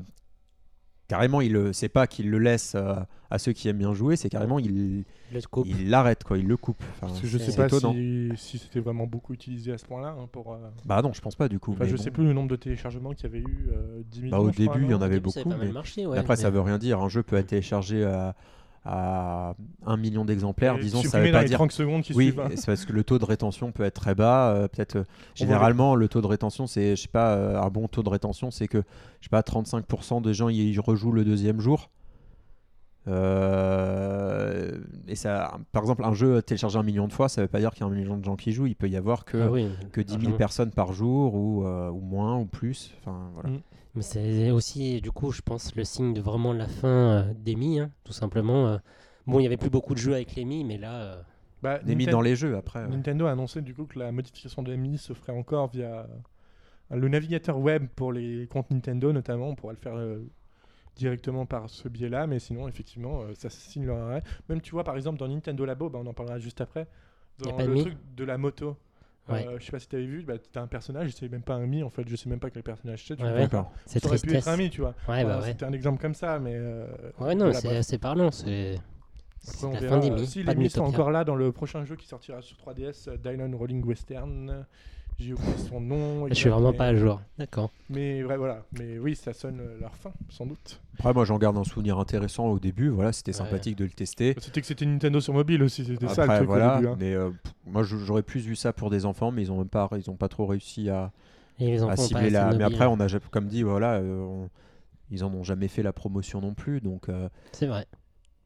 carrément 1.07 1.41
il 1.41 1.53
le 1.55 1.73
c'est 1.73 1.89
pas 1.89 2.07
qu'il 2.07 2.29
le 2.31 2.39
laisse 2.39 2.75
euh, 2.75 2.95
à 3.31 3.39
ceux 3.39 3.53
qui 3.53 3.69
aiment 3.69 3.79
bien 3.79 3.95
jouer, 3.95 4.17
c'est 4.17 4.29
carrément 4.29 4.59
il 4.59 5.05
il 5.65 5.89
l'arrête 5.91 6.25
quoi, 6.25 6.37
il 6.39 6.47
le 6.47 6.57
coupe. 6.57 6.83
Enfin, 6.97 7.07
Parce 7.09 7.21
que 7.21 7.27
je 7.27 7.39
c'est 7.39 7.53
sais 7.53 7.57
pas 7.57 7.67
étonnant. 7.67 7.93
si, 7.93 8.31
si 8.37 8.59
c'était 8.59 8.81
vraiment 8.81 9.07
beaucoup 9.07 9.33
utilisé 9.33 9.73
à 9.73 9.79
ce 9.79 9.85
point-là. 9.87 10.17
hein, 10.19 10.29
pour, 10.33 10.53
euh, 10.53 10.59
Bah 10.85 11.01
non, 11.03 11.13
je 11.13 11.21
pense 11.21 11.35
pas 11.37 11.49
du 11.49 11.59
coup. 11.59 11.73
enfin, 11.73 11.85
je 11.87 11.97
bon. 11.97 12.03
sais 12.03 12.11
plus 12.11 12.25
le 12.25 12.33
nombre 12.35 12.49
de 12.49 12.57
téléchargements 12.57 13.13
qu'il 13.13 13.25
y 13.25 13.27
avait 13.27 13.39
eu. 13.41 13.69
euh, 13.73 14.03
10 14.07 14.23
millions, 14.23 14.37
Bah, 14.37 14.43
au 14.43 14.51
début, 14.51 14.85
il 14.85 14.91
y 14.91 14.95
en 14.95 15.01
avait 15.03 15.17
ça 15.17 15.21
beaucoup, 15.21 15.49
mais- 15.61 15.73
marché, 15.73 16.03
Mais 16.03 16.07
ouais, 16.09 16.19
après, 16.19 16.37
ça 16.37 16.51
mais- 16.51 16.57
veut 16.57 16.61
rien 16.63 16.79
dire. 16.79 17.01
Un 17.01 17.09
jeu 17.09 17.23
peut 17.23 17.37
être 17.37 17.47
téléchargé 17.49 18.05
à, 18.05 18.35
à 18.85 19.55
1 19.87 19.97
million 19.99 20.25
d'exemplaires, 20.25 20.77
Et 20.77 20.81
disons, 20.81 21.03
ça 21.03 21.21
veut 21.21 21.31
pas 21.31 21.43
les 21.43 21.49
dire 21.49 21.59
30 21.59 21.73
secondes 21.73 22.03
qui 22.03 22.13
Oui, 22.15 22.27
suivent. 22.29 22.41
hein. 22.41 22.49
c'est 22.55 22.67
parce 22.67 22.85
que 22.87 22.93
le 22.93 23.05
taux 23.05 23.19
de 23.19 23.25
rétention 23.25 23.71
peut 23.73 23.83
être 23.85 24.01
très 24.01 24.15
bas. 24.15 24.51
euh, 24.55 24.69
Peut-être 24.69 24.97
euh, 24.97 25.05
généralement 25.35 25.95
le 25.95 26.09
taux 26.09 26.21
de 26.23 26.27
rétention, 26.27 26.67
c'est 26.67 26.97
je 26.97 27.03
sais 27.03 27.09
pas 27.09 27.35
euh, 27.35 27.61
un 27.61 27.69
bon 27.69 27.89
taux 27.89 28.03
de 28.03 28.09
rétention, 28.09 28.51
c'est 28.51 28.69
que 28.69 28.79
je 29.21 29.25
sais 29.27 29.31
pas 29.31 29.41
35% 29.43 30.23
des 30.23 30.33
gens 30.35 30.49
y 30.49 30.79
rejouent 30.79 31.13
le 31.13 31.25
deuxième 31.25 31.61
jour. 31.61 31.91
Euh, 33.09 34.79
et 35.07 35.15
ça, 35.15 35.59
par 35.73 35.83
exemple, 35.83 36.05
un 36.05 36.13
jeu 36.15 36.43
téléchargé 36.43 36.79
un 36.79 36.83
million 36.83 37.07
de 37.09 37.13
fois, 37.13 37.29
ça 37.29 37.41
veut 37.43 37.49
pas 37.49 37.59
dire 37.61 37.71
qu'il 37.73 37.81
y 37.81 37.89
a 37.89 37.93
un 37.93 37.95
million 37.95 38.17
de 38.17 38.25
gens 38.25 38.37
qui 38.37 38.53
jouent. 38.53 38.67
Il 38.67 38.77
peut 38.77 38.89
y 38.89 38.97
avoir 38.97 39.25
que, 39.25 39.39
Ah 39.39 39.51
oui, 39.51 39.69
que 39.93 40.01
10 40.01 40.09
000 40.13 40.23
largement. 40.23 40.37
personnes 40.39 40.71
par 40.71 40.93
jour 40.93 41.35
ou, 41.35 41.65
euh, 41.65 41.89
ou 41.91 42.01
moins 42.01 42.37
ou 42.39 42.45
plus. 42.45 42.95
Enfin, 43.01 43.19
voilà. 43.35 43.51
Mm. 43.51 43.61
Mais 43.99 44.05
c'est 44.05 44.51
aussi, 44.53 45.01
du 45.01 45.11
coup, 45.11 45.33
je 45.33 45.43
pense, 45.43 45.75
le 45.75 45.83
signe 45.83 46.15
de 46.15 46.21
vraiment 46.21 46.53
la 46.53 46.69
fin 46.69 46.89
euh, 46.89 47.35
des 47.35 47.57
Mi, 47.57 47.81
hein, 47.81 47.91
tout 48.05 48.13
simplement. 48.13 48.69
euh. 48.69 48.79
Bon, 49.27 49.39
il 49.39 49.43
n'y 49.43 49.47
avait 49.49 49.57
plus 49.57 49.71
beaucoup 49.71 49.93
de 49.95 49.99
jeux 49.99 50.15
avec 50.15 50.37
les 50.37 50.45
Mi, 50.45 50.63
mais 50.63 50.79
là, 50.79 50.95
euh, 51.03 51.23
Bah, 51.63 51.81
Des 51.81 51.97
mis 51.97 52.07
Ninten- 52.07 52.13
dans 52.13 52.21
les 52.21 52.37
jeux 52.37 52.57
après. 52.57 52.85
ouais. 52.85 52.89
Nintendo 52.89 53.27
a 53.27 53.33
annoncé 53.33 53.61
du 53.61 53.75
coup 53.75 53.87
que 53.87 53.99
la 53.99 54.13
modification 54.13 54.63
de 54.63 54.73
MI 54.73 54.99
se 54.99 55.13
ferait 55.15 55.33
encore 55.33 55.69
via 55.73 56.07
euh, 56.93 56.97
le 56.97 57.09
navigateur 57.09 57.59
web 57.59 57.89
pour 57.97 58.13
les 58.13 58.47
comptes 58.47 58.71
Nintendo 58.71 59.13
notamment. 59.13 59.49
On 59.49 59.57
pourra 59.57 59.73
le 59.73 59.79
faire 59.81 59.97
euh, 59.97 60.25
directement 60.95 61.45
par 61.45 61.69
ce 61.69 61.89
biais-là, 61.89 62.29
mais 62.29 62.39
sinon 62.39 62.69
effectivement 62.69 63.23
euh, 63.23 63.35
ça 63.35 63.51
signe 63.51 63.85
leur 63.87 63.99
arrêt. 63.99 64.23
Même 64.49 64.61
tu 64.61 64.71
vois 64.71 64.85
par 64.85 64.95
exemple 64.95 65.19
dans 65.19 65.27
Nintendo 65.27 65.65
Labo, 65.65 65.91
bah, 65.91 65.99
on 66.01 66.07
en 66.07 66.15
parlera 66.15 66.39
juste 66.39 66.61
après, 66.61 66.87
dans 67.41 67.51
le 67.67 67.75
truc 67.81 67.97
de 68.17 68.23
la 68.25 68.39
moto. 68.39 68.77
Ouais. 69.29 69.47
Euh, 69.47 69.57
je 69.59 69.65
sais 69.67 69.71
pas 69.73 69.79
si 69.79 69.89
tu 69.89 69.97
avais 69.97 70.07
vu, 70.07 70.23
bah, 70.23 70.35
t'as 70.53 70.63
un 70.63 70.67
personnage, 70.67 71.11
c'est 71.11 71.29
même 71.29 71.43
pas 71.43 71.55
un 71.55 71.67
Mi 71.67 71.83
en 71.83 71.91
fait, 71.91 72.09
je 72.09 72.17
sais 72.17 72.29
même 72.31 72.41
pas 72.41 72.51
quel 72.51 72.63
personnage 72.63 73.05
c'est. 73.07 73.17
tu 73.17 73.23
Ouais, 73.23 73.29
ouais. 73.31 73.37
vois 73.39 73.49
pas. 73.49 73.57
D'accord. 73.57 73.73
c'est 73.87 74.01
Ça 74.01 74.09
aurait 74.09 74.19
pu 74.19 74.35
être 74.35 74.49
un 74.49 74.57
Mi, 74.57 74.71
tu 74.71 74.81
vois. 74.81 74.95
Ouais, 75.09 75.25
bah. 75.25 75.41
C'était 75.45 75.65
un 75.65 75.73
exemple 75.73 76.01
comme 76.01 76.15
ça, 76.15 76.39
mais. 76.39 76.55
euh, 76.55 76.87
Ouais, 77.21 77.35
non, 77.35 77.53
c'est 77.53 77.77
assez 77.77 77.99
parlant. 77.99 78.31
C'est 78.31 78.79
la 79.63 79.81
verra. 79.81 80.01
fin 80.01 80.01
des 80.01 80.11
Mi. 80.11 80.27
Si 80.27 80.45
pas 80.45 80.55
les 80.55 80.59
Mi 80.61 80.71
sont 80.71 80.83
encore 80.83 81.11
là 81.11 81.25
dans 81.25 81.37
le 81.37 81.53
prochain 81.53 81.85
jeu 81.85 81.97
qui 81.97 82.07
sortira 82.07 82.43
sur 82.43 82.57
3DS, 82.57 83.09
euh, 83.09 83.17
Dylan 83.17 83.55
Rolling 83.55 83.85
Western. 83.85 84.67
J'ai 85.21 85.33
oublié 85.33 85.57
son 85.69 85.81
nom. 85.81 86.29
Je 86.29 86.35
suis 86.35 86.49
vraiment 86.49 86.73
pas 86.73 86.87
à 86.87 86.95
jour. 86.95 87.21
D'accord. 87.39 87.71
Mais 87.91 88.23
vrai, 88.23 88.37
voilà. 88.37 88.63
Mais 88.79 88.99
oui, 88.99 89.17
ça 89.17 89.33
sonne 89.33 89.59
euh, 89.61 89.77
leur 89.81 89.97
fin, 89.97 90.13
sans 90.29 90.47
doute. 90.47 90.81
Après, 91.01 91.13
moi, 91.13 91.25
j'en 91.25 91.39
garde 91.39 91.59
un 91.59 91.65
souvenir 91.65 91.99
intéressant 91.99 92.47
au 92.47 92.61
début. 92.61 92.89
Voilà, 92.89 93.13
c'était 93.13 93.33
Ouais. 93.33 93.37
sympathique 93.39 93.77
de 93.77 93.85
le 93.85 93.91
tester. 93.91 94.37
C'était 94.39 94.61
que 94.61 94.67
c'était 94.67 94.87
Nintendo 94.87 95.21
sur 95.21 95.35
mobile 95.35 95.65
aussi, 95.65 95.85
c'était 95.85 96.07
ça 96.07 96.25
le 96.27 96.35
truc 96.37 96.47
voilà, 96.47 96.75
au 96.75 96.81
début. 96.81 96.93
hein. 96.93 96.97
mais 97.01 97.15
euh, 97.15 97.31
moi 97.67 97.83
j'aurais 97.83 98.23
plus 98.23 98.41
vu 98.41 98.55
ça 98.55 98.73
pour 98.73 98.91
des 98.91 99.05
enfants, 99.07 99.33
mais 99.33 99.43
ils 99.43 99.51
ont 99.51 99.59
même 99.59 99.69
pas, 99.69 99.89
ils 99.97 100.09
ont 100.09 100.17
pas 100.17 100.29
trop 100.29 100.47
réussi 100.47 100.89
à, 100.89 101.11
les 101.59 101.79
cibler 101.97 102.31
la. 102.31 102.53
Mais 102.55 102.65
après, 102.65 102.87
on 102.87 103.01
a 103.01 103.09
comme 103.31 103.49
dit, 103.49 103.65
voilà, 103.65 103.95
euh, 103.95 104.21
on- 104.21 104.51
ils 105.11 105.25
en 105.25 105.33
ont 105.35 105.43
jamais 105.43 105.69
fait 105.69 105.83
la 105.83 105.93
promotion 105.93 106.41
non 106.41 106.55
plus, 106.55 106.81
donc 106.81 107.09
euh, 107.09 107.29
C'est 107.53 107.67
vrai. 107.67 107.87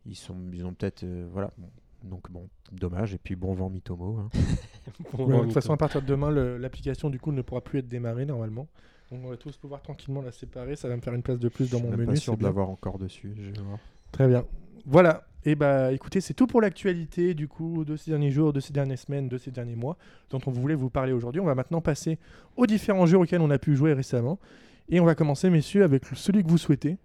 ils 0.07 0.17
sont, 0.17 0.37
ils 0.53 0.65
ont 0.65 0.73
peut-être, 0.73 1.03
euh, 1.05 1.27
voilà. 1.31 1.51
bon. 1.59 1.69
Donc 2.05 2.31
bon, 2.31 2.49
dommage. 2.73 3.15
Et 3.15 3.19
puis 3.19 3.37
bon 3.37 3.53
vent 3.55 3.71
Mitomo. 3.71 4.19
hein. 4.19 4.29
Bon, 5.13 5.27
Ouais, 5.27 5.39
de 5.39 5.43
toute 5.45 5.53
façon, 5.53 5.73
à 5.73 5.77
partir 5.77 6.03
de 6.03 6.07
demain, 6.07 6.31
l'application 6.31 7.11
du 7.11 7.19
coup 7.21 7.33
ne 7.33 7.43
pourra 7.43 7.61
plus 7.61 7.79
être 7.81 7.89
démarrée 7.89 8.27
normalement. 8.27 8.67
Donc 9.11 9.21
on 9.25 9.29
va 9.31 9.37
tous 9.37 9.57
pouvoir 9.57 9.83
tranquillement 9.83 10.23
la 10.23 10.33
séparer. 10.33 10.75
Ça 10.77 10.89
va 10.89 10.97
me 10.97 11.01
faire 11.03 11.15
une 11.15 11.23
place 11.23 11.39
de 11.39 11.49
plus 11.49 11.67
Je 11.67 11.73
dans 11.73 11.79
suis 11.79 11.85
mon 11.87 11.91
même 11.91 12.01
menu. 12.01 12.11
pas 12.11 12.17
c'est 12.17 12.23
sûr 12.23 12.37
de 12.37 12.43
l'avoir 12.43 12.69
encore 12.71 12.99
dessus. 12.99 13.33
je 13.37 13.51
vais 13.51 13.61
voir. 13.61 13.79
Très 14.11 14.27
bien. 14.29 14.45
Voilà. 14.87 15.25
Et 15.45 15.55
bah 15.57 15.93
écoutez, 15.93 16.21
c'est 16.21 16.35
tout 16.35 16.47
pour 16.47 16.61
l'actualité 16.61 17.35
du 17.35 17.49
coup 17.49 17.85
de 17.85 17.97
ces 17.97 18.11
derniers 18.13 18.31
jours, 18.31 18.53
de 18.53 18.61
ces 18.61 18.73
dernières 18.73 18.99
semaines, 18.99 19.29
de 19.29 19.39
ces 19.39 19.51
derniers 19.51 19.75
mois 19.77 19.97
dont 20.31 20.41
on 20.47 20.51
voulait 20.51 20.77
vous 20.77 20.89
parler 20.91 21.13
aujourd'hui. 21.13 21.41
On 21.41 21.45
va 21.45 21.55
maintenant 21.57 21.81
passer 21.81 22.19
aux 22.57 22.67
différents 22.67 23.07
jeux 23.07 23.19
auxquels 23.19 23.41
on 23.41 23.51
a 23.51 23.59
pu 23.59 23.75
jouer 23.77 23.93
récemment. 23.93 24.39
Et 24.89 25.01
on 25.01 25.05
va 25.05 25.15
commencer, 25.15 25.51
messieurs, 25.51 25.85
avec 25.85 26.05
celui 26.15 26.43
que 26.45 26.49
vous 26.49 26.59
souhaitez. 26.59 26.97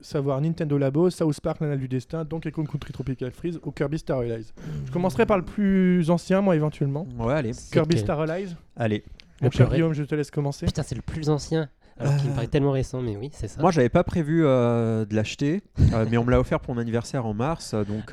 Savoir 0.00 0.40
Nintendo 0.40 0.78
Labo, 0.78 1.10
South 1.10 1.40
Park, 1.40 1.60
l'Anal 1.60 1.78
du 1.78 1.88
Destin, 1.88 2.24
Donkey 2.24 2.50
Kong 2.50 2.68
Country 2.68 2.92
Tropical 2.92 3.30
Freeze 3.30 3.60
ou 3.64 3.70
Kirby 3.70 3.98
Star 3.98 4.20
Allies. 4.20 4.52
Je 4.84 4.90
commencerai 4.90 5.26
par 5.26 5.38
le 5.38 5.44
plus 5.44 6.10
ancien, 6.10 6.40
moi, 6.40 6.56
éventuellement. 6.56 7.06
Ouais, 7.18 7.34
allez, 7.34 7.52
Kirby 7.72 7.98
Star 7.98 8.20
Allies. 8.20 8.54
allez. 8.76 9.04
Mon 9.42 9.50
cher 9.50 9.68
Guillaume, 9.68 9.92
je 9.92 10.02
te 10.02 10.14
laisse 10.14 10.30
commencer. 10.30 10.66
Putain, 10.66 10.82
c'est 10.82 10.94
le 10.94 11.02
plus 11.02 11.28
ancien. 11.28 11.68
Alors 11.98 12.14
qu'il 12.16 12.26
me 12.26 12.32
Euh. 12.32 12.34
paraît 12.34 12.46
tellement 12.48 12.72
récent, 12.72 13.00
mais 13.00 13.16
oui, 13.16 13.30
c'est 13.32 13.48
ça. 13.48 13.60
Moi, 13.60 13.70
j'avais 13.70 13.88
pas 13.88 14.04
prévu 14.04 14.44
euh, 14.44 15.04
de 15.06 15.14
l'acheter, 15.14 15.62
euh, 15.94 16.04
mais 16.10 16.18
on 16.18 16.24
me 16.24 16.30
l'a 16.30 16.38
offert 16.38 16.60
pour 16.60 16.74
mon 16.74 16.80
anniversaire 16.80 17.24
en 17.26 17.32
mars, 17.34 17.74
donc. 17.74 18.08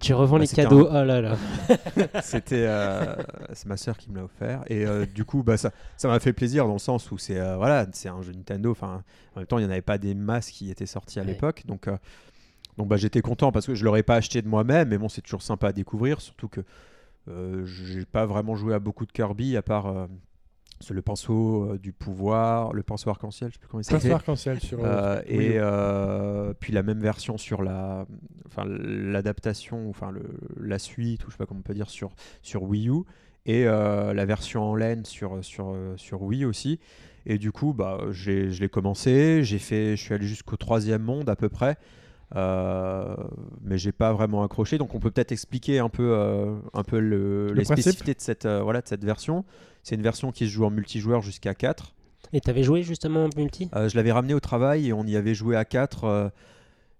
Tu 0.00 0.14
revends 0.14 0.36
Bah, 0.36 0.42
les 0.42 0.48
cadeaux. 0.48 0.86
Oh 0.88 0.92
là 1.04 1.20
là. 1.20 1.36
C'était, 2.22 2.68
c'est 3.52 3.66
ma 3.66 3.76
sœur 3.76 3.96
qui 3.96 4.10
me 4.10 4.16
l'a 4.16 4.24
offert 4.24 4.62
et 4.68 4.84
du 5.14 5.24
coup 5.24 5.42
bah 5.42 5.56
ça, 5.56 5.70
ça 5.96 6.08
m'a 6.08 6.20
fait 6.20 6.32
plaisir 6.32 6.66
dans 6.66 6.74
le 6.74 6.78
sens 6.78 7.10
où 7.10 7.18
c'est 7.18 7.38
voilà 7.56 7.86
c'est 7.92 8.08
un 8.08 8.22
jeu 8.22 8.32
Nintendo. 8.32 8.70
Enfin 8.70 9.02
en 9.34 9.40
même 9.40 9.46
temps 9.46 9.58
il 9.58 9.62
n'y 9.62 9.68
en 9.68 9.70
avait 9.72 9.82
pas 9.82 9.98
des 9.98 10.14
masses 10.14 10.50
qui 10.50 10.70
étaient 10.70 10.86
sorties 10.86 11.18
à 11.18 11.22
Ouais. 11.22 11.28
l'époque 11.28 11.62
donc 11.66 11.88
donc 12.78 12.88
bah 12.88 12.96
j'étais 12.96 13.20
content 13.22 13.52
parce 13.52 13.66
que 13.66 13.74
je 13.74 13.84
l'aurais 13.84 14.02
pas 14.02 14.16
acheté 14.16 14.42
de 14.42 14.48
moi-même 14.48 14.88
mais 14.88 14.98
bon 14.98 15.08
c'est 15.08 15.22
toujours 15.22 15.42
sympa 15.42 15.68
à 15.68 15.72
découvrir 15.72 16.20
surtout 16.20 16.48
que 16.48 16.60
euh, 17.28 17.64
j'ai 17.64 18.04
pas 18.04 18.26
vraiment 18.26 18.54
joué 18.54 18.74
à 18.74 18.78
beaucoup 18.78 19.06
de 19.06 19.12
Kirby 19.12 19.56
à 19.56 19.62
part 19.62 19.86
euh, 19.86 20.06
c'est 20.80 20.94
le 20.94 21.02
pinceau 21.02 21.64
euh, 21.72 21.78
du 21.78 21.92
pouvoir, 21.92 22.72
le 22.72 22.82
pinceau 22.82 23.10
arc-en-ciel, 23.10 23.50
je 23.50 23.54
sais 23.54 23.58
plus 23.60 23.68
comment 23.68 23.80
il 23.80 23.86
Pinceau 23.86 23.98
s'appelle. 23.98 24.12
arc-en-ciel 24.12 24.60
sur. 24.60 24.78
Euh, 24.82 25.20
oui, 25.26 25.34
et 25.34 25.52
euh, 25.56 26.52
puis 26.58 26.72
la 26.72 26.82
même 26.82 27.00
version 27.00 27.38
sur 27.38 27.62
la, 27.62 28.06
enfin 28.46 28.64
l'adaptation, 28.66 29.88
enfin 29.88 30.10
le, 30.10 30.22
la 30.60 30.78
suite, 30.78 31.24
ou 31.24 31.30
je 31.30 31.32
sais 31.32 31.38
pas 31.38 31.46
comment 31.46 31.60
on 31.60 31.62
peut 31.62 31.74
dire 31.74 31.90
sur 31.90 32.10
sur 32.42 32.62
Wii 32.64 32.88
U, 32.90 33.02
et 33.46 33.66
euh, 33.66 34.12
la 34.12 34.24
version 34.26 34.62
en 34.64 34.74
laine 34.74 35.04
sur 35.04 35.42
sur 35.44 35.70
euh, 35.70 35.94
sur 35.96 36.22
Wii 36.22 36.44
aussi. 36.44 36.78
Et 37.28 37.38
du 37.38 37.50
coup, 37.50 37.72
bah, 37.72 37.98
je 38.12 38.60
l'ai 38.60 38.68
commencé, 38.68 39.42
j'ai 39.42 39.58
fait, 39.58 39.96
je 39.96 40.02
suis 40.02 40.14
allé 40.14 40.26
jusqu'au 40.26 40.56
troisième 40.56 41.02
monde 41.02 41.28
à 41.28 41.34
peu 41.34 41.48
près, 41.48 41.76
euh, 42.36 43.16
mais 43.62 43.78
j'ai 43.78 43.90
pas 43.90 44.12
vraiment 44.12 44.44
accroché. 44.44 44.78
Donc 44.78 44.94
on 44.94 45.00
peut 45.00 45.10
peut-être 45.10 45.32
expliquer 45.32 45.80
un 45.80 45.88
peu 45.88 46.12
euh, 46.12 46.54
un 46.72 46.84
peu 46.84 47.00
le, 47.00 47.48
les 47.48 47.64
principe. 47.64 47.82
spécificités 47.82 48.14
de 48.14 48.20
cette 48.20 48.46
euh, 48.46 48.62
voilà 48.62 48.80
de 48.80 48.86
cette 48.86 49.04
version. 49.04 49.44
C'est 49.86 49.94
une 49.94 50.02
version 50.02 50.32
qui 50.32 50.46
se 50.48 50.50
joue 50.52 50.64
en 50.64 50.70
multijoueur 50.70 51.22
jusqu'à 51.22 51.54
4. 51.54 51.94
Et 52.32 52.40
t'avais 52.40 52.64
joué 52.64 52.82
justement 52.82 53.26
en 53.26 53.28
multi? 53.36 53.70
Euh, 53.76 53.88
je 53.88 53.94
l'avais 53.94 54.10
ramené 54.10 54.34
au 54.34 54.40
travail 54.40 54.88
et 54.88 54.92
on 54.92 55.04
y 55.04 55.14
avait 55.14 55.32
joué 55.34 55.54
à 55.54 55.64
4 55.64 56.32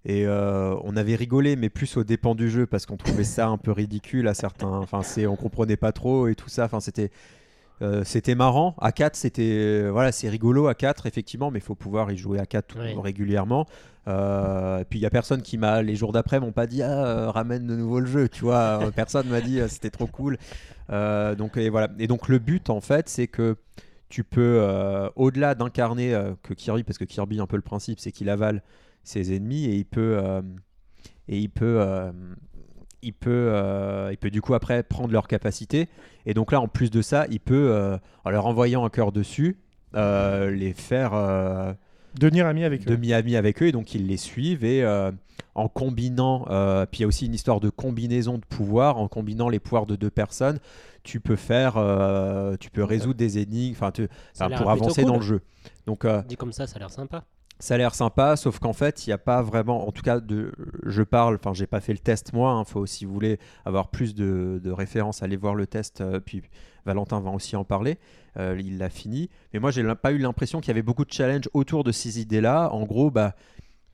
et 0.04 0.24
euh, 0.24 0.76
on 0.84 0.96
avait 0.96 1.16
rigolé 1.16 1.56
mais 1.56 1.68
plus 1.68 1.96
aux 1.96 2.04
dépens 2.04 2.36
du 2.36 2.48
jeu 2.48 2.64
parce 2.64 2.86
qu'on 2.86 2.96
trouvait 2.96 3.24
ça 3.24 3.48
un 3.48 3.58
peu 3.58 3.72
ridicule 3.72 4.28
à 4.28 4.34
certains 4.34 4.68
enfin 4.68 5.02
c'est 5.02 5.26
on 5.26 5.34
comprenait 5.34 5.76
pas 5.76 5.90
trop 5.90 6.28
et 6.28 6.36
tout 6.36 6.48
ça 6.48 6.64
enfin 6.66 6.78
c'était 6.78 7.10
euh, 7.82 8.04
c'était 8.04 8.36
marrant 8.36 8.76
à 8.80 8.92
4 8.92 9.16
c'était 9.16 9.42
euh, 9.42 9.90
voilà 9.90 10.12
c'est 10.12 10.28
rigolo 10.28 10.68
à 10.68 10.76
4 10.76 11.06
effectivement 11.06 11.50
mais 11.50 11.58
il 11.58 11.62
faut 11.64 11.74
pouvoir 11.74 12.12
y 12.12 12.16
jouer 12.16 12.38
à 12.38 12.46
4 12.46 12.68
tout- 12.68 12.78
Ouais. 12.78 12.94
régulièrement 13.02 13.66
Euh, 14.08 14.78
et 14.78 14.84
puis 14.84 14.98
il 14.98 15.02
y 15.02 15.06
a 15.06 15.10
personne 15.10 15.42
qui 15.42 15.58
m'a 15.58 15.82
les 15.82 15.96
jours 15.96 16.12
d'après 16.12 16.38
m'ont 16.38 16.52
pas 16.52 16.68
dit 16.68 16.80
ah 16.80 17.06
euh, 17.06 17.30
ramène 17.30 17.66
de 17.66 17.74
nouveau 17.74 17.98
le 17.98 18.06
jeu 18.06 18.28
tu 18.28 18.42
vois. 18.42 18.80
Euh, 18.86 18.90
personne 18.90 19.28
m'a 19.28 19.40
dit 19.40 19.60
c'était 19.68 19.90
trop 19.90 20.06
cool. 20.06 20.38
Donc 20.88 21.56
et 21.56 21.68
voilà. 21.68 21.88
Et 21.98 22.06
donc 22.06 22.28
le 22.28 22.38
but 22.38 22.70
en 22.70 22.80
fait 22.80 23.08
c'est 23.08 23.26
que 23.26 23.56
tu 24.08 24.22
peux, 24.22 24.64
au-delà 25.16 25.56
d'incarner 25.56 26.16
que 26.44 26.54
Kirby, 26.54 26.84
parce 26.84 26.96
que 26.96 27.04
Kirby, 27.04 27.40
un 27.40 27.46
peu 27.46 27.56
le 27.56 27.62
principe, 27.62 27.98
c'est 27.98 28.12
qu'il 28.12 28.30
avale 28.30 28.62
ses 29.02 29.34
ennemis 29.34 29.64
et 29.64 29.74
il 29.74 29.84
peut, 29.84 30.20
et 31.26 31.38
il 31.40 31.48
peut, 31.48 32.12
il 33.06 33.12
peut, 33.12 33.30
euh, 33.30 34.08
il 34.10 34.16
peut 34.18 34.30
du 34.30 34.42
coup 34.42 34.54
après 34.54 34.82
prendre 34.82 35.12
leur 35.12 35.28
capacité. 35.28 35.88
Et 36.26 36.34
donc 36.34 36.52
là, 36.52 36.60
en 36.60 36.68
plus 36.68 36.90
de 36.90 37.02
ça, 37.02 37.26
il 37.30 37.40
peut, 37.40 37.70
euh, 37.70 37.96
en 38.24 38.30
leur 38.30 38.46
envoyant 38.46 38.84
un 38.84 38.90
cœur 38.90 39.12
dessus, 39.12 39.58
euh, 39.94 40.50
les 40.50 40.72
faire 40.72 41.12
Devenir 42.18 42.46
ami 42.46 42.64
avec 42.64 42.82
eux. 42.82 42.90
demi-amis 42.90 43.36
avec 43.36 43.62
eux. 43.62 43.66
Et 43.66 43.72
donc 43.72 43.94
ils 43.94 44.06
les 44.06 44.16
suivent 44.16 44.64
et 44.64 44.82
euh, 44.82 45.10
en 45.54 45.68
combinant, 45.68 46.46
euh, 46.50 46.84
puis 46.84 47.00
il 47.00 47.02
y 47.02 47.04
a 47.04 47.08
aussi 47.08 47.26
une 47.26 47.34
histoire 47.34 47.60
de 47.60 47.70
combinaison 47.70 48.36
de 48.38 48.44
pouvoirs, 48.44 48.98
en 48.98 49.08
combinant 49.08 49.48
les 49.48 49.58
pouvoirs 49.58 49.86
de 49.86 49.96
deux 49.96 50.10
personnes, 50.10 50.58
tu 51.02 51.18
peux 51.18 51.36
faire, 51.36 51.76
euh, 51.76 52.56
tu 52.60 52.70
peux 52.70 52.84
résoudre 52.84 53.16
des 53.16 53.38
énigmes, 53.38 53.74
enfin 53.74 53.90
pour 54.56 54.70
avancer 54.70 55.02
cool. 55.02 55.10
dans 55.10 55.16
le 55.16 55.22
jeu. 55.22 55.40
Donc 55.86 56.04
euh, 56.04 56.22
Dit 56.28 56.36
comme 56.36 56.52
ça, 56.52 56.66
ça 56.66 56.76
a 56.76 56.78
l'air 56.80 56.90
sympa. 56.90 57.24
ça 57.58 57.74
a 57.74 57.78
l'air 57.78 57.94
sympa, 57.94 58.36
sauf 58.36 58.58
qu'en 58.58 58.74
fait, 58.74 59.06
il 59.06 59.10
n'y 59.10 59.14
a 59.14 59.18
pas 59.18 59.40
vraiment, 59.40 59.88
en 59.88 59.92
tout 59.92 60.02
cas, 60.02 60.20
de, 60.20 60.52
je 60.84 61.02
parle, 61.02 61.36
enfin, 61.36 61.54
j'ai 61.54 61.66
pas 61.66 61.80
fait 61.80 61.92
le 61.92 62.00
test 62.00 62.34
moi, 62.34 62.62
il 62.66 62.70
faut, 62.70 62.84
si 62.84 63.06
vous 63.06 63.14
voulez 63.14 63.38
avoir 63.64 63.88
plus 63.88 64.14
de, 64.14 64.60
de 64.62 64.70
références, 64.70 65.22
allez 65.22 65.36
voir 65.36 65.54
le 65.54 65.66
test, 65.66 66.02
euh, 66.02 66.20
puis 66.20 66.42
Valentin 66.86 67.20
va 67.20 67.30
aussi 67.30 67.56
en 67.56 67.64
parler, 67.64 67.98
euh, 68.38 68.58
il 68.58 68.78
l'a 68.78 68.88
fini. 68.88 69.28
Mais 69.52 69.58
moi, 69.58 69.70
j'ai 69.70 69.84
pas 69.94 70.12
eu 70.12 70.18
l'impression 70.18 70.60
qu'il 70.60 70.68
y 70.68 70.70
avait 70.70 70.82
beaucoup 70.82 71.04
de 71.04 71.12
challenges 71.12 71.48
autour 71.52 71.84
de 71.84 71.92
ces 71.92 72.20
idées-là. 72.20 72.70
En 72.72 72.84
gros, 72.84 73.10
bah, 73.10 73.34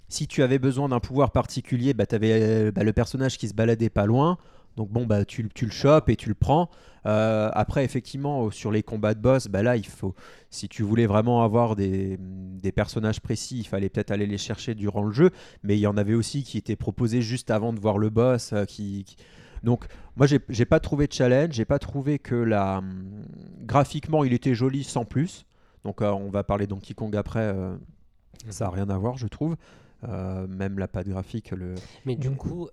si 0.09 0.28
tu 0.28 0.43
avais 0.43 0.59
besoin 0.59 0.88
d'un 0.88 1.01
pouvoir 1.01 1.32
particulier, 1.32 1.95
bah, 1.95 2.07
tu 2.07 2.14
avais 2.14 2.70
le 2.70 2.93
personnage 2.93 3.38
qui 3.38 3.49
se 3.49 3.55
baladait 3.55 3.90
pas 3.90 4.07
loin. 4.07 4.38
Donc 4.76 4.90
bon, 4.90 5.05
bah, 5.05 5.24
tu, 5.24 5.43
le 5.43 5.70
chopes 5.70 6.09
et 6.09 6.16
tu 6.16 6.28
le 6.28 6.34
prends. 6.34 6.70
Euh, 7.05 7.51
après, 7.53 7.84
effectivement, 7.84 8.51
sur 8.51 8.70
les 8.70 8.82
combats 8.82 9.14
de 9.14 9.20
boss, 9.20 9.49
bah 9.49 9.62
là, 9.62 9.76
il 9.76 9.86
faut, 9.86 10.14
si 10.51 10.68
tu 10.68 10.82
voulais 10.82 11.07
vraiment 11.07 11.43
avoir 11.43 11.76
des, 11.76 12.18
personnages 12.74 13.20
précis, 13.20 13.59
il 13.59 13.66
fallait 13.66 13.88
peut-être 13.90 14.11
aller 14.11 14.26
les 14.26 14.38
chercher 14.38 14.74
durant 14.74 15.03
le 15.03 15.12
jeu. 15.12 15.30
Mais 15.62 15.76
il 15.76 15.80
y 15.80 15.86
en 15.86 15.97
avait 15.97 16.14
aussi 16.14 16.43
qui 16.43 16.59
étaient 16.59 16.76
proposés 16.76 17.22
juste 17.22 17.51
avant 17.51 17.72
de 17.72 17.80
voir 17.80 17.99
le 17.99 18.11
boss. 18.11 18.53
euh, 18.53 18.64
qui- 18.64 19.05
Donc, 19.65 19.87
moi, 20.17 20.27
j'ai 20.27 20.41
j'ai 20.49 20.65
pas 20.65 20.81
trouvé 20.81 21.07
de 21.07 21.13
challenge. 21.13 21.53
J'ai 21.55 21.65
pas 21.65 21.79
trouvé 21.79 22.19
que 22.19 22.35
la 22.35 22.79
hum, 22.79 23.25
graphiquement, 23.61 24.25
il 24.25 24.33
était 24.33 24.55
joli 24.55 24.85
sans 24.85 25.05
plus. 25.05 25.47
Donc, 25.85 26.01
euh, 26.03 26.11
on 26.11 26.31
va 26.31 26.45
parler 26.45 26.67
Donkey 26.67 26.95
Kong 26.95 27.15
après. 27.17 27.41
euh, 27.41 27.77
ça 28.51 28.67
a 28.67 28.71
rien 28.71 28.89
à 28.91 28.99
voir, 28.99 29.17
je 29.19 29.27
trouve. 29.29 29.57
Euh, 30.09 30.47
même 30.49 30.79
la 30.79 30.89
patte 30.89 31.09
graphique, 31.09 31.51
le. 31.53 31.75
Mais 32.07 32.17
du 32.17 32.31
coup, 32.33 32.69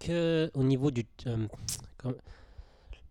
que 0.00 0.50
au 0.54 0.62
niveau 0.64 0.90
du. 0.90 1.04
comme- 1.98 2.16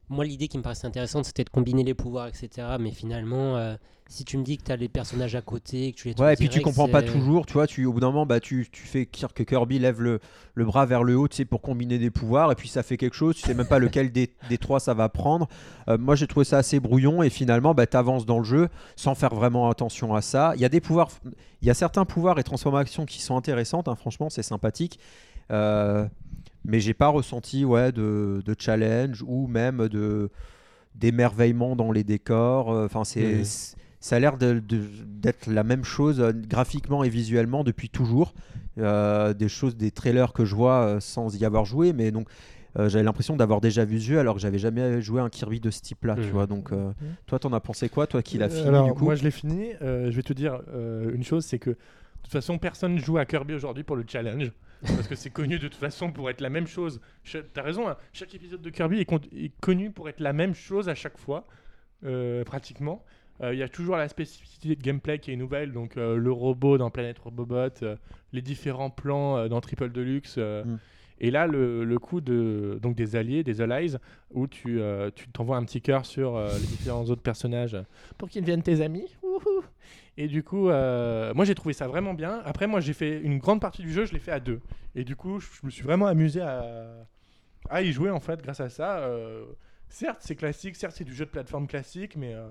Moi, 0.09 0.25
l'idée 0.25 0.47
qui 0.47 0.57
me 0.57 0.63
paraissait 0.63 0.87
intéressante, 0.87 1.25
c'était 1.25 1.43
de 1.43 1.49
combiner 1.49 1.83
les 1.83 1.93
pouvoirs, 1.93 2.27
etc. 2.27 2.67
Mais 2.79 2.91
finalement, 2.91 3.57
euh, 3.57 3.75
si 4.07 4.25
tu 4.25 4.39
me 4.39 4.43
dis 4.43 4.57
que 4.57 4.63
tu 4.63 4.71
as 4.71 4.75
les 4.75 4.89
personnages 4.89 5.35
à 5.35 5.41
côté, 5.41 5.91
que 5.91 5.97
tu 5.97 6.07
les 6.07 6.19
Ouais, 6.19 6.33
et 6.33 6.35
puis 6.35 6.49
tu 6.49 6.61
comprends 6.61 6.87
pas 6.87 7.03
toujours, 7.03 7.45
tu 7.45 7.53
vois, 7.53 7.67
tu, 7.67 7.85
au 7.85 7.93
bout 7.93 7.99
d'un 7.99 8.07
moment, 8.07 8.25
bah, 8.25 8.39
tu, 8.39 8.67
tu 8.71 8.81
fais 8.87 9.05
que 9.05 9.43
Kirby 9.43 9.77
lève 9.77 10.01
le, 10.01 10.19
le 10.55 10.65
bras 10.65 10.87
vers 10.87 11.03
le 11.03 11.15
haut, 11.15 11.27
tu 11.27 11.35
sais, 11.35 11.45
pour 11.45 11.61
combiner 11.61 11.99
des 11.99 12.09
pouvoirs, 12.09 12.51
et 12.51 12.55
puis 12.55 12.67
ça 12.69 12.81
fait 12.81 12.97
quelque 12.97 13.15
chose, 13.15 13.35
tu 13.35 13.43
sais 13.43 13.53
même 13.53 13.67
pas 13.67 13.77
lequel 13.77 14.11
des, 14.11 14.33
des 14.49 14.57
trois 14.57 14.79
ça 14.79 14.95
va 14.95 15.09
prendre. 15.09 15.47
Euh, 15.87 15.99
moi, 15.99 16.15
j'ai 16.15 16.25
trouvé 16.25 16.43
ça 16.43 16.57
assez 16.57 16.79
brouillon, 16.79 17.21
et 17.21 17.29
finalement, 17.29 17.75
bah, 17.75 17.85
tu 17.85 17.95
avances 17.95 18.25
dans 18.25 18.39
le 18.39 18.45
jeu 18.45 18.69
sans 18.95 19.13
faire 19.13 19.35
vraiment 19.35 19.69
attention 19.69 20.15
à 20.15 20.21
ça. 20.21 20.53
Il 20.55 20.61
y 20.61 20.65
a 20.65 20.69
des 20.69 20.81
pouvoirs, 20.81 21.11
il 21.61 21.67
y 21.67 21.71
a 21.71 21.75
certains 21.75 22.05
pouvoirs 22.05 22.39
et 22.39 22.43
transformations 22.43 23.05
qui 23.05 23.21
sont 23.21 23.37
intéressantes, 23.37 23.87
hein, 23.87 23.95
franchement, 23.95 24.31
c'est 24.31 24.41
sympathique. 24.41 24.99
Euh, 25.51 26.07
mais 26.65 26.79
j'ai 26.79 26.93
pas 26.93 27.07
ressenti 27.07 27.65
ouais, 27.65 27.91
de, 27.91 28.41
de 28.45 28.55
challenge 28.57 29.23
ou 29.27 29.47
même 29.47 29.87
de 29.87 30.29
d'émerveillement 30.95 31.75
dans 31.75 31.91
les 31.91 32.03
décors. 32.03 32.71
Euh, 32.71 32.85
Enfin, 32.85 33.03
c'est 33.03 33.43
ça 34.01 34.15
a 34.15 34.19
l'air 34.19 34.37
d'être 34.37 35.47
la 35.47 35.63
même 35.63 35.83
chose 35.83 36.21
euh, 36.21 36.31
graphiquement 36.33 37.03
et 37.03 37.09
visuellement 37.09 37.63
depuis 37.63 37.89
toujours. 37.89 38.33
Euh, 38.77 39.33
des 39.33 39.49
choses, 39.49 39.75
des 39.75 39.91
trailers 39.91 40.31
que 40.31 40.45
je 40.45 40.55
vois 40.55 40.97
sans 41.01 41.35
y 41.37 41.43
avoir 41.43 41.65
joué, 41.65 41.91
mais 41.91 42.11
donc 42.11 42.29
euh, 42.77 42.87
j'avais 42.87 43.03
l'impression 43.03 43.35
d'avoir 43.35 43.59
déjà 43.61 43.83
vu 43.83 43.99
ce 43.99 44.05
jeu 44.05 44.19
alors 44.19 44.35
que 44.35 44.41
j'avais 44.41 44.59
jamais 44.59 45.01
joué 45.01 45.19
à 45.19 45.23
un 45.25 45.29
Kirby 45.29 45.59
de 45.59 45.69
ce 45.69 45.81
type-là, 45.81 46.15
tu 46.15 46.21
Mhm. 46.21 46.29
vois. 46.29 46.45
Donc, 46.47 46.71
euh, 46.71 46.91
toi, 47.25 47.39
t'en 47.39 47.51
as 47.51 47.59
pensé 47.59 47.89
quoi, 47.89 48.07
toi 48.07 48.21
qui 48.21 48.37
l'as 48.37 48.47
fini 48.47 48.69
alors, 48.69 48.87
du 48.87 48.93
coup? 48.93 49.05
Moi, 49.05 49.15
je 49.15 49.23
l'ai 49.23 49.31
fini. 49.31 49.71
Euh, 49.81 50.11
je 50.11 50.15
vais 50.15 50.21
te 50.23 50.33
dire 50.33 50.61
euh, 50.73 51.11
une 51.13 51.23
chose, 51.23 51.43
c'est 51.45 51.59
que 51.59 51.71
de 51.71 51.77
toute 52.23 52.31
façon, 52.31 52.57
personne 52.57 52.97
joue 52.99 53.17
à 53.17 53.25
Kirby 53.25 53.53
aujourd'hui 53.55 53.83
pour 53.83 53.95
le 53.95 54.05
challenge. 54.07 54.51
Parce 54.81 55.07
que 55.07 55.15
c'est 55.15 55.29
connu 55.29 55.59
de 55.59 55.67
toute 55.67 55.75
façon 55.77 56.11
pour 56.11 56.29
être 56.29 56.41
la 56.41 56.49
même 56.49 56.67
chose. 56.67 57.01
T'as 57.53 57.61
raison, 57.61 57.87
hein, 57.89 57.97
chaque 58.13 58.33
épisode 58.35 58.61
de 58.61 58.69
Kirby 58.69 58.99
est, 58.99 59.05
con- 59.05 59.19
est 59.35 59.51
connu 59.59 59.91
pour 59.91 60.07
être 60.09 60.19
la 60.21 60.31
même 60.33 60.53
chose 60.55 60.87
à 60.89 60.95
chaque 60.95 61.17
fois, 61.17 61.45
euh, 62.05 62.43
pratiquement. 62.45 63.03
Euh, 63.41 63.53
Il 63.53 63.59
y 63.59 63.63
a 63.63 63.69
toujours 63.69 63.95
la 63.97 64.07
spécificité 64.07 64.75
de 64.75 64.81
gameplay 64.81 65.19
qui 65.19 65.31
est 65.31 65.35
nouvelle, 65.35 65.71
donc 65.73 65.97
euh, 65.97 66.15
le 66.17 66.31
robot 66.31 66.77
dans 66.77 66.89
Planète 66.89 67.19
Robobot, 67.19 67.83
euh, 67.83 67.95
les 68.33 68.41
différents 68.41 68.89
plans 68.89 69.37
euh, 69.37 69.47
dans 69.49 69.59
Triple 69.61 69.89
Deluxe. 69.91 70.35
euh, 70.37 70.63
Mm. 70.63 70.77
Et 71.21 71.31
là, 71.31 71.47
le, 71.47 71.83
le 71.83 71.99
coup 71.99 72.21
de, 72.21 72.79
donc 72.81 72.95
des 72.95 73.17
alliés, 73.17 73.43
des 73.43 73.59
allies, 73.59 73.97
où 74.31 74.47
tu 74.47 74.79
euh, 74.79 75.11
tu 75.13 75.27
t'envoies 75.27 75.57
un 75.57 75.65
petit 75.65 75.81
cœur 75.81 76.05
sur 76.05 76.37
euh, 76.37 76.47
les 76.53 76.65
différents 76.67 77.03
autres 77.03 77.21
personnages 77.21 77.75
pour 78.17 78.29
qu'ils 78.29 78.39
deviennent 78.41 78.63
tes 78.63 78.79
amis. 78.79 79.05
Wouhou. 79.21 79.63
Et 80.21 80.27
du 80.27 80.43
coup, 80.43 80.67
euh, 80.69 81.33
moi 81.33 81.45
j'ai 81.45 81.55
trouvé 81.55 81.73
ça 81.73 81.87
vraiment 81.87 82.13
bien. 82.13 82.41
Après, 82.43 82.67
moi 82.67 82.81
j'ai 82.81 82.91
fait 82.91 83.21
une 83.21 83.37
grande 83.37 83.61
partie 83.61 83.81
du 83.83 83.93
jeu, 83.93 84.03
je 84.05 84.11
l'ai 84.11 84.19
fait 84.19 84.33
à 84.33 84.41
deux. 84.41 84.59
Et 84.93 85.05
du 85.05 85.15
coup, 85.15 85.39
je 85.39 85.47
me 85.63 85.69
suis 85.69 85.81
vraiment 85.81 86.07
amusé 86.07 86.41
à, 86.41 87.07
à 87.69 87.81
y 87.81 87.93
jouer 87.93 88.09
en 88.09 88.19
fait 88.19 88.41
grâce 88.41 88.59
à 88.59 88.67
ça. 88.67 88.97
Euh, 88.99 89.45
certes, 89.87 90.17
c'est 90.19 90.35
classique, 90.35 90.75
certes, 90.75 90.93
c'est 90.97 91.05
du 91.05 91.13
jeu 91.15 91.23
de 91.25 91.29
plateforme 91.31 91.67
classique, 91.67 92.17
mais 92.17 92.33
euh, 92.33 92.49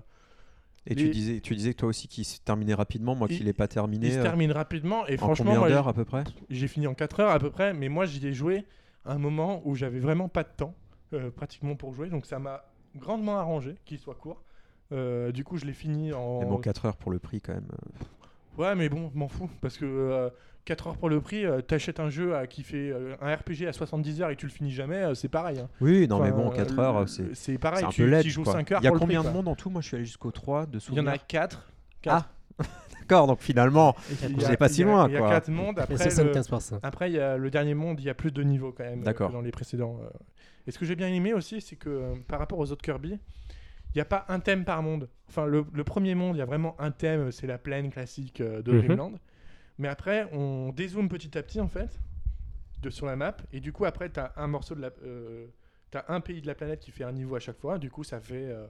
Et 0.87 0.95
tu 0.95 1.11
disais, 1.11 1.41
tu 1.41 1.55
disais 1.55 1.75
toi 1.75 1.91
aussi 1.91 2.09
qu'il 2.09 2.25
se 2.25 2.41
terminait 2.41 2.73
rapidement, 2.73 3.15
moi 3.15 3.29
qui 3.29 3.35
Il- 3.37 3.45
l'ai 3.45 3.53
pas 3.53 3.69
terminé. 3.69 4.07
il 4.07 4.13
se 4.15 4.21
termine 4.23 4.51
rapidement. 4.53 5.07
Et 5.07 5.15
en 5.15 5.17
franchement, 5.19 5.53
combien 5.55 5.69
d'heures 5.69 5.89
à 5.89 5.93
peu 5.93 6.07
près? 6.07 6.25
j'ai 6.49 6.69
fini 6.69 6.87
en 6.87 6.95
4 6.95 7.21
heures 7.21 7.31
à 7.33 7.39
peu 7.39 7.51
près, 7.51 7.75
mais 7.75 7.91
moi 7.91 8.07
j'y 8.07 8.27
ai 8.27 8.33
joué 8.33 8.65
à 9.05 9.13
un 9.13 9.19
moment 9.19 9.61
où 9.67 9.75
j'avais 9.75 10.01
vraiment 10.01 10.31
pas 10.31 10.43
de 10.43 10.49
temps 10.57 10.75
pratiquement 11.37 11.77
pour 11.77 11.93
jouer, 11.93 12.09
donc 12.09 12.25
ça 12.25 12.39
m'a 12.39 12.65
grandement 12.97 13.39
arrangé 13.39 13.75
qu'il 13.85 13.99
soit 13.99 14.15
court. 14.15 14.43
Euh, 14.93 15.33
du 15.33 15.45
coup, 15.45 15.57
je 15.59 15.65
l'ai 15.67 15.73
fini 15.73 16.13
en. 16.13 16.41
Mais 16.41 16.47
bon, 16.47 16.59
4 16.59 16.87
heures 16.87 16.97
pour 16.97 17.11
le 17.11 17.19
prix 17.19 17.41
quand 17.41 17.55
même. 17.55 17.69
Ouais, 18.57 18.75
mais 18.75 18.89
bon, 18.89 19.11
m'en 19.15 19.29
fous. 19.29 19.51
Parce 19.61 19.77
que 19.77 20.31
4 20.65 20.89
heures 20.89 20.97
pour 20.97 21.09
le 21.09 21.21
prix, 21.21 21.45
euh, 21.45 21.61
t'achètes 21.61 22.01
un 22.01 22.11
jeu 22.11 22.35
à- 22.35 22.47
qui 22.47 22.63
fait 22.63 22.91
euh, 22.91 23.15
un 23.21 23.35
RPG 23.35 23.67
à 23.69 23.73
70 23.73 24.21
heures 24.23 24.31
et 24.31 24.37
tu 24.37 24.47
le 24.47 24.53
finis 24.53 24.71
jamais, 24.71 24.97
euh, 24.97 25.15
c'est 25.15 25.29
pareil. 25.29 25.59
hein. 25.61 25.69
Oui, 25.81 26.07
non, 26.09 26.21
mais 26.21 26.31
bon, 26.31 26.51
4 26.51 26.79
euh, 26.79 26.83
heures, 26.83 27.09
c'est 27.09 27.35
c'est 27.35 27.59
pareil. 27.59 27.81
c'est 27.81 27.87
un 27.87 27.91
tu, 27.91 28.03
peu 28.03 28.09
laid. 28.11 28.23
tu 28.23 28.31
joues 28.31 28.43
quoi. 28.45 28.53
5 28.55 28.73
heures 28.73 28.81
Il 28.83 28.85
y 28.85 28.89
a 28.89 28.91
pour 28.91 29.01
combien 29.01 29.21
prix, 29.21 29.29
de 29.31 29.35
monde 29.35 29.49
en 29.49 29.55
tout? 29.55 29.71
Moi, 29.71 29.81
je 29.83 29.87
suis 29.89 29.97
allé 29.97 30.05
jusqu'au 30.05 30.31
3 30.31 30.67
de 30.67 30.79
Il 30.91 30.95
y 30.97 31.01
en 31.01 31.07
a 31.07 31.19
4. 31.19 31.71
Ah, 32.07 32.27
D'accord, 33.01 33.27
donc 33.27 33.41
finalement, 33.41 33.95
a- 34.47 34.57
pas 34.57 34.69
si 34.69 34.83
loin, 34.85 35.07
Il 35.09 35.13
y 35.15 35.17
a 35.17 35.21
quoi. 35.21 35.29
4 35.31 35.51
mondes. 35.51 35.79
Après, 35.79 35.95
le, 36.05 36.11
75%. 36.11 36.81
après 36.83 37.11
il 37.11 37.15
y 37.15 37.19
a 37.21 37.37
le 37.39 37.51
dernier 37.51 37.75
monde, 37.75 38.01
il 38.01 38.07
y 38.07 38.11
a 38.11 38.15
plus 38.15 38.33
de 38.33 38.43
niveaux 38.43 38.73
quand 38.73 38.85
même 38.85 39.01
euh, 39.01 39.05
D'accord. 39.05 39.29
que 39.29 39.33
dans 39.35 39.41
les 39.41 39.51
précédents. 39.51 39.99
euh. 40.03 40.09
Et 40.67 40.71
ce 40.71 40.79
que 40.79 40.85
j'ai 40.85 40.97
bien 40.97 41.09
aimé 41.09 41.33
aussi, 41.33 41.61
c'est 41.63 41.77
que 41.77 41.89
euh, 41.89 42.15
par 42.27 42.39
rapport 42.39 42.59
aux 42.59 42.71
autres 42.71 42.83
Kirby, 42.83 43.19
il 43.95 43.99
n'y 43.99 44.01
a 44.03 44.05
pas 44.05 44.25
un 44.29 44.41
thème 44.41 44.65
par 44.65 44.83
monde. 44.83 45.09
Enfin, 45.29 45.47
le, 45.47 45.65
le 45.73 45.85
premier 45.85 46.15
monde, 46.15 46.37
il 46.37 46.39
y 46.39 46.43
a 46.43 46.47
vraiment 46.47 46.75
un 46.81 46.91
thème, 46.91 47.31
c'est 47.33 47.47
la 47.47 47.59
plaine 47.59 47.91
classique 47.91 48.41
euh, 48.41 48.63
de 48.63 48.73
Mhm. 48.73 48.79
Dreamland. 48.83 49.19
Mais 49.79 49.89
après, 49.89 50.29
on 50.33 50.73
dézoome 50.73 51.09
petit 51.09 51.37
à 51.39 51.43
petit 51.43 51.61
en 51.61 51.69
fait 51.69 51.99
de, 52.83 52.91
sur 52.91 53.07
la 53.07 53.17
map. 53.17 53.37
Et 53.53 53.61
du 53.61 53.73
coup, 53.73 53.85
après, 53.85 54.11
tu 54.11 54.21
as 54.21 54.33
un 54.37 54.47
morceau 54.49 54.75
de 54.75 54.81
la. 54.81 54.91
euh, 55.05 55.47
un 56.09 56.21
pays 56.21 56.43
de 56.43 56.47
la 56.47 56.55
planète 56.55 56.81
qui 56.81 56.91
fait 56.91 57.05
un 57.05 57.13
niveau 57.13 57.35
à 57.37 57.41
chaque 57.41 57.59
fois. 57.59 57.79
Du 57.79 57.91
coup, 57.91 58.05
ça 58.05 58.21
fait. 58.21 58.47
euh, 58.51 58.67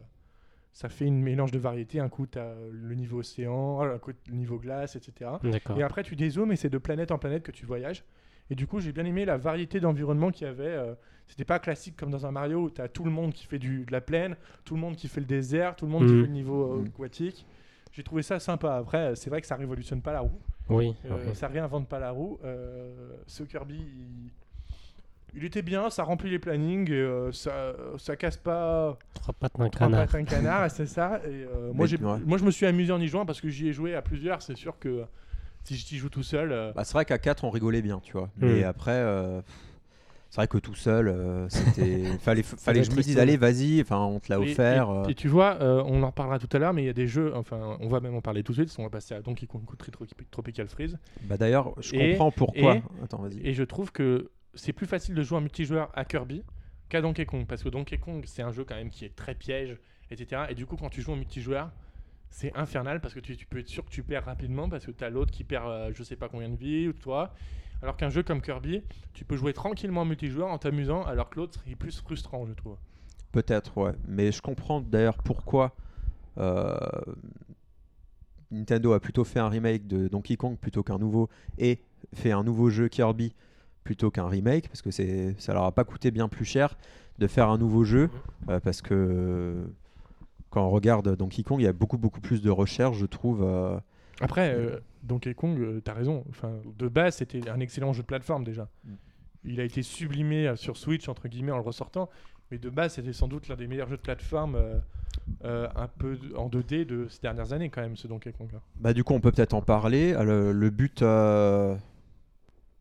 ça 0.72 0.88
fait 0.88 1.06
une 1.06 1.20
mélange 1.22 1.50
de 1.50 1.58
variétés. 1.58 1.98
Un 1.98 2.08
coup, 2.08 2.26
tu 2.26 2.38
as 2.38 2.54
le 2.70 2.94
niveau 2.94 3.18
océan, 3.20 3.80
un 3.80 3.98
coup, 3.98 4.12
le 4.28 4.34
niveau 4.34 4.58
glace, 4.58 4.94
etc. 4.96 5.30
Et 5.78 5.82
après, 5.82 6.04
tu 6.04 6.14
dézoomes 6.14 6.52
et 6.52 6.56
c'est 6.56 6.68
de 6.70 6.78
planète 6.78 7.10
en 7.10 7.18
planète 7.18 7.42
que 7.42 7.50
tu 7.50 7.66
voyages. 7.66 8.04
Et 8.50 8.54
du 8.54 8.66
coup, 8.66 8.80
j'ai 8.80 8.92
bien 8.92 9.04
aimé 9.04 9.24
la 9.24 9.36
variété 9.36 9.80
d'environnements 9.80 10.30
qu'il 10.30 10.46
y 10.46 10.50
avait. 10.50 10.64
euh, 10.66 10.94
C'était 11.26 11.44
pas 11.44 11.58
classique 11.58 11.94
comme 11.96 12.10
dans 12.10 12.24
un 12.24 12.30
Mario 12.30 12.60
où 12.62 12.70
tu 12.70 12.80
as 12.80 12.88
tout 12.88 13.04
le 13.04 13.10
monde 13.10 13.34
qui 13.34 13.44
fait 13.46 13.58
du, 13.58 13.84
de 13.84 13.92
la 13.92 14.00
plaine, 14.00 14.34
tout 14.64 14.74
le 14.74 14.80
monde 14.80 14.96
qui 14.96 15.08
fait 15.08 15.20
le 15.20 15.26
désert, 15.26 15.76
tout 15.76 15.84
le 15.84 15.92
monde 15.92 16.06
qui 16.06 16.12
Mhm. 16.14 16.20
fait 16.22 16.26
le 16.26 16.32
niveau 16.32 16.72
euh, 16.72 16.78
Mhm. 16.78 16.86
aquatique. 16.86 17.46
J'ai 17.92 18.02
trouvé 18.02 18.22
ça 18.22 18.38
sympa. 18.38 18.76
Après, 18.76 18.98
euh, 18.98 19.14
c'est 19.14 19.28
vrai 19.28 19.42
que 19.42 19.46
ça 19.46 19.56
révolutionne 19.56 20.00
pas 20.00 20.12
la 20.14 20.20
roue. 20.20 20.40
Oui. 20.70 20.94
Euh, 21.04 21.28
ok. 21.28 21.34
Ça 21.36 21.48
réinvente 21.48 21.86
pas 21.86 21.98
la 21.98 22.12
roue. 22.12 22.38
Euh, 22.44 23.12
ce 23.26 23.42
Kirby, 23.42 23.76
il... 23.76 24.30
il 25.34 25.44
était 25.44 25.60
bien, 25.62 25.90
ça 25.90 26.02
remplit 26.02 26.30
les 26.30 26.38
plannings, 26.38 26.90
et, 26.90 26.94
euh, 26.94 27.30
ça, 27.32 27.74
ça 27.98 28.16
casse 28.16 28.38
pas 28.38 28.98
Trois 29.12 29.34
pattes 29.34 29.52
d'un 29.58 29.68
trois 29.68 29.86
canard. 29.86 30.06
pattes 30.06 30.14
un 30.14 30.24
canard, 30.24 30.64
et 30.64 30.70
c'est 30.70 30.86
ça. 30.86 31.20
Et, 31.26 31.44
euh, 31.44 31.72
moi, 31.74 31.86
ouais. 31.86 31.98
moi, 32.24 32.38
je 32.38 32.44
me 32.44 32.50
suis 32.50 32.64
amusé 32.64 32.90
en 32.92 33.00
y 33.00 33.06
jouant 33.08 33.26
parce 33.26 33.40
que 33.42 33.48
j'y 33.50 33.68
ai 33.68 33.72
joué 33.74 33.94
à 33.94 34.00
plusieurs. 34.00 34.40
C'est 34.40 34.56
sûr 34.56 34.78
que 34.78 35.04
si 35.64 35.76
j'y 35.76 35.96
joue 35.98 36.08
tout 36.08 36.22
seul, 36.22 36.52
euh, 36.52 36.72
bah, 36.74 36.84
c'est 36.84 36.94
vrai 36.94 37.04
qu'à 37.04 37.18
4 37.18 37.44
on 37.44 37.50
rigolait 37.50 37.82
bien, 37.82 38.00
tu 38.02 38.12
vois. 38.12 38.30
Mais 38.38 38.62
Hmm. 38.62 38.68
après, 38.68 38.92
euh, 38.92 39.40
c'est 40.30 40.36
vrai 40.36 40.48
que 40.48 40.58
tout 40.58 40.74
seul, 40.74 41.08
euh, 41.08 41.48
c'était. 41.48 42.04
fallait 42.20 42.42
fallait 42.42 42.80
que 42.80 42.86
je 42.90 42.90
me 42.96 43.02
dise, 43.02 43.18
allez, 43.18 43.36
vas-y, 43.36 43.80
enfin, 43.80 43.98
on 44.00 44.20
te 44.20 44.32
l'a 44.32 44.38
Et- 44.40 44.50
offert. 44.52 45.04
Et, 45.08 45.12
et 45.12 45.14
tu 45.14 45.28
vois, 45.28 45.58
on 45.60 46.02
en 46.02 46.06
reparlera 46.08 46.38
tout 46.38 46.48
à 46.52 46.58
l'heure, 46.58 46.72
mais 46.72 46.82
il 46.82 46.86
y 46.86 46.90
a 46.90 46.94
des 46.94 47.06
jeux, 47.06 47.32
enfin, 47.34 47.76
on 47.80 47.88
va 47.88 48.00
même 48.00 48.14
en 48.14 48.20
parler 48.20 48.42
tout 48.42 48.52
de 48.52 48.58
suite, 48.64 48.74
qu'on 48.74 48.82
va 48.84 48.90
passer 48.90 49.14
à 49.14 49.20
Donkey 49.22 49.46
Kong 49.46 49.62
Country 49.66 49.90
Tropi- 49.90 50.14
Tropical 50.30 50.68
Freeze. 50.68 50.98
Bah, 51.22 51.36
D'ailleurs, 51.36 51.74
je 51.80 51.94
Et- 51.94 52.10
comprends 52.12 52.30
pourquoi. 52.30 52.76
et- 52.76 52.82
Attends, 53.02 53.22
vas-y. 53.22 53.40
Et 53.46 53.54
je 53.54 53.62
trouve 53.64 53.92
que 53.92 54.30
c'est 54.54 54.72
plus 54.72 54.86
facile 54.86 55.14
de 55.14 55.22
jouer 55.22 55.38
en 55.38 55.42
multijoueur 55.42 55.90
à 55.94 56.04
Kirby 56.04 56.42
qu'à 56.88 57.00
Donkey 57.02 57.26
Kong, 57.26 57.44
parce 57.46 57.62
que 57.62 57.68
Donkey 57.68 57.98
Kong, 57.98 58.22
c'est 58.26 58.42
un 58.42 58.50
jeu 58.52 58.64
quand 58.64 58.74
même 58.74 58.90
qui 58.90 59.04
est 59.04 59.14
très 59.14 59.34
piège, 59.34 59.76
etc. 60.10 60.42
Et 60.48 60.54
du 60.54 60.64
coup, 60.66 60.76
quand 60.76 60.88
tu 60.88 61.02
joues 61.02 61.12
en 61.12 61.16
multijoueur, 61.16 61.70
c'est 62.30 62.54
infernal 62.56 63.00
parce 63.00 63.14
que 63.14 63.20
tu, 63.20 63.36
tu 63.36 63.46
peux 63.46 63.58
être 63.58 63.68
sûr 63.68 63.84
que 63.84 63.90
tu 63.90 64.02
perds 64.02 64.24
rapidement 64.24 64.68
parce 64.68 64.86
que 64.86 64.90
tu 64.90 65.04
as 65.04 65.10
l'autre 65.10 65.30
qui 65.30 65.44
perd 65.44 65.66
euh, 65.66 65.92
je 65.94 66.02
sais 66.02 66.16
pas 66.16 66.28
combien 66.28 66.48
de 66.48 66.56
vie 66.56 66.88
ou 66.88 66.92
toi. 66.92 67.34
Alors 67.82 67.96
qu'un 67.96 68.10
jeu 68.10 68.22
comme 68.22 68.40
Kirby, 68.40 68.82
tu 69.12 69.24
peux 69.24 69.36
jouer 69.36 69.52
tranquillement 69.52 70.00
en 70.00 70.04
multijoueur 70.04 70.48
en 70.48 70.58
t'amusant, 70.58 71.04
alors 71.04 71.30
que 71.30 71.36
l'autre 71.36 71.60
est 71.70 71.76
plus 71.76 72.00
frustrant, 72.00 72.44
je 72.46 72.52
trouve. 72.52 72.76
Peut-être, 73.30 73.76
ouais. 73.78 73.92
Mais 74.08 74.32
je 74.32 74.42
comprends 74.42 74.80
d'ailleurs 74.80 75.18
pourquoi 75.18 75.76
euh, 76.38 76.76
Nintendo 78.50 78.92
a 78.92 79.00
plutôt 79.00 79.24
fait 79.24 79.38
un 79.38 79.48
remake 79.48 79.86
de 79.86 80.08
Donkey 80.08 80.36
Kong 80.36 80.56
plutôt 80.58 80.82
qu'un 80.82 80.98
nouveau 80.98 81.28
et 81.58 81.80
fait 82.14 82.32
un 82.32 82.42
nouveau 82.42 82.70
jeu 82.70 82.88
Kirby 82.88 83.34
plutôt 83.84 84.10
qu'un 84.10 84.28
remake 84.28 84.68
parce 84.68 84.82
que 84.82 84.90
ça 84.90 85.52
leur 85.52 85.64
a 85.64 85.72
pas 85.72 85.84
coûté 85.84 86.10
bien 86.10 86.28
plus 86.28 86.44
cher 86.44 86.76
de 87.18 87.26
faire 87.26 87.48
un 87.48 87.58
nouveau 87.58 87.84
jeu 87.84 88.10
euh, 88.48 88.60
parce 88.60 88.82
que 88.82 89.64
quand 90.50 90.64
on 90.66 90.70
regarde 90.70 91.16
Donkey 91.16 91.42
Kong 91.42 91.60
il 91.60 91.64
y 91.64 91.68
a 91.68 91.72
beaucoup 91.72 91.98
beaucoup 91.98 92.20
plus 92.20 92.40
de 92.42 92.50
recherche 92.50 92.96
je 92.98 93.06
trouve 93.06 93.42
euh, 93.42 93.78
Après, 94.20 94.54
euh, 94.54 94.78
Donkey 95.04 95.34
Kong, 95.34 95.58
euh, 95.60 95.80
t'as 95.82 95.94
raison. 95.94 96.24
Enfin, 96.28 96.52
de 96.76 96.88
base, 96.88 97.16
c'était 97.16 97.48
un 97.48 97.60
excellent 97.60 97.92
jeu 97.92 98.02
de 98.02 98.06
plateforme 98.06 98.44
déjà. 98.44 98.68
Mm. 98.84 98.92
Il 99.44 99.60
a 99.60 99.64
été 99.64 99.82
sublimé 99.82 100.48
euh, 100.48 100.56
sur 100.56 100.76
Switch 100.76 101.08
entre 101.08 101.28
guillemets 101.28 101.52
en 101.52 101.56
le 101.58 101.62
ressortant, 101.62 102.10
mais 102.50 102.58
de 102.58 102.68
base, 102.70 102.94
c'était 102.94 103.12
sans 103.12 103.28
doute 103.28 103.46
l'un 103.48 103.54
des 103.56 103.68
meilleurs 103.68 103.88
jeux 103.88 103.96
de 103.96 104.02
plateforme 104.02 104.56
euh, 104.56 104.78
euh, 105.44 105.68
un 105.76 105.86
peu 105.86 106.18
en 106.36 106.48
2D 106.48 106.84
de 106.84 107.06
ces 107.08 107.20
dernières 107.20 107.52
années 107.52 107.70
quand 107.70 107.80
même, 107.82 107.96
ce 107.96 108.08
Donkey 108.08 108.32
Kong. 108.32 108.48
hein. 108.56 108.60
bah 108.80 108.92
du 108.92 109.04
coup 109.04 109.12
on 109.14 109.20
peut 109.20 109.30
peut-être 109.30 109.54
en 109.54 109.62
parler 109.62 110.12
Euh, 110.14 110.24
le, 110.24 110.52
le 110.52 110.70
but 110.70 111.02
euh, 111.02 111.76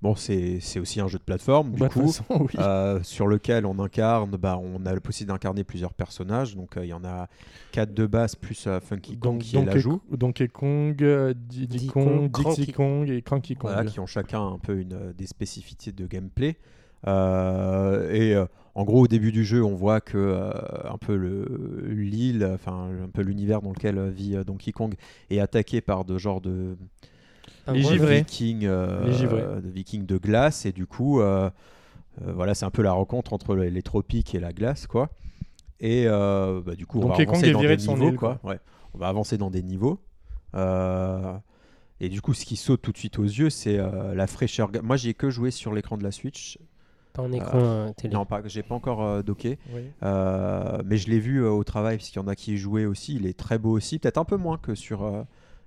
bon, 0.01 0.15
c'est 0.15 0.59
c'est 0.59 0.79
aussi 0.79 0.99
un 1.01 1.07
jeu 1.07 1.17
de 1.17 1.23
plateforme, 1.23 1.71
du 1.71 1.79
Bah, 1.79 1.89
coup, 1.89 2.07
façon, 2.07 2.23
oui. 2.39 2.49
euh, 2.59 3.01
sur 3.03 3.27
lequel 3.27 3.65
on 3.65 3.79
incarne, 3.79 4.31
bah, 4.31 4.59
on 4.61 4.85
a 4.85 4.93
la 4.93 4.99
possibilité 5.01 5.33
d'incarner 5.33 5.63
plusieurs 5.63 5.93
personnages. 5.93 6.55
Donc, 6.55 6.77
euh, 6.77 6.85
il 6.85 6.89
y 6.89 6.93
en 6.93 7.03
a 7.03 7.27
quatre 7.71 7.93
de 7.93 8.05
base, 8.05 8.35
plus 8.35 8.67
euh, 8.67 8.79
Funky 8.79 9.17
Kong 9.17 9.33
Donc, 9.33 9.41
qui 9.41 9.55
est 9.55 9.59
Donkey, 9.59 9.73
l'ajout. 9.75 10.01
Donkey 10.11 10.47
Kong, 10.47 11.33
Diddy 11.49 11.87
Kong, 11.87 12.31
Dixie 12.31 12.71
Kong 12.73 13.09
et 13.09 13.21
Cranky 13.21 13.55
Kong. 13.55 13.71
Voilà, 13.71 13.89
qui 13.89 13.99
ont 13.99 14.05
chacun 14.07 14.45
un 14.45 14.57
peu 14.59 14.77
une, 14.79 14.93
euh, 14.93 15.13
des 15.13 15.27
spécificités 15.27 15.91
de 15.91 16.05
gameplay. 16.07 16.57
Euh, 17.07 18.11
et 18.11 18.35
euh, 18.35 18.45
en 18.75 18.83
gros, 18.83 19.01
au 19.03 19.07
début 19.07 19.31
du 19.31 19.43
jeu, 19.45 19.63
on 19.63 19.75
voit 19.75 20.01
que 20.01 20.17
euh, 20.17 20.51
un 20.89 20.97
peu 20.97 21.15
le- 21.15 21.85
l'île, 21.89 22.47
enfin 22.53 22.89
un 23.03 23.09
peu 23.09 23.21
l'univers 23.21 23.61
dans 23.61 23.71
lequel 23.71 24.09
vit 24.09 24.35
euh, 24.35 24.43
Donkey 24.43 24.71
Kong 24.71 24.93
est 25.29 25.39
attaqué 25.39 25.81
par 25.81 26.05
de 26.05 26.17
genre 26.17 26.41
de, 26.41 26.75
Les 27.73 27.83
givrés. 27.83 28.19
vikings, 28.19 28.65
euh, 28.65 29.05
Les 29.05 29.13
givrés. 29.13 29.43
de 29.61 29.69
vikings 29.69 30.05
de 30.05 30.17
glace. 30.17 30.65
Et 30.65 30.71
du 30.71 30.85
coup, 30.85 31.19
euh, 31.21 31.49
euh, 32.25 32.33
voilà, 32.33 32.53
c'est 32.55 32.65
un 32.65 32.71
peu 32.71 32.81
la 32.81 32.93
rencontre 32.93 33.33
entre 33.33 33.55
les, 33.55 33.69
les 33.69 33.81
tropiques 33.81 34.33
et 34.35 34.39
la 34.39 34.53
glace, 34.53 34.87
quoi. 34.87 35.09
Et 35.79 36.05
euh, 36.07 36.61
bah, 36.65 36.75
du 36.75 36.85
coup, 36.85 36.99
on 37.01 37.07
va 37.09 37.15
avancer 37.15 37.51
dans 37.51 37.61
des 37.61 37.77
de 37.77 37.81
niveaux, 37.81 38.09
île, 38.09 38.15
quoi. 38.17 38.39
Ouais. 38.43 38.59
On 38.93 38.97
va 38.97 39.07
avancer 39.07 39.37
dans 39.37 39.51
des 39.51 39.61
niveaux. 39.63 39.99
Euh, 40.55 41.33
et 41.99 42.09
du 42.09 42.21
coup, 42.21 42.33
ce 42.33 42.45
qui 42.45 42.55
saute 42.55 42.81
tout 42.81 42.91
de 42.91 42.97
suite 42.97 43.19
aux 43.19 43.23
yeux, 43.23 43.49
c'est 43.49 43.77
euh, 43.77 44.13
la 44.15 44.27
fraîcheur. 44.27 44.69
Moi, 44.83 44.97
j'ai 44.97 45.13
que 45.13 45.29
joué 45.29 45.51
sur 45.51 45.73
l'écran 45.73 45.97
de 45.97 46.03
la 46.03 46.11
Switch. 46.11 46.57
Pas 47.13 47.23
en 47.23 47.31
écran 47.31 47.59
euh, 47.59 47.91
télé. 47.97 48.13
Non, 48.13 48.25
pas, 48.25 48.41
j'ai 48.45 48.61
pas 48.63 48.75
encore 48.75 49.03
euh, 49.03 49.21
docké. 49.23 49.57
Oui. 49.73 49.81
Euh, 50.03 50.81
mais 50.85 50.97
je 50.97 51.09
l'ai 51.09 51.19
vu 51.19 51.43
euh, 51.43 51.49
au 51.49 51.63
travail, 51.63 51.97
puisqu'il 51.97 52.17
y 52.19 52.21
en 52.21 52.27
a 52.27 52.35
qui 52.35 52.53
y 52.53 52.57
jouaient 52.57 52.85
aussi. 52.85 53.15
Il 53.15 53.25
est 53.25 53.37
très 53.37 53.57
beau 53.57 53.71
aussi. 53.71 53.97
Peut-être 53.99 54.19
un 54.19 54.25
peu 54.25 54.37
moins 54.37 54.57
que 54.57 54.75
sur, 54.75 55.03
euh, 55.03 55.23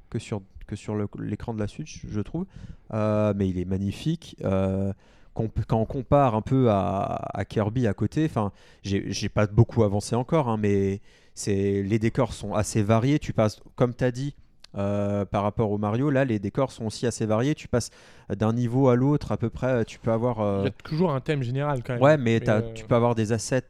que 0.08 0.18
sur, 0.20 0.42
que 0.70 0.76
sur 0.76 0.94
l'écran 1.18 1.52
de 1.52 1.58
la 1.58 1.66
Switch, 1.66 2.02
je 2.08 2.20
trouve. 2.20 2.46
Euh, 2.94 3.34
mais 3.36 3.48
il 3.48 3.58
est 3.58 3.64
magnifique. 3.64 4.36
Euh, 4.44 4.92
quand 5.34 5.76
on 5.80 5.84
compare 5.86 6.34
un 6.34 6.42
peu 6.42 6.70
à, 6.70 7.28
à 7.34 7.44
Kirby 7.44 7.86
à 7.86 7.94
côté, 7.94 8.24
enfin, 8.26 8.52
j'ai 8.82 9.28
pas 9.28 9.46
beaucoup 9.46 9.84
avancé 9.84 10.14
encore, 10.14 10.48
hein, 10.48 10.56
mais 10.58 11.00
c'est 11.34 11.82
les 11.82 11.98
décors 11.98 12.32
sont 12.34 12.52
assez 12.54 12.82
variés. 12.82 13.18
Tu 13.18 13.32
passes, 13.32 13.60
comme 13.76 13.94
tu 13.94 14.04
as 14.04 14.10
dit, 14.10 14.34
euh, 14.76 15.24
par 15.24 15.42
rapport 15.42 15.70
au 15.70 15.78
Mario, 15.78 16.10
là, 16.10 16.24
les 16.24 16.38
décors 16.38 16.70
sont 16.72 16.84
aussi 16.86 17.06
assez 17.06 17.26
variés. 17.26 17.54
Tu 17.54 17.68
passes 17.68 17.90
d'un 18.28 18.52
niveau 18.52 18.88
à 18.88 18.96
l'autre 18.96 19.32
à 19.32 19.36
peu 19.36 19.50
près. 19.50 19.84
Tu 19.84 19.98
peux 19.98 20.12
avoir. 20.12 20.40
euh, 20.40 20.60
Il 20.62 20.64
y 20.64 20.68
a 20.68 20.72
toujours 20.84 21.12
un 21.12 21.20
thème 21.20 21.42
général 21.42 21.82
quand 21.82 21.94
même. 21.94 22.02
Ouais, 22.02 22.18
mais 22.18 22.46
euh, 22.48 22.60
tu 22.74 22.84
peux 22.84 22.94
avoir 22.94 23.14
des 23.14 23.32
assets 23.32 23.68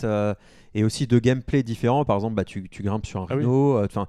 et 0.74 0.82
aussi 0.84 1.06
de 1.06 1.18
gameplay 1.18 1.62
différents. 1.62 2.04
Par 2.04 2.16
exemple, 2.16 2.34
bah, 2.34 2.44
tu, 2.44 2.68
tu 2.68 2.82
grimpes 2.82 3.06
sur 3.06 3.20
un 3.22 3.26
Ah 3.30 3.34
rhino. 3.34 3.82
Enfin, 3.84 4.06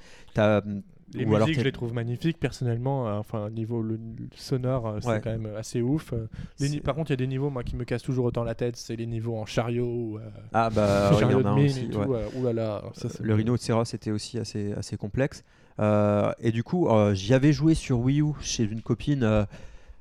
Les 1.14 1.26
alors 1.26 1.40
musiques, 1.40 1.56
t'es- 1.56 1.60
je 1.62 1.66
les 1.66 1.72
trouve 1.72 1.94
magnifiques 1.94 2.40
personnellement. 2.40 3.08
euh, 3.08 3.14
enfin, 3.20 3.50
niveau 3.50 3.82
le, 3.82 3.96
le 3.96 4.28
sonore, 4.36 4.88
euh, 4.88 4.98
c'est 5.02 5.08
Ouais. 5.10 5.22
quand 5.24 5.32
même 5.32 5.50
assez 5.58 5.82
ouf. 5.82 6.14
euh. 6.14 6.28
Les 6.60 6.80
Par 6.80 6.96
contre, 6.96 7.12
il 7.12 7.14
y 7.14 7.16
a 7.16 7.18
des 7.18 7.28
niveaux 7.28 7.50
moi 7.50 7.64
qui 7.64 7.76
me 7.76 7.84
cassent 7.84 8.04
toujours 8.04 8.26
autant 8.26 8.44
la 8.44 8.56
tête. 8.56 8.78
C'est 8.78 8.96
les 8.96 9.06
niveaux 9.08 9.38
en 9.38 9.46
chariot. 9.46 9.86
ou, 9.86 10.20
ah 10.54 10.70
bah 10.70 11.10
ouais, 11.12 11.16
il 11.16 11.18
y 11.18 11.20
chariot 11.20 11.40
en 11.40 11.42
de 11.42 11.48
a 11.48 11.56
mine 11.56 11.66
aussi. 11.66 11.86
et 11.86 11.90
tout. 11.90 12.00
ouais. 12.00 12.54
ça, 12.94 13.10
Le 13.22 13.34
Rhino 13.36 13.56
de 13.56 13.62
Serra 13.62 13.86
c'était 13.86 14.12
aussi 14.12 14.40
assez, 14.40 14.74
assez 14.74 14.98
complexe. 14.98 15.44
Et 15.80 16.52
du 16.52 16.64
coup, 16.64 16.88
j'y 17.14 17.34
avais 17.34 17.54
joué 17.54 17.74
sur 17.74 18.00
Wii 18.00 18.22
U 18.22 18.34
chez 18.42 18.64
une 18.64 18.82
copine. 18.82 19.46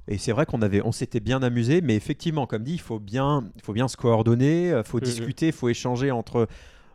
et 0.09 0.19
c'est 0.19 0.33
vrai 0.33 0.45
qu'on 0.47 0.61
avait, 0.63 0.83
on 0.85 0.93
s'était 0.93 1.21
bien 1.21 1.43
amusé, 1.43 1.81
mais 1.81 1.95
effectivement, 1.95 2.47
comme 2.47 2.63
dit, 2.65 2.73
il 2.75 2.81
faut 2.81 2.99
bien, 2.99 3.45
il 3.57 3.63
faut 3.63 3.73
bien 3.73 3.87
se 3.89 3.97
coordonner, 3.97 4.69
il 4.77 4.83
faut 4.85 5.01
discuter, 5.01 5.47
il 5.49 5.53
faut 5.53 5.69
échanger 5.69 6.11
entre 6.11 6.49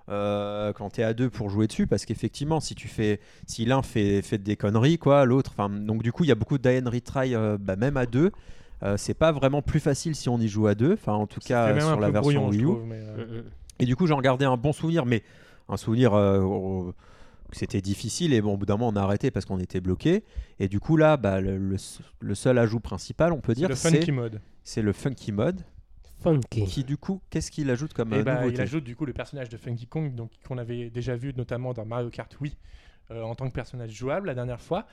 euh, 0.10 0.74
quand 0.74 0.92
tu 0.92 1.02
es 1.02 1.04
à 1.04 1.14
deux 1.14 1.30
pour 1.30 1.50
jouer 1.50 1.68
dessus, 1.68 1.88
parce 1.88 2.06
qu'effectivement, 2.06 2.60
si 2.60 2.76
tu 2.76 2.88
fais, 2.88 3.20
si 3.48 3.66
l'un 3.66 3.82
fait, 3.82 4.22
fait 4.22 4.38
des 4.38 4.56
conneries, 4.56 4.98
quoi, 4.98 5.26
l'autre, 5.26 5.52
enfin, 5.58 5.70
donc 5.70 6.04
du 6.04 6.12
coup, 6.12 6.24
il 6.24 6.28
y 6.28 6.32
a 6.32 6.36
beaucoup 6.36 6.58
de 6.58 6.70
die 6.70 6.86
and 6.86 6.90
retry, 6.90 7.36
euh, 7.36 7.58
bah, 7.60 7.76
même 7.76 7.98
à 7.98 8.06
deux. 8.06 8.32
Euh, 8.84 8.98
c'est 8.98 9.14
pas 9.14 9.32
vraiment 9.32 9.62
plus 9.62 9.80
facile 9.80 10.16
si 10.16 10.28
on 10.30 10.38
y 10.40 10.48
joue 10.48 10.68
à 10.68 10.76
deux, 10.76 10.94
enfin 10.94 11.14
en 11.14 11.28
tout 11.28 11.40
cas 11.40 11.80
sur 11.80 12.00
la 12.00 12.12
version 12.12 12.50
Wii 12.50 12.60
U. 12.60 12.64
trouve, 12.64 12.86
mais, 12.86 13.00
euh, 13.00 13.42
mm. 13.42 13.44
Et 13.80 13.86
du 13.86 13.96
coup, 13.96 14.06
j'en 14.06 14.20
gardais 14.20 14.46
un 14.46 14.58
bon 14.58 14.74
souvenir, 14.74 15.06
mais 15.06 15.24
un 15.70 15.78
souvenir 15.78 16.14
euh, 16.14 16.92
c'était 17.52 17.82
difficile. 17.82 18.34
Et 18.34 18.42
bon, 18.42 18.54
au 18.54 18.58
bout 18.58 18.66
d'un 18.66 18.78
moment, 18.78 18.90
on 18.90 18.96
a 18.96 19.02
arrêté 19.02 19.32
parce 19.32 19.46
qu'on 19.46 19.60
était 19.60 19.80
bloqué. 19.80 20.24
Et 20.60 20.68
du 20.68 20.80
coup, 20.80 20.98
là, 20.98 21.18
bah, 21.18 21.42
le, 21.42 21.58
le 21.58 21.78
le 22.20 22.36
seul 22.36 22.58
ajout 22.58 22.80
principal, 22.80 23.32
on 23.34 23.40
peut 23.40 23.54
c'est 23.54 23.60
dire, 23.60 23.70
le 23.70 23.76
c'est 23.76 23.92
funky 23.92 24.12
mode. 24.12 24.42
c'est 24.64 24.82
le 24.82 24.94
Funky 24.94 25.32
Mode. 25.32 25.62
Funky. 26.34 26.66
Qui, 26.66 26.84
du 26.84 26.98
coup, 26.98 27.22
qu'est-ce 27.30 27.52
qu'il 27.52 27.70
ajoute 27.70 27.94
comme 27.94 28.14
Et 28.14 28.18
euh, 28.18 28.24
bah, 28.24 28.36
nouveauté 28.36 28.56
il 28.56 28.62
ajoute 28.62 28.84
du 28.84 28.96
coup 28.96 29.06
le 29.06 29.14
personnage 29.14 29.50
de 29.50 29.58
Funky 29.58 29.88
Kong, 29.88 30.14
donc 30.16 30.32
qu'on 30.48 30.58
avait 30.58 30.90
déjà 30.90 31.16
vu 31.16 31.34
notamment 31.36 31.74
dans 31.74 31.86
Mario 31.86 32.10
Kart 32.10 32.36
Wii 32.42 32.56
euh, 33.12 33.22
en 33.24 33.36
tant 33.36 33.48
que 33.48 33.54
personnage 33.54 33.92
jouable 33.92 34.28
la 34.28 34.34
dernière 34.36 34.62
fois. 34.62 34.86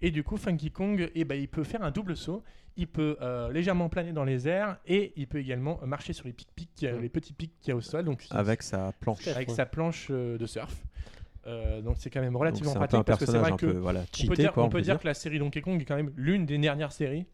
Et 0.00 0.10
du 0.10 0.22
coup, 0.22 0.36
Funky 0.36 0.70
Kong, 0.70 1.10
et 1.14 1.24
bah, 1.24 1.34
il 1.34 1.48
peut 1.48 1.64
faire 1.64 1.82
un 1.82 1.90
double 1.90 2.16
saut. 2.16 2.42
Il 2.76 2.86
peut 2.86 3.16
euh, 3.20 3.50
légèrement 3.50 3.88
planer 3.88 4.12
dans 4.12 4.22
les 4.24 4.46
airs 4.46 4.78
et 4.86 5.12
il 5.16 5.26
peut 5.26 5.38
également 5.38 5.80
marcher 5.84 6.12
sur 6.12 6.26
les 6.26 6.32
pics-pics, 6.32 6.84
euh, 6.84 6.98
Mm. 6.98 7.02
les 7.02 7.08
petits 7.08 7.32
pics 7.32 7.52
qu'il 7.60 7.70
y 7.70 7.72
a 7.72 7.76
au 7.76 7.80
sol. 7.80 8.04
Donc, 8.04 8.24
avec 8.30 8.62
sa 8.62 8.92
planche. 9.00 9.26
avec 9.26 9.50
sa 9.50 9.66
planche 9.66 10.06
euh, 10.10 10.38
de 10.38 10.46
surf. 10.46 10.74
Euh, 11.46 11.80
donc 11.80 11.96
c'est 11.98 12.10
quand 12.10 12.20
même 12.20 12.36
relativement 12.36 12.72
c'est 12.72 12.78
un 12.78 12.86
peu 12.86 12.96
un 12.98 13.02
pratique 13.02 13.06
parce 13.06 13.18
que 13.20 13.26
c'est 13.26 13.32
personnage 13.32 13.42
vrai 13.42 13.52
un 13.52 13.56
que 13.56 13.66
peu 13.74 13.78
voilà, 13.78 14.00
on 14.22 14.26
peut 14.26 14.34
dire, 14.36 14.52
quoi, 14.52 14.62
on 14.62 14.66
on 14.66 14.68
peut 14.68 14.78
peut 14.78 14.82
dire 14.82 14.94
dire. 14.94 15.00
que 15.00 15.06
la 15.06 15.14
série 15.14 15.38
Donkey 15.38 15.62
Kong 15.62 15.80
est 15.80 15.84
quand 15.86 15.96
même 15.96 16.12
l'une 16.16 16.44
des 16.46 16.58
dernières 16.58 16.92
séries 16.92 17.24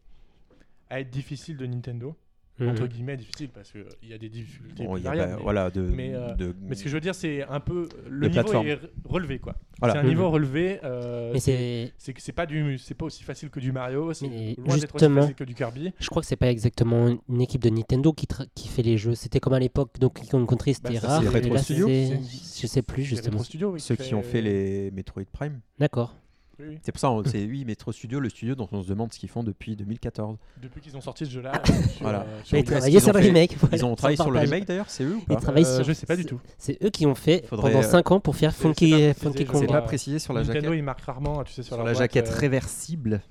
à 0.89 1.01
être 1.01 1.09
difficile 1.09 1.57
de 1.57 1.65
Nintendo. 1.65 2.15
Mm, 2.57 2.69
Entre 2.69 2.87
guillemets 2.87 3.17
difficile 3.17 3.49
parce 3.53 3.69
qu'il 3.71 4.09
y 4.09 4.13
a 4.13 4.17
des 4.17 4.29
difficultés 4.29 4.85
Bon, 4.85 4.95
y 4.95 5.05
a, 5.05 5.13
bah, 5.13 5.27
mais- 5.35 5.43
voilà, 5.43 5.69
de, 5.69 5.81
mais, 5.81 6.13
euh, 6.15 6.33
de- 6.35 6.55
Mais 6.61 6.75
ce 6.75 6.83
que 6.83 6.89
je 6.89 6.93
veux 6.95 7.01
dire, 7.01 7.13
c'est 7.13 7.43
un 7.43 7.59
peu 7.59 7.89
le 8.09 8.29
niveau 8.29 8.41
plateforme. 8.43 8.67
est 8.67 8.79
relevé 9.03 9.39
quoi. 9.39 9.55
Voilà. 9.79 9.95
C'est 9.95 9.99
un 9.99 10.03
niveau 10.03 10.29
relevé. 10.29 10.79
euh, 10.85 11.31
Mais 11.33 11.39
c'est 11.41 11.51
c'est, 11.57 11.93
c'est 11.97 12.13
que 12.13 12.21
c'est 12.21 12.31
pas 12.31 12.45
du, 12.45 12.77
c'est 12.77 12.93
pas 12.93 13.05
aussi 13.05 13.23
facile 13.23 13.49
que 13.49 13.59
du 13.59 13.73
Mario. 13.73 14.13
C'est 14.13 14.27
loin 14.27 14.33
d'être 14.37 14.61
aussi 14.69 14.81
justement- 14.81 15.21
facile 15.21 15.35
que 15.35 15.43
du 15.43 15.53
Kirby. 15.53 15.91
je 15.99 16.07
crois 16.09 16.21
que 16.21 16.27
c'est 16.29 16.37
pas 16.37 16.49
exactement 16.49 17.17
une 17.27 17.41
équipe 17.41 17.61
de 17.61 17.69
Nintendo 17.69 18.13
qui, 18.13 18.25
tra- 18.25 18.47
qui 18.55 18.69
fait 18.69 18.83
les 18.83 18.97
jeux. 18.97 19.15
C'était 19.15 19.41
comme 19.41 19.51
à 19.53 19.59
l'époque 19.59 19.99
Donkey 19.99 20.25
Kong 20.25 20.47
Country, 20.47 20.75
c'était 20.75 20.93
Bah, 20.93 21.07
rare. 21.07 21.21
c'est 21.23 21.25
et 21.25 21.29
Retro 21.29 21.53
là, 21.55 21.61
Je 21.61 22.67
sais 22.67 22.81
plus 22.81 23.03
justement. 23.03 23.31
Retro 23.33 23.43
Studio, 23.43 23.71
oui, 23.73 23.79
Ceux 23.81 23.95
qui 23.97 24.15
ont 24.15 24.23
fait 24.23 24.41
les 24.41 24.91
Metroid 24.91 25.23
Prime. 25.31 25.59
D'accord. 25.77 26.15
Oui, 26.59 26.65
oui. 26.69 26.79
C'est 26.83 26.91
pour 26.91 26.99
ça, 27.01 27.09
on- 27.11 27.23
c'est 27.25 27.43
oui, 27.45 27.65
Metro 27.65 27.91
Studio, 27.91 28.19
le 28.19 28.29
studio 28.29 28.55
dont 28.55 28.69
on 28.71 28.81
se 28.81 28.87
demande 28.87 29.11
ce 29.11 29.19
qu'ils 29.19 29.27
font 29.29 29.43
depuis 29.43 29.75
2014. 29.75 30.37
Depuis 30.61 30.79
qu'ils 30.81 30.95
ont 30.95 31.01
sorti 31.01 31.25
ce 31.25 31.31
jeu-là. 31.31 31.51
Voilà. 32.01 32.25
J'ai 32.45 32.59
Est-ce 32.59 32.65
travaillé 32.71 32.91
qu'ils 32.93 33.01
sur 33.01 33.13
le 33.13 33.19
remake. 33.19 33.57
voilà, 33.59 33.75
Ils 33.77 33.85
ont 33.85 33.95
travaillé 33.95 34.15
sur 34.17 34.31
le 34.31 34.39
remake 34.39 34.65
d'ailleurs, 34.65 34.89
c'est 34.89 35.03
eux 35.03 35.15
ou 35.15 35.19
Ils 35.29 35.35
pas 35.35 35.41
travaillent 35.41 35.65
Euh, 35.65 35.75
sur- 35.77 35.83
je 35.83 35.93
sais 35.93 36.05
pas 36.05 36.15
du 36.15 36.21
c'est- 36.23 36.27
tout. 36.29 36.39
C'est 36.57 36.83
eux 36.83 36.89
qui 36.89 37.05
ont 37.05 37.15
fait 37.15 37.45
Faudrait, 37.47 37.71
pendant 37.71 37.83
euh, 37.83 37.87
5 37.89 38.11
ans 38.11 38.19
pour 38.19 38.35
faire 38.35 38.53
c'est 38.53 38.61
Funky, 38.61 38.91
pas 38.91 39.13
Funky 39.15 39.45
je 39.45 39.51
Kong. 39.51 39.61
C'est 39.61 39.67
pas 39.67 39.73
pas. 39.73 39.81
précisé 39.81 40.19
sur 40.19 40.33
la 40.33 40.41
Nintendo, 40.41 40.61
jaquette. 40.61 40.79
ils 40.79 40.83
marquent 40.83 41.01
rarement, 41.01 41.43
tu 41.43 41.53
sais, 41.53 41.63
sur, 41.63 41.77
la 41.77 41.83
boîte, 41.83 41.97
jaquette 41.97 42.29
euh, 42.29 42.35
réversible. 42.37 43.21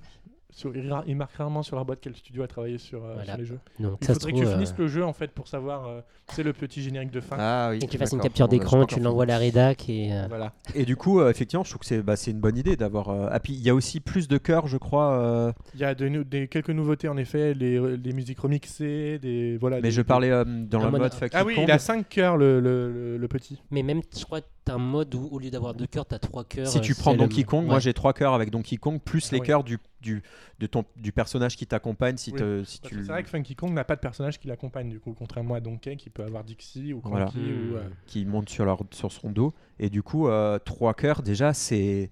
Sur- 0.55 0.73
ils 1.07 1.17
marquent 1.17 1.35
rarement 1.37 1.63
sur 1.63 1.77
leur 1.77 1.85
boîte 1.85 1.99
quel 2.01 2.15
studio 2.15 2.43
a 2.43 2.47
travaillé 2.47 2.79
sur, 2.79 3.05
euh, 3.05 3.15
Voilà. 3.15 3.33
sur 3.33 3.37
les 3.39 3.45
jeux. 3.45 3.59
Donc 3.81 3.99
Il 4.01 4.07
faudrait 4.07 4.33
que 4.33 4.39
tu 4.39 4.47
finisses 4.47 4.71
euh, 4.71 4.83
le 4.83 4.87
jeu 4.89 5.05
en 5.05 5.13
fait 5.13 5.31
pour 5.33 5.49
savoir. 5.49 5.87
euh, 5.87 6.01
c'est 6.29 6.43
le 6.43 6.53
petit 6.55 6.81
générique 6.83 7.11
de 7.11 7.21
fin. 7.21 7.37
Ah 7.39 7.69
oui. 7.71 7.77
et 7.83 7.87
que 7.87 7.91
tu 7.91 7.99
fasses 7.99 8.13
une 8.13 8.21
capture 8.21 8.49
d'écran, 8.49 8.87
tu 8.87 8.99
l'envoies 9.01 9.25
à 9.25 9.27
la 9.27 9.39
rédac 9.39 9.89
et 9.91 10.13
euh, 10.13 10.27
Voilà. 10.29 10.53
Et 10.75 10.85
du 10.87 10.97
coup, 10.97 11.21
euh, 11.21 11.29
effectivement, 11.31 11.65
je 11.65 11.71
trouve 11.71 11.81
que 11.81 11.87
c'est 11.87 12.03
bah, 12.03 12.17
c'est 12.17 12.31
une 12.31 12.41
bonne 12.41 12.57
idée 12.57 12.77
d'avoir. 12.77 13.11
euh, 13.11 13.29
Ah, 13.31 13.41
puis 13.41 13.53
il 13.53 13.61
y 13.63 13.69
a 13.69 13.75
aussi 13.75 14.01
plus 14.01 14.27
de 14.29 14.39
cœur, 14.39 14.67
je 14.67 14.79
crois. 14.79 15.13
euh, 15.13 15.53
Il 15.75 15.81
y 15.81 15.85
a 15.85 15.95
de 15.95 16.09
nou- 16.09 16.25
des, 16.25 16.49
quelques 16.49 16.71
nouveautés 16.71 17.09
en 17.09 17.17
effet, 17.17 17.53
les, 17.55 17.79
les 17.97 18.13
musiques 18.13 18.39
remixées, 18.41 19.19
des 19.19 19.59
voilà. 19.59 19.77
Mais 19.77 19.83
des- 19.83 19.91
je 19.91 20.03
parlais 20.03 20.31
euh, 20.31 20.45
dans 20.45 20.83
le 20.85 20.91
mode- 20.91 21.11
Ah 21.33 21.45
oui, 21.45 21.57
il 21.63 21.71
a 21.71 21.79
5 21.79 22.09
cœurs 22.09 22.37
le, 22.37 22.61
le, 22.61 22.91
le- 22.93 23.17
le 23.19 23.29
petit. 23.29 23.61
Mais 23.71 23.83
même, 23.83 24.01
je 24.17 24.25
crois, 24.25 24.41
t'as 24.65 24.75
un 24.75 24.79
mode 24.79 25.15
où 25.15 25.29
au 25.31 25.39
lieu 25.39 25.51
d'avoir 25.51 25.75
deux 25.75 25.87
cœurs, 25.87 26.07
t'as 26.07 26.19
trois 26.19 26.45
cœurs. 26.45 26.67
Si 26.69 26.79
euh, 26.79 26.81
tu 26.81 26.95
prends 26.95 27.11
c'est 27.11 27.17
le- 27.17 27.23
Donkey 27.23 27.45
Kong, 27.45 27.67
moi 27.67 27.79
j'ai 27.81 27.93
trois 27.95 28.13
cœurs 28.13 28.35
avec 28.35 28.51
Donkey 28.51 28.77
Kong, 28.77 29.01
plus 29.01 29.27
Ah 29.31 29.35
les 29.35 29.41
oui. 29.41 29.47
cœurs 29.47 29.65
du, 29.65 29.79
du, 30.01 30.23
de 30.59 30.67
ton, 30.67 30.85
du 30.97 31.13
personnage 31.13 31.57
qui 31.57 31.67
t'accompagne 31.67 32.17
si, 32.17 32.31
Oui. 32.33 32.39
te- 32.39 32.65
si 32.65 32.79
Parce 32.81 32.91
que 32.93 32.97
tu 32.99 33.05
C'est 33.05 33.13
vrai 33.13 33.23
que 33.23 33.29
Funky 33.31 33.55
Kong 33.57 33.73
n'a 33.73 33.85
pas 33.85 33.97
de 33.97 34.01
personnage 34.01 34.39
qui 34.41 34.49
l'accompagne 34.49 34.89
du 34.89 35.01
coup, 35.01 35.15
contrairement 35.19 35.55
à 35.55 35.61
Donkey 35.61 35.97
qui 35.97 36.11
peut 36.11 36.25
avoir 36.25 36.45
Dixie 36.45 36.93
ou 36.93 37.01
Voilà. 37.05 37.27
Cranky 37.27 37.53
ou. 37.53 37.77
euh, 37.77 37.89
qui 38.07 38.25
monte 38.25 38.49
sur, 38.49 38.65
leur, 38.65 38.81
sur 38.93 39.13
son 39.13 39.31
dos. 39.31 39.53
Et 39.79 39.91
du 39.91 40.03
coup, 40.03 40.29
euh, 40.29 40.59
trois 40.59 40.95
cœurs, 40.95 41.23
déjà, 41.23 41.53
c'est. 41.53 42.11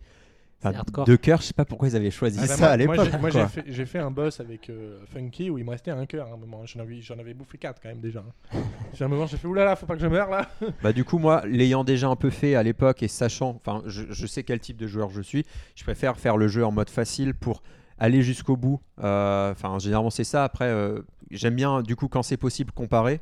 Enfin, 0.65 1.05
deux 1.05 1.17
cœurs, 1.17 1.41
je 1.41 1.47
sais 1.47 1.53
pas 1.55 1.65
pourquoi 1.65 1.89
ils 1.89 1.97
avaient 1.97 2.11
choisi 2.11 2.39
Ah 2.41 2.47
bah 2.47 2.49
ça 2.49 2.57
moi- 2.59 2.69
à 2.69 2.77
l'époque. 2.77 3.21
Moi, 3.21 3.31
j'ai 3.67 3.87
fait, 3.87 3.99
un 3.99 4.11
boss 4.11 4.39
avec 4.41 4.71
euh, 4.71 4.99
Funky 5.13 5.51
où 5.51 5.59
il 5.59 5.65
me 5.65 5.71
restait 5.71 5.91
un 5.91 6.07
cœur 6.07 6.29
à 6.29 6.33
un 6.33 6.37
moment. 6.37 6.65
J'en 6.67 6.81
avais, 6.81 7.01
j'en 7.01 7.19
avais 7.19 7.35
bouffé 7.35 7.59
4 7.59 7.81
quand 7.83 7.89
même 7.89 8.01
déjà. 8.01 8.21
hein. 8.55 8.59
J'ai 8.95 9.05
un 9.05 9.09
moment, 9.09 9.27
j'ai 9.27 9.37
fait 9.39 9.49
oulala, 9.49 9.75
faut 9.77 9.87
pas 9.87 9.95
que 9.95 10.01
je 10.03 10.07
meure 10.07 10.29
là. 10.31 10.49
Bah 10.83 10.93
du 10.93 11.03
coup 11.05 11.19
moi 11.19 11.43
l'ayant 11.47 11.83
déjà 11.83 12.09
un 12.09 12.17
peu 12.17 12.29
fait 12.31 12.55
à 12.55 12.63
l'époque 12.63 13.03
et 13.03 13.09
sachant, 13.09 13.51
enfin 13.65 13.83
je, 13.87 14.03
je 14.11 14.27
sais 14.27 14.43
quel 14.43 14.61
type 14.61 14.77
de 14.77 14.87
joueur 14.87 15.09
je 15.11 15.23
suis, 15.23 15.45
je 15.75 15.83
préfère 15.83 16.19
faire 16.19 16.37
le 16.37 16.47
jeu 16.47 16.65
en 16.65 16.73
mode 16.73 16.91
facile 16.91 17.33
pour 17.35 17.63
aller 17.99 18.21
jusqu'au 18.23 18.57
bout. 18.57 18.81
Euh, 19.03 19.51
Enfin 19.53 19.79
généralement 19.79 20.11
c'est 20.11 20.25
ça. 20.25 20.45
Après 20.45 20.67
euh, 20.67 21.01
j'aime 21.31 21.55
bien 21.57 21.83
du 21.83 21.97
coup 21.97 22.09
quand 22.09 22.23
c'est 22.23 22.37
possible 22.37 22.71
comparer. 22.73 23.21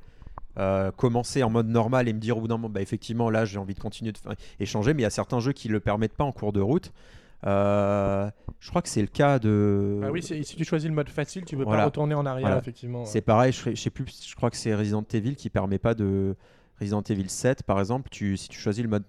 Euh, 0.59 0.91
commencer 0.91 1.45
en 1.45 1.51
mode 1.51 1.69
normal 1.69 2.09
et 2.09 2.13
me 2.13 2.19
dire 2.19 2.37
au 2.37 2.41
bout 2.41 2.49
d'un 2.49 2.57
moment 2.57 2.69
bah 2.69 2.83
effectivement 2.83 3.31
là 3.31 3.45
j'ai 3.45 3.57
envie 3.57 3.75
de 3.75 3.79
continuer 3.79 4.11
de 4.11 4.19
échanger 4.59 4.93
mais 4.95 5.03
il 5.03 5.05
y 5.05 5.07
a 5.07 5.11
certains 5.11 5.39
jeux 5.39 5.53
qui 5.53 5.69
le 5.69 5.79
permettent 5.79 6.17
pas 6.17 6.25
en 6.25 6.33
cours 6.33 6.53
de 6.53 6.61
route 6.61 6.93
Euh, 7.47 8.31
je 8.59 8.69
crois 8.69 8.83
que 8.83 8.89
c'est 8.89 9.01
le 9.01 9.07
cas 9.07 9.39
de 9.39 10.01
Ah 10.05 10.11
oui, 10.11 10.23
si 10.23 10.43
tu 10.43 10.65
choisis 10.65 10.89
le 10.89 10.95
mode 10.95 11.09
facile, 11.09 11.45
tu 11.45 11.57
peux 11.57 11.63
Voilà. 11.65 11.81
pas 11.83 11.87
retourner 11.87 12.15
en 12.15 12.27
arrière 12.27 12.47
Voilà. 12.49 12.59
effectivement. 12.61 13.05
c'est 13.07 13.23
pareil 13.23 13.53
je, 13.53 13.71
je 13.71 13.75
sais 13.81 13.89
plus 13.91 14.05
je 14.29 14.35
crois 14.37 14.51
que 14.51 14.57
c'est 14.57 14.75
Resident 14.75 15.05
Evil 15.13 15.37
qui 15.37 15.49
permet 15.49 15.79
pas 15.79 15.95
de 15.95 16.37
Resident 16.81 17.03
Evil 17.03 17.29
7, 17.29 17.63
par 17.63 17.79
exemple, 17.79 18.09
tu, 18.11 18.37
si 18.37 18.49
tu 18.49 18.59
choisis 18.59 18.83
le 18.83 18.89
mode 18.89 19.05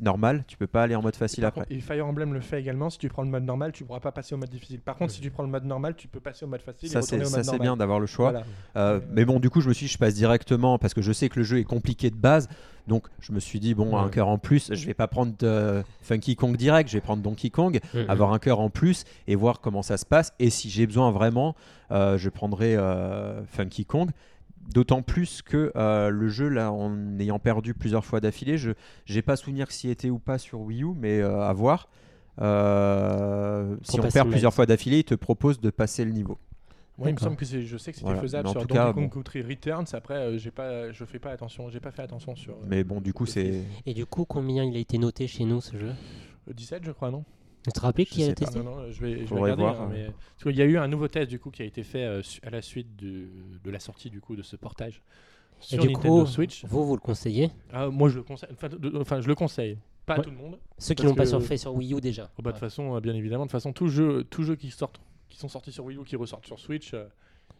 normal, 0.00 0.44
tu 0.46 0.56
peux 0.56 0.66
pas 0.66 0.82
aller 0.84 0.94
en 0.94 1.02
mode 1.02 1.16
facile 1.16 1.44
après. 1.44 1.62
contre, 1.62 1.72
et 1.72 1.80
Fire 1.80 2.06
Emblem 2.06 2.32
le 2.32 2.40
fait 2.40 2.60
également. 2.60 2.88
Si 2.90 2.98
tu 2.98 3.08
prends 3.08 3.22
le 3.22 3.28
mode 3.28 3.44
normal, 3.44 3.72
tu 3.72 3.84
pourras 3.84 4.00
pas 4.00 4.12
passer 4.12 4.34
au 4.34 4.38
mode 4.38 4.48
difficile. 4.48 4.80
Par 4.80 4.96
contre, 4.96 5.12
si 5.12 5.20
tu 5.20 5.30
prends 5.30 5.42
le 5.42 5.48
mode 5.50 5.64
normal, 5.64 5.94
tu 5.96 6.08
peux 6.08 6.20
passer 6.20 6.44
au 6.44 6.48
mode 6.48 6.62
facile 6.62 6.88
et 6.88 6.92
Ça, 6.92 7.00
retourner 7.00 7.24
c'est 7.24 7.26
au 7.26 7.30
ça, 7.30 7.36
mode 7.38 7.44
c'est 7.44 7.50
normal. 7.52 7.66
bien 7.66 7.76
d'avoir 7.76 8.00
le 8.00 8.06
choix. 8.06 8.30
Voilà. 8.30 8.46
Euh, 8.76 9.00
mais 9.12 9.24
bon, 9.24 9.38
du 9.40 9.50
coup, 9.50 9.60
je 9.60 9.68
me 9.68 9.74
suis 9.74 9.86
dit, 9.86 9.92
je 9.92 9.98
passe 9.98 10.14
directement 10.14 10.78
parce 10.78 10.94
que 10.94 11.02
je 11.02 11.12
sais 11.12 11.28
que 11.28 11.38
le 11.38 11.44
jeu 11.44 11.58
est 11.58 11.64
compliqué 11.64 12.10
de 12.10 12.16
base. 12.16 12.48
Donc, 12.86 13.06
je 13.20 13.32
me 13.32 13.40
suis 13.40 13.60
dit, 13.60 13.74
bon, 13.74 13.96
un 13.98 14.08
cœur 14.08 14.28
en 14.28 14.38
plus, 14.38 14.72
je 14.74 14.86
vais 14.86 14.94
pas 14.94 15.06
prendre 15.06 15.32
euh, 15.42 15.82
Funky 16.00 16.34
Kong 16.36 16.56
direct, 16.56 16.88
je 16.88 16.94
vais 16.96 17.00
prendre 17.02 17.22
Donkey 17.22 17.50
Kong, 17.50 17.78
Mhm. 17.94 18.06
avoir 18.08 18.32
un 18.32 18.38
cœur 18.38 18.60
en 18.60 18.70
plus 18.70 19.04
et 19.26 19.34
voir 19.36 19.60
comment 19.60 19.82
ça 19.82 19.96
se 19.98 20.06
passe. 20.06 20.32
Et 20.38 20.48
si 20.50 20.70
j'ai 20.70 20.86
besoin 20.86 21.10
vraiment, 21.10 21.54
euh, 21.92 22.16
je 22.18 22.28
prendrai 22.30 22.76
euh, 22.76 23.44
Funky 23.44 23.84
Kong. 23.84 24.10
D'autant 24.72 25.02
plus 25.02 25.42
que 25.42 25.72
euh, 25.76 26.10
le 26.10 26.28
jeu, 26.28 26.48
là, 26.48 26.70
en 26.72 27.18
ayant 27.18 27.38
perdu 27.38 27.74
plusieurs 27.74 28.04
fois 28.04 28.20
d'affilée, 28.20 28.56
je 28.58 28.70
n'ai 29.08 29.22
pas 29.22 29.36
souvenir 29.36 29.70
s'il 29.72 29.90
était 29.90 30.10
ou 30.10 30.18
pas 30.18 30.38
sur 30.38 30.60
Wii 30.60 30.82
U, 30.84 30.94
mais 30.96 31.20
euh, 31.20 31.40
à 31.42 31.52
voir. 31.52 31.88
Euh, 32.40 33.76
si 33.82 34.00
on 34.00 34.08
perd 34.08 34.28
plusieurs 34.30 34.54
fois 34.54 34.66
d'affilée, 34.66 34.98
il 35.00 35.04
te 35.04 35.14
propose 35.14 35.60
de 35.60 35.70
passer 35.70 36.04
le 36.04 36.12
niveau. 36.12 36.38
Moi, 36.98 37.08
il 37.08 37.14
me 37.14 37.18
semble 37.18 37.36
que 37.36 37.46
c'est, 37.46 37.62
je 37.62 37.76
sais 37.78 37.92
que 37.92 37.96
c'était 37.96 38.08
Voilà. 38.08 38.20
faisable 38.20 38.48
en 38.48 38.52
sur 38.52 38.60
tout 38.62 38.66
Donkey 38.68 38.80
cas, 38.80 38.92
Kong 38.92 39.04
bon. 39.04 39.08
Country 39.08 39.42
Returns. 39.42 39.86
Après, 39.94 40.14
euh, 40.16 40.36
j'ai 40.38 40.50
pas, 40.50 40.92
je 40.92 41.04
fais 41.06 41.18
pas 41.18 41.30
attention, 41.30 41.70
j'ai 41.70 41.80
pas 41.80 41.90
fait 41.92 42.02
attention 42.02 42.36
sur. 42.36 42.52
euh, 42.54 42.66
Mais 42.66 42.84
bon, 42.84 43.00
du 43.00 43.14
coup, 43.14 43.24
c'est. 43.24 43.62
Et 43.86 43.94
du 43.94 44.04
coup, 44.04 44.26
combien 44.26 44.64
il 44.64 44.76
a 44.76 44.78
été 44.78 44.98
noté 44.98 45.26
chez 45.26 45.44
nous 45.44 45.62
ce 45.62 45.78
jeu? 45.78 45.92
Euh, 46.48 46.52
17, 46.52 46.84
je 46.84 46.92
crois, 46.92 47.10
non? 47.10 47.24
Tu 47.64 47.70
te 47.72 47.80
rappelles 47.80 48.06
Je 48.06 48.10
qui 48.10 48.24
a 48.24 48.32
testé 48.34 48.58
Non, 48.60 48.64
non, 48.76 48.90
je 48.90 49.00
vais, 49.00 49.26
je 49.26 49.34
vais 49.34 49.40
regarder. 49.40 49.62
voir, 49.62 49.80
hein, 49.82 49.90
euh. 49.92 49.94
mais... 49.94 50.04
Parce 50.06 50.42
qu'il 50.44 50.56
y 50.56 50.62
a 50.62 50.64
eu 50.64 50.78
un 50.78 50.88
nouveau 50.88 51.08
test 51.08 51.28
du 51.28 51.38
coup 51.38 51.50
qui 51.50 51.62
a 51.62 51.66
été 51.66 51.82
fait 51.82 52.04
euh, 52.04 52.22
à 52.42 52.50
la 52.50 52.62
suite 52.62 52.96
de, 52.96 53.26
de 53.62 53.70
la 53.70 53.78
sortie 53.80 54.08
du 54.10 54.20
coup 54.20 54.34
de 54.36 54.42
ce 54.42 54.56
portage 54.56 55.02
Et 55.60 55.64
sur 55.76 55.82
du 55.82 55.92
Nintendo 55.92 56.20
coup, 56.20 56.26
Switch. 56.26 56.64
vous, 56.64 56.86
vous 56.86 56.94
le 56.94 57.00
conseillez? 57.00 57.50
Ah, 57.72 57.88
moi, 57.88 58.08
je 58.08 58.16
le 58.16 58.22
conseille. 58.22 58.48
Enfin, 58.52 58.68
de- 58.68 58.96
enfin, 58.98 59.20
je 59.20 59.28
le 59.28 59.34
conseille. 59.34 59.76
Pas 60.06 60.14
à 60.14 60.18
Ouais. 60.18 60.24
tout 60.24 60.30
le 60.30 60.36
monde. 60.36 60.58
Ceux 60.78 60.94
qui 60.94 61.04
l'ont 61.04 61.14
pas 61.14 61.24
que- 61.24 61.28
sur 61.28 61.42
fait 61.42 61.58
sur 61.58 61.74
Wii 61.74 61.92
U 61.94 62.00
déjà. 62.00 62.30
Oh, 62.38 62.42
bah, 62.42 62.50
de 62.50 62.56
toute 62.56 62.60
façon, 62.60 62.96
euh, 62.96 63.00
bien 63.00 63.14
évidemment, 63.14 63.44
de 63.46 63.50
façon, 63.50 63.72
tous 63.74 63.88
jeux, 63.88 64.24
tous 64.24 64.42
jeux 64.42 64.56
qui 64.56 64.70
sortent, 64.70 65.00
qui 65.28 65.36
sont 65.38 65.48
sortis 65.48 65.70
sur 65.72 65.84
Wii 65.84 65.98
U, 65.98 66.04
qui 66.04 66.16
ressortent 66.16 66.46
sur 66.46 66.58
Switch, 66.58 66.94
euh, 66.94 67.04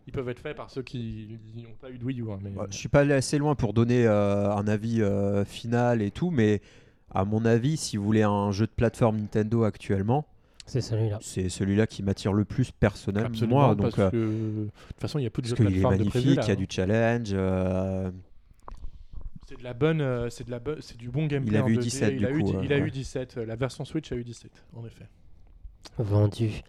ils 0.06 0.12
peuvent 0.14 0.28
être 0.30 0.40
faits 0.40 0.56
par 0.56 0.70
ceux 0.70 0.82
qui 0.82 1.38
n'ont 1.56 1.74
pas 1.78 1.90
eu 1.90 1.98
de 1.98 2.04
Wii 2.04 2.22
U. 2.22 2.30
hein, 2.32 2.38
mais, 2.42 2.50
Ouais, 2.58 2.66
je 2.70 2.76
suis 2.76 2.88
pas 2.88 3.00
allé 3.00 3.12
assez 3.12 3.36
loin 3.36 3.54
pour 3.54 3.74
donner 3.74 4.06
euh, 4.06 4.50
un 4.50 4.66
avis 4.66 5.02
euh, 5.02 5.44
final 5.44 6.00
et 6.00 6.10
tout, 6.10 6.30
mais 6.30 6.62
à 7.12 7.24
mon 7.24 7.44
avis, 7.44 7.76
si 7.76 7.96
vous 7.96 8.04
voulez 8.04 8.22
un 8.22 8.50
jeu 8.52 8.66
de 8.66 8.72
plateforme 8.72 9.18
Nintendo 9.18 9.64
actuellement, 9.64 10.26
C'est 10.66 10.80
celui-là. 10.80 11.18
c'est 11.22 11.48
celui-là 11.48 11.86
qui 11.86 12.02
m'attire 12.02 12.32
le 12.32 12.44
plus 12.44 12.70
personnellement. 12.70 13.28
Absolument, 13.28 13.66
moi, 13.66 13.74
donc, 13.74 13.96
parce 13.96 13.98
euh, 13.98 14.10
que 14.10 14.16
de 14.16 14.70
toute 14.88 15.00
façon, 15.00 15.18
il 15.18 15.22
n'y 15.22 15.26
a 15.26 15.30
plus 15.30 15.42
de 15.42 15.48
jeux 15.48 15.56
de 15.56 15.56
qu'il 15.56 15.66
est 15.66 15.80
plateforme 15.80 15.98
de 16.04 16.08
prévu, 16.08 16.26
magnifique, 16.28 16.44
il 16.44 16.48
y 16.48 16.50
a 16.50 16.54
hein. 16.54 16.56
du 16.56 16.66
challenge. 16.70 17.30
euh, 17.32 18.10
C'est 19.48 19.58
de 19.58 19.64
la 19.64 19.74
bonne, 19.74 20.00
euh, 20.00 20.30
c'est 20.30 20.44
de 20.44 20.50
la 20.52 20.60
bonne, 20.60 20.80
c'est 20.80 20.96
du 20.96 21.08
bon 21.10 21.26
gameplay. 21.26 21.58
avait 21.58 21.64
en 21.64 21.68
eu 21.68 21.76
2D, 21.78 21.82
17 21.82 22.12
il 22.12 22.18
du 22.18 22.26
a 22.26 22.30
eu, 22.30 22.40
coup, 22.42 22.52
euh, 22.56 22.60
il 22.64 22.72
a 22.72 22.78
eu 22.78 22.82
ouais. 22.82 22.90
17. 22.90 23.36
euh, 23.38 23.46
La 23.46 23.56
version 23.56 23.84
Switch 23.84 24.12
a 24.12 24.14
eu 24.16 24.22
17, 24.24 24.52
en 24.76 24.86
effet. 24.86 25.06
Vendu. 25.98 26.62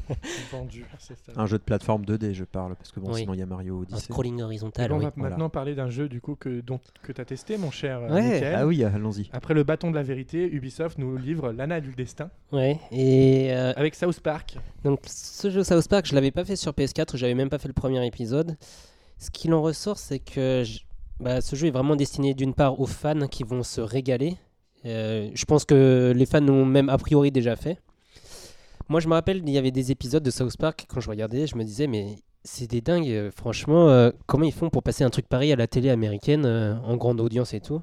Vendu, 0.52 0.84
c'est 0.98 1.16
ça. 1.18 1.32
un 1.36 1.46
jeu 1.46 1.58
de 1.58 1.62
plateforme 1.62 2.04
2D, 2.04 2.32
je 2.32 2.44
parle, 2.44 2.76
parce 2.76 2.92
que 2.92 3.00
bon, 3.00 3.12
Oui. 3.12 3.20
sinon 3.20 3.34
il 3.34 3.40
y 3.40 3.42
a 3.42 3.46
Mario 3.46 3.78
Un 3.78 3.82
Odyssey. 3.82 4.00
scrolling 4.04 4.38
Et 4.40 4.42
horizontal. 4.42 4.92
on 4.92 4.98
oui. 4.98 5.04
va 5.04 5.12
voilà. 5.16 5.30
maintenant 5.30 5.48
parler 5.50 5.74
d'un 5.74 5.88
jeu 5.90 6.08
du 6.08 6.20
coup 6.20 6.36
que 6.36 6.60
dont 6.60 6.78
que 7.02 7.12
tu 7.12 7.20
as 7.20 7.24
testé, 7.24 7.58
mon 7.58 7.70
cher 7.70 8.00
euh, 8.00 8.14
Ouais. 8.14 8.22
Mickaël. 8.22 8.54
Ah 8.58 8.66
oui, 8.66 8.84
allons-y. 8.84 9.28
Après 9.32 9.54
le 9.54 9.64
bâton 9.64 9.90
de 9.90 9.96
la 9.96 10.02
vérité, 10.02 10.48
Ubisoft 10.52 10.98
nous 10.98 11.16
livre 11.16 11.52
l'Anna 11.52 11.80
du 11.80 11.92
destin 11.94 12.30
Ouais. 12.52 12.78
Et 12.92 13.48
euh, 13.52 13.72
avec 13.76 13.94
South 13.94 14.20
Park. 14.20 14.56
donc 14.84 15.00
ce 15.06 15.50
jeu 15.50 15.64
South 15.64 15.88
Park, 15.88 16.06
je 16.06 16.14
l'avais 16.14 16.30
pas 16.30 16.44
fait 16.44 16.56
sur 16.56 16.72
PS4, 16.72 17.16
j'avais 17.16 17.34
même 17.34 17.48
pas 17.50 17.58
fait 17.58 17.68
le 17.68 17.74
premier 17.74 18.04
épisode. 18.06 18.56
Ce 19.18 19.30
qu'il 19.30 19.52
en 19.54 19.62
ressort, 19.62 19.98
c'est 19.98 20.18
que 20.20 20.62
je- 20.64 20.80
bah, 21.18 21.40
ce 21.40 21.56
jeu 21.56 21.68
est 21.68 21.70
vraiment 21.72 21.96
destiné 21.96 22.34
d'une 22.34 22.52
part 22.54 22.78
aux 22.78 22.86
fans 22.86 23.26
qui 23.26 23.42
vont 23.42 23.62
se 23.62 23.80
régaler. 23.80 24.36
Euh, 24.84 25.30
je 25.34 25.44
pense 25.46 25.64
que 25.64 26.12
les 26.14 26.26
fans 26.26 26.40
l'ont 26.40 26.64
même 26.66 26.88
a 26.90 26.98
priori 26.98 27.32
déjà 27.32 27.56
fait. 27.56 27.78
Moi, 28.88 29.00
je 29.00 29.08
me 29.08 29.14
rappelle, 29.14 29.38
il 29.44 29.50
y 29.50 29.58
avait 29.58 29.70
des 29.72 29.90
épisodes 29.90 30.22
de 30.22 30.30
South 30.30 30.56
Park 30.56 30.86
quand 30.88 31.00
je 31.00 31.08
regardais, 31.10 31.46
je 31.46 31.56
me 31.56 31.64
disais 31.64 31.86
mais 31.86 32.16
c'est 32.44 32.70
des 32.70 32.80
dingues, 32.80 33.08
euh, 33.10 33.30
franchement, 33.32 33.88
euh, 33.88 34.10
comment 34.26 34.44
ils 34.44 34.52
font 34.52 34.70
pour 34.70 34.82
passer 34.84 35.02
un 35.02 35.10
truc 35.10 35.26
pareil 35.28 35.52
à 35.52 35.56
la 35.56 35.66
télé 35.66 35.90
américaine 35.90 36.44
euh, 36.46 36.76
en 36.84 36.96
grande 36.96 37.20
audience 37.20 37.52
et 37.54 37.60
tout. 37.60 37.82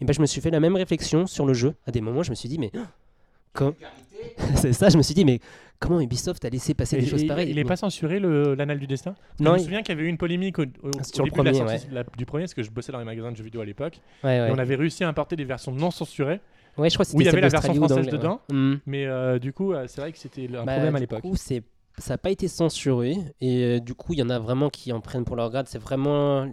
Et 0.00 0.04
ben 0.04 0.12
je 0.12 0.20
me 0.20 0.26
suis 0.26 0.40
fait 0.40 0.50
la 0.50 0.60
même 0.60 0.76
réflexion 0.76 1.26
sur 1.26 1.46
le 1.46 1.54
jeu. 1.54 1.74
À 1.86 1.90
des 1.90 2.00
moments, 2.00 2.22
je 2.22 2.30
me 2.30 2.36
suis 2.36 2.48
dit 2.48 2.58
mais 2.58 2.70
com- 3.54 3.74
c'est 4.54 4.72
ça, 4.72 4.88
je 4.88 4.96
me 4.96 5.02
suis 5.02 5.14
dit 5.14 5.24
mais 5.24 5.40
comment 5.80 6.00
Ubisoft 6.00 6.44
a 6.44 6.48
laissé 6.50 6.74
passer 6.74 6.96
Et- 6.96 7.00
des 7.00 7.06
choses 7.06 7.26
pareilles 7.26 7.50
il 7.50 7.58
est 7.58 7.64
pas 7.64 7.76
censuré 7.76 8.20
l'Anal 8.20 8.78
du 8.78 8.86
destin? 8.86 9.16
Non, 9.40 9.52
je 9.52 9.54
me 9.54 9.58
il- 9.58 9.64
souviens 9.64 9.82
qu'il 9.82 9.94
y 9.96 9.98
avait 9.98 10.06
eu 10.06 10.10
une 10.10 10.18
polémique 10.18 10.58
au, 10.60 10.62
au- 10.62 10.66
au 10.66 11.02
Sur 11.02 11.24
le 11.24 11.30
début 11.30 11.40
de 11.40 11.44
la 11.58 11.64
premier, 11.64 11.78
la- 11.90 12.04
du 12.16 12.24
premier, 12.26 12.44
parce 12.44 12.54
que 12.54 12.62
je 12.62 12.70
bossais 12.70 12.92
dans 12.92 12.98
les 13.00 13.04
magasins 13.04 13.32
de 13.32 13.36
jeux 13.36 13.44
vidéo 13.44 13.62
à 13.62 13.64
l'époque. 13.64 14.00
Ouais, 14.22 14.40
ouais. 14.40 14.48
Et 14.48 14.52
on 14.52 14.58
avait 14.58 14.76
réussi 14.76 15.02
à 15.02 15.08
importer 15.08 15.34
des 15.34 15.44
versions 15.44 15.72
non 15.72 15.90
censurées, 15.90 16.40
Ouais, 16.78 16.90
je 16.90 16.94
crois 16.94 17.06
que 17.06 17.10
où 17.12 17.20
il 17.20 17.22
y 17.22 17.24
c'était 17.24 17.28
avait 17.38 17.40
la 17.42 17.48
version 17.48 17.74
française 17.74 18.06
dedans. 18.08 18.40
ouais. 18.50 18.54
Hmm. 18.56 18.78
mais 18.86 19.06
euh, 19.06 19.38
du 19.38 19.52
coup, 19.52 19.72
euh, 19.72 19.86
c'est 19.88 20.00
vrai 20.00 20.12
que 20.12 20.18
c'était 20.18 20.46
un 20.54 20.64
Bah, 20.64 20.72
problème 20.74 20.94
à 20.96 20.98
du 20.98 21.02
l'époque. 21.04 21.20
coup, 21.22 21.36
c'est 21.36 21.62
ça 21.98 22.14
n'a 22.14 22.18
pas 22.18 22.30
été 22.30 22.46
censuré 22.48 23.16
et 23.40 23.62
euh, 23.64 23.80
du 23.80 23.94
coup, 23.94 24.12
il 24.12 24.18
y 24.18 24.22
en 24.22 24.28
a 24.28 24.38
vraiment 24.38 24.68
qui 24.68 24.92
en 24.92 25.00
prennent 25.00 25.24
pour 25.24 25.36
leur 25.36 25.50
grade. 25.50 25.66
C'est 25.68 25.78
vraiment 25.78 26.46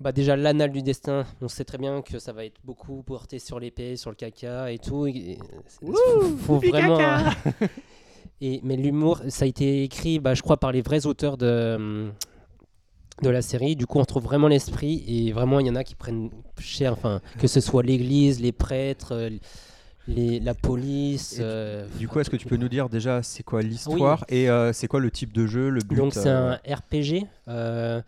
bah 0.00 0.12
déjà 0.12 0.36
l'anal 0.36 0.72
du 0.72 0.82
destin. 0.82 1.24
On 1.42 1.48
sait 1.48 1.64
très 1.64 1.78
bien 1.78 2.00
que 2.02 2.18
ça 2.18 2.32
va 2.32 2.44
être 2.44 2.56
beaucoup 2.64 3.02
porté 3.02 3.38
sur 3.38 3.58
l'épée, 3.60 3.96
sur 3.96 4.10
le 4.10 4.16
caca 4.16 4.70
et 4.72 4.78
tout. 4.78 5.06
et- 5.06 5.38
faut, 6.46 6.58
vraiment. 6.58 6.96
caca 6.98 7.30
et 8.40 8.60
mais 8.62 8.76
l'humour, 8.76 9.20
ça 9.28 9.44
a 9.44 9.48
été 9.48 9.82
écrit, 9.84 10.18
bah, 10.18 10.34
je 10.34 10.42
crois, 10.42 10.56
par 10.58 10.72
les 10.72 10.82
vrais 10.82 11.06
auteurs 11.06 11.36
de 11.36 11.74
hum, 11.76 12.12
de 13.22 13.30
la 13.30 13.42
série. 13.42 13.76
Du 13.76 13.86
coup, 13.86 13.98
on 13.98 14.02
retrouve 14.02 14.24
vraiment 14.24 14.48
l'esprit 14.48 15.04
et 15.08 15.32
vraiment, 15.32 15.58
il 15.60 15.66
y 15.66 15.70
en 15.70 15.74
a 15.76 15.84
qui 15.84 15.94
prennent 15.94 16.30
cher. 16.58 16.92
Enfin, 16.92 17.20
que 17.38 17.46
ce 17.46 17.60
soit 17.60 17.82
l'Église, 17.82 18.40
les 18.40 18.52
prêtres. 18.52 19.12
euh, 19.12 19.30
Les, 20.08 20.38
la 20.38 20.54
police. 20.54 21.38
Euh, 21.40 21.88
Du 21.98 22.06
coup, 22.06 22.20
est-ce 22.20 22.30
que 22.30 22.36
tu 22.36 22.46
peux 22.46 22.56
nous 22.56 22.68
dire 22.68 22.88
déjà 22.88 23.24
c'est 23.24 23.42
quoi 23.42 23.60
l'histoire 23.60 24.24
et 24.28 24.48
euh, 24.48 24.72
c'est 24.72 24.86
quoi 24.86 25.00
le 25.00 25.10
type 25.10 25.32
de 25.32 25.48
jeu, 25.48 25.68
le 25.68 25.80
but 25.80 25.96
Donc 25.96 26.14
c'est 26.14 26.28
un 26.28 26.60
RPG 26.64 27.26
euh, 27.48 28.00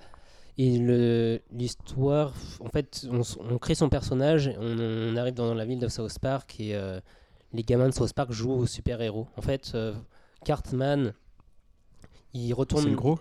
et 0.59 1.40
l'histoire, 1.52 2.34
en 2.61 2.68
fait, 2.68 3.04
on, 3.11 3.59
crée 3.59 3.74
son 3.74 3.88
personnage, 3.88 4.48
on, 4.61 4.78
on 4.78 5.16
arrive 5.16 5.34
dans 5.34 5.54
la 5.54 5.64
ville 5.64 5.80
de 5.80 5.88
South 5.88 6.18
Park 6.20 6.61
et 6.61 6.76
les 7.52 7.62
gamins 7.64 7.88
de 7.88 7.94
South 7.94 8.12
Park 8.12 8.30
jouent 8.32 8.52
aux 8.52 8.66
super-héros. 8.66 9.26
En 9.36 9.42
fait, 9.42 9.76
Cartman, 10.44 11.12
il 12.34 12.52
retourne... 12.54 12.82
C'est 12.84 12.90
le 12.90 12.96
gros? 12.96 13.18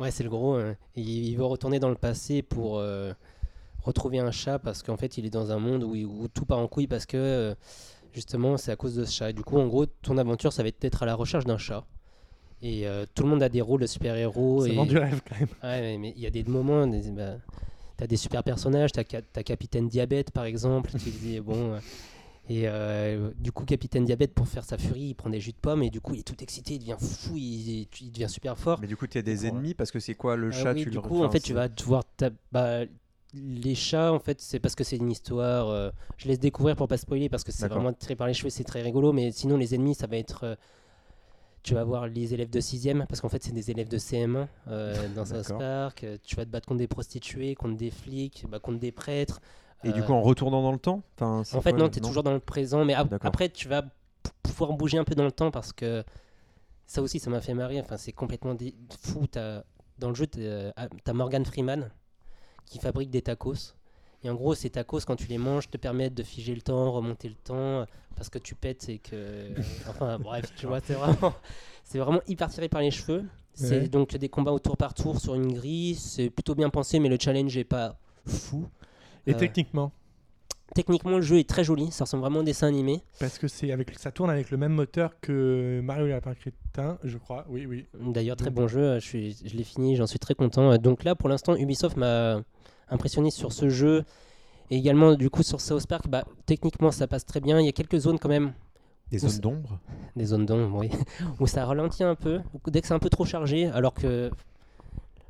Ouais, 0.00 0.10
c'est 0.10 0.24
le 0.24 0.30
gros. 0.30 0.54
hein. 0.54 0.74
Il, 0.96 1.08
il 1.08 1.36
veut 1.36 1.44
retourner 1.44 1.78
dans 1.78 1.88
le 1.90 1.94
passé 1.94 2.42
pour 2.42 2.78
euh, 2.78 3.12
retrouver 3.82 4.18
un 4.18 4.30
chat 4.30 4.58
parce 4.58 4.82
qu'en 4.82 4.96
fait, 4.96 5.18
il 5.18 5.26
est 5.26 5.30
dans 5.30 5.52
un 5.52 5.58
monde 5.58 5.84
où, 5.84 5.94
il- 5.94 6.06
où 6.06 6.26
tout 6.28 6.44
part 6.46 6.58
en 6.58 6.66
couille 6.66 6.86
parce 6.86 7.06
que 7.06 7.16
euh, 7.16 7.54
justement, 8.12 8.56
c'est 8.56 8.72
à 8.72 8.76
cause 8.76 8.94
de 8.96 9.04
ce 9.04 9.12
chat. 9.12 9.30
Et 9.30 9.32
du 9.34 9.42
coup, 9.44 9.58
en 9.58 9.66
gros, 9.66 9.86
ton 9.86 10.16
aventure, 10.18 10.52
ça 10.52 10.62
va 10.62 10.68
être 10.70 10.80
d'être 10.80 11.02
à 11.02 11.06
la 11.06 11.14
recherche 11.14 11.44
d'un 11.44 11.58
chat. 11.58 11.84
Et 12.62 12.86
euh, 12.86 13.06
tout 13.14 13.22
le 13.22 13.28
monde 13.28 13.42
a 13.42 13.48
des 13.48 13.60
rôles 13.60 13.80
de 13.82 13.86
super-héros. 13.86 14.62
Ça 14.66 14.72
et... 14.72 14.74
vend 14.74 14.86
du 14.86 14.98
rêve 14.98 15.20
quand 15.28 15.38
même. 15.38 15.48
Ouais, 15.62 15.80
mais- 15.80 15.98
mais 15.98 16.12
il 16.16 16.22
y 16.22 16.26
a 16.26 16.30
des 16.30 16.44
moments, 16.44 16.86
des, 16.86 17.10
bah, 17.10 17.34
t'as 17.96 18.06
des 18.06 18.16
super 18.16 18.42
personnages, 18.42 18.92
t'as, 18.92 19.04
Ca- 19.08 19.22
t'as 19.22 19.42
Capitaine 19.42 19.88
Diabète 19.88 20.30
par 20.30 20.44
exemple, 20.44 20.90
tu 20.92 21.10
te 21.10 21.18
dis 21.18 21.40
bon. 21.40 21.74
euh, 21.74 21.78
et 22.52 22.62
euh, 22.66 23.30
du 23.38 23.52
coup, 23.52 23.64
Capitaine 23.64 24.04
Diabète, 24.04 24.34
pour 24.34 24.48
faire 24.48 24.64
sa 24.64 24.76
furie, 24.76 25.02
il 25.10 25.14
prend 25.14 25.30
des 25.30 25.38
jus 25.40 25.52
de 25.52 25.56
pomme 25.56 25.84
et 25.84 25.90
du 25.90 26.00
coup, 26.00 26.14
il 26.14 26.20
est 26.20 26.22
tout 26.24 26.42
excité, 26.42 26.74
il 26.74 26.80
devient 26.80 26.96
fou, 26.98 27.36
il, 27.36 27.86
il 28.00 28.10
devient 28.10 28.28
super 28.28 28.58
fort. 28.58 28.80
Mais 28.80 28.88
du 28.88 28.96
coup, 28.96 29.06
tu 29.06 29.18
as 29.18 29.22
des 29.22 29.46
ennemis 29.46 29.74
parce 29.74 29.92
que 29.92 30.00
c'est 30.00 30.14
quoi 30.14 30.34
le 30.34 30.48
Euh, 30.48 30.50
chat 30.50 30.72
oui, 30.72 30.82
tu 30.82 30.90
du 30.90 30.98
coup, 30.98 31.22
en 31.22 31.30
fait, 31.30 31.38
c'est- 31.38 31.46
tu 31.46 31.52
vas 31.54 31.68
devoir. 31.68 32.02
bah, 32.50 32.80
les 33.34 33.76
chats, 33.76 34.12
en 34.12 34.18
fait, 34.18 34.40
c'est 34.40 34.58
parce 34.58 34.74
que 34.74 34.82
c'est 34.82 34.96
une 34.96 35.12
histoire. 35.12 35.68
euh, 35.68 35.90
je 36.16 36.26
laisse 36.26 36.40
découvrir 36.40 36.74
pour 36.74 36.88
pas 36.88 36.96
spoiler 36.96 37.28
parce 37.28 37.44
que 37.44 37.52
c'est 37.52 37.68
vraiment 37.68 37.92
tiré 37.92 38.16
par 38.16 38.26
les 38.26 38.34
cheveux, 38.34 38.50
c'est 38.50 38.64
très 38.64 38.82
rigolo. 38.82 39.12
Mais 39.12 39.30
sinon, 39.30 39.56
les 39.56 39.72
ennemis, 39.76 39.94
ça 39.94 40.08
va 40.08 40.16
être. 40.16 40.42
euh, 40.42 40.54
tu 41.62 41.74
vas 41.74 41.84
voir 41.84 42.08
les 42.08 42.32
élèves 42.34 42.50
de 42.50 42.58
6ème, 42.58 43.06
parce 43.06 43.20
qu'en 43.20 43.28
fait, 43.28 43.42
c'est 43.44 43.52
des 43.52 43.70
élèves 43.70 43.88
de 43.88 43.98
CM1 43.98 44.48
euh, 44.68 44.94
dans 45.14 45.24
South. 45.24 45.56
Park. 45.58 46.04
Tu 46.24 46.34
vas 46.34 46.44
te 46.44 46.50
battre 46.50 46.66
contre 46.66 46.78
des 46.78 46.88
prostituées, 46.88 47.54
contre 47.54 47.76
des 47.76 47.90
flics, 47.90 48.46
bah, 48.48 48.58
contre 48.58 48.78
des 48.80 48.92
prêtres. 48.92 49.40
Et 49.84 49.92
du 49.92 50.00
euh, 50.00 50.04
coup, 50.04 50.12
en 50.12 50.20
retournant 50.22 50.62
dans 50.62 50.72
le 50.72 50.78
temps 50.78 51.02
c'est 51.44 51.56
en 51.56 51.60
fait, 51.60 51.72
non, 51.72 51.88
tu 51.88 51.98
es 51.98 52.02
toujours 52.02 52.22
dans 52.22 52.32
le 52.34 52.40
présent, 52.40 52.84
mais 52.84 52.94
ap- 52.94 53.14
après, 53.24 53.48
tu 53.48 53.66
vas 53.68 53.82
pouvoir 54.42 54.72
bouger 54.74 54.98
un 54.98 55.04
peu 55.04 55.14
dans 55.14 55.24
le 55.24 55.32
temps 55.32 55.50
parce 55.50 55.72
que 55.72 56.04
ça 56.86 57.00
aussi, 57.02 57.18
ça 57.18 57.30
m'a 57.30 57.40
fait 57.40 57.54
marrer. 57.54 57.80
Enfin, 57.80 57.96
c'est 57.96 58.12
complètement 58.12 58.54
fou. 59.00 59.26
T'as- 59.26 59.64
dans 59.98 60.08
le 60.08 60.14
jeu, 60.14 60.26
tu 60.26 60.40
as 60.46 61.12
Morgan 61.12 61.44
Freeman 61.44 61.90
qui 62.66 62.78
fabrique 62.78 63.10
des 63.10 63.22
tacos. 63.22 63.74
Et 64.22 64.28
en 64.28 64.34
gros, 64.34 64.54
ces 64.54 64.68
tacos, 64.68 65.00
quand 65.06 65.16
tu 65.16 65.26
les 65.28 65.38
manges, 65.38 65.70
te 65.70 65.78
permettent 65.78 66.14
de 66.14 66.22
figer 66.22 66.54
le 66.54 66.60
temps, 66.60 66.92
remonter 66.92 67.28
le 67.28 67.34
temps, 67.36 67.86
parce 68.16 68.28
que 68.28 68.38
tu 68.38 68.54
pètes 68.54 68.88
et 68.90 68.98
que. 68.98 69.48
Enfin, 69.88 70.18
bref, 70.18 70.52
tu 70.56 70.66
vois, 70.66 70.80
c'est 70.80 70.92
vraiment, 70.94 71.32
vraiment 71.94 72.20
hyper 72.28 72.50
tiré 72.50 72.68
par 72.68 72.82
les 72.82 72.90
cheveux. 72.90 73.24
C'est 73.54 73.80
Ouais. 73.80 73.88
donc 73.88 74.14
des 74.16 74.28
combats 74.28 74.52
au 74.52 74.58
tour 74.58 74.76
par 74.76 74.92
tour 74.94 75.18
sur 75.20 75.34
une 75.34 75.52
grille. 75.54 75.94
C'est 75.94 76.28
plutôt 76.30 76.54
bien 76.54 76.68
pensé, 76.70 76.98
mais 76.98 77.08
le 77.08 77.16
challenge 77.18 77.56
est 77.56 77.64
pas 77.64 77.98
fou. 78.26 78.68
Et 79.26 79.34
Euh, 79.34 79.38
techniquement, 79.38 79.92
Techniquement, 80.72 81.16
le 81.16 81.22
jeu 81.22 81.38
est 81.40 81.48
très 81.48 81.64
joli. 81.64 81.90
Ça 81.90 82.04
ressemble 82.04 82.20
vraiment 82.20 82.38
à 82.38 82.42
un 82.42 82.44
dessin 82.44 82.68
animé. 82.68 83.02
parce 83.18 83.38
que 83.38 83.48
c'est 83.48 83.72
avec, 83.72 83.98
ça 83.98 84.12
tourne 84.12 84.30
avec 84.30 84.52
le 84.52 84.56
même 84.56 84.72
moteur 84.72 85.18
que 85.20 85.80
Mario 85.82 86.06
et 86.06 86.10
Lapin 86.10 86.32
Crétin, 86.34 86.96
je 87.02 87.18
crois. 87.18 87.44
Oui, 87.48 87.66
oui. 87.66 87.86
D'ailleurs, 88.00 88.36
très 88.36 88.50
bon 88.50 88.68
jeu. 88.68 89.00
Je, 89.00 89.04
suis, 89.04 89.36
je 89.44 89.56
l'ai 89.56 89.64
fini, 89.64 89.96
j'en 89.96 90.06
suis 90.06 90.20
très 90.20 90.34
content. 90.34 90.70
Euh, 90.70 90.78
Donc 90.78 91.02
là, 91.02 91.16
pour 91.16 91.28
l'instant, 91.28 91.56
Ubisoft 91.56 91.96
m'a 91.96 92.40
impressionné 92.88 93.32
sur 93.32 93.52
ce 93.52 93.68
jeu. 93.68 94.04
Et 94.70 94.76
également, 94.76 95.14
du 95.14 95.28
coup, 95.28 95.42
sur 95.42 95.60
South 95.60 95.88
Park, 95.88 96.06
bah, 96.08 96.24
techniquement, 96.46 96.92
ça 96.92 97.08
passe 97.08 97.26
très 97.26 97.40
bien. 97.40 97.58
Il 97.58 97.66
y 97.66 97.68
a 97.68 97.72
quelques 97.72 97.98
zones 97.98 98.20
quand 98.20 98.28
même, 98.28 98.52
Des 99.10 99.18
zones 99.18 99.40
d'ombre 99.40 99.80
des 100.14 100.26
zones 100.26 100.46
d'ombre, 100.46 100.78
oui, 100.78 100.90
où 101.40 101.48
ça 101.48 101.64
ralentit 101.64 102.04
un 102.04 102.14
peu, 102.14 102.40
dès 102.68 102.80
que 102.80 102.86
c'est 102.86 102.94
un 102.94 103.00
peu 103.00 103.10
trop 103.10 103.24
chargé, 103.24 103.66
alors 103.66 103.94
que 103.94 104.30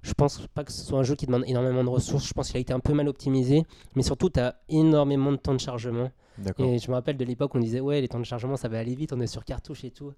je 0.03 0.15
pense 0.15 0.47
pas 0.55 0.65
que 0.65 0.73
ce 0.73 0.85
soit 0.85 0.99
un 0.99 1.03
jeu 1.03 1.15
qui 1.15 1.27
demande 1.27 1.45
énormément 1.47 1.85
de 1.85 1.89
ressources. 1.89 2.27
Je 2.27 2.33
pense 2.33 2.49
qu'il 2.49 2.57
a 2.57 2.61
été 2.61 2.73
un 2.73 2.81
peu 2.81 2.95
mal 2.95 3.09
optimisé, 3.09 3.65
mais 3.95 4.03
surtout, 4.03 4.31
tu 4.31 4.41
as 4.41 4.61
énormément 4.69 5.33
de 5.33 5.37
temps 5.37 5.55
de 5.55 5.61
chargement. 5.61 6.11
Et 6.59 6.79
je 6.79 6.89
me 6.91 6.95
rappelle 6.95 7.19
de 7.19 7.25
l'époque, 7.25 7.55
on 7.55 7.59
disait, 7.59 7.81
ouais, 7.81 8.01
les 8.01 8.09
temps 8.09 8.19
de 8.19 8.25
chargement, 8.25 8.57
ça 8.57 8.69
va 8.69 8.79
aller 8.79 8.95
vite, 8.95 9.13
on 9.13 9.21
est 9.21 9.27
sur 9.27 9.45
cartouche 9.45 9.85
et 9.85 9.91
tout. 9.91 10.13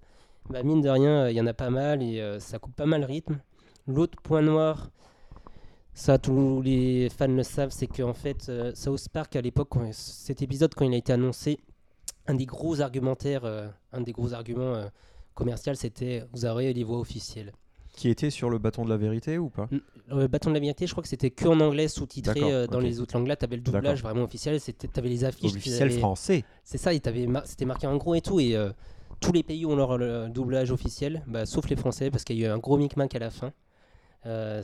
Bah, 0.49 0.63
mine 0.63 0.81
de 0.81 0.89
rien, 0.89 1.27
il 1.29 1.35
y 1.35 1.41
en 1.41 1.47
a 1.47 1.53
pas 1.53 1.69
mal 1.69 2.01
et 2.01 2.21
euh, 2.21 2.39
ça 2.39 2.59
coupe 2.59 2.75
pas 2.75 2.85
mal 2.85 3.01
le 3.01 3.07
rythme. 3.07 3.39
L'autre 3.87 4.21
point 4.21 4.41
noir, 4.41 4.89
ça, 5.93 6.17
tous 6.17 6.61
les 6.61 7.09
fans 7.09 7.27
le 7.27 7.43
savent, 7.43 7.69
c'est 7.69 7.87
qu'en 7.87 8.13
fait, 8.13 8.49
euh, 8.49 8.71
South 8.73 9.09
Park, 9.09 9.35
à 9.35 9.41
l'époque, 9.41 9.69
cet 9.91 10.41
épisode, 10.41 10.73
quand 10.73 10.85
il 10.85 10.93
a 10.93 10.97
été 10.97 11.13
annoncé, 11.13 11.59
un 12.25 12.33
des 12.33 12.45
gros 12.45 12.81
argumentaires, 12.81 13.45
euh, 13.45 13.67
un 13.91 14.01
des 14.01 14.11
gros 14.11 14.33
arguments 14.33 14.73
euh, 14.73 14.87
commerciaux, 15.35 15.75
c'était 15.75 16.23
vous 16.33 16.45
aurez 16.45 16.73
les 16.73 16.83
voix 16.83 16.99
officielles. 16.99 17.51
Qui 17.93 18.09
était 18.09 18.29
sur 18.31 18.49
le 18.49 18.57
bâton 18.57 18.83
de 18.83 18.89
la 18.89 18.97
vérité 18.97 19.37
ou 19.37 19.49
pas 19.49 19.69
Le 20.07 20.27
bâton 20.27 20.49
de 20.49 20.55
la 20.55 20.59
vérité, 20.59 20.87
je 20.87 20.91
crois 20.91 21.03
que 21.03 21.07
c'était 21.09 21.29
que 21.29 21.47
en 21.47 21.59
anglais, 21.59 21.87
sous-titré 21.87 22.39
euh, 22.51 22.65
dans 22.67 22.79
les 22.79 22.99
autres 22.99 23.15
langues. 23.17 23.27
Là, 23.27 23.35
tu 23.35 23.45
avais 23.45 23.55
le 23.55 23.61
doublage 23.61 24.01
vraiment 24.01 24.23
officiel, 24.23 24.59
tu 24.59 24.73
avais 24.95 25.09
les 25.09 25.23
affiches. 25.23 25.51
Officiel 25.51 25.89
français. 25.99 26.43
c'est 26.63 26.77
ça, 26.79 26.91
mar- 27.27 27.45
c'était 27.45 27.65
marqué 27.65 27.85
en 27.87 27.95
gros 27.97 28.15
et 28.15 28.21
tout. 28.21 28.39
Et 28.39 28.55
euh, 28.55 28.71
tous 29.19 29.31
les 29.31 29.43
pays 29.43 29.65
ont 29.67 29.75
leur 29.75 29.97
le 29.99 30.27
doublage 30.29 30.71
officiel, 30.71 31.23
bah, 31.27 31.45
sauf 31.45 31.69
les 31.69 31.75
Français, 31.75 32.09
parce 32.09 32.23
qu'il 32.23 32.37
y 32.39 32.45
a 32.45 32.49
eu 32.49 32.51
un 32.51 32.57
gros 32.57 32.77
micmac 32.77 33.13
à 33.15 33.19
la 33.19 33.29
fin. 33.29 33.53
Euh, 34.25 34.63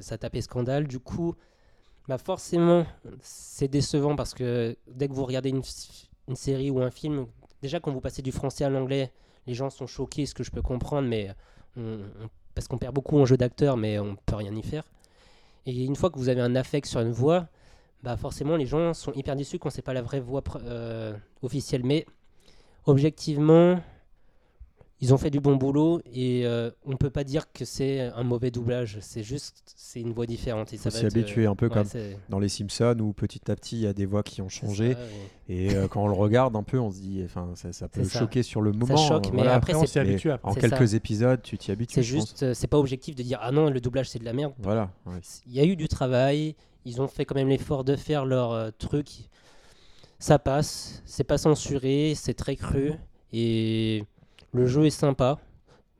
ça, 0.00 0.16
tapé 0.18 0.40
scandale. 0.40 0.88
Du 0.88 0.98
coup, 0.98 1.34
bah, 2.08 2.16
forcément, 2.18 2.86
c'est 3.20 3.68
décevant 3.68 4.16
parce 4.16 4.32
que 4.34 4.76
dès 4.90 5.08
que 5.08 5.12
vous 5.12 5.24
regardez 5.26 5.50
une 5.50 6.36
série 6.36 6.70
ou 6.70 6.80
un 6.80 6.90
film, 6.90 7.26
déjà 7.60 7.80
quand 7.80 7.92
vous 7.92 8.00
passez 8.00 8.22
du 8.22 8.32
français 8.32 8.64
à 8.64 8.70
l'anglais, 8.70 9.12
les 9.46 9.54
gens 9.54 9.68
sont 9.70 9.86
choqués, 9.86 10.24
ce 10.24 10.34
que 10.34 10.42
je 10.42 10.50
peux 10.50 10.62
comprendre, 10.62 11.06
mais 11.08 11.30
on- 11.76 11.98
on- 12.22 12.28
parce 12.54 12.68
qu'on 12.68 12.78
perd 12.78 12.94
beaucoup 12.94 13.18
en 13.18 13.24
jeu 13.24 13.36
d'acteur, 13.36 13.76
mais 13.76 13.98
on 13.98 14.16
peut 14.16 14.36
rien 14.36 14.54
y 14.54 14.62
faire. 14.62 14.84
Et 15.66 15.84
une 15.84 15.96
fois 15.96 16.10
que 16.10 16.18
vous 16.18 16.28
avez 16.28 16.40
un 16.40 16.56
affect 16.56 16.86
sur 16.86 17.00
une 17.00 17.12
voix, 17.12 17.48
bah 18.02 18.16
forcément 18.16 18.56
les 18.56 18.66
gens 18.66 18.94
sont 18.94 19.12
hyper 19.12 19.36
déçus 19.36 19.58
quand 19.58 19.70
c'est 19.70 19.82
pas 19.82 19.92
la 19.92 20.02
vraie 20.02 20.20
voix 20.20 20.42
euh, 20.64 21.16
officielle. 21.42 21.82
Mais 21.84 22.04
objectivement, 22.86 23.80
ils 25.02 25.12
ont 25.12 25.18
fait 25.18 25.30
du 25.30 25.40
bon 25.40 25.56
boulot 25.56 26.00
et 26.14 26.46
euh, 26.46 26.70
on 26.86 26.96
peut 26.96 27.10
pas 27.10 27.24
dire 27.24 27.50
que 27.52 27.64
c'est 27.64 28.00
un 28.00 28.22
mauvais 28.22 28.52
doublage. 28.52 28.98
C'est 29.00 29.24
juste, 29.24 29.74
c'est 29.76 30.00
une 30.00 30.12
voix 30.12 30.26
différente. 30.26 30.72
Et 30.72 30.76
ça 30.76 30.90
Faut 30.92 30.96
s'y 30.96 31.04
habituer 31.04 31.46
un 31.46 31.56
peu 31.56 31.66
ouais, 31.66 31.72
comme 31.74 31.88
dans 32.28 32.38
les 32.38 32.48
Simpsons 32.48 32.96
où 33.00 33.12
petit 33.12 33.50
à 33.50 33.56
petit 33.56 33.78
il 33.78 33.82
y 33.82 33.86
a 33.88 33.92
des 33.92 34.06
voix 34.06 34.22
qui 34.22 34.40
ont 34.42 34.48
changé 34.48 34.92
ça, 34.92 34.98
ouais. 35.00 35.06
et 35.48 35.74
euh, 35.74 35.88
quand 35.88 36.04
on 36.04 36.06
le 36.06 36.14
regarde 36.14 36.54
un 36.54 36.62
peu 36.62 36.78
on 36.78 36.92
se 36.92 37.00
dit 37.00 37.20
enfin 37.24 37.50
ça, 37.56 37.72
ça 37.72 37.88
peut 37.88 38.04
ça. 38.04 38.20
choquer 38.20 38.44
sur 38.44 38.60
le 38.62 38.70
moment 38.70 38.96
choque, 38.96 39.26
euh, 39.26 39.30
mais 39.34 39.46
après, 39.48 39.74
on 39.74 39.84
s'y 39.86 39.98
habitue 39.98 40.30
après. 40.30 40.48
en 40.48 40.54
quelques 40.54 40.88
ça. 40.90 40.96
épisodes 40.96 41.42
tu 41.42 41.58
t'y 41.58 41.72
habitues 41.72 41.94
C'est 41.94 42.04
juste, 42.04 42.44
euh, 42.44 42.54
c'est 42.54 42.68
pas 42.68 42.78
objectif 42.78 43.16
de 43.16 43.24
dire 43.24 43.40
ah 43.42 43.50
non 43.50 43.70
le 43.70 43.80
doublage 43.80 44.08
c'est 44.08 44.20
de 44.20 44.24
la 44.24 44.32
merde. 44.32 44.52
voilà 44.60 44.88
ouais. 45.06 45.18
Il 45.48 45.52
y 45.52 45.58
a 45.58 45.64
eu 45.64 45.74
du 45.74 45.88
travail, 45.88 46.54
ils 46.84 47.02
ont 47.02 47.08
fait 47.08 47.24
quand 47.24 47.34
même 47.34 47.48
l'effort 47.48 47.82
de 47.82 47.96
faire 47.96 48.24
leur 48.24 48.52
euh, 48.52 48.70
truc. 48.78 49.08
Ça 50.20 50.38
passe, 50.38 51.02
c'est 51.04 51.24
pas 51.24 51.38
censuré, 51.38 52.12
c'est 52.14 52.34
très 52.34 52.54
cru 52.54 52.92
et 53.32 54.04
le 54.52 54.66
jeu 54.66 54.84
est 54.86 54.90
sympa, 54.90 55.38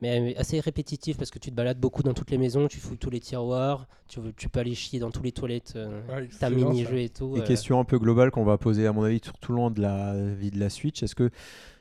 mais 0.00 0.36
assez 0.36 0.58
répétitif 0.60 1.16
parce 1.16 1.30
que 1.30 1.38
tu 1.38 1.50
te 1.50 1.54
balades 1.54 1.78
beaucoup 1.78 2.02
dans 2.02 2.12
toutes 2.14 2.30
les 2.30 2.38
maisons, 2.38 2.68
tu 2.68 2.78
fouilles 2.78 2.98
tous 2.98 3.10
les 3.10 3.20
tiroirs, 3.20 3.86
tu, 4.08 4.20
veux- 4.20 4.32
tu 4.32 4.48
peux 4.48 4.60
aller 4.60 4.74
chier 4.74 4.98
dans 4.98 5.10
tous 5.10 5.22
les 5.22 5.32
toilettes, 5.32 5.74
euh, 5.76 6.00
Ouais, 6.08 6.28
t'as 6.40 6.50
mini-jeu 6.50 6.98
et 6.98 7.08
tout. 7.08 7.36
Et 7.36 7.40
euh, 7.40 7.44
question 7.44 7.78
un 7.80 7.84
peu 7.84 7.98
globale 7.98 8.30
qu'on 8.30 8.44
va 8.44 8.58
poser 8.58 8.86
à 8.86 8.92
mon 8.92 9.04
avis 9.04 9.20
sur 9.22 9.38
tout 9.38 9.52
le 9.52 9.56
long 9.56 9.70
de 9.70 9.80
la 9.80 10.14
vie 10.34 10.50
de 10.50 10.58
la 10.58 10.70
Switch 10.70 11.02
est-ce 11.02 11.14
que 11.14 11.30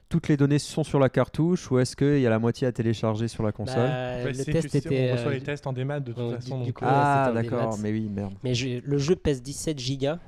toutes 0.08 0.28
les 0.28 0.36
données 0.36 0.60
sont 0.60 0.84
sur 0.84 1.00
la 1.00 1.08
cartouche 1.10 1.72
ou 1.72 1.80
est-ce 1.80 1.96
qu'il 1.96 2.20
y 2.20 2.28
a 2.28 2.30
la 2.30 2.38
moitié 2.38 2.68
à 2.68 2.72
télécharger 2.74 3.28
sur 3.30 3.44
la 3.44 3.52
console 3.54 3.88
bah, 3.90 4.26
le 4.26 4.34
tu 4.46 4.52
test 4.52 4.68
sais, 4.70 4.78
était. 4.80 5.10
On 5.10 5.14
reçoit 5.14 5.32
euh, 5.32 5.36
les 5.36 5.42
tests 5.42 5.66
en 5.68 5.74
démat 5.74 6.00
de 6.02 6.12
toute 6.12 6.32
façon. 6.36 6.60
du 6.60 6.66
donc, 6.66 6.74
coup, 6.74 6.84
euh, 6.86 6.90
Ah 6.92 7.32
d'accord 7.34 7.78
mais 7.80 7.92
oui 7.92 8.10
merde. 8.10 8.34
Mais 8.44 8.54
je- 8.54 8.82
le 8.84 8.98
jeu 8.98 9.16
pèse 9.16 9.42
17 9.42 9.80
gigas. 9.80 10.20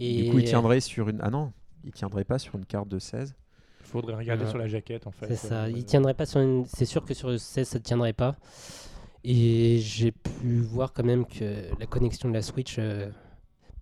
Et 0.00 0.22
Du 0.24 0.30
coup 0.30 0.38
il 0.40 0.44
tiendrait 0.44 0.80
sur 0.80 1.08
une 1.08 1.20
ah 1.22 1.30
non 1.30 1.52
il 1.84 1.92
tiendrait 1.92 2.24
pas 2.24 2.38
sur 2.40 2.56
une 2.56 2.64
carte 2.66 2.88
de 2.88 2.98
16 2.98 3.34
faudrait 4.00 4.16
regarder 4.16 4.44
Ouais. 4.44 4.50
sur 4.50 4.58
la 4.58 4.66
jaquette 4.68 5.06
en 5.06 5.10
fait. 5.10 5.26
C'est 5.28 5.36
ça, 5.48 5.64
Euh, 5.64 5.70
il 5.74 5.84
tiendrait 5.84 6.14
pas 6.14 6.26
sur 6.26 6.40
une. 6.40 6.64
C'est 6.66 6.84
sûr 6.84 7.04
que 7.04 7.14
sur 7.14 7.28
le 7.30 7.38
16 7.38 7.66
ça 7.68 7.78
ne 7.78 7.82
tiendrait 7.84 8.12
pas. 8.12 8.36
Et 9.24 9.78
j'ai 9.80 10.12
pu 10.12 10.60
voir 10.60 10.92
quand 10.92 11.04
même 11.04 11.24
que 11.26 11.64
la 11.80 11.86
connexion 11.86 12.28
de 12.28 12.34
la 12.34 12.42
Switch 12.42 12.76
euh, 12.78 13.08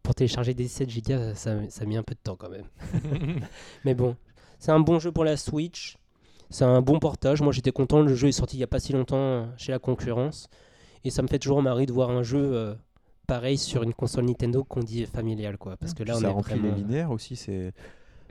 pour 0.03 0.15
télécharger 0.15 0.55
des 0.55 0.69
7 0.69 0.89
Go, 1.05 1.15
ça, 1.35 1.69
ça 1.69 1.83
a 1.83 1.87
mis 1.87 1.97
un 1.97 2.03
peu 2.05 2.15
de 2.15 2.21
temps 2.23 2.37
quand 2.37 2.49
même. 2.51 2.67
Mais 3.85 3.95
bon, 3.95 4.17
c'est 4.59 4.71
un 4.71 4.81
bon 4.81 4.99
jeu 4.99 5.11
pour 5.13 5.25
la 5.25 5.37
Switch. 5.37 5.97
C'est 6.51 6.65
un 6.65 6.81
bon 6.83 6.99
portage. 6.99 7.41
Moi 7.43 7.53
j'étais 7.53 7.73
content. 7.73 8.03
Le 8.03 8.15
jeu 8.15 8.29
est 8.29 8.33
sorti 8.33 8.57
il 8.57 8.61
y 8.61 8.65
a 8.65 8.67
pas 8.69 8.79
si 8.79 8.93
longtemps 8.93 9.17
euh, 9.17 9.45
chez 9.57 9.73
la 9.73 9.79
concurrence. 9.79 10.49
Et 11.05 11.11
ça 11.11 11.23
me 11.23 11.27
fait 11.29 11.39
toujours 11.41 11.63
marrer 11.63 11.87
de 11.87 11.93
voir 11.93 12.11
un 12.11 12.23
jeu 12.23 12.39
euh, 12.55 12.75
pareil 13.27 13.59
sur 13.59 13.83
une 13.83 13.95
console 13.95 14.27
Nintendo 14.27 14.63
qu'on 14.63 14.81
dit 14.81 15.07
familiale. 15.07 15.57
Quoi. 15.59 15.77
Parce 15.77 15.95
que 15.95 16.05
là 16.05 16.13
Puis 16.15 16.19
on 16.19 16.21
ça 16.21 16.29
est 16.29 16.33
remplit 16.33 16.55
vraiment... 16.59 16.77
les 16.77 16.83
linéaires 16.83 17.11
aussi 17.11 17.35
c'est 17.35 17.73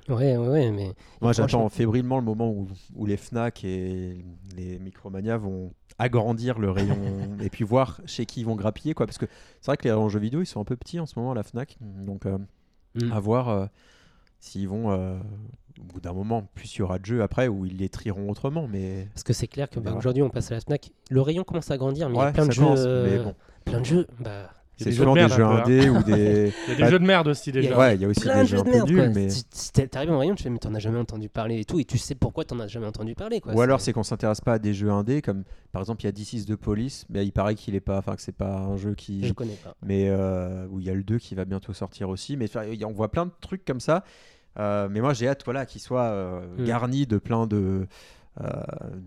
Ouais, 0.09 0.35
ouais, 0.37 0.47
ouais, 0.47 0.71
mais 0.71 0.93
Moi, 1.21 1.33
j'attends 1.33 1.69
fébrilement 1.69 2.17
le 2.17 2.25
moment 2.25 2.49
où, 2.49 2.67
où 2.95 3.05
les 3.05 3.17
Fnac 3.17 3.63
et 3.63 4.23
les 4.55 4.79
Micromania 4.79 5.37
vont 5.37 5.71
agrandir 5.99 6.57
le 6.59 6.71
rayon 6.71 6.97
et 7.41 7.49
puis 7.49 7.63
voir 7.63 8.01
chez 8.05 8.25
qui 8.25 8.39
ils 8.41 8.45
vont 8.45 8.55
grappiller 8.55 8.93
quoi 8.93 9.05
parce 9.05 9.17
que 9.19 9.27
c'est 9.59 9.67
vrai 9.67 9.77
que 9.77 9.83
les 9.83 9.91
rayons 9.91 10.09
jeux 10.09 10.19
vidéo 10.19 10.41
ils 10.41 10.45
sont 10.47 10.59
un 10.59 10.65
peu 10.65 10.75
petits 10.75 10.99
en 10.99 11.05
ce 11.05 11.17
moment 11.19 11.33
la 11.33 11.43
Fnac 11.43 11.77
donc 11.81 12.25
euh, 12.25 12.37
Mm. 12.93 13.11
à 13.13 13.19
voir 13.21 13.47
euh, 13.47 13.65
s'ils 14.39 14.67
vont 14.67 14.91
euh, 14.91 15.17
au 15.79 15.83
bout 15.83 16.01
d'un 16.01 16.11
moment 16.11 16.49
plus 16.55 16.75
il 16.75 16.79
y 16.79 16.81
aura 16.81 16.99
de 16.99 17.05
jeux 17.05 17.21
après 17.21 17.47
où 17.47 17.65
ils 17.65 17.77
les 17.77 17.87
trieront 17.87 18.29
autrement 18.29 18.67
mais 18.67 19.07
Parce 19.13 19.23
que 19.23 19.31
c'est 19.31 19.47
clair 19.47 19.69
que 19.69 19.75
bah, 19.75 19.83
voilà. 19.91 19.97
aujourd'hui 19.99 20.23
on 20.23 20.29
passe 20.29 20.51
à 20.51 20.55
la 20.55 20.59
Fnac. 20.61 20.91
Le 21.09 21.21
rayon 21.21 21.43
commence 21.45 21.71
à 21.71 21.77
grandir, 21.77 22.09
mais 22.09 22.15
il 22.15 22.19
y 22.19 22.21
a 22.21 22.31
plein 22.33 22.47
de 22.47 22.51
jeux. 22.51 22.63
commence, 22.63 22.85
mais 22.85 23.19
bon 23.19 23.33
Plein 23.63 23.79
de 23.79 23.85
jeux. 23.85 24.07
Bah, 24.19 24.29
Il 24.29 24.33
y 24.33 24.35
a 24.35 24.49
c'est 24.83 24.89
des 24.89 24.95
jeux 24.95 25.05
de 25.05 25.09
souvent 25.09 25.13
des 25.27 25.29
jeux 25.33 25.43
hein. 25.45 25.63
indés 25.65 25.89
ou 25.89 26.03
des 26.03 26.53
Il 26.67 26.71
y 26.71 26.81
a 26.81 26.85
des 26.85 26.91
jeux 26.91 26.99
de 26.99 27.05
merde 27.05 27.27
aussi 27.27 27.51
déjà. 27.51 27.77
ouais 27.77 27.95
il 27.95 28.01
y 28.01 28.05
a 28.05 28.07
aussi 28.07 28.21
des 28.21 28.27
de 28.41 28.43
jeux 28.45 28.57
un 28.59 28.63
de 28.63 28.69
peu 28.69 28.75
merde. 28.75 28.89
nuls 28.89 29.11
mais 29.15 29.87
T'arrives 29.87 30.11
en 30.11 30.19
rayon, 30.19 30.35
tu 30.35 30.43
fais 30.43 30.49
mais 30.49 30.59
t'en 30.59 30.73
as 30.73 30.79
jamais 30.79 30.99
entendu 30.99 31.29
parler 31.29 31.59
et 31.59 31.65
tout, 31.65 31.79
et 31.79 31.85
tu 31.85 31.97
sais 31.97 32.15
pourquoi 32.15 32.43
t'en 32.45 32.59
as 32.59 32.67
jamais 32.67 32.87
entendu 32.87 33.15
parler. 33.15 33.39
Quoi. 33.41 33.53
Ou 33.53 33.61
alors 33.61 33.81
c'est 33.81 33.93
qu'on 33.93 34.03
s'intéresse 34.03 34.41
pas 34.41 34.53
à 34.53 34.59
des 34.59 34.73
jeux 34.73 34.89
indés 34.91 35.21
comme 35.21 35.43
par 35.71 35.81
exemple 35.81 36.01
il 36.03 36.05
y 36.05 36.09
a 36.09 36.11
D6 36.11 36.45
de 36.47 36.55
police 36.55 37.05
mais 37.09 37.25
il 37.25 37.31
paraît 37.31 37.55
qu'il 37.55 37.75
est 37.75 37.79
pas 37.79 37.97
enfin 37.97 38.15
que 38.15 38.21
c'est 38.21 38.31
pas 38.35 38.57
un 38.57 38.77
jeu 38.77 38.93
qui 38.95 39.25
Je 39.27 39.33
connais 39.33 39.57
pas. 39.63 39.75
mais 39.85 40.05
euh, 40.09 40.65
où 40.69 40.79
il 40.79 40.85
y 40.85 40.89
a 40.89 40.93
le 40.93 41.03
2 41.03 41.17
qui 41.17 41.35
va 41.35 41.45
bientôt 41.45 41.73
sortir 41.73 42.09
aussi. 42.09 42.37
Mais 42.37 42.47
on 42.85 42.91
voit 42.91 43.11
plein 43.11 43.25
de 43.25 43.31
trucs 43.41 43.65
comme 43.65 43.79
ça. 43.79 44.03
Euh, 44.59 44.89
mais 44.91 44.99
moi, 44.99 45.13
j'ai 45.13 45.29
hâte 45.29 45.43
voilà, 45.45 45.65
qu'il 45.65 45.79
soit 45.79 46.03
euh, 46.03 46.41
Mm. 46.57 46.63
garni 46.65 47.07
de 47.07 47.17
plein 47.17 47.47
de, 47.47 47.87
euh, 48.41 48.49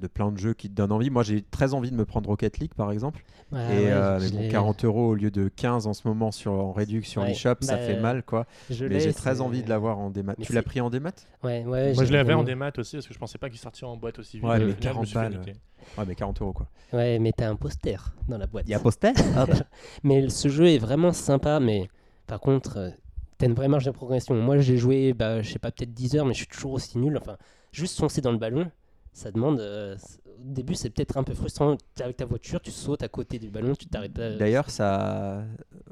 de 0.01 0.07
plein 0.07 0.33
de 0.33 0.39
jeux 0.39 0.55
qui 0.55 0.68
te 0.70 0.75
donnent 0.75 0.93
envie. 0.93 1.11
Moi, 1.11 1.22
j'ai 1.22 1.43
très 1.43 1.75
envie 1.75 1.91
de 1.91 1.97
me 1.97 2.05
prendre 2.07 2.29
Rocket 2.31 2.59
League, 2.59 2.72
par 2.75 2.91
exemple. 2.91 3.22
Ah 3.53 3.72
et 3.72 3.84
ouais, 3.84 3.90
euh, 3.92 4.18
je 4.18 4.24
mais 4.24 4.30
bon, 4.30 4.38
l'ai- 4.42 4.49
40 4.49 4.84
euros 4.84 5.09
au 5.09 5.14
lieu 5.14 5.30
de 5.30 5.49
15 5.49 5.86
en 5.86 5.95
ce 5.95 6.07
moment 6.09 6.32
sur, 6.32 6.53
en 6.53 6.72
réduction 6.72 7.12
sur 7.12 7.22
Ouais. 7.22 7.28
l'eShop, 7.28 7.57
ça 7.61 7.76
Bah, 7.76 7.82
fait 7.82 8.01
mal, 8.01 8.22
quoi. 8.22 8.47
je 8.70 8.84
Mais 8.84 9.01
j'ai 9.01 9.12
très 9.14 9.40
envie 9.40 9.62
de 9.62 9.68
l'avoir 9.68 9.99
en 9.99 10.11
démat. 10.11 10.34
Tu 10.40 10.53
l'as 10.53 10.62
pris 10.62 10.80
en 10.80 10.90
démat? 10.90 11.12
Ouais, 11.42 11.64
ouais, 11.64 11.95
Moi 11.95 12.05
je 12.05 12.12
l'avais 12.12 12.34
en 12.34 12.42
démat 12.42 12.72
aussi 12.78 12.97
parce 12.97 13.07
que 13.07 13.14
je 13.14 13.18
pensais 13.18 13.38
pas 13.38 13.49
qu'il 13.51 13.59
sortirait 13.59 13.90
en 13.90 13.97
boîte 13.97 14.18
aussi 14.18 14.38
vite. 14.38 14.47
Ouais, 14.47 14.59
mais 14.59 14.72
final, 14.72 14.76
je 14.76 14.76
me 14.76 14.82
40 14.82 15.07
suis 15.07 15.14
fait 15.14 15.20
balles. 15.20 15.38
niquer. 15.38 15.53
Ouais, 15.99 16.05
mais 16.07 16.14
40 16.14 16.40
euros, 16.40 16.53
quoi. 16.53 16.66
Ouais, 16.92 17.18
mais 17.18 17.32
t'as 17.32 17.49
un 17.49 17.57
poster 17.57 17.97
dans 18.28 18.38
la 18.38 18.47
boîte. 18.47 18.64
Il 18.66 18.70
y 18.72 18.74
a 18.74 18.78
poster? 18.80 19.12
Mais 20.03 20.28
ce 20.28 20.49
jeu 20.49 20.66
est 20.68 20.78
vraiment 20.78 21.12
sympa, 21.12 21.61
mais 21.61 21.88
par 22.26 22.40
contre, 22.40 22.78
euh, 22.78 22.90
t'as 23.38 23.47
une 23.47 23.55
vraie 23.55 23.68
marge 23.68 23.84
de 23.84 23.90
progression. 23.90 24.34
Moi, 24.34 24.59
j'ai 24.59 24.76
joué, 24.76 25.12
bah, 25.12 25.42
je 25.42 25.53
sais 25.53 25.59
pas, 25.59 25.70
peut-être 25.70 25.92
10 25.92 26.14
heures, 26.16 26.24
mais 26.24 26.32
je 26.34 26.38
suis 26.38 26.47
toujours 26.47 26.72
aussi 26.72 26.99
nul. 26.99 27.16
Enfin, 27.20 27.36
juste 27.72 27.99
foncer 27.99 28.20
dans 28.20 28.32
le 28.32 28.38
ballon, 28.38 28.70
ça 29.15 29.31
demande. 29.31 29.61
euh, 29.61 29.97
au 30.27 30.53
début, 30.53 30.75
c'est 30.75 30.91
peut-être 30.91 31.17
un 31.17 31.23
peu 31.23 31.33
frustrant. 31.33 31.77
T'es 31.95 32.03
avec 32.05 32.19
ta 32.19 32.27
voiture, 32.27 32.61
tu 32.61 32.71
sautes 32.71 33.03
à 33.03 33.09
côté 33.09 33.39
du 33.39 33.49
ballon, 33.49 33.73
tu 33.75 33.87
t'arrêtes 33.87 34.12
pas. 34.12 34.31
D'ailleurs, 34.33 34.69
ça, 34.69 35.43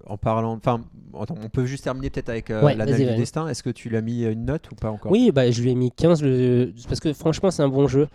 en 0.05 0.19
parlant, 0.19 0.53
enfin, 0.57 0.83
on 1.15 1.49
peut 1.49 1.65
juste 1.65 1.85
terminer 1.85 2.11
peut-être 2.11 2.29
avec 2.29 2.51
euh, 2.51 2.63
Ouais, 2.63 2.75
l'analyse 2.75 3.09
du 3.09 3.15
destin. 3.17 3.49
Est-ce 3.49 3.63
que 3.63 3.71
tu 3.71 3.89
l'as 3.89 4.03
mis 4.03 4.25
une 4.25 4.45
note 4.45 4.71
ou 4.71 4.75
pas 4.75 4.91
encore? 4.91 5.11
Oui, 5.11 5.31
bah, 5.33 5.51
je 5.51 5.63
lui 5.63 5.71
ai 5.71 5.75
mis 5.75 5.91
15 5.91 6.23
le- 6.23 6.73
parce 6.89 7.01
que 7.01 7.13
franchement, 7.15 7.51
c'est 7.51 7.63
un 7.63 7.69
bon 7.69 7.87
jeu. 7.87 8.09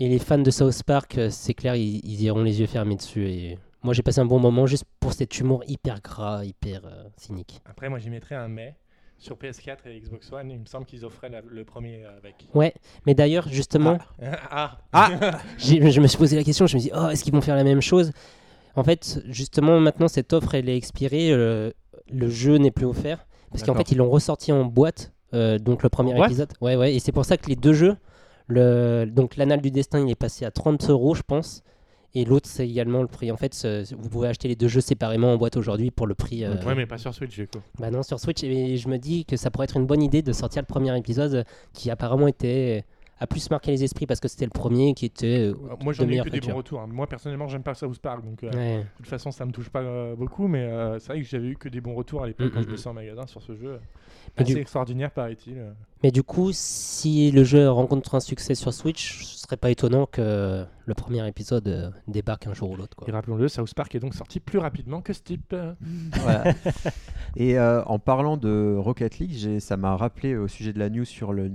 Et 0.00 0.08
les 0.08 0.18
fans 0.18 0.38
de 0.38 0.50
South 0.50 0.82
Park, 0.84 1.16
euh, 1.18 1.30
c'est 1.30 1.54
clair, 1.54 1.74
ils, 1.74 2.00
ils 2.04 2.22
iront 2.22 2.42
les 2.42 2.60
yeux 2.60 2.66
fermés 2.66 2.96
dessus. 2.96 3.26
Et 3.28 3.58
moi, 3.82 3.94
j'ai 3.94 4.02
passé 4.02 4.20
un 4.20 4.26
bon 4.26 4.38
moment 4.40 4.66
juste 4.66 4.84
pour 5.00 5.12
cet 5.12 5.38
humour 5.38 5.62
hyper 5.66 6.00
gras, 6.02 6.44
hyper 6.44 6.82
euh, 6.84 7.04
cynique. 7.16 7.60
Après, 7.64 7.88
moi 7.88 7.98
j'y 7.98 8.10
mettrais 8.10 8.34
un 8.34 8.48
mais. 8.48 8.76
Sur 9.18 9.36
PS4 9.36 9.78
et 9.86 9.98
Xbox 10.00 10.30
One, 10.32 10.48
il 10.50 10.60
me 10.60 10.66
semble 10.66 10.86
qu'ils 10.86 11.04
offraient 11.04 11.28
la- 11.28 11.40
le 11.40 11.64
premier 11.64 12.04
avec. 12.04 12.46
Ouais, 12.54 12.72
mais 13.04 13.14
d'ailleurs, 13.14 13.48
justement, 13.48 13.98
Ah, 14.50 14.78
Ah 14.92 15.10
j'ai- 15.58 15.90
je 15.90 16.00
me 16.00 16.06
suis 16.06 16.16
posé 16.18 16.36
la 16.36 16.44
question, 16.44 16.66
je 16.68 16.76
me 16.76 16.80
suis 16.80 16.90
dit, 16.90 16.96
oh, 16.96 17.08
est-ce 17.08 17.24
qu'ils 17.24 17.32
vont 17.32 17.40
faire 17.40 17.56
la 17.56 17.64
même 17.64 17.80
chose? 17.82 18.12
En 18.76 18.84
fait, 18.84 19.20
justement, 19.26 19.80
maintenant, 19.80 20.06
cette 20.06 20.32
offre, 20.32 20.54
elle 20.54 20.68
est 20.68 20.76
expirée, 20.76 21.32
euh, 21.32 21.72
le 22.10 22.28
jeu 22.30 22.58
n'est 22.58 22.70
plus 22.70 22.86
offert, 22.86 23.26
parce 23.50 23.62
qu'en 23.64 23.72
D'accord. 23.72 23.88
fait, 23.88 23.92
ils 23.92 23.98
l'ont 23.98 24.08
ressorti 24.08 24.52
en 24.52 24.64
boîte, 24.64 25.12
euh, 25.34 25.58
donc 25.58 25.82
le 25.82 25.88
premier 25.88 26.12
En 26.12 26.16
boîte? 26.18 26.30
épisode. 26.30 26.52
Ouais, 26.60 26.76
ouais, 26.76 26.94
et 26.94 27.00
c'est 27.00 27.10
pour 27.12 27.24
ça 27.24 27.36
que 27.36 27.48
les 27.48 27.56
deux 27.56 27.72
jeux, 27.72 27.96
le, 28.46 29.04
donc 29.06 29.36
l'anal 29.36 29.60
du 29.60 29.72
destin, 29.72 29.98
il 29.98 30.08
est 30.10 30.14
passé 30.14 30.44
à 30.44 30.52
30 30.52 30.88
euros, 30.90 31.14
je 31.16 31.22
pense, 31.26 31.64
Et 32.20 32.24
l'autre, 32.24 32.48
c'est 32.48 32.68
également 32.68 33.02
le 33.02 33.06
prix. 33.06 33.30
En 33.30 33.36
fait, 33.36 33.54
vous 33.96 34.08
pouvez 34.08 34.26
acheter 34.26 34.48
les 34.48 34.56
deux 34.56 34.66
jeux 34.66 34.80
séparément 34.80 35.32
en 35.32 35.36
boîte 35.36 35.56
aujourd'hui 35.56 35.92
pour 35.92 36.06
le 36.08 36.14
prix. 36.16 36.44
euh, 36.44 36.56
Ouais, 36.66 36.74
mais 36.74 36.84
pas 36.86 36.98
sur 36.98 37.14
Switch, 37.14 37.34
du 37.36 37.46
coup. 37.46 37.60
Bah 37.78 37.92
non, 37.92 38.02
sur 38.02 38.18
Switch. 38.18 38.42
Et 38.42 38.76
je 38.76 38.88
me 38.88 38.98
dis 38.98 39.24
que 39.24 39.36
ça 39.36 39.50
pourrait 39.52 39.64
être 39.66 39.76
une 39.76 39.86
bonne 39.86 40.02
idée 40.02 40.20
de 40.22 40.32
sortir 40.32 40.62
le 40.62 40.66
premier 40.66 40.96
épisode 40.98 41.44
qui 41.72 41.90
apparemment 41.92 42.26
était 42.26 42.84
a 43.20 43.26
plus 43.26 43.50
marqué 43.50 43.70
les 43.72 43.82
esprits 43.84 44.06
parce 44.06 44.20
que 44.20 44.28
c'était 44.28 44.44
le 44.44 44.50
premier 44.50 44.94
qui 44.94 45.06
était. 45.06 45.48
euh, 45.48 45.54
Euh, 45.70 45.74
Moi, 45.82 45.92
j'en 45.92 46.08
ai 46.08 46.18
eu 46.18 46.22
que 46.22 46.28
des 46.28 46.40
bons 46.40 46.54
retours. 46.54 46.80
hein. 46.80 46.86
Moi, 46.88 47.06
personnellement, 47.06 47.48
j'aime 47.48 47.62
pas 47.62 47.74
South 47.74 47.98
Park, 47.98 48.24
donc 48.24 48.44
euh, 48.44 48.50
Ouais. 48.52 48.78
de 48.78 48.84
toute 48.98 49.06
façon, 49.06 49.30
ça 49.30 49.44
me 49.44 49.50
touche 49.52 49.68
pas 49.70 49.80
euh, 49.82 50.14
beaucoup. 50.14 50.46
Mais 50.48 50.62
euh, 50.62 50.98
c'est 50.98 51.08
vrai 51.08 51.22
que 51.22 51.26
j'avais 51.26 51.48
eu 51.48 51.56
que 51.56 51.68
des 51.68 51.80
bons 51.80 51.94
retours 51.94 52.22
à 52.22 52.26
l'époque 52.26 52.46
Mm, 52.46 52.50
quand 52.50 52.60
mm, 52.60 52.62
je 52.62 52.68
mm. 52.68 52.70
bossais 52.70 52.88
en 52.88 52.94
magasin 52.94 53.26
sur 53.26 53.42
ce 53.42 53.54
jeu. 53.56 53.80
Et 54.36 54.42
Assez 54.42 54.54
du- 54.54 54.60
extraordinaire, 54.60 55.10
paraît-il. 55.10 55.56
Mais 56.02 56.10
du 56.12 56.22
coup, 56.22 56.50
si 56.52 57.32
le 57.32 57.42
jeu 57.44 57.68
rencontre 57.68 58.14
un 58.14 58.20
succès 58.20 58.54
sur 58.54 58.72
Switch, 58.72 59.24
ce 59.24 59.38
serait 59.40 59.56
pas 59.56 59.70
étonnant 59.70 60.06
que 60.06 60.64
le 60.84 60.94
premier 60.94 61.26
épisode 61.26 61.92
débarque 62.06 62.46
un 62.46 62.54
jour 62.54 62.70
ou 62.70 62.76
l'autre. 62.76 62.96
Et 63.08 63.10
rappelons-le, 63.10 63.48
South 63.48 63.74
Park 63.74 63.94
est 63.96 64.00
donc 64.00 64.14
sorti 64.14 64.38
plus 64.38 64.58
rapidement 64.58 65.00
que 65.02 65.12
Steep. 65.12 65.56
Voilà. 66.22 66.54
Et 67.36 67.58
euh, 67.58 67.82
en 67.84 67.98
parlant 67.98 68.36
de 68.36 68.76
Rocket 68.78 69.18
League, 69.18 69.58
ça 69.58 69.76
m'a 69.76 69.96
rappelé 69.96 70.36
au 70.36 70.46
sujet 70.46 70.72
de 70.72 70.78
la 70.78 70.88
news 70.90 71.04
sur 71.04 71.32
le, 71.32 71.50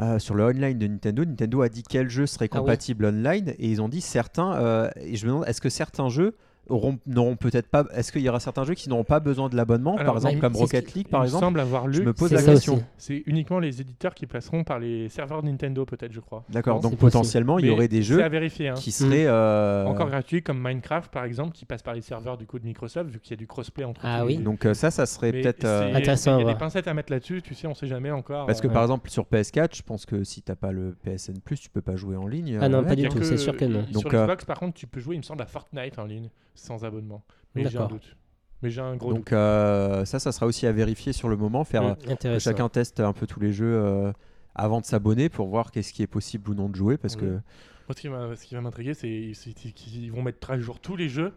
euh, 0.00 0.18
sur 0.18 0.34
le 0.34 0.44
online 0.44 0.78
de 0.78 0.86
Nintendo. 0.86 1.24
Nintendo 1.24 1.62
a 1.62 1.68
dit 1.68 1.82
quel 1.82 2.08
jeu 2.08 2.26
serait 2.26 2.48
Ah 2.52 2.58
compatible 2.58 3.06
online 3.06 3.54
et 3.58 3.70
ils 3.70 3.80
ont 3.80 3.88
dit 3.88 4.00
certains. 4.00 4.54
euh, 4.56 4.90
et 4.96 5.16
je 5.16 5.26
me 5.26 5.32
demande, 5.32 5.48
est-ce 5.48 5.60
que 5.60 5.68
certains 5.70 6.08
jeux 6.08 6.34
n'auront 6.70 7.36
peut-être 7.36 7.68
pas. 7.68 7.84
Est-ce 7.94 8.12
qu'il 8.12 8.22
y 8.22 8.28
aura 8.28 8.40
certains 8.40 8.64
jeux 8.64 8.74
qui 8.74 8.88
n'auront 8.88 9.04
pas 9.04 9.20
besoin 9.20 9.48
de 9.48 9.56
l'abonnement, 9.56 9.96
par 9.96 10.16
exemple 10.16 10.38
comme 10.38 10.56
Rocket 10.56 10.94
League, 10.94 11.08
par 11.08 11.24
exemple 11.24 11.44
semble 11.44 11.60
avoir 11.60 11.90
Je 11.92 12.00
lu. 12.00 12.06
me 12.06 12.12
pose 12.12 12.32
la 12.32 12.42
question. 12.42 12.82
C'est 12.98 13.22
uniquement 13.26 13.58
les 13.58 13.80
éditeurs 13.80 14.14
qui 14.14 14.26
passeront 14.26 14.64
par 14.64 14.78
les 14.78 15.08
serveurs 15.08 15.42
Nintendo, 15.42 15.84
peut-être, 15.84 16.12
je 16.12 16.20
crois. 16.20 16.44
D'accord, 16.48 16.80
donc 16.80 16.96
potentiellement 16.96 17.58
il 17.58 17.66
y 17.66 17.70
aurait 17.70 17.88
des 17.88 18.02
jeux 18.02 18.22
à 18.22 18.28
vérifier. 18.28 18.68
hein. 18.68 18.74
qui 18.74 18.92
seraient. 18.92 19.26
euh, 19.26 19.84
Encore 19.86 20.08
gratuits, 20.08 20.42
comme 20.42 20.60
Minecraft, 20.62 21.10
par 21.12 21.24
exemple, 21.24 21.52
qui 21.52 21.64
passe 21.64 21.82
par 21.82 21.94
les 21.94 22.00
serveurs 22.02 22.36
du 22.38 22.46
coup 22.46 22.58
de 22.58 22.64
Microsoft, 22.64 23.10
vu 23.10 23.20
qu'il 23.20 23.30
y 23.30 23.34
a 23.34 23.36
du 23.36 23.46
crossplay 23.46 23.84
entre 23.84 24.00
Ah 24.04 24.24
oui. 24.24 24.36
les- 24.38 24.42
Donc 24.42 24.66
euh, 24.66 24.74
ça, 24.74 24.90
ça 24.90 25.06
serait 25.06 25.32
peut-être. 25.32 25.64
euh, 25.64 25.94
Intéressant 25.94 26.32
Il 26.38 26.42
à 26.42 26.46
y 26.46 26.50
a 26.50 26.52
des 26.52 26.58
pincettes 26.58 26.88
à 26.88 26.94
mettre 26.94 27.12
là-dessus, 27.12 27.42
tu 27.42 27.54
sais, 27.54 27.66
on 27.66 27.74
sait 27.74 27.86
jamais 27.86 28.10
encore. 28.10 28.46
Parce 28.46 28.60
que 28.60 28.68
par 28.68 28.82
exemple 28.82 29.08
sur 29.10 29.24
PS4, 29.24 29.76
je 29.76 29.82
pense 29.82 30.06
que 30.06 30.24
si 30.24 30.42
t'as 30.42 30.56
pas 30.56 30.72
le 30.72 30.96
PSN 31.02 31.38
Plus, 31.44 31.60
tu 31.60 31.70
peux 31.70 31.82
pas 31.82 31.96
jouer 31.96 32.16
en 32.16 32.26
ligne. 32.26 32.58
Ah 32.60 32.68
non, 32.68 32.82
pas 32.84 32.96
du 32.96 33.08
tout, 33.08 33.22
c'est 33.22 33.36
sûr 33.36 33.56
que 33.56 33.64
non. 33.64 33.84
Sur 33.92 34.02
Donc, 34.02 34.12
Xbox, 34.14 34.44
par 34.44 34.58
contre, 34.58 34.74
tu 34.74 34.86
peux 34.86 35.00
jouer, 35.00 35.14
il 35.16 35.18
me 35.18 35.22
semble, 35.22 35.42
à 35.42 35.46
Fortnite 35.46 35.98
en 35.98 36.04
ligne, 36.04 36.30
sans 36.56 36.84
abonnement. 36.84 37.22
Mais 37.54 37.68
j'ai 37.68 37.78
un 37.78 37.86
doute. 37.86 38.16
Mais 38.62 38.70
j'ai 38.70 38.80
un 38.80 38.96
gros 38.96 39.12
Donc 39.12 39.32
euh, 39.32 40.04
ça, 40.06 40.18
ça 40.18 40.32
sera 40.32 40.46
aussi 40.46 40.66
à 40.66 40.72
vérifier 40.72 41.12
sur 41.12 41.28
le 41.28 41.36
moment, 41.36 41.62
faire 41.64 41.82
Mm. 41.82 41.96
euh, 42.08 42.16
que 42.16 42.38
chacun 42.38 42.68
teste 42.68 43.00
un 43.00 43.12
peu 43.12 43.26
tous 43.26 43.38
les 43.40 43.52
jeux 43.52 43.74
euh, 43.76 44.12
avant 44.54 44.80
de 44.80 44.86
s'abonner 44.86 45.28
pour 45.28 45.46
voir 45.48 45.70
qu'est-ce 45.70 45.92
qui 45.92 46.02
est 46.02 46.06
possible 46.06 46.50
ou 46.50 46.54
non 46.54 46.68
de 46.68 46.74
jouer, 46.74 46.96
parce 46.96 47.14
Oui. 47.14 47.20
que 47.20 47.26
Moi, 47.26 47.94
ce 47.94 48.00
qui 48.00 48.08
m'a- 48.08 48.34
ce 48.34 48.44
qui 48.44 48.54
va 48.54 48.60
m'intriguer, 48.62 48.94
c'est 48.94 49.32
qu'ils 49.52 50.10
vont 50.10 50.22
mettre 50.22 50.50
à 50.50 50.58
jour 50.58 50.80
tous 50.80 50.96
les 50.96 51.08
jeux. 51.08 51.34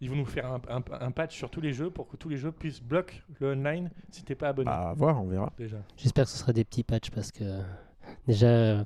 Ils 0.00 0.10
vont 0.10 0.16
nous 0.16 0.24
faire 0.26 0.46
un, 0.46 0.60
un- 0.68 0.82
un 1.00 1.10
patch 1.10 1.36
sur 1.36 1.50
tous 1.50 1.60
les 1.60 1.72
jeux 1.72 1.90
pour 1.90 2.08
que 2.08 2.16
tous 2.16 2.28
les 2.28 2.36
jeux 2.36 2.52
puissent 2.52 2.82
bloquer 2.82 3.20
le 3.40 3.52
online 3.52 3.90
si 4.10 4.22
t'es 4.24 4.34
pas 4.34 4.48
abonné. 4.48 4.66
bah, 4.66 4.90
à 4.90 4.94
voir, 4.94 5.20
on 5.22 5.26
verra. 5.26 5.52
Déjà. 5.58 5.76
J'espère 5.96 6.24
que 6.24 6.30
ce 6.30 6.38
sera 6.38 6.52
des 6.52 6.64
petits 6.64 6.82
patchs 6.84 7.10
parce 7.10 7.30
que 7.32 7.44
déjà 8.26 8.46
euh, 8.46 8.84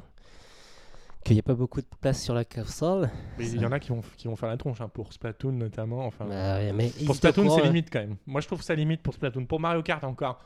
qu'il 1.24 1.34
n'y 1.36 1.40
a 1.40 1.42
pas 1.42 1.54
beaucoup 1.54 1.80
de 1.80 1.86
place 2.00 2.22
sur 2.22 2.34
la 2.34 2.44
console. 2.44 3.10
Mais 3.38 3.48
il 3.50 3.60
y 3.60 3.66
en 3.66 3.72
a 3.72 3.78
qui 3.78 3.90
vont, 3.90 4.00
qui 4.16 4.28
vont 4.28 4.36
faire 4.36 4.48
la 4.48 4.56
tronche, 4.56 4.80
hein, 4.80 4.88
pour 4.88 5.12
Splatoon 5.12 5.52
notamment. 5.52 6.06
Enfin, 6.06 6.24
Bah 6.26 6.56
ouais, 6.56 6.72
mais 6.72 6.90
ils 7.00 7.06
pour 7.06 7.16
Splatoon, 7.16 7.50
c'est 7.50 7.62
limite 7.62 7.88
quand 7.92 8.00
même. 8.00 8.16
Moi, 8.26 8.40
je 8.40 8.46
trouve 8.46 8.62
ça 8.62 8.74
limite 8.74 9.02
pour 9.02 9.14
Splatoon. 9.14 9.44
Pour 9.46 9.60
Mario 9.60 9.82
Kart, 9.82 10.02
encore, 10.04 10.40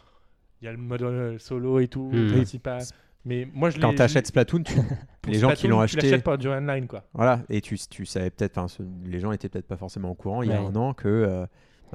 il 0.60 0.64
y 0.64 0.68
a 0.68 0.72
le 0.72 0.78
mode 0.78 1.02
euh, 1.02 1.38
solo 1.38 1.78
et 1.80 1.88
tout, 1.88 2.10
le 2.12 2.32
principal. 2.32 2.82
Mais 3.24 3.48
moi, 3.52 3.70
je 3.70 3.78
Quand 3.78 3.94
tu 3.94 4.02
achètes 4.02 4.26
Splatoon, 4.26 4.64
tu- 4.64 4.74
les 5.28 5.38
gens 5.38 5.52
qui 5.52 5.68
l'ont 5.68 5.78
tu 5.78 5.84
acheté, 5.84 6.02
l'achètes 6.10 6.24
pas 6.24 6.36
du 6.36 6.48
online, 6.48 6.88
quoi. 6.88 7.04
voilà, 7.12 7.42
et 7.48 7.60
tu, 7.60 7.78
tu 7.88 8.04
savais 8.04 8.30
peut-être, 8.30 8.60
les 9.04 9.20
gens 9.20 9.30
étaient 9.30 9.48
peut-être 9.48 9.68
pas 9.68 9.76
forcément 9.76 10.10
au 10.10 10.14
courant 10.14 10.42
il 10.42 10.50
y 10.50 10.52
a 10.52 10.60
un 10.60 10.74
an 10.74 10.92
que 10.92 11.06
euh, 11.08 11.46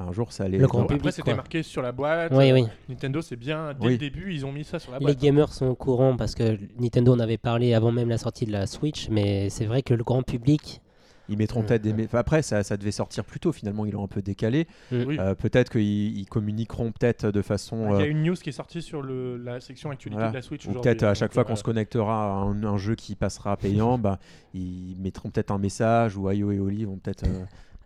un 0.02 0.12
jour 0.12 0.32
ça 0.32 0.43
allait. 0.45 0.58
Le 0.58 0.68
grand 0.68 0.84
public, 0.84 1.00
après, 1.00 1.12
c'était 1.12 1.22
quoi. 1.32 1.36
marqué 1.36 1.64
sur 1.64 1.82
la 1.82 1.91
boîte. 1.91 2.32
Oui, 2.36 2.52
Euh, 2.52 2.56
oui. 2.56 2.66
Nintendo, 2.89 3.22
c'est 3.22 3.36
bien. 3.36 3.74
Dès 3.80 3.86
Oui. 3.86 3.91
le 3.93 3.98
début, 3.98 4.34
ils 4.34 4.45
ont 4.45 4.52
mis 4.52 4.64
ça 4.64 4.80
sur 4.80 4.91
la 4.91 5.00
Les 5.00 5.06
boîte. 5.06 5.20
gamers 5.20 5.54
sont 5.54 5.68
au 5.68 5.76
courant 5.76 6.16
parce 6.18 6.36
que 6.36 6.58
Nintendo 6.80 7.14
en 7.14 7.20
avait 7.20 7.38
parlé 7.38 7.74
avant 7.74 7.91
même 7.91 8.10
la 8.10 8.18
sortie 8.18 8.45
de 8.45 8.52
la 8.52 8.68
Switch, 8.68 9.10
mais 9.10 9.50
c'est 9.50 9.66
vrai 9.66 9.82
que 9.82 9.93
le 9.93 10.04
grand 10.04 10.24
public. 10.24 10.82
Ils 11.30 11.38
mettront 11.38 11.62
peut-être 11.62 11.82
des. 11.82 12.06
enfin, 12.06 12.20
après, 12.20 12.41
ça, 12.41 12.64
ça 12.64 12.78
devait 12.78 12.91
sortir 12.91 13.26
plus 13.26 13.41
tôt. 13.41 13.52
Finalement, 13.52 13.86
ils 13.86 13.91
l'ont 13.91 14.06
un 14.06 14.08
peu 14.08 14.22
décalé. 14.22 14.66
Oui. 14.93 15.18
Euh, 15.20 15.36
peut-être 15.36 15.70
qu'ils 15.70 16.18
ils 16.18 16.26
communiqueront 16.26 16.93
peut-être 16.93 17.32
de 17.32 17.41
façon. 17.41 17.86
Il 17.95 18.00
y 18.00 18.04
a 18.04 18.06
euh, 18.06 18.10
une 18.10 18.24
news 18.24 18.36
qui 18.36 18.48
est 18.48 18.54
sortie 18.54 18.82
sur 18.82 19.02
le, 19.02 19.36
la 19.36 19.60
section 19.60 19.91
actualité 19.91 20.16
Voilà. 20.16 20.30
de 20.32 20.36
la 20.38 20.41
Switch 20.41 20.66
Ou 20.68 20.72
peut-être 20.72 21.04
à 21.04 21.14
chaque 21.16 21.34
fois 21.34 21.41
euh, 21.43 21.45
qu'on 21.45 21.58
se 21.58 21.64
connectera 21.64 22.28
à 22.28 22.36
un, 22.45 22.64
un 22.64 22.78
jeu 22.78 22.95
qui 22.95 23.16
passera 23.16 23.58
payant, 23.58 23.98
bah, 23.98 24.20
ils 24.54 24.95
mettront 25.02 25.30
peut-être 25.30 25.52
un 25.52 25.58
message 25.58 26.16
ou 26.16 26.30
Ayo 26.30 26.54
et 26.54 26.60
Oli 26.60 26.86
vont 26.86 26.95
peut-être 26.95 27.26
euh, 27.28 27.43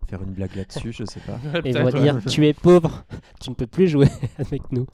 faire 0.09 0.21
une 0.23 0.31
blague 0.31 0.55
là-dessus, 0.55 0.91
je 0.93 1.05
sais 1.05 1.19
pas. 1.21 1.39
Et 1.59 1.61
peut-être, 1.61 1.79
on 1.81 1.83
va 1.85 1.91
ouais. 1.91 2.01
dire 2.01 2.19
Tu 2.27 2.45
es 2.47 2.53
pauvre, 2.53 3.05
tu 3.39 3.49
ne 3.49 3.55
peux 3.55 3.67
plus 3.67 3.87
jouer 3.87 4.07
avec 4.37 4.71
nous. 4.71 4.85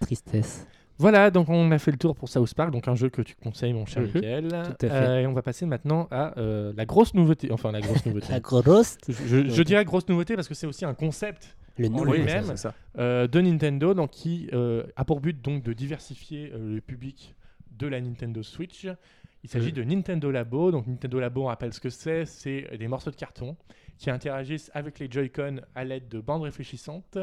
Tristesse. 0.00 0.66
Voilà, 0.98 1.30
donc 1.30 1.50
on 1.50 1.70
a 1.72 1.78
fait 1.78 1.90
le 1.90 1.98
tour 1.98 2.14
pour 2.14 2.28
South 2.30 2.54
Park, 2.54 2.70
donc 2.70 2.88
un 2.88 2.94
jeu 2.94 3.10
que 3.10 3.20
tu 3.20 3.34
conseilles, 3.34 3.74
mon 3.74 3.84
cher 3.84 4.02
Mhm. 4.02 4.10
Michael. 4.14 4.48
Tout 4.48 4.86
à 4.86 4.88
fait. 4.88 4.90
Euh, 4.90 5.20
et 5.20 5.26
on 5.26 5.34
va 5.34 5.42
passer 5.42 5.66
maintenant 5.66 6.08
à 6.10 6.38
euh, 6.38 6.72
la 6.74 6.86
grosse 6.86 7.12
nouveauté. 7.12 7.52
Enfin, 7.52 7.70
la 7.70 7.82
grosse 7.82 8.04
nouveauté. 8.06 8.28
La 8.30 8.40
grosse. 8.40 8.96
je, 9.06 9.12
je- 9.12 9.48
je 9.50 9.62
dirais 9.62 9.84
grosse 9.84 10.08
nouveauté 10.08 10.36
parce 10.36 10.48
que 10.48 10.54
c'est 10.54 10.66
aussi 10.66 10.86
un 10.86 10.94
concept 10.94 11.54
Le 11.76 11.88
nom 11.88 12.02
lui-même. 12.04 12.46
euh, 12.98 13.26
de 13.28 13.40
Nintendo 13.42 13.92
donc, 13.92 14.10
qui 14.10 14.48
euh, 14.54 14.84
a 14.96 15.04
pour 15.04 15.20
but 15.20 15.38
donc 15.44 15.62
de 15.62 15.74
diversifier 15.74 16.50
euh, 16.54 16.76
le 16.76 16.80
public 16.80 17.34
de 17.78 17.86
la 17.86 18.00
Nintendo 18.00 18.42
Switch. 18.42 18.86
Il 19.44 19.50
s'agit 19.50 19.72
de 19.72 19.84
Nintendo 19.84 20.30
Labo. 20.30 20.70
Donc 20.70 20.86
Nintendo 20.86 21.20
Labo, 21.20 21.42
on 21.42 21.46
rappelle 21.46 21.74
ce 21.74 21.80
que 21.80 21.90
c'est. 21.90 22.24
C'est 22.24 22.74
des 22.78 22.88
morceaux 22.88 23.10
de 23.10 23.16
carton 23.16 23.54
qui 23.98 24.10
interagissent 24.10 24.70
avec 24.74 24.98
les 24.98 25.08
Joy-Con 25.10 25.60
à 25.74 25.84
l'aide 25.84 26.08
de 26.08 26.20
bandes 26.20 26.42
réfléchissantes 26.42 27.18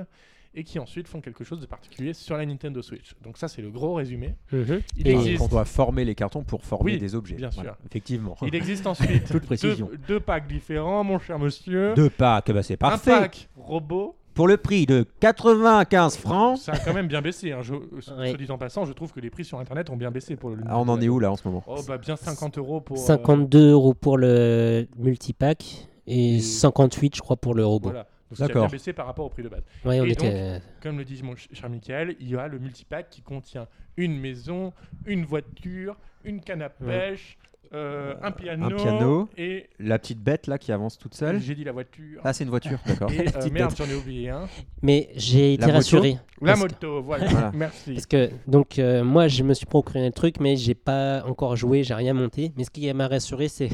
et 0.56 0.64
qui 0.64 0.78
ensuite 0.78 1.08
font 1.08 1.20
quelque 1.20 1.44
chose 1.44 1.60
de 1.60 1.66
particulier 1.66 2.14
sur 2.14 2.38
la 2.38 2.46
Nintendo 2.46 2.82
Switch. 2.84 3.14
Donc 3.24 3.38
ça, 3.40 3.48
c'est 3.48 3.64
le 3.64 3.72
gros 3.72 3.96
résumé. 3.96 4.36
Mhm. 4.52 4.82
Il 4.98 5.08
Et- 5.08 5.12
existe 5.12 5.42
On 5.42 5.48
doit 5.48 5.66
former 5.66 6.06
les 6.06 6.14
cartons 6.14 6.44
pour 6.44 6.64
former 6.64 6.92
Oui, 6.94 6.98
des 7.00 7.16
objets. 7.16 7.36
bien 7.38 7.50
Voilà, 7.50 7.72
sûr. 7.72 7.78
effectivement. 7.88 8.36
Il 8.44 8.54
existe 8.54 8.86
ensuite 8.88 9.26
Toute 9.32 9.46
précision. 9.48 9.90
deux, 9.92 9.98
deux 10.08 10.20
packs 10.20 10.48
différents, 10.48 11.04
mon 11.04 11.18
cher 11.18 11.40
monsieur. 11.40 11.94
Deux 11.96 12.12
packs, 12.12 12.52
bah, 12.52 12.62
c'est 12.62 12.76
un 12.76 12.78
parfait. 12.78 13.12
pack 13.20 13.50
robot. 13.58 14.16
Pour 14.36 14.48
le 14.48 14.58
prix 14.58 14.88
de 14.88 15.06
95 15.20 16.18
francs. 16.18 16.58
Ça 16.58 16.72
a 16.74 16.80
quand 16.80 16.94
même 16.94 17.08
bien 17.08 17.22
baissé. 17.22 17.52
Hein. 17.52 17.62
Je, 17.62 17.76
Oui. 17.76 18.02
Soit 18.02 18.34
dit 18.38 18.50
en 18.52 18.58
passant, 18.58 18.84
je 18.86 18.94
trouve 18.94 19.12
que 19.14 19.20
les 19.20 19.30
prix 19.30 19.46
sur 19.46 19.60
Internet 19.60 19.90
ont 19.92 19.96
bien 19.96 20.10
baissé 20.10 20.36
pour 20.36 20.50
le. 20.52 20.58
Ah, 20.68 20.80
on 20.80 20.88
en 20.90 21.00
est 21.02 21.08
où 21.10 21.20
là 21.20 21.32
en 21.32 21.36
ce 21.36 21.48
moment 21.48 21.64
Oh 21.68 21.80
bah 21.88 22.00
bien 22.00 22.16
50 22.16 22.58
euros 22.58 22.82
pour. 22.82 22.98
euh, 22.98 23.00
52 23.00 23.72
euros 23.72 23.94
pour 23.94 24.18
le 24.18 24.88
multipack 24.98 25.88
et 26.08 26.36
Et- 26.36 26.40
58, 26.40 27.16
je 27.16 27.22
crois, 27.22 27.38
pour 27.38 27.54
le 27.56 27.66
robot. 27.66 27.90
Voilà. 27.90 28.08
Donc 28.30 28.38
ça 28.38 28.46
a 28.46 28.48
bien 28.48 28.68
baissé 28.68 28.94
par 28.94 29.06
rapport 29.06 29.26
au 29.26 29.30
prix 29.30 29.44
de 29.44 29.50
base. 29.50 29.62
Ouais, 29.86 30.00
on 30.02 30.06
Et 30.06 30.12
était. 30.12 30.62
Comme 30.82 30.98
le 30.98 31.06
dit 31.06 31.22
mon 31.24 31.36
ch- 31.36 31.50
cher 31.54 31.70
Michael, 31.70 32.16
il 32.20 32.30
y 32.30 32.36
a 32.36 32.48
le 32.48 32.58
multipack 32.58 33.10
qui 33.10 33.22
contient 33.22 33.68
une 33.96 34.18
maison, 34.20 34.74
une 35.06 35.24
voiture, 35.24 35.96
une 36.24 36.42
canne 36.42 36.64
à 36.64 36.70
pêche, 36.70 37.38
euh, 37.76 38.16
un, 38.24 38.32
piano 38.32 38.76
piano. 38.76 39.30
et. 39.38 39.70
La 39.80 40.00
petite 40.00 40.20
bête 40.20 40.48
là 40.48 40.58
qui 40.58 40.72
avance 40.72 40.98
toute 40.98 41.14
seule. 41.14 41.40
J'ai 41.42 41.54
dit 41.54 41.64
la 41.64 41.72
voiture. 41.74 42.22
Ah, 42.24 42.34
c'est 42.34 42.44
une 42.44 42.50
voiture, 42.50 42.80
d'accord. 42.88 43.12
et 43.12 43.20
euh, 43.20 43.32
petite 43.32 43.54
merde, 43.54 43.70
bête. 43.70 43.78
j'en 43.88 43.92
ai 43.94 43.96
oublié 43.96 44.30
un. 44.30 44.48
Mais 44.82 45.10
j'ai 45.16 45.54
été 45.54 45.72
rassuré. 45.72 46.18
La 46.42 46.54
que- 46.56 46.60
moto, 46.60 47.02
voilà. 47.04 47.28
Voilà. 47.28 47.52
Merci. 47.56 47.94
Parce 47.94 48.06
que 48.08 48.30
donc 48.48 48.80
euh, 48.80 49.04
moi 49.04 49.28
je 49.28 49.44
me 49.44 49.54
suis 49.54 49.66
procuré 49.68 50.04
le 50.06 50.12
truc 50.12 50.40
mais 50.40 50.56
j'ai 50.56 50.76
pas 50.76 51.24
encore 51.26 51.56
joué, 51.56 51.84
j'ai 51.84 51.94
rien 51.94 52.14
monté. 52.16 52.52
Mais 52.58 52.64
ce 52.64 52.72
qui 52.72 52.92
m'a 52.94 53.08
rassuré 53.08 53.48
c'est 53.48 53.70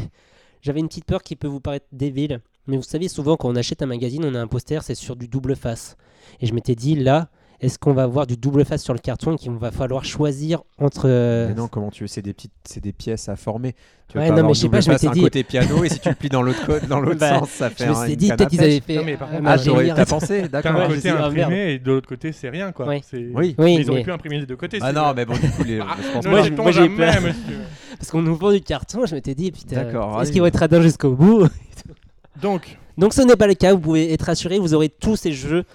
j'avais 0.62 0.80
une 0.80 0.88
petite 0.88 1.06
peur 1.06 1.24
qui 1.24 1.36
peut 1.36 1.48
vous 1.48 1.60
paraître 1.60 1.88
débile, 1.92 2.42
mais 2.68 2.78
vous 2.78 2.84
savez 2.84 3.08
souvent 3.08 3.38
quand 3.38 3.50
on 3.50 3.56
achète 3.56 3.82
un 3.82 3.88
magazine 3.88 4.26
on 4.26 4.36
a 4.36 4.40
un 4.42 4.48
poster 4.48 4.84
c'est 4.84 4.96
sur 4.96 5.16
du 5.16 5.28
double 5.28 5.56
face. 5.56 5.98
Et 6.40 6.46
je 6.46 6.54
m'étais 6.54 6.76
dit 6.76 6.96
là 6.96 7.30
est-ce 7.62 7.78
qu'on 7.78 7.94
va 7.94 8.04
avoir 8.04 8.26
du 8.26 8.38
double 8.38 8.64
face 8.64 8.84
sur 8.84 8.94
le 8.94 9.00
carton 9.00 9.36
qu'il 9.36 9.52
va 9.52 9.72
falloir 9.72 10.06
choisir 10.06 10.62
entre 10.78 11.04
euh, 11.10 11.50
Mais 11.50 11.56
non, 11.56 11.68
comment 11.68 11.90
tu 11.92 12.04
veux 12.04 12.08
C'est 12.08 12.22
des 12.22 12.34
petites, 12.34 12.54
c'est 12.64 12.80
des 12.82 12.94
pièces 12.94 13.28
à 13.28 13.36
former. 13.36 13.76
Tu 14.08 14.18
Ouais, 14.18 14.24
pas 14.24 14.30
non, 14.30 14.38
avoir 14.38 14.48
mais 14.50 14.54
je 14.56 14.60
sais 14.62 14.70
pas, 14.70 14.82
je 14.82 14.90
m'étais 14.90 15.10
dit- 15.10 15.22
côté 15.22 15.44
piano 15.44 15.84
et 15.84 15.90
si 15.90 16.00
tu 16.00 16.10
le 16.10 16.16
plies 16.16 16.30
dans 16.30 16.42
l'autre 16.42 16.66
co- 16.66 16.86
dans 16.88 17.00
l'autre 17.00 17.20
Bah, 17.20 17.40
sens, 17.40 17.50
ça 17.50 17.70
fait 17.70 17.86
je 17.86 17.90
me 17.90 17.96
suis 18.06 18.18
dit 18.18 18.30
peut-être 18.30 18.54
ils 18.54 18.62
avaient 18.62 18.80
fait 18.80 18.96
Non, 18.96 19.04
mais 19.04 19.18
par 19.18 19.30
contre- 19.30 19.44
Ah, 19.46 19.54
ingénieur. 19.54 19.76
t'aurais- 19.82 19.94
t'as 19.96 20.06
pensé, 20.06 20.42
d'accord. 20.48 20.72
un 20.72 20.88
Ouais, 20.90 20.96
côté 20.96 21.10
ah, 21.10 21.26
imprimé 21.26 21.74
et 21.74 21.80
de 21.80 21.92
l'autre 21.92 22.08
côté 22.08 22.32
c'est 22.32 22.50
rien 22.50 22.72
quoi. 22.72 22.88
C'est- 23.04 23.30
Oui. 23.34 23.56
Mais 23.60 23.76
ils 23.76 23.90
auraient 23.92 24.04
pu 24.04 24.12
imprimer 24.12 24.40
des 24.40 24.46
deux 24.46 24.56
côtés. 24.56 24.80
Ah 24.82 24.92
non, 24.94 25.14
mais 25.16 25.26
bon, 25.26 25.34
du 25.34 25.50
coup, 25.52 25.64
les, 25.64 25.80
Ah, 25.80 25.96
je 26.02 26.08
pense 26.14 26.26
ne 26.26 26.30
Moi, 26.30 26.40
pas. 26.66 26.72
j'ai- 26.72 26.90
peur. 26.90 27.22
monsieur. 27.22 27.58
parce 28.00 28.10
qu'on 28.12 28.22
nous 28.22 28.36
vend 28.36 28.52
du 28.52 28.62
carton, 28.62 29.06
je 29.06 29.14
m'étais 29.16 29.36
dit 29.36 29.52
putain 29.52 29.84
D'accord, 29.84 30.22
est-ce 30.22 30.32
qu'ils 30.32 30.40
vont 30.42 30.48
être 30.48 30.60
radins 30.60 30.82
jusqu'au 30.82 31.12
bout? 31.12 31.48
Donc, 32.42 32.78
Donc 32.98 33.14
ce 33.14 33.22
n'est 33.22 33.36
pas 33.36 33.48
le 33.48 33.54
cas, 33.54 33.74
vous 33.74 33.80
pouvez 33.80 34.14
être 34.14 34.30
assuré, 34.30 34.60
vous 34.60 34.74
aurez 34.74 34.90
tous 34.90 35.16
ces 35.18 35.34
jeux 35.34 35.66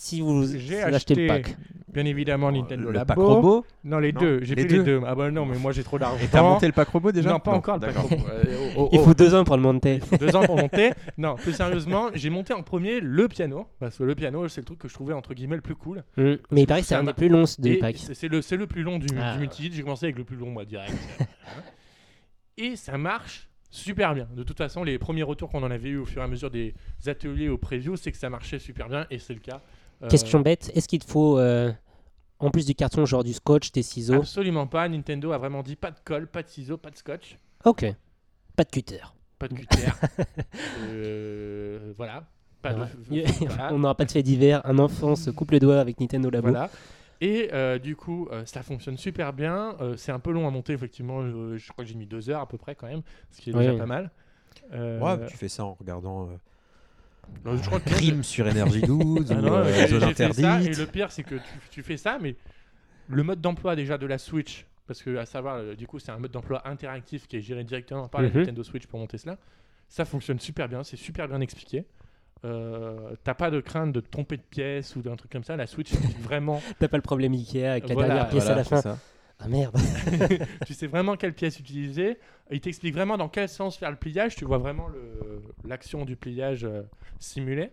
si 0.00 0.20
vous 0.20 0.46
J'ai 0.46 0.80
achetez 0.80 1.16
le 1.16 1.26
pack. 1.26 1.56
bien 1.92 2.04
évidemment 2.04 2.52
Nintendo 2.52 2.86
le 2.86 2.92
Labo. 2.92 3.08
pack 3.08 3.18
robot. 3.18 3.64
Non, 3.82 3.98
les 3.98 4.12
Non, 4.12 4.20
deux. 4.20 4.44
J'ai 4.44 4.54
les 4.54 4.64
pris 4.64 4.76
les 4.78 4.84
deux. 4.84 5.00
Ah 5.04 5.16
bah 5.16 5.28
non, 5.32 5.44
mais 5.44 5.58
moi 5.58 5.72
j'ai 5.72 5.82
trop 5.82 5.98
d'argent. 5.98 6.22
Et 6.24 6.28
t'as 6.28 6.40
monté 6.40 6.66
le 6.66 6.72
pack 6.72 6.86
robot 6.88 7.10
déjà 7.10 7.30
Non, 7.30 7.40
pas 7.40 7.50
encore 7.50 7.74
le 7.74 7.80
pack 7.80 7.94
d'accord. 7.94 8.08
robot. 8.08 8.24
Euh, 8.30 8.44
oh, 8.76 8.82
oh, 8.84 8.88
Il 8.92 9.00
oh. 9.00 9.02
faut 9.02 9.14
deux 9.14 9.34
ans 9.34 9.42
pour 9.42 9.56
le 9.56 9.62
monter. 9.62 9.94
Il 9.96 10.00
faut 10.02 10.16
deux 10.16 10.36
ans 10.36 10.44
pour 10.46 10.56
monter. 10.56 10.92
Non, 11.16 11.34
plus 11.34 11.52
sérieusement, 11.52 12.10
j'ai 12.14 12.30
monté 12.30 12.52
en 12.54 12.62
premier 12.62 13.00
le 13.00 13.26
piano. 13.26 13.66
Parce 13.80 13.98
que 13.98 14.04
le 14.04 14.14
piano, 14.14 14.46
c'est 14.46 14.60
le 14.60 14.66
truc 14.66 14.78
que 14.78 14.86
je 14.88 14.94
trouvais 14.94 15.14
entre 15.14 15.34
guillemets 15.34 15.56
le 15.56 15.62
plus 15.62 15.74
cool. 15.74 16.04
Mm. 16.16 16.34
Mais 16.52 16.60
il 16.62 16.66
paraît 16.68 16.82
que 16.82 16.86
c'est 16.86 16.94
un 16.94 17.02
des 17.02 17.12
plus 17.12 17.28
longs 17.28 17.44
Et 17.64 17.78
pack. 17.78 17.96
c'est 17.96 18.28
le, 18.28 18.40
c'est 18.40 18.56
le 18.56 18.68
plus 18.68 18.84
long 18.84 19.00
du, 19.00 19.08
Ah. 19.20 19.32
du 19.34 19.40
multi 19.40 19.68
J'ai 19.72 19.82
commencé 19.82 20.06
avec 20.06 20.16
le 20.18 20.24
plus 20.24 20.36
long, 20.36 20.50
moi, 20.52 20.64
direct. 20.64 20.92
Hein. 21.20 21.62
Et 22.56 22.76
ça 22.76 22.98
marche 22.98 23.48
super 23.70 24.14
bien. 24.14 24.28
De 24.36 24.42
toute 24.44 24.58
façon, 24.58 24.84
les 24.84 24.98
premiers 24.98 25.22
retours 25.24 25.48
qu'on 25.50 25.62
en 25.64 25.70
avait 25.70 25.88
eu 25.90 25.96
au 25.98 26.04
fur 26.04 26.22
et 26.22 26.24
à 26.24 26.28
mesure 26.28 26.50
des 26.50 26.74
ateliers 27.06 27.48
au 27.48 27.58
preview, 27.58 27.96
c'est 27.96 28.12
que 28.12 28.18
ça 28.18 28.30
marchait 28.30 28.58
super 28.60 28.88
bien 28.88 29.06
et 29.10 29.18
c'est 29.18 29.34
le 29.34 29.40
cas. 29.40 29.60
Euh, 30.02 30.08
Question 30.08 30.40
bête, 30.40 30.70
est-ce 30.74 30.86
qu'il 30.88 31.00
te 31.00 31.10
faut, 31.10 31.38
euh, 31.38 31.72
en 32.38 32.50
plus 32.50 32.64
du 32.66 32.74
carton, 32.74 33.04
genre 33.04 33.24
du 33.24 33.32
scotch, 33.32 33.72
des 33.72 33.82
ciseaux 33.82 34.14
Absolument 34.14 34.66
pas. 34.66 34.88
Nintendo 34.88 35.32
a 35.32 35.38
vraiment 35.38 35.62
dit 35.62 35.74
pas 35.76 35.90
de 35.90 35.98
colle, 36.04 36.26
pas 36.28 36.42
de 36.42 36.48
ciseaux, 36.48 36.76
pas 36.76 36.90
de 36.90 36.96
scotch, 36.96 37.38
Ok. 37.64 37.84
Pas 38.56 38.64
de 38.64 38.70
cutter. 38.70 39.00
pas 39.38 39.48
de 39.48 39.54
cutter. 39.54 39.86
Euh, 40.88 41.92
voilà. 41.96 42.24
Pas 42.62 42.74
de- 42.74 42.86
voilà. 43.48 43.68
On 43.72 43.78
n'aura 43.78 43.94
pas 43.94 44.04
de 44.04 44.10
fait 44.10 44.22
d'hiver. 44.22 44.60
Un 44.64 44.78
enfant 44.78 45.16
se 45.16 45.30
coupe 45.30 45.50
le 45.52 45.60
doigt 45.60 45.78
avec 45.80 46.00
Nintendo 46.00 46.30
Labo. 46.30 46.48
Voilà. 46.48 46.70
Et 47.20 47.50
euh, 47.52 47.78
du 47.78 47.96
coup, 47.96 48.28
euh, 48.30 48.44
ça 48.46 48.62
fonctionne 48.62 48.96
super 48.96 49.32
bien. 49.32 49.74
Euh, 49.80 49.96
c'est 49.96 50.12
un 50.12 50.18
peu 50.20 50.30
long 50.32 50.46
à 50.46 50.50
monter, 50.50 50.72
effectivement. 50.72 51.22
Je, 51.26 51.56
je 51.56 51.72
crois 51.72 51.84
que 51.84 51.90
j'ai 51.90 51.96
mis 51.96 52.06
deux 52.06 52.30
heures 52.30 52.40
à 52.40 52.46
peu 52.48 52.58
près 52.58 52.74
quand 52.74 52.86
même, 52.86 53.02
ce 53.30 53.40
qui 53.40 53.50
est 53.50 53.52
Oui, 53.52 53.60
déjà 53.60 53.72
oui. 53.72 53.78
pas 53.78 53.86
mal. 53.86 54.10
Euh, 54.72 55.00
Ouais, 55.00 55.26
tu 55.26 55.36
fais 55.36 55.48
ça 55.48 55.64
en 55.64 55.74
regardant 55.74 56.24
euh, 56.24 56.36
non, 57.44 57.56
je 57.56 57.64
crois 57.66 57.80
que 57.80 57.88
Crime 57.90 58.22
sur 58.22 58.46
énergie 58.48 58.82
12 58.82 59.26
Ah 59.30 59.34
ou 59.34 59.40
non, 59.40 59.52
euh, 59.54 59.72
j'ai- 59.72 59.86
Zone 59.88 60.00
j'ai 60.08 60.14
fait 60.14 60.32
ça, 60.32 60.40
et 60.40 60.44
interdite. 60.56 60.78
le 60.78 60.86
pire, 60.86 61.12
c'est 61.12 61.22
que 61.22 61.36
tu, 61.36 61.42
tu 61.70 61.82
fais 61.82 61.96
ça, 61.96 62.18
mais 62.20 62.36
le 63.08 63.22
mode 63.22 63.40
d'emploi 63.40 63.76
déjà 63.76 63.96
de 63.98 64.06
la 64.06 64.18
Switch, 64.18 64.66
parce 64.86 65.02
que 65.02 65.16
à 65.16 65.24
savoir, 65.26 65.56
euh, 65.56 65.74
du 65.74 65.86
coup, 65.86 65.98
c'est 65.98 66.10
un 66.12 66.18
mode 66.18 66.30
d'emploi 66.30 66.66
interactif 66.68 67.26
qui 67.26 67.36
est 67.36 67.40
géré 67.40 67.64
directement 67.64 68.08
par 68.08 68.22
la 68.22 68.28
Mhm. 68.28 68.38
Nintendo 68.38 68.62
Switch 68.62 68.86
pour 68.86 68.98
monter 68.98 69.18
cela. 69.18 69.38
Ça 69.88 70.04
fonctionne 70.04 70.38
super 70.40 70.68
bien, 70.68 70.82
c'est 70.84 70.96
super 70.96 71.28
bien 71.28 71.40
expliqué. 71.40 71.86
Euh, 72.44 73.14
T'as 73.24 73.34
pas 73.34 73.50
de 73.50 73.60
crainte 73.60 73.92
de 73.92 74.00
te 74.00 74.08
tromper 74.10 74.36
de 74.36 74.42
pièce 74.42 74.94
ou 74.96 75.02
d'un 75.02 75.16
truc 75.16 75.32
comme 75.32 75.42
ça. 75.44 75.56
La 75.56 75.66
Switch 75.66 75.92
explique 75.92 76.18
vraiment, 76.22 76.62
T'as 76.78 76.88
pas 76.88 76.96
le 76.98 77.02
problème 77.02 77.32
Ikea 77.32 77.64
avec 77.64 77.88
la 77.88 77.94
Voilà, 77.94 78.08
dernière 78.08 78.28
pièce 78.30 78.44
Voilà, 78.44 78.54
à 78.54 78.58
la 78.58 78.64
c'est 78.64 78.70
fin. 78.70 78.80
ça. 78.82 78.98
Ah 79.40 79.48
merde. 79.48 79.76
tu 80.66 80.74
sais 80.74 80.86
vraiment 80.88 81.16
quelle 81.16 81.34
pièce 81.34 81.60
utiliser. 81.60 82.18
Il 82.50 82.60
t'explique 82.60 82.94
vraiment 82.94 83.16
dans 83.16 83.28
quel 83.28 83.48
sens 83.48 83.76
faire 83.76 83.90
le 83.90 83.96
pliage. 83.96 84.34
Tu 84.34 84.44
vois 84.44 84.58
vraiment 84.58 84.88
l'action 85.64 86.04
du 86.04 86.16
pliage 86.16 86.64
euh, 86.64 86.82
simulée. 87.20 87.70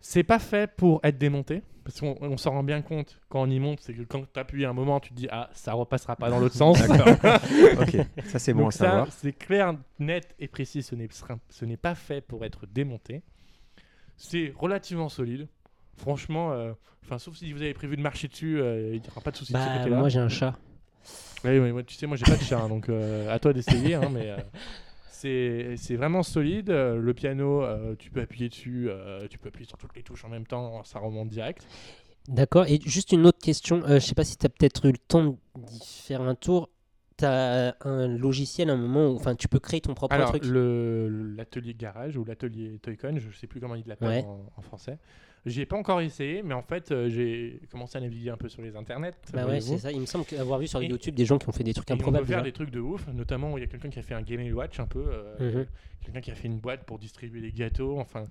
C'est 0.00 0.24
pas 0.24 0.38
fait 0.38 0.70
pour 0.74 1.00
être 1.04 1.18
démonté. 1.18 1.62
Parce 1.84 2.00
qu'on 2.00 2.16
on 2.20 2.36
s'en 2.36 2.50
rend 2.50 2.62
bien 2.62 2.82
compte 2.82 3.18
quand 3.28 3.42
on 3.42 3.50
y 3.50 3.58
monte. 3.58 3.80
C'est 3.80 3.94
que 3.94 4.02
quand 4.02 4.24
tu 4.32 4.38
appuies 4.40 4.64
un 4.64 4.72
moment, 4.72 5.00
tu 5.00 5.10
te 5.10 5.14
dis 5.14 5.28
Ah, 5.30 5.48
ça 5.52 5.72
repassera 5.72 6.16
pas 6.16 6.30
dans 6.30 6.38
l'autre 6.40 6.54
sens. 6.56 6.78
Ok, 7.80 7.96
ça 8.26 8.38
c'est 8.38 8.52
bon 8.52 8.60
Donc 8.62 8.68
à 8.74 8.76
ça, 8.76 8.84
savoir. 8.90 9.12
c'est 9.12 9.32
clair, 9.32 9.74
net 9.98 10.34
et 10.38 10.48
précis. 10.48 10.82
Ce 10.82 11.64
n'est 11.64 11.76
pas 11.76 11.94
fait 11.94 12.20
pour 12.20 12.44
être 12.44 12.66
démonté. 12.66 13.22
C'est 14.16 14.52
relativement 14.56 15.08
solide. 15.08 15.48
Franchement, 16.00 16.52
euh, 16.52 16.72
enfin, 17.04 17.18
sauf 17.18 17.36
si 17.36 17.52
vous 17.52 17.62
avez 17.62 17.74
prévu 17.74 17.96
de 17.96 18.02
marcher 18.02 18.28
dessus, 18.28 18.60
euh, 18.60 18.94
il 18.94 19.00
n'y 19.00 19.08
aura 19.08 19.20
pas 19.20 19.30
de 19.30 19.36
souci 19.36 19.52
Bah, 19.52 19.86
moi 19.88 20.08
j'ai 20.08 20.18
un 20.20 20.28
chat. 20.28 20.56
Oui, 21.44 21.58
oui, 21.58 21.72
moi, 21.72 21.82
tu 21.82 21.94
sais, 21.94 22.06
moi 22.06 22.16
j'ai 22.16 22.24
pas 22.24 22.36
de 22.36 22.42
chat, 22.42 22.60
hein, 22.60 22.68
donc 22.68 22.88
euh, 22.88 23.32
à 23.32 23.38
toi 23.38 23.52
d'essayer. 23.52 23.94
hein, 23.94 24.08
mais 24.12 24.34
c'est 25.08 25.96
vraiment 25.96 26.22
solide. 26.22 26.70
Le 26.70 27.12
piano, 27.14 27.62
euh, 27.62 27.94
tu 27.98 28.10
peux 28.10 28.20
appuyer 28.20 28.48
dessus, 28.48 28.86
euh, 28.88 29.26
tu 29.28 29.38
peux 29.38 29.48
appuyer 29.48 29.66
sur 29.66 29.76
toutes 29.78 29.94
les 29.96 30.02
touches 30.02 30.24
en 30.24 30.28
même 30.28 30.46
temps, 30.46 30.82
ça 30.84 30.98
remonte 30.98 31.28
direct. 31.28 31.66
D'accord. 32.28 32.66
Et 32.66 32.78
juste 32.84 33.12
une 33.12 33.26
autre 33.26 33.38
question. 33.38 33.82
euh, 33.84 33.94
je 33.98 34.06
sais 34.06 34.14
pas 34.14 34.24
si 34.24 34.36
tu 34.36 34.46
as 34.46 34.48
peut-être 34.50 34.86
eu 34.86 34.92
le 34.92 34.98
temps 34.98 35.38
d'y 35.56 35.80
faire 35.84 36.20
un 36.22 36.34
tour. 36.34 36.70
Tu 37.18 37.24
as 37.26 37.74
un 37.82 38.08
logiciel 38.08 38.70
à 38.70 38.74
un 38.74 38.76
moment 38.76 39.08
où 39.10 39.16
enfin, 39.16 39.34
tu 39.34 39.46
peux 39.48 39.58
créer 39.58 39.80
ton 39.82 39.92
propre 39.94 40.14
Alors, 40.14 40.30
truc. 40.30 40.42
l'atelier 40.46 41.74
garage 41.74 42.16
ou 42.16 42.24
l'atelier 42.24 42.78
Toycon, 42.82 43.16
je 43.18 43.36
sais 43.36 43.46
plus 43.46 43.60
comment 43.60 43.74
il 43.74 43.84
l'appelle 43.86 44.08
Ouais. 44.08 44.24
en, 44.24 44.40
en 44.56 44.62
français. 44.62 44.98
J'y 45.46 45.62
ai 45.62 45.66
pas 45.66 45.76
encore 45.76 46.02
essayé, 46.02 46.42
mais 46.42 46.52
en 46.52 46.60
fait, 46.62 46.90
euh, 46.92 47.08
j'ai 47.08 47.62
commencé 47.70 47.96
à 47.96 48.00
naviguer 48.02 48.28
un 48.28 48.36
peu 48.36 48.50
sur 48.50 48.60
les 48.60 48.76
internets. 48.76 49.12
Bah 49.32 49.46
ouais, 49.46 49.60
c'est 49.62 49.78
ça. 49.78 49.90
Il 49.90 50.00
me 50.00 50.04
semble 50.06 50.26
avoir 50.38 50.58
vu 50.58 50.66
sur 50.66 50.82
Et- 50.82 50.86
YouTube 50.86 51.14
des 51.14 51.24
gens 51.24 51.38
qui 51.38 51.48
ont 51.48 51.52
fait 51.52 51.64
des 51.64 51.72
trucs 51.72 51.88
Et 51.90 51.94
on 51.94 51.96
peut 51.96 52.02
improbables. 52.02 52.26
faire 52.26 52.42
des 52.42 52.52
trucs 52.52 52.70
de 52.70 52.78
ouf, 52.80 53.06
notamment 53.08 53.56
il 53.56 53.62
y 53.62 53.64
a 53.64 53.66
quelqu'un 53.66 53.88
qui 53.88 53.98
a 53.98 54.02
fait 54.02 54.12
un 54.14 54.20
Game 54.22 54.46
Watch 54.52 54.78
un 54.80 54.86
peu, 54.86 55.02
euh, 55.08 55.36
Mhm. 55.60 55.66
quelqu'un 56.02 56.20
qui 56.20 56.30
a 56.30 56.34
fait 56.34 56.46
une 56.48 56.58
boîte 56.60 56.84
pour 56.84 56.98
distribuer 56.98 57.40
des 57.40 57.52
gâteaux, 57.52 57.98
enfin, 57.98 58.24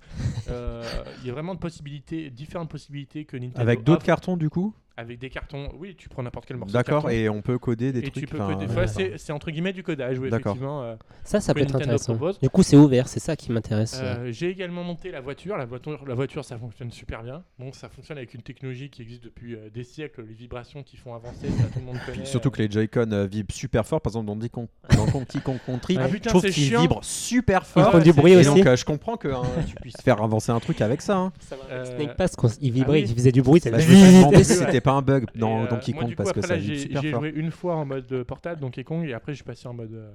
euh, 0.48 0.82
il 1.24 1.26
y 1.26 1.30
a 1.30 1.32
vraiment 1.32 1.54
de 1.56 1.58
possibilités, 1.60 2.30
différentes 2.30 2.70
possibilités 2.70 3.24
que 3.24 3.36
Nintendo 3.36 3.60
Avec 3.60 3.82
d'autres 3.82 4.04
cartons 4.04 4.36
du 4.36 4.48
coup? 4.48 4.72
Avec 5.00 5.18
des 5.18 5.30
cartons. 5.30 5.68
Oui, 5.78 5.94
tu 5.96 6.08
prends 6.08 6.22
n'importe 6.22 6.46
quel 6.46 6.56
morceau. 6.56 6.72
D'accord, 6.72 7.10
et 7.10 7.28
on 7.28 7.42
peut 7.42 7.58
coder 7.58 7.92
des 7.92 7.98
et 8.00 8.02
trucs. 8.10 8.14
tu 8.14 8.26
peux 8.26 8.38
coder. 8.38 8.66
ouais, 8.66 8.76
Ouais, 8.76 8.86
d'accord. 8.86 9.14
c'est 9.18 9.32
entre 9.32 9.50
guillemets 9.50 9.72
du 9.72 9.82
codage, 9.82 10.18
oui, 10.18 10.30
D'accord. 10.30 10.52
effectivement. 10.52 10.82
euh, 10.82 10.94
Ça, 11.24 11.40
ça 11.40 11.54
peut 11.54 11.60
être 11.60 11.66
Nintendo 11.72 11.84
intéressant. 11.94 12.14
propose. 12.16 12.38
Du 12.40 12.48
coup, 12.50 12.62
c'est 12.62 12.76
ouvert, 12.76 13.08
c'est 13.08 13.20
ça 13.20 13.36
qui 13.36 13.50
m'intéresse. 13.52 13.98
Euh, 14.02 14.30
J'ai 14.30 14.48
également 14.50 14.84
monté 14.84 15.10
la 15.10 15.20
voiture. 15.20 15.56
La 15.56 15.64
voiture, 15.64 15.98
la 16.06 16.14
voiture, 16.14 16.44
ça 16.44 16.58
fonctionne 16.58 16.90
super 16.90 17.22
bien. 17.22 17.42
Bon, 17.58 17.72
ça 17.72 17.88
fonctionne 17.88 18.18
avec 18.18 18.34
une 18.34 18.42
technologie 18.42 18.90
qui 18.90 19.02
existe 19.02 19.24
depuis 19.24 19.54
euh, 19.54 19.70
des 19.72 19.84
siècles, 19.84 20.24
les 20.28 20.34
vibrations 20.34 20.82
qui 20.82 20.96
font 20.96 21.14
avancer, 21.14 21.48
ça 21.58 21.64
tout 21.72 21.78
le 21.80 21.84
monde 21.86 21.96
connaît. 22.06 22.18
Puis 22.18 22.26
surtout 22.26 22.50
que 22.50 22.62
les 22.62 22.70
Joy-Con 22.70 23.10
euh, 23.12 23.26
vibrent 23.26 23.52
super 23.54 23.86
fort. 23.86 24.00
Par 24.00 24.10
exemple, 24.10 24.26
dans 24.26 24.48
Kong, 24.48 24.66
dans 24.96 25.06
Donkey 25.06 25.40
Kong 25.40 25.58
Country, 25.66 25.96
Ah 25.98 26.06
je 26.08 26.12
putain, 26.12 26.30
trouve 26.30 26.42
c'est 26.42 26.50
qu'ils 26.50 26.76
vibrent 26.76 27.02
super 27.04 27.62
Ils 27.64 27.82
fort. 27.82 27.92
font 27.92 27.98
du 27.98 28.12
bruit 28.12 28.32
Et 28.32 28.36
aussi. 28.36 28.46
donc, 28.48 28.66
euh, 28.66 28.76
je 28.76 28.84
comprends 28.84 29.16
que 29.16 29.28
hein, 29.28 29.42
tu 29.66 29.74
puisses 29.76 30.00
faire 30.02 30.22
avancer 30.22 30.52
un 30.52 30.60
truc 30.60 30.80
avec 30.80 31.00
ça. 31.02 31.16
hein. 31.16 31.32
Euh, 31.70 31.84
Snake 31.96 32.16
Pass, 32.16 32.36
il 32.60 32.72
vibrait, 32.72 33.00
ah 33.00 33.02
oui. 33.04 33.06
il 33.08 33.14
faisait 33.14 33.32
du 33.32 33.42
bruit. 33.42 33.60
Bah, 33.64 33.78
je 33.78 33.88
me 33.88 34.42
si 34.42 34.54
c'était 34.54 34.80
pas 34.80 34.89
un 34.92 35.02
bug 35.02 35.26
dans 35.34 35.64
euh, 35.64 35.68
Donkey 35.68 35.92
Kong 35.92 36.14
parce 36.16 36.32
que 36.32 36.40
ça 36.42 36.58
j'ai 36.58 36.76
super 36.78 37.02
j'ai 37.02 37.10
joué 37.10 37.30
une 37.34 37.50
fois 37.50 37.76
en 37.76 37.84
mode 37.84 38.10
euh, 38.12 38.24
portable 38.24 38.60
Donkey 38.60 38.84
Kong 38.84 39.04
et 39.06 39.12
après 39.14 39.32
je 39.32 39.36
suis 39.36 39.44
passé 39.44 39.66
en 39.68 39.74
mode 39.74 39.92
euh, 39.92 40.10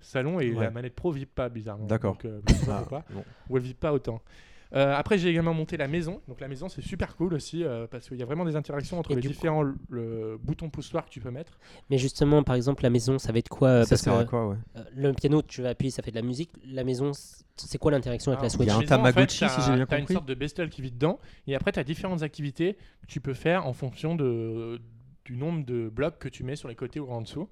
salon 0.00 0.38
et 0.40 0.52
Ouais. 0.52 0.64
la 0.64 0.70
manette 0.70 0.94
pro 0.94 1.10
vibre 1.12 1.30
pas 1.34 1.48
bizarrement. 1.48 1.86
D'accord. 1.86 2.16
Euh, 2.24 2.40
Ah, 2.70 2.84
bon. 3.10 3.24
Ou 3.50 3.56
elle 3.56 3.62
vibre 3.62 3.78
pas 3.78 3.92
autant. 3.92 4.20
Euh, 4.74 4.94
après 4.96 5.16
j'ai 5.16 5.28
également 5.30 5.54
monté 5.54 5.76
la 5.76 5.86
maison. 5.88 6.20
Donc 6.28 6.40
la 6.40 6.48
maison 6.48 6.68
c'est 6.68 6.82
super 6.82 7.16
cool 7.16 7.34
aussi 7.34 7.62
euh, 7.62 7.86
parce 7.86 8.08
qu'il 8.08 8.16
y 8.18 8.22
a 8.22 8.26
vraiment 8.26 8.44
des 8.44 8.56
interactions 8.56 8.98
entre 8.98 9.12
Et 9.12 9.14
les 9.14 9.20
coup- 9.22 9.28
différents 9.28 9.62
le, 9.88 10.38
boutons 10.42 10.70
poussoirs 10.70 11.04
que 11.04 11.10
tu 11.10 11.20
peux 11.20 11.30
mettre. 11.30 11.58
Mais 11.88 11.98
justement, 11.98 12.42
par 12.42 12.56
exemple, 12.56 12.82
la 12.82 12.90
maison, 12.90 13.18
ça 13.18 13.30
va 13.32 13.38
être 13.38 13.48
quoi 13.48 13.68
euh, 13.68 13.82
Ça 13.84 13.90
Parce 13.90 14.02
sert 14.02 14.14
à 14.14 14.24
quoi, 14.24 14.48
ouais 14.48 14.56
euh, 14.76 14.82
le 14.94 15.12
piano, 15.12 15.40
tu 15.42 15.62
vas 15.62 15.68
appuyer, 15.70 15.90
ça 15.90 16.02
fait 16.02 16.10
de 16.10 16.16
la 16.16 16.22
musique. 16.22 16.50
La 16.66 16.82
maison, 16.84 17.12
c'est 17.56 17.78
quoi 17.78 17.92
l'interaction 17.92 18.32
avec 18.32 18.40
la 18.42 18.46
Alors, 18.46 18.50
Switch 18.52 18.66
Il 18.66 18.68
y 18.68 18.70
a 18.70 18.74
un 18.74 18.76
en 18.78 18.80
fait, 18.80 18.86
Tamagotchi, 18.86 19.40
t'as- 19.40 19.48
si 19.48 19.60
j'ai 19.62 19.70
bien 19.72 19.78
une 19.80 19.86
compris. 19.86 20.14
sorte 20.14 20.26
de 20.26 20.34
bestiole 20.34 20.68
qui 20.68 20.82
vit 20.82 20.90
dedans 20.90 21.20
et 21.46 21.54
après 21.54 21.70
tu 21.72 21.78
as 21.78 21.84
différentes 21.84 22.22
activités 22.22 22.74
que 23.02 23.06
tu 23.06 23.20
peux 23.20 23.34
faire 23.34 23.66
en 23.66 23.72
fonction 23.72 24.14
de, 24.16 24.80
du 25.24 25.36
nombre 25.36 25.64
de 25.64 25.88
blocs 25.88 26.18
que 26.18 26.28
tu 26.28 26.42
mets 26.44 26.56
sur 26.56 26.68
les 26.68 26.74
côtés 26.74 26.98
ou 27.00 27.08
en 27.10 27.20
dessous. 27.22 27.48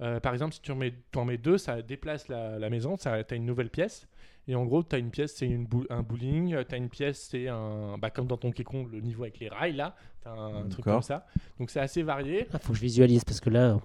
Euh, 0.00 0.20
par 0.20 0.32
exemple, 0.34 0.52
si 0.54 0.60
tu 0.60 0.70
en 0.72 1.24
mets 1.24 1.38
deux, 1.38 1.58
ça 1.58 1.80
déplace 1.82 2.28
la, 2.28 2.58
la 2.58 2.70
maison, 2.70 2.96
tu 2.96 3.08
as 3.08 3.24
une 3.34 3.46
nouvelle 3.46 3.70
pièce. 3.70 4.06
Et 4.48 4.54
en 4.54 4.64
gros, 4.64 4.82
tu 4.82 4.94
as 4.94 4.98
une 4.98 5.10
pièce, 5.10 5.34
c'est 5.36 5.48
bou- 5.48 5.86
un 5.90 6.02
bowling, 6.02 6.56
tu 6.68 6.74
as 6.74 6.78
une 6.78 6.88
pièce, 6.88 7.28
c'est 7.30 7.48
un. 7.48 7.98
Bah, 7.98 8.10
comme 8.10 8.26
dans 8.26 8.36
ton 8.36 8.52
Kong, 8.52 8.88
le 8.92 9.00
niveau 9.00 9.24
avec 9.24 9.40
les 9.40 9.48
rails, 9.48 9.74
là, 9.74 9.96
tu 10.22 10.28
as 10.28 10.32
un 10.32 10.68
truc 10.68 10.84
comme 10.84 11.02
ça. 11.02 11.26
Donc 11.58 11.70
c'est 11.70 11.80
assez 11.80 12.02
varié. 12.02 12.46
Ah, 12.52 12.58
faut 12.58 12.72
que 12.72 12.76
je 12.76 12.82
visualise 12.82 13.24
parce 13.24 13.40
que 13.40 13.50
là, 13.50 13.78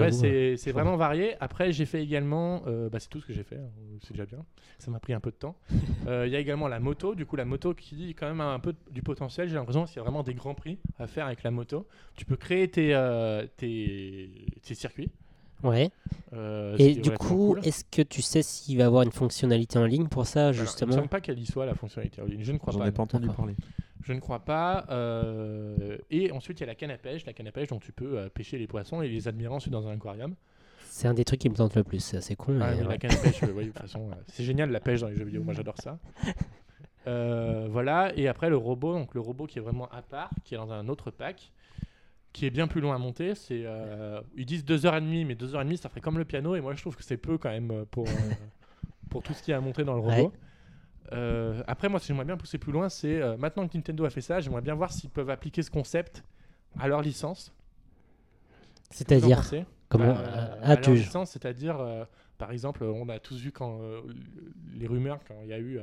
Ouais, 0.00 0.08
euh, 0.08 0.10
c'est 0.10 0.56
c'est 0.56 0.72
vraiment 0.72 0.96
varié. 0.96 1.36
Après, 1.40 1.70
j'ai 1.72 1.86
fait 1.86 2.02
également, 2.02 2.62
euh, 2.66 2.88
bah, 2.88 2.98
c'est 2.98 3.08
tout 3.08 3.20
ce 3.20 3.26
que 3.26 3.32
j'ai 3.32 3.44
fait, 3.44 3.56
hein, 3.56 3.70
c'est 4.02 4.12
déjà 4.14 4.26
bien. 4.26 4.44
Ça 4.80 4.90
m'a 4.90 4.98
pris 4.98 5.12
un 5.12 5.20
peu 5.20 5.30
de 5.30 5.36
temps. 5.36 5.56
Euh, 6.08 6.24
Il 6.26 6.32
y 6.32 6.36
a 6.36 6.38
également 6.40 6.68
la 6.68 6.78
moto, 6.78 7.14
du 7.16 7.26
coup 7.26 7.34
la 7.34 7.44
moto 7.44 7.74
qui 7.74 7.96
dit 7.96 8.14
quand 8.14 8.28
même 8.28 8.40
un 8.40 8.60
peu 8.60 8.74
du 8.92 9.02
potentiel. 9.02 9.48
J'ai 9.48 9.54
l'impression 9.56 9.84
qu'il 9.86 9.96
y 9.96 9.98
a 9.98 10.02
vraiment 10.02 10.22
des 10.22 10.34
grands 10.34 10.54
prix 10.54 10.78
à 11.00 11.06
faire 11.08 11.26
avec 11.26 11.42
la 11.42 11.50
moto. 11.50 11.86
Tu 12.14 12.24
peux 12.24 12.36
créer 12.36 12.68
tes, 12.68 12.94
euh, 12.94 13.44
tes, 13.56 14.30
tes 14.62 14.74
circuits. 14.74 15.10
Ouais. 15.62 15.90
euh, 16.32 16.76
Et 16.78 16.94
du 16.94 17.10
coup, 17.12 17.54
cool. 17.54 17.60
est-ce 17.66 17.84
que 17.84 18.02
tu 18.02 18.22
sais 18.22 18.42
s'il 18.42 18.76
va 18.78 18.84
y 18.84 18.86
avoir 18.86 19.02
une 19.02 19.12
fonctionnalité 19.12 19.78
en 19.78 19.84
ligne 19.84 20.08
pour 20.08 20.26
ça, 20.26 20.40
Alors, 20.48 20.54
il 20.54 20.60
me 20.60 20.64
justement 20.66 20.92
semble 20.92 21.08
pas 21.08 21.20
qu'elle 21.20 21.38
y 21.38 21.46
soit 21.46 21.66
la 21.66 21.74
fonctionnalité 21.74 22.20
en 22.22 22.26
ligne. 22.26 22.42
Je 22.42 22.52
ne 22.52 22.58
crois 22.58 22.72
J'en 22.72 22.80
pas. 22.80 22.88
ai 22.88 22.92
pas 22.92 23.02
entendu 23.02 23.28
parler. 23.28 23.54
Je 24.02 24.12
ne 24.12 24.20
crois 24.20 24.40
pas. 24.40 24.86
euh, 24.90 25.98
Et 26.10 26.30
ensuite, 26.32 26.60
il 26.60 26.62
y 26.62 26.64
a 26.64 26.66
la 26.66 26.74
canne 26.74 26.90
à 26.92 26.98
pêche. 26.98 27.26
La 27.26 27.32
canne 27.32 27.48
à 27.48 27.52
pêche 27.52 27.68
dont 27.68 27.80
tu 27.80 27.92
peux 27.92 28.18
euh, 28.18 28.28
pêcher 28.28 28.58
les 28.58 28.66
poissons 28.66 29.02
et 29.02 29.08
les 29.08 29.26
admirer 29.28 29.52
ensuite 29.54 29.72
dans 29.72 29.86
un 29.88 29.94
aquarium. 29.94 30.34
C'est 30.88 31.08
un 31.08 31.14
des 31.14 31.24
trucs 31.24 31.40
qui 31.40 31.50
me 31.50 31.54
tente 31.54 31.74
le 31.74 31.82
plus. 31.84 32.00
C'est 32.00 32.16
assez 32.16 32.36
con. 32.36 32.58
Ah 32.60 32.68
mais 32.70 32.76
oui, 32.76 32.82
ouais. 32.82 32.88
la 32.88 32.98
canne 32.98 33.12
à 33.12 33.16
pêche, 33.16 33.40
oui, 33.42 33.64
de 33.66 33.70
toute 33.70 33.78
façon, 33.80 34.08
c'est 34.28 34.44
génial 34.44 34.70
la 34.70 34.80
pêche 34.80 35.00
dans 35.00 35.08
les 35.08 35.16
jeux 35.16 35.24
vidéo, 35.24 35.42
moi 35.42 35.52
j'adore 35.56 35.76
ça. 35.82 35.98
Euh, 37.06 37.68
voilà, 37.70 38.12
et 38.16 38.26
après 38.26 38.48
le 38.50 38.56
robot, 38.56 38.92
donc 38.94 39.14
le 39.14 39.20
robot 39.20 39.46
qui 39.46 39.58
est 39.58 39.62
vraiment 39.62 39.88
à 39.90 40.02
part, 40.02 40.30
qui 40.44 40.54
est 40.54 40.58
dans 40.58 40.72
un 40.72 40.88
autre 40.88 41.10
pack, 41.12 41.52
qui 42.36 42.44
est 42.44 42.50
bien 42.50 42.68
plus 42.68 42.82
long 42.82 42.92
à 42.92 42.98
monter. 42.98 43.34
C'est, 43.34 43.62
euh, 43.64 44.20
ils 44.36 44.44
disent 44.44 44.62
2h30, 44.62 45.24
mais 45.24 45.34
2h30 45.34 45.76
ça 45.78 45.88
ferait 45.88 46.02
comme 46.02 46.18
le 46.18 46.26
piano, 46.26 46.54
et 46.54 46.60
moi 46.60 46.74
je 46.74 46.82
trouve 46.82 46.94
que 46.94 47.02
c'est 47.02 47.16
peu 47.16 47.38
quand 47.38 47.48
même 47.48 47.70
euh, 47.70 47.84
pour, 47.90 48.06
euh, 48.06 48.10
pour 49.10 49.22
tout 49.22 49.32
ce 49.32 49.42
qui 49.42 49.52
est 49.52 49.54
à 49.54 49.60
monter 49.60 49.84
dans 49.84 49.94
le 49.94 50.00
robot. 50.00 50.12
Ouais. 50.12 50.30
Euh, 51.12 51.62
après, 51.66 51.88
moi, 51.88 51.98
si 51.98 52.08
j'aimerais 52.08 52.26
bien 52.26 52.36
pousser 52.36 52.58
plus 52.58 52.72
loin, 52.72 52.90
c'est 52.90 53.38
maintenant 53.38 53.66
que 53.66 53.74
Nintendo 53.74 54.04
a 54.04 54.10
fait 54.10 54.20
ça, 54.20 54.40
j'aimerais 54.40 54.60
bien 54.60 54.74
voir 54.74 54.92
s'ils 54.92 55.08
peuvent 55.08 55.30
appliquer 55.30 55.62
ce 55.62 55.70
concept 55.70 56.24
à 56.78 56.88
leur 56.88 57.00
licence. 57.00 57.54
C'est-à-dire, 58.90 59.42
comment 59.88 60.12
bah, 60.12 60.20
euh, 60.20 60.52
à 60.62 60.72
Ah, 60.72 60.74
leur 60.74 60.90
licence, 60.90 61.30
c'est-à-dire, 61.30 61.78
par 62.36 62.50
exemple, 62.50 62.84
on 62.84 63.08
a 63.08 63.18
tous 63.18 63.40
vu 63.40 63.50
quand 63.50 63.80
les 64.74 64.86
rumeurs, 64.86 65.20
quand 65.26 65.36
il 65.42 65.48
y 65.48 65.54
a 65.54 65.60
eu 65.60 65.78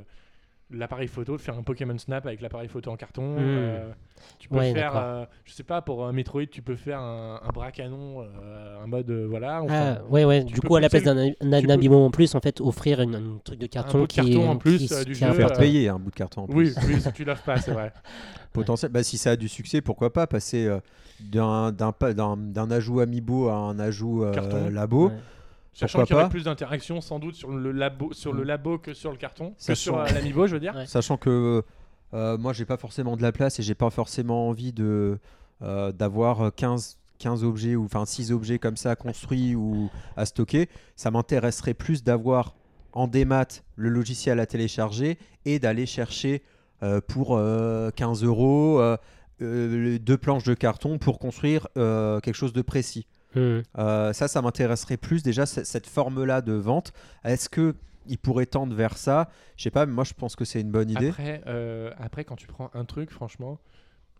l'appareil 0.74 1.07
photo, 1.07 1.38
de 1.38 1.41
faire 1.41 1.57
un 1.57 1.63
Pokémon 1.63 1.97
Snap 1.97 2.26
avec 2.26 2.41
l'appareil 2.41 2.67
photo 2.67 2.91
en 2.91 2.95
carton. 2.97 3.36
Hmm. 3.36 3.39
euh, 3.39 3.91
tu 4.39 4.47
peux 4.49 4.57
Ouais, 4.57 4.74
faire, 4.74 4.93
euh, 4.95 5.26
je 5.45 5.53
sais 5.53 5.63
pas, 5.63 5.82
pour 5.82 6.05
un 6.05 6.11
Metroid, 6.13 6.45
tu 6.49 6.61
peux 6.61 6.76
faire 6.76 6.99
un, 6.99 7.41
un 7.43 7.49
bras 7.49 7.71
canon, 7.71 8.21
euh, 8.21 8.84
un 8.84 8.88
mode, 8.88 9.09
euh, 9.09 9.28
voilà. 9.30 9.61
Ah, 9.69 9.99
ouais, 10.09 10.24
ouais. 10.26 10.43
Du 10.43 10.61
coup, 10.61 10.76
à 10.76 10.82
la 10.82 10.89
place 10.89 11.03
d'un 11.03 11.17
un 11.17 11.61
tu 11.61 11.67
peux- 11.67 11.95
en 11.95 12.09
plus, 12.11 12.34
en 12.36 12.39
fait, 12.39 12.61
offrir 12.61 13.01
une, 13.01 13.15
un 13.15 13.39
truc 13.43 13.59
de 13.59 13.67
carton 13.67 13.99
bout 13.99 14.07
de 14.07 14.11
qui 14.11 14.15
carton 14.17 14.49
en 14.49 14.55
plus, 14.57 14.88
qui- 14.88 14.93
euh, 14.93 15.03
du 15.03 15.13
qui 15.13 15.19
jeu, 15.19 15.28
euh, 15.28 15.34
Faire 15.34 15.53
payer 15.53 15.89
un 15.89 15.99
bout 15.99 16.09
de 16.11 16.15
carton 16.15 16.41
en 16.43 16.45
oui, 16.49 16.71
plus. 16.71 16.76
oui, 16.88 17.01
si 17.01 17.11
tu 17.13 17.24
l'offres 17.26 17.43
pas, 17.43 17.57
c'est 17.57 17.71
vrai. 17.71 17.91
Potentiel. 18.53 18.91
Bah, 18.91 19.03
si 19.03 19.17
ça 19.17 19.32
a 19.32 19.36
du 19.36 19.47
succès, 19.49 19.82
pourquoi 19.82 20.13
pas 20.13 20.28
passer 20.28 20.65
euh, 20.67 20.80
d'un 21.19 22.71
ajout 22.71 22.99
amiibo 22.99 23.49
à 23.49 23.55
un 23.55 23.80
ajout 23.80 24.24
euh, 24.24 24.32
Carton. 24.32 24.69
labo. 24.69 25.07
Ouais. 25.07 25.13
Sachant 25.74 26.03
qu'il 26.05 26.15
y 26.15 26.19
aurait 26.19 26.30
plus 26.30 26.43
d'interaction 26.43 27.01
sans 27.01 27.19
doute 27.19 27.36
sur 27.36 27.49
le 27.51 27.71
labo, 27.71 28.13
sur 28.13 28.32
le 28.34 28.43
Mm. 28.43 28.47
labo 28.47 28.78
que 28.78 28.93
sur 28.93 29.11
le 29.11 29.17
carton, 29.17 29.51
que 29.51 29.55
Sachant- 29.63 29.76
sur 29.82 29.97
euh, 29.99 30.05
l'amiibo, 30.07 30.45
je 30.47 30.53
veux 30.53 30.59
dire. 30.59 30.76
Ouais. 30.76 30.86
Sachant 30.86 31.17
que 31.17 31.63
euh, 32.13 32.38
moi, 32.38 32.53
j'ai 32.53 32.65
pas 32.65 32.78
forcément 32.78 33.17
de 33.17 33.21
la 33.24 33.32
place 33.32 33.59
et 33.59 33.63
j'ai 33.63 33.74
pas 33.76 33.89
forcément 33.89 34.47
envie 34.49 34.71
de 34.71 35.17
euh, 35.63 35.91
d'avoir 35.91 36.53
15, 36.55 36.97
15 37.19 37.43
objets 37.43 37.76
ou 37.76 37.86
enfin 37.86 38.05
6 38.05 38.32
objets 38.32 38.59
comme 38.59 38.78
ça 38.78 38.95
construits 38.95 39.55
ou 39.55 39.89
à 40.17 40.26
stocker. 40.26 40.69
Ça 40.95 41.09
m'intéresserait 41.09 41.74
plus 41.74 42.03
d'avoir 42.03 42.53
en 42.91 43.07
démat 43.07 43.47
le 43.76 43.89
logiciel 43.89 44.39
à 44.39 44.45
télécharger 44.45 45.17
et 45.45 45.57
d'aller 45.57 45.86
chercher 45.88 46.43
euh, 46.84 47.01
pour 47.01 47.36
euh, 47.38 47.89
15 47.95 48.24
euros 48.24 48.80
euh, 48.80 48.97
euh, 49.41 49.84
les 49.84 49.99
deux 49.99 50.17
planches 50.17 50.43
de 50.43 50.53
carton 50.53 50.99
pour 50.99 51.17
construire 51.17 51.67
euh, 51.78 52.19
quelque 52.19 52.36
chose 52.36 52.53
de 52.53 52.61
précis. 52.61 53.07
Hmm. 53.36 53.61
Euh, 53.77 54.13
ça, 54.13 54.27
ça 54.27 54.41
m'intéresserait 54.41 54.97
plus 54.97 55.23
déjà 55.23 55.45
cette 55.45 55.88
forme-là 55.88 56.41
de 56.41 56.53
vente. 56.53 56.93
Est-ce 57.23 57.49
que 57.49 57.75
il 58.05 58.17
pourrait 58.17 58.45
tendre 58.45 58.75
vers 58.75 58.97
ça? 58.97 59.29
Je 59.57 59.63
sais 59.63 59.71
pas, 59.71 59.86
mais 59.86 59.93
moi 59.93 60.03
je 60.03 60.13
pense 60.13 60.36
que 60.36 60.45
c'est 60.45 60.61
une 60.61 60.71
bonne 60.71 60.89
idée. 60.89 61.09
Après, 61.09 61.41
euh, 61.47 61.91
après, 61.97 62.23
quand 62.25 62.36
tu 62.36 62.47
prends 62.47 62.69
un 62.73 62.86
truc, 62.86 63.11
franchement, 63.11 63.59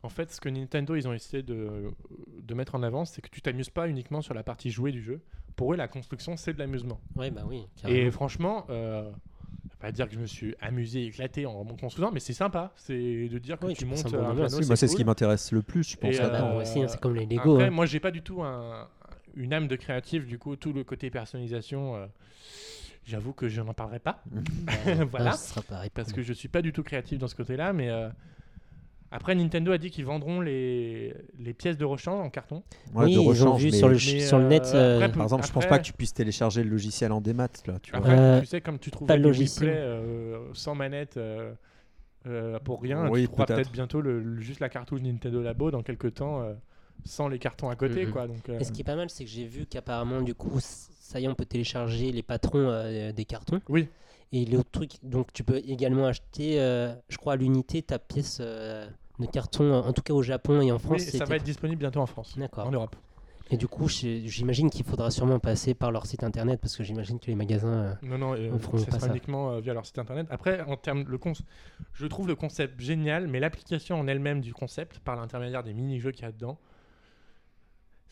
en 0.03 0.09
fait, 0.09 0.32
ce 0.32 0.39
que 0.41 0.49
Nintendo 0.49 0.95
ils 0.95 1.07
ont 1.07 1.14
essayé 1.14 1.43
de, 1.43 1.91
de 2.41 2.53
mettre 2.53 2.76
en 2.76 2.84
avant, 2.84 3.05
c'est 3.05 3.22
que 3.22 3.30
tu 3.30 3.41
t'amuses 3.41 3.70
pas 3.70 3.88
uniquement 3.88 4.22
sur 4.22 4.34
la 4.34 4.43
partie 4.43 4.70
jouée 4.70 4.91
du 4.91 5.01
jeu. 5.01 5.22
Pour 5.55 5.74
eux, 5.74 5.78
la 5.78 5.88
construction, 5.88 6.36
c'est 6.36 6.53
de 6.53 6.59
l'amusement. 6.59 6.99
Ouais, 7.16 7.30
bah 7.30 7.43
oui. 7.47 7.68
Et 7.88 8.09
franchement, 8.09 8.66
euh, 8.70 9.11
pas 9.80 9.91
dire 9.91 10.07
que 10.07 10.16
je 10.16 10.20
me 10.20 10.26
suis 10.26 10.55
amusé, 10.61 11.05
éclaté 11.05 11.45
en 11.45 11.66
construisant, 11.66 12.09
mais 12.11 12.22
c'est 12.22 12.34
sympa. 12.34 12.72
C'est 12.76 13.28
de 13.28 13.38
dire 13.38 13.59
que 13.59 13.66
Oui, 13.68 13.74
tu 13.74 13.86
montes 13.86 14.05
un 14.05 14.09
bon 14.09 14.43
un 14.43 14.47
Oui, 14.47 14.78
c'est 14.78 14.88
ce 14.88 14.95
qui 14.95 15.03
m'intéresse 15.03 15.51
le 15.51 15.61
plus, 15.61 15.84
je 15.89 15.97
pense. 15.97 16.16
Ah 16.20 16.24
bah, 16.24 16.32
là-dedans. 16.32 16.49
moi 16.53 16.61
aussi, 16.61 16.82
hein, 16.82 16.88
c'est 16.88 16.99
comme 16.99 17.16
les 17.16 17.26
Lego. 17.26 17.55
Après, 17.55 17.68
hein. 17.68 17.70
moi, 17.70 17.86
j'ai 17.86 17.99
pas 17.99 18.11
du 18.11 18.22
tout 18.22 18.41
un- 18.41 18.88
une 19.36 19.53
âme 19.53 19.67
de 19.67 19.75
créatif, 19.75 20.25
du 20.25 20.38
coup, 20.38 20.55
tout 20.55 20.73
le 20.73 20.84
côté 20.84 21.09
personnalisation, 21.09 21.95
euh, 21.95 22.05
j'avoue 23.05 23.34
que 23.34 23.49
je 23.49 23.61
n'en 23.61 23.73
parlerai 23.73 23.99
pas. 23.99 24.23
Ouais, 24.31 25.03
voilà. 25.11 25.31
ah, 25.31 25.38
ce 25.38 25.49
sera 25.49 25.61
pareil. 25.61 25.89
parce 25.93 26.13
que 26.13 26.21
je 26.21 26.34
suis 26.34 26.47
pas 26.49 26.61
du 26.61 26.71
tout 26.73 26.84
créatif 26.84 27.19
dans 27.19 27.27
ce 27.27 27.36
côté-là, 27.36 27.73
mais 27.73 27.89
euh, 27.89 28.09
après 29.11 29.36
Nintendo 29.36 29.71
a 29.71 29.77
dit 29.77 29.91
qu'ils 29.91 30.05
vendront 30.05 30.41
les, 30.41 31.13
les 31.38 31.53
pièces 31.53 31.77
de 31.77 31.86
rechange 31.86 32.19
en 32.25 32.29
carton. 32.29 32.63
Ouais, 32.93 33.05
oui, 33.05 33.15
de 33.15 33.19
ils 33.19 33.19
ont 33.19 33.23
rechange, 33.25 33.61
vu 33.61 33.71
mais- 33.71 33.77
sur 33.77 33.88
le, 33.88 33.93
mais, 33.95 34.19
sur 34.21 34.38
le 34.39 34.45
euh, 34.45 34.49
net. 34.49 34.71
euh, 34.73 34.97
après, 35.01 35.11
Par 35.11 35.23
exemple, 35.23 35.45
je 35.47 35.51
pense 35.51 35.63
Après- 35.65 35.77
pas 35.77 35.79
que 35.79 35.86
tu 35.86 35.93
puisses 35.93 36.13
télécharger 36.13 36.63
le 36.63 36.69
logiciel 36.69 37.11
en 37.11 37.21
démat. 37.21 37.47
Là, 37.67 37.79
tu 37.81 37.91
vois. 37.91 37.99
Après, 37.99 38.17
Euh, 38.19 38.39
tu 38.39 38.45
sais, 38.47 38.61
comme 38.61 38.79
tu 38.79 38.89
trouves 38.91 39.07
le 39.07 39.15
logiciel. 39.17 39.69
Play, 39.69 39.79
euh, 39.79 40.38
sans 40.53 40.73
manette 40.73 41.17
euh, 41.17 41.53
euh, 42.25 42.57
pour 42.59 42.81
rien, 42.81 43.07
Oui, 43.09 43.27
tu 43.27 43.36
peut-être. 43.36 43.71
bientôt 43.71 44.01
le, 44.01 44.19
le- 44.19 44.41
juste 44.41 44.59
la 44.61 44.69
cartouche 44.69 45.01
Nintendo 45.01 45.41
Labo 45.43 45.69
dans 45.71 45.84
quelques 45.84 46.13
temps, 46.15 46.41
euh, 46.41 46.53
sans 47.06 47.28
les 47.28 47.39
cartons 47.39 47.70
à 47.70 47.76
côté, 47.76 48.06
Mhm. 48.06 48.12
quoi. 48.12 48.28
Donc, 48.28 48.50
euh, 48.50 48.60
Et 48.60 48.64
ce 48.64 48.72
qui 48.72 48.82
est 48.82 48.86
pas 48.86 48.96
mal, 48.96 49.10
c'est 49.10 49.26
que 49.26 49.30
j'ai 49.30 49.46
vu 49.46 49.66
qu'apparemment, 49.66 50.22
du 50.22 50.34
coup, 50.36 50.58
ça 50.60 51.20
y 51.20 51.26
est, 51.26 51.28
on 51.28 51.36
peut 51.36 51.46
télécharger 51.46 52.12
les 52.12 52.24
patrons 52.24 52.60
euh, 52.70 53.12
des 53.12 53.26
cartons. 53.26 53.62
Oui. 53.70 53.88
Et 54.32 54.46
l'autre 54.46 54.72
truc, 54.72 54.94
donc 55.04 55.32
tu 55.34 55.44
peux 55.44 55.58
également 55.58 56.06
acheter, 56.08 56.60
euh, 56.60 56.94
je 57.10 57.18
crois, 57.18 57.34
à 57.34 57.36
l'unité 57.36 57.82
ta 57.84 58.00
pièce 58.00 58.39
euh, 58.41 58.88
de 59.20 59.26
carton, 59.28 59.74
en 59.74 59.94
tout 59.94 60.02
cas 60.02 60.14
au 60.14 60.24
Japon 60.24 60.60
et 60.62 60.72
en 60.72 60.76
oui, 60.76 60.82
France. 60.82 61.02
ça 61.04 61.12
c'était- 61.12 61.26
va 61.26 61.36
être 61.36 61.44
disponible 61.44 61.80
bientôt 61.80 62.00
en 62.00 62.08
France, 62.08 62.34
D'accord. 62.38 62.66
en 62.68 62.72
Europe. 62.72 62.96
Et 63.52 63.58
du 63.58 63.68
coup, 63.68 63.88
j'imagine 63.89 64.72
qu'il 64.72 64.86
faudra 64.86 65.12
sûrement 65.12 65.38
passer 65.38 65.76
par 65.76 65.91
leur 65.91 66.08
site 66.08 66.24
internet 66.24 66.60
parce 66.60 66.76
que 66.76 66.84
j'imagine 66.84 67.20
que 67.20 67.28
les 67.28 67.36
magasins. 67.36 67.96
Non, 68.02 68.18
non, 68.18 68.34
euh, 68.34 68.50
ça 68.58 68.70
pas 68.70 68.78
sera 68.80 69.00
ça. 69.02 69.08
uniquement 69.10 69.52
euh, 69.52 69.60
via 69.60 69.74
leur 69.76 69.86
site 69.86 70.00
internet. 70.00 70.26
Après, 70.32 70.62
en 70.62 70.78
termes 70.78 71.04
le 71.08 71.18
cons- 71.20 71.34
je 71.94 72.08
trouve 72.08 72.28
le 72.28 72.36
concept 72.36 72.80
génial, 72.80 73.28
mais 73.28 73.39
l'application 73.39 74.00
en 74.00 74.08
elle-même 74.08 74.41
du 74.41 74.54
concept, 74.54 74.98
par 75.00 75.16
l'intermédiaire 75.18 75.62
des 75.62 75.74
mini-jeux 75.74 76.12
qu'il 76.12 76.24
y 76.24 76.28
a 76.28 76.32
dedans, 76.32 76.58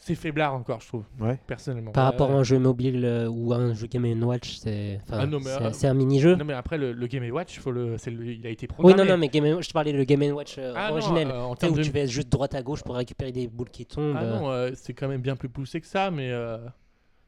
c'est 0.03 0.15
faiblard 0.15 0.53
encore, 0.55 0.81
je 0.81 0.87
trouve, 0.87 1.05
Ouais. 1.19 1.39
personnellement. 1.47 1.91
Par 1.91 2.07
Euh, 2.07 2.09
rapport 2.09 2.31
à 2.31 2.33
un 2.33 2.43
jeu 2.43 2.57
mobile 2.59 3.05
euh, 3.05 3.27
ou 3.29 3.53
à 3.53 3.57
un 3.57 3.73
jeu 3.73 3.85
Game 3.87 4.21
Watch, 4.23 4.55
c'est 4.57 4.99
Ah 5.11 5.25
non, 5.27 5.39
euh, 5.45 5.69
c'est 5.71 5.87
un 5.87 5.93
mini-jeu. 5.93 6.35
Non, 6.35 6.43
mais 6.43 6.53
après, 6.53 6.77
le, 6.77 6.91
le 6.91 7.07
Game 7.07 7.23
Watch, 7.31 7.59
faut 7.59 7.71
le, 7.71 7.97
c'est 7.97 8.09
le- 8.11 8.25
il 8.25 8.45
a 8.45 8.49
été 8.49 8.65
Oui, 8.65 8.73
programmé. 8.73 9.03
non, 9.03 9.09
non, 9.11 9.17
mais 9.17 9.29
Game 9.29 9.61
je 9.61 9.67
te 9.67 9.73
parlais 9.73 9.93
le 9.93 10.03
Game 10.03 10.21
Watch 10.33 10.55
euh, 10.57 10.73
Ah 10.75 10.87
non, 10.89 10.93
originel. 10.95 11.27
euh, 11.29 11.41
en 11.43 11.55
termes 11.55 11.73
où 11.73 11.77
de- 11.77 11.83
tu 11.83 11.91
vas 11.91 12.05
juste 12.07 12.29
droite 12.29 12.55
à 12.55 12.61
gauche 12.63 12.83
pour 12.83 12.95
récupérer 12.95 13.31
des 13.31 13.47
boules 13.47 13.69
qui 13.69 13.85
tombent. 13.85 14.15
Ah 14.19 14.23
euh, 14.23 14.39
non, 14.39 14.49
euh, 14.51 14.71
c'est 14.73 14.93
quand 14.93 15.07
même 15.07 15.21
bien 15.21 15.35
plus 15.35 15.49
poussé 15.49 15.79
que 15.79 15.87
ça, 15.87 16.09
mais 16.11 16.31
euh, 16.31 16.57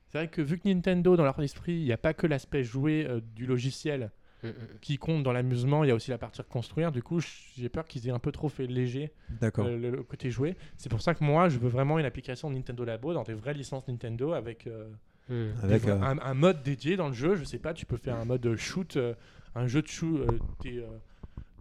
c'est 0.09 0.17
vrai 0.17 0.27
que 0.27 0.41
vu 0.41 0.57
que 0.57 0.67
Nintendo, 0.67 1.15
dans 1.15 1.23
leur 1.23 1.39
esprit, 1.41 1.73
il 1.73 1.85
n'y 1.85 1.93
a 1.93 1.97
pas 1.97 2.13
que 2.13 2.27
l'aspect 2.27 2.63
joué 2.63 3.05
euh, 3.07 3.21
du 3.35 3.45
logiciel 3.45 4.11
qui 4.81 4.97
compte 4.97 5.23
dans 5.23 5.31
l'amusement, 5.33 5.83
il 5.83 5.87
y 5.87 5.91
a 5.91 5.95
aussi 5.95 6.11
la 6.11 6.17
partie 6.17 6.41
reconstruire. 6.41 6.91
Du 6.91 7.01
coup, 7.03 7.19
j'ai 7.57 7.69
peur 7.69 7.85
qu'ils 7.85 8.07
aient 8.07 8.11
un 8.11 8.19
peu 8.19 8.31
trop 8.31 8.49
fait 8.49 8.67
léger 8.67 9.11
euh, 9.63 9.77
le, 9.77 9.89
le 9.91 10.03
côté 10.03 10.29
joué. 10.31 10.55
C'est 10.77 10.89
pour 10.89 11.01
ça 11.01 11.13
que 11.13 11.23
moi, 11.23 11.49
je 11.49 11.57
veux 11.57 11.69
vraiment 11.69 11.99
une 11.99 12.05
application 12.05 12.49
Nintendo 12.49 12.83
Labo 12.85 13.13
dans 13.13 13.23
des 13.23 13.33
vraies 13.33 13.53
licences 13.53 13.87
Nintendo 13.87 14.33
avec, 14.33 14.67
euh, 14.67 14.89
Mm. 15.29 15.45
Avec 15.63 15.83
des- 15.85 15.89
euh, 15.89 16.01
un, 16.01 16.19
un 16.19 16.33
mode 16.33 16.63
dédié 16.63 16.97
dans 16.97 17.07
le 17.07 17.13
jeu. 17.13 17.35
Je 17.35 17.45
sais 17.45 17.57
pas, 17.57 17.73
tu 17.73 17.85
peux 17.85 17.95
faire 17.95 18.17
un 18.17 18.25
mode 18.25 18.55
shoot, 18.57 18.97
euh, 18.97 19.13
un 19.55 19.67
jeu 19.67 19.81
de 19.81 19.87
shoot. 19.87 20.19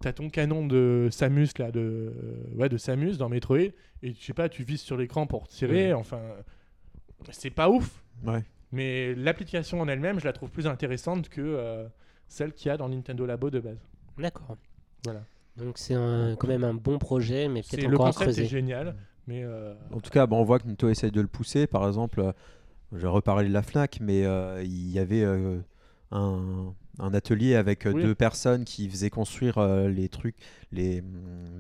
T'as 0.00 0.12
ton 0.12 0.30
canon 0.30 0.66
de 0.66 1.06
Samus 1.12 1.46
là, 1.58 1.70
de 1.70 2.12
ouais 2.56 2.68
de 2.68 2.76
Samus 2.76 3.18
dans 3.18 3.28
Metroid 3.28 3.58
et 3.58 3.72
je 4.02 4.20
sais 4.20 4.32
pas, 4.32 4.48
tu 4.48 4.64
vises 4.64 4.80
sur 4.80 4.96
l'écran 4.96 5.28
pour 5.28 5.46
tirer. 5.46 5.92
Enfin, 5.92 6.20
c'est 7.30 7.50
pas 7.50 7.68
ouf. 7.70 8.02
ouais. 8.24 8.42
Mais 8.72 9.14
l'application 9.14 9.80
en 9.80 9.86
elle-même, 9.86 10.18
je 10.18 10.24
la 10.24 10.32
trouve 10.32 10.50
plus 10.50 10.66
intéressante 10.66 11.28
que 11.28 11.40
euh, 11.42 11.86
celle 12.32 12.52
qu'il 12.52 12.68
y 12.68 12.70
a 12.72 12.76
dans 12.76 12.88
Nintendo 12.88 13.26
Labo 13.26 13.50
de 13.50 13.60
base. 13.60 13.78
D'accord. 14.18 14.56
Voilà. 15.04 15.20
Donc 15.56 15.76
c'est 15.76 15.94
un- 15.94 16.34
quand 16.36 16.48
même 16.48 16.64
un 16.64 16.72
bon 16.74 16.98
projet, 16.98 17.46
mais 17.48 17.62
peut-être 17.62 17.86
le 17.86 17.94
encore 17.94 18.06
à 18.06 18.10
concept 18.12 18.30
est 18.30 18.32
creuser. 18.34 18.46
génial, 18.46 18.94
mais 19.26 19.42
euh, 19.44 19.74
En 19.92 20.00
tout 20.00 20.10
cas, 20.10 20.26
bon, 20.26 20.38
on 20.40 20.44
voit 20.44 20.58
que 20.58 20.66
Nintendo 20.66 20.90
essaye 20.90 21.10
de 21.10 21.20
le 21.20 21.26
pousser. 21.26 21.66
Par 21.66 21.86
exemple, 21.86 22.20
euh, 22.20 22.32
je 22.92 22.98
vais 22.98 23.08
reparler 23.08 23.48
de 23.48 23.52
la 23.52 23.62
Fnac, 23.62 23.98
mais 24.00 24.24
euh, 24.24 24.62
il 24.64 24.90
y 24.90 24.98
avait 24.98 25.22
euh, 25.22 25.58
un, 26.10 26.72
un 26.98 27.12
atelier 27.14 27.54
avec 27.54 27.86
Oui. 27.92 28.02
deux 28.02 28.14
personnes 28.14 28.64
qui 28.64 28.88
faisaient 28.88 29.10
construire 29.10 29.58
euh, 29.58 29.88
les 29.88 30.08
trucs, 30.08 30.36
les, 30.72 31.02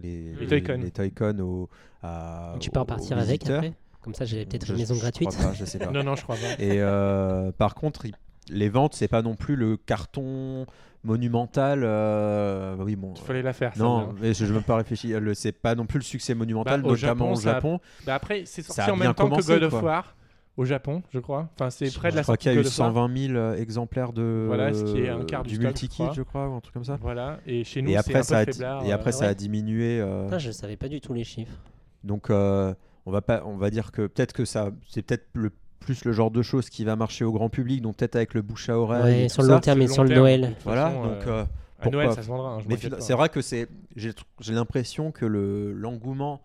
les, 0.02 0.34
Les 0.36 0.46
Toy-Con. 0.46 0.78
les 0.80 0.90
Toy-Con 0.90 1.38
au, 1.40 1.68
à- 2.02 2.54
Tu 2.60 2.70
peux 2.70 2.80
repartir 2.80 3.18
avec 3.18 3.46
après? 3.48 3.74
Comme 4.00 4.14
ça, 4.14 4.24
j'ai 4.24 4.44
peut-être 4.46 4.70
une 4.70 4.78
maison 4.78 4.94
je 4.94 5.00
gratuite. 5.00 5.28
crois 5.28 5.48
pas, 5.48 5.52
je 5.54 5.64
sais 5.66 5.78
pas. 5.78 5.90
non 5.90 6.02
non, 6.02 6.16
je 6.16 6.22
crois 6.22 6.36
pas. 6.36 6.54
Et 6.62 6.80
euh, 6.80 7.52
par 7.52 7.74
contre, 7.74 8.06
il- 8.06 8.14
les 8.50 8.68
ventes, 8.68 8.94
c'est 8.94 9.08
pas 9.08 9.22
non 9.22 9.34
plus 9.36 9.56
le 9.56 9.76
carton 9.76 10.66
monumental. 11.04 11.82
euh, 11.84 12.76
oui, 12.80 12.96
bon. 12.96 13.14
Il 13.16 13.22
fallait 13.22 13.42
la 13.42 13.52
faire. 13.52 13.72
non, 13.76 14.12
mais 14.20 14.34
je 14.34 14.44
n'ai 14.44 14.52
même 14.52 14.62
pas 14.62 14.76
réfléchi. 14.76 15.14
C'est 15.34 15.52
pas 15.52 15.74
non 15.74 15.86
plus 15.86 15.98
le 15.98 16.04
succès 16.04 16.34
monumental, 16.34 16.82
Bah, 16.82 16.88
au 16.88 16.92
notamment 16.92 17.14
Japon, 17.26 17.32
au 17.32 17.36
ça 17.36 17.50
a- 17.50 17.54
Japon. 17.54 17.80
Bah 18.06 18.14
après, 18.14 18.42
c'est 18.46 18.62
sorti 18.62 18.90
en 18.90 18.96
même 18.96 19.14
temps 19.14 19.24
commencé, 19.24 19.54
que 19.54 19.60
God 19.60 19.72
of. 19.74 19.82
War 19.82 20.16
au 20.58 20.64
Japon, 20.66 21.02
je 21.10 21.18
crois. 21.18 21.48
Enfin, 21.54 21.70
c'est 21.70 21.86
Je 21.86 21.98
près 21.98 22.10
de 22.10 22.16
la 22.16 22.20
Je 22.22 22.26
crois 22.26 22.36
qu'il 22.36 22.50
y 22.52 22.54
a 22.54 22.54
eu 22.54 22.58
God 22.62 22.66
of 22.66 22.78
War. 22.78 22.88
120 22.88 23.16
000 23.28 23.34
euh, 23.38 23.56
exemplaires 23.56 24.12
de 24.12 24.44
Voilà, 24.46 24.74
ce 24.74 24.84
qui 24.84 25.00
est 25.00 25.08
un 25.08 25.24
quart 25.24 25.42
du 25.44 25.58
multi-kit, 25.58 25.96
je 25.96 26.02
crois. 26.02 26.12
je 26.14 26.22
crois, 26.22 26.48
ou 26.48 26.54
un 26.54 26.60
truc 26.60 26.74
comme 26.74 26.84
ça. 26.84 26.98
Voilà, 27.00 27.38
et 27.46 27.64
chez 27.64 27.80
nous, 27.80 27.88
Et 27.88 27.92
c'est 27.94 27.98
après, 27.98 28.18
un 28.18 28.22
ça 28.22 28.38
a, 28.38 28.44
faiblard. 28.44 28.84
et 28.84 28.92
après 28.92 29.10
euh, 29.10 29.18
ça 29.18 29.28
a 29.28 29.34
diminué. 29.34 29.98
euh, 30.00 30.24
Putain, 30.24 30.38
je 30.38 30.50
savais 30.50 30.76
pas 30.76 30.88
du 30.88 31.00
tout 31.00 31.14
les 31.14 31.24
chiffres. 31.24 31.56
donc, 32.04 32.28
on 32.30 33.10
va 33.10 33.22
pas, 33.22 33.42
on 33.46 33.56
va 33.56 33.70
dire 33.70 33.90
que 33.92 34.02
peut-être 34.06 34.32
que 34.34 34.44
ça, 34.44 34.70
c'est 34.88 35.02
peut-être 35.02 35.26
le 35.32 35.50
plus 35.82 36.04
le 36.04 36.12
genre 36.12 36.30
de 36.30 36.42
choses 36.42 36.70
qui 36.70 36.84
va 36.84 36.96
marcher 36.96 37.24
au 37.24 37.32
grand 37.32 37.48
public, 37.48 37.82
donc 37.82 37.96
peut-être 37.96 38.16
avec 38.16 38.34
le 38.34 38.42
bouche 38.42 38.68
à 38.68 38.78
oreille. 38.78 39.02
Ouais, 39.02 39.24
et 39.24 39.28
sur 39.28 39.42
le 39.42 39.48
ça. 39.48 39.54
long 39.54 39.60
terme 39.60 39.82
et 39.82 39.88
sur 39.88 40.04
le 40.04 40.14
Noël. 40.14 40.54
Voilà, 40.64 40.86
façon, 40.90 41.02
donc. 41.02 41.26
euh, 41.26 41.30
euh, 41.30 41.44
à 41.80 41.90
Noël, 41.90 42.12
ça 42.12 42.22
se 42.22 42.28
vendra. 42.28 42.50
hein, 42.52 42.60
je 42.60 42.68
Mais 42.68 42.76
c'est 43.00 43.12
vrai 43.12 43.28
que 43.28 43.42
c'est, 43.42 43.68
j'ai 43.96 44.12
j'ai 44.40 44.54
l'impression 44.54 45.10
que 45.10 45.26
le 45.26 45.72
l'engouement 45.72 46.40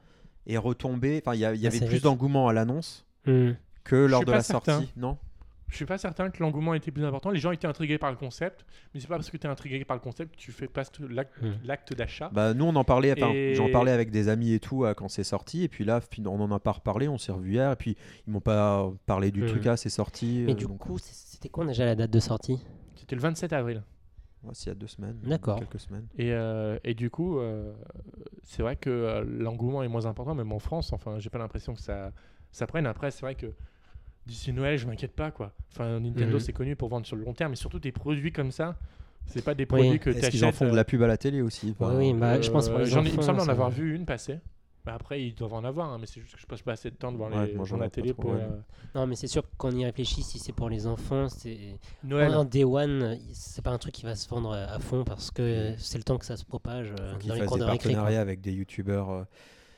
est 0.47 0.57
retombé. 0.57 1.21
Enfin, 1.25 1.35
il 1.35 1.39
y, 1.41 1.45
a- 1.45 1.53
il 1.53 1.61
y 1.61 1.67
Ah, 1.67 1.69
avait 1.69 1.85
plus 1.85 2.01
d'engouement 2.01 2.47
à 2.47 2.53
l'annonce 2.53 3.05
Hmm. 3.25 3.51
que 3.83 3.95
lors 3.95 4.23
de 4.25 4.31
la 4.31 4.41
certain. 4.41 4.79
sortie, 4.79 4.91
non? 4.97 5.17
Je 5.69 5.75
suis 5.75 5.85
pas 5.85 5.97
certain 5.97 6.29
que 6.29 6.41
l'engouement 6.41 6.73
était 6.73 6.91
plus 6.91 7.03
important. 7.03 7.29
Les 7.29 7.39
gens 7.39 7.51
étaient 7.51 7.67
intrigués 7.67 7.97
par 7.97 8.09
le 8.09 8.15
concept, 8.15 8.65
mais 8.93 8.99
c'est 9.01 9.07
pas 9.07 9.15
parce 9.15 9.29
que 9.29 9.35
tu 9.37 9.45
es 9.47 9.49
intrigué 9.49 9.83
par 9.83 9.97
le 9.97 10.01
concept 10.01 10.31
que 10.35 10.39
tu 10.39 10.51
fais 10.53 10.67
pas 10.67 10.83
l'acte 11.09 11.41
Hmm. 11.41 11.51
l'acte 11.65 11.93
d'achat. 11.93 12.29
Bah 12.33 12.53
nous 12.53 12.65
on 12.65 12.75
en 12.75 12.83
parlait, 12.85 13.11
enfin 13.11 13.33
Et- 13.33 13.53
j'en 13.53 13.69
parlais 13.69 13.91
avec 13.91 14.09
des 14.09 14.29
amis 14.29 14.53
et 14.53 14.59
tout 14.61 14.85
euh, 14.85 14.93
quand 14.93 15.09
c'est 15.09 15.25
sorti 15.25 15.63
et 15.63 15.67
puis 15.67 15.83
là 15.83 15.99
on 16.25 16.39
en 16.39 16.51
a 16.51 16.59
pas 16.59 16.71
reparlé, 16.71 17.07
on 17.09 17.17
s'est 17.17 17.31
revu 17.33 17.51
hier 17.53 17.71
et 17.71 17.75
puis 17.75 17.97
ils 18.25 18.31
m'ont 18.33 18.39
pas 18.39 18.89
parlé 19.05 19.29
du 19.31 19.41
Mhm. 19.41 19.47
truc 19.47 19.65
là, 19.65 19.75
c'est 19.77 19.89
sorti. 19.89 20.43
Mais 20.45 20.53
euh, 20.53 20.55
du 20.55 20.65
donc, 20.65 20.77
coup, 20.77 20.97
c'était 20.99 21.49
quoi 21.49 21.65
déjà 21.65 21.85
la 21.85 21.95
date 21.95 22.11
de 22.11 22.19
sortie? 22.19 22.59
C'était 22.95 23.15
le 23.15 23.21
27 23.21 23.51
avril. 23.53 23.83
ouais, 24.43 24.51
c'est 24.53 24.65
il 24.65 24.69
y 24.69 24.71
a 24.71 24.75
deux 24.75 24.87
semaines, 24.87 25.19
D'accord. 25.23 25.59
quelques 25.59 25.79
semaines. 25.81 26.07
Et, 26.17 26.31
euh, 26.31 26.79
et 26.85 26.93
du 26.93 27.09
coup, 27.09 27.39
euh, 27.39 27.73
c'est 28.43 28.61
vrai 28.63 28.77
que 28.77 29.21
l'engouement 29.27 29.83
est 29.83 29.87
moins 29.89 30.05
important, 30.05 30.33
même 30.33 30.51
en 30.53 30.59
France. 30.59 30.93
Enfin, 30.93 31.19
j'ai 31.19 31.29
pas 31.29 31.39
l'impression 31.39 31.73
que 31.75 31.81
ça, 31.81 32.11
ça 32.51 32.65
prenne. 32.67 32.85
Après, 32.87 33.11
c'est 33.11 33.21
vrai 33.21 33.35
que 33.35 33.47
d'ici 34.27 34.53
Noël, 34.53 34.77
je 34.77 34.85
m'inquiète 34.85 35.13
pas. 35.13 35.31
quoi. 35.31 35.51
Enfin, 35.71 35.99
Nintendo, 35.99 36.33
Mhm. 36.35 36.39
c'est 36.39 36.53
connu 36.53 36.75
pour 36.75 36.89
vendre 36.89 37.05
sur 37.05 37.15
le 37.15 37.23
long 37.23 37.33
terme, 37.33 37.51
mais 37.51 37.55
surtout 37.55 37.79
des 37.79 37.91
produits 37.91 38.31
comme 38.31 38.51
ça. 38.51 38.75
C'est 39.25 39.43
pas 39.43 39.53
des 39.55 39.63
Oui. 39.63 39.67
produits 39.67 39.99
que 39.99 40.09
tu 40.11 40.17
Est-ce 40.19 40.29
qu'ils 40.29 40.45
en 40.45 40.51
font 40.51 40.69
de 40.69 40.75
la 40.75 40.85
pub 40.85 41.01
à 41.01 41.07
la 41.07 41.17
télé 41.17 41.41
aussi 41.41 41.75
Oui, 41.79 41.87
oui, 41.95 42.13
bah, 42.13 42.39
je 42.41 42.49
pense 42.51 42.69
pour 42.69 42.79
les 42.79 42.85
J'en 42.85 43.03
ai- 43.03 43.07
il 43.07 43.13
me 43.13 43.19
enfants, 43.19 43.21
semble 43.23 43.41
en 43.41 43.47
avoir 43.49 43.69
vu 43.69 43.93
une 43.95 44.05
passer. 44.05 44.39
Bah, 44.85 44.93
après, 44.95 45.21
ils 45.21 45.35
doivent 45.35 45.53
en 45.53 45.65
avoir, 45.65 45.89
hein, 45.91 45.97
mais 45.99 46.05
c'est 46.07 46.21
juste 46.21 46.35
que 46.35 46.39
je 46.39 46.45
passe 46.45 46.61
pas 46.61 46.71
assez 46.71 46.89
de 46.89 46.95
temps 46.95 47.11
devant 47.11 47.29
Ouais, 47.29 47.47
les, 47.47 47.55
j'en 47.57 47.63
devant 47.63 47.77
la 47.77 47.89
télé 47.89 48.13
pour 48.13 48.29
ouais. 48.29 48.37
euh, 48.39 48.57
Non, 48.95 49.05
mais 49.05 49.15
c'est 49.17 49.27
sûr 49.27 49.43
que 49.43 49.49
quand 49.57 49.67
on 49.73 49.75
y 49.77 49.83
réfléchit, 49.83 50.23
si 50.23 50.39
c'est 50.39 50.53
pour 50.53 50.69
les 50.69 50.87
enfants, 50.87 51.27
c'est 51.27 51.57
Noël. 52.05 52.33
en 52.35 52.45
Day 52.45 52.63
One, 52.63 53.17
c'est 53.33 53.61
pas 53.61 53.71
un 53.71 53.77
truc 53.79 53.93
qui 53.93 54.03
va 54.05 54.15
se 54.15 54.29
vendre 54.29 54.53
à 54.53 54.79
fond 54.79 55.03
parce 55.03 55.29
que 55.29 55.73
c'est 55.77 55.97
le 55.97 56.05
temps 56.05 56.17
que 56.17 56.25
ça 56.25 56.37
se 56.37 56.45
propage 56.45 56.93
euh, 57.01 57.15
dans 57.27 57.33
les 57.33 57.41
cours 57.45 57.57
des 57.57 57.65
de 57.65 57.69
récré. 57.69 57.89
quoi. 57.89 57.95
partenariats 57.95 58.21
avec 58.21 58.39
des 58.39 58.53
youtubeurs 58.53 59.09
euh, 59.09 59.23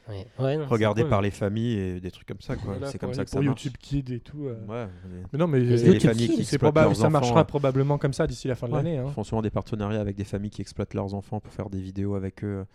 Ouais. 0.09 0.27
Ouais, 0.39 0.57
non, 0.57 0.63
c'est 0.63 0.69
regardé 0.73 1.03
par 1.05 1.21
les 1.21 1.31
familles 1.31 1.77
et 1.77 1.99
des 1.99 2.09
trucs 2.11 2.27
comme 2.27 2.41
ça. 2.41 2.55
quoi. 2.55 2.73
Voilà, 2.73 2.87
C'est 2.87 2.97
comme 2.97 3.13
ça 3.13 3.23
que 3.23 3.29
pour 3.29 3.39
ça 3.39 3.45
marche. 3.45 3.63
YouTube 3.63 3.77
Kids 3.79 4.13
et 4.13 4.19
tout. 4.19 4.47
euh. 4.47 4.55
Ouais, 4.67 4.87
mais- 5.09 5.21
Mais 5.31 5.39
non, 5.39 5.47
mais 5.47 5.59
Les 5.59 5.87
euh, 5.87 5.93
les 5.93 5.99
familles 5.99 6.27
qui 6.29 6.35
c'est 6.37 6.41
exploitent 6.41 6.59
probable, 6.73 6.95
ça 6.95 7.01
enfants, 7.03 7.11
marchera 7.11 7.41
euh, 7.41 7.43
probablement 7.43 7.97
comme 7.99 8.13
ça 8.13 8.25
d'ici 8.27 8.47
la 8.47 8.55
fin 8.55 8.67
de 8.67 8.71
Ouais, 8.73 8.79
l'année. 8.79 8.97
hein. 8.97 9.05
Ils 9.07 9.13
font 9.13 9.23
souvent 9.23 9.41
des 9.41 9.49
partenariats 9.51 10.01
avec 10.01 10.15
des 10.15 10.23
familles 10.23 10.49
qui 10.51 10.61
exploitent 10.61 10.93
leurs 10.95 11.13
enfants 11.13 11.39
pour 11.39 11.53
faire 11.53 11.69
des 11.69 11.79
vidéos 11.79 12.15
avec 12.15 12.43
eux. 12.43 12.65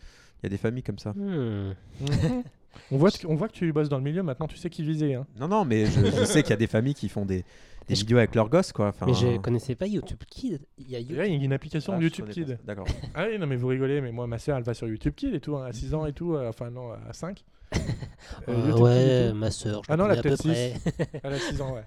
Il 0.43 0.47
y 0.47 0.47
a 0.47 0.51
des 0.51 0.59
familles 0.59 0.83
comme 0.85 0.99
ça. 0.99 1.13
Hmm. 1.13 1.73
On, 2.91 2.97
voit, 2.97 3.11
on 3.29 3.35
voit 3.35 3.49
que 3.49 3.53
tu 3.55 3.73
bosses 3.73 3.89
dans 3.89 3.99
le 3.99 4.05
milieu 4.05 4.23
maintenant, 4.23 4.47
tu 4.47 4.57
sais 4.57 4.71
qui 4.71 4.83
viser. 4.83 5.15
Hein. 5.15 5.27
Non, 5.39 5.49
non, 5.49 5.65
mais 5.65 5.87
je, 5.87 6.01
je 6.05 6.25
sais 6.25 6.43
qu'il 6.43 6.51
y 6.51 6.55
a 6.55 6.57
des 6.57 6.67
familles 6.67 6.95
qui 6.95 7.09
font 7.09 7.25
des, 7.25 7.45
des 7.89 7.95
Je- 7.95 8.01
vidéos 8.01 8.19
avec 8.19 8.35
leurs 8.35 8.49
gosses, 8.49 8.73
quoi. 8.73 8.89
Enfin, 8.89 9.07
Mais 9.07 9.15
je 9.15 9.39
connaissais 9.39 9.75
pas 9.75 9.87
YouTube 9.87 10.19
Kids. 10.29 10.59
Il 10.79 10.91
y 10.91 10.97
a 10.97 10.99
Et 10.99 11.03
YouTube. 11.03 11.17
là, 11.19 11.27
il 11.27 11.35
y 11.37 11.41
a 11.41 11.45
une 11.45 11.53
application 11.53 11.93
ah, 11.95 11.99
je 11.99 12.05
YouTube 12.05 12.27
ça. 12.33 12.55
D'accord. 12.65 12.87
Ah 13.15 13.27
oui, 13.29 13.39
non, 13.39 13.47
mais 13.47 13.57
vous 13.57 13.69
rigolez, 13.69 14.01
mais 14.01 14.13
moi, 14.13 14.27
ma 14.27 14.39
soeur, 14.39 14.57
elle 14.59 14.65
va 14.65 14.75
sur 14.75 14.87
YouTube 14.89 15.15
Kids 15.15 15.35
et 15.35 15.41
tout, 15.41 15.57
hein, 15.57 15.67
à 15.67 15.73
6 15.73 15.95
ans 15.95 16.07
et 16.07 16.13
tout, 16.13 16.35
euh, 16.35 16.49
enfin 16.49 16.71
non, 16.71 16.91
à 16.93 17.13
5. 17.13 17.45
Euh, 18.49 18.53
Euh, 18.71 18.79
ouais, 18.79 19.33
ma 19.35 19.51
soeur, 19.51 19.83
je 19.87 19.93
Ah 19.93 19.97
non, 19.97 20.07
la 20.07 20.15
elle 20.15 20.21
a 20.21 20.23
peut-être. 20.23 20.47
Elle 21.23 21.33
a 21.33 21.39
6 21.39 21.61
ans, 21.61 21.75
ouais. 21.75 21.83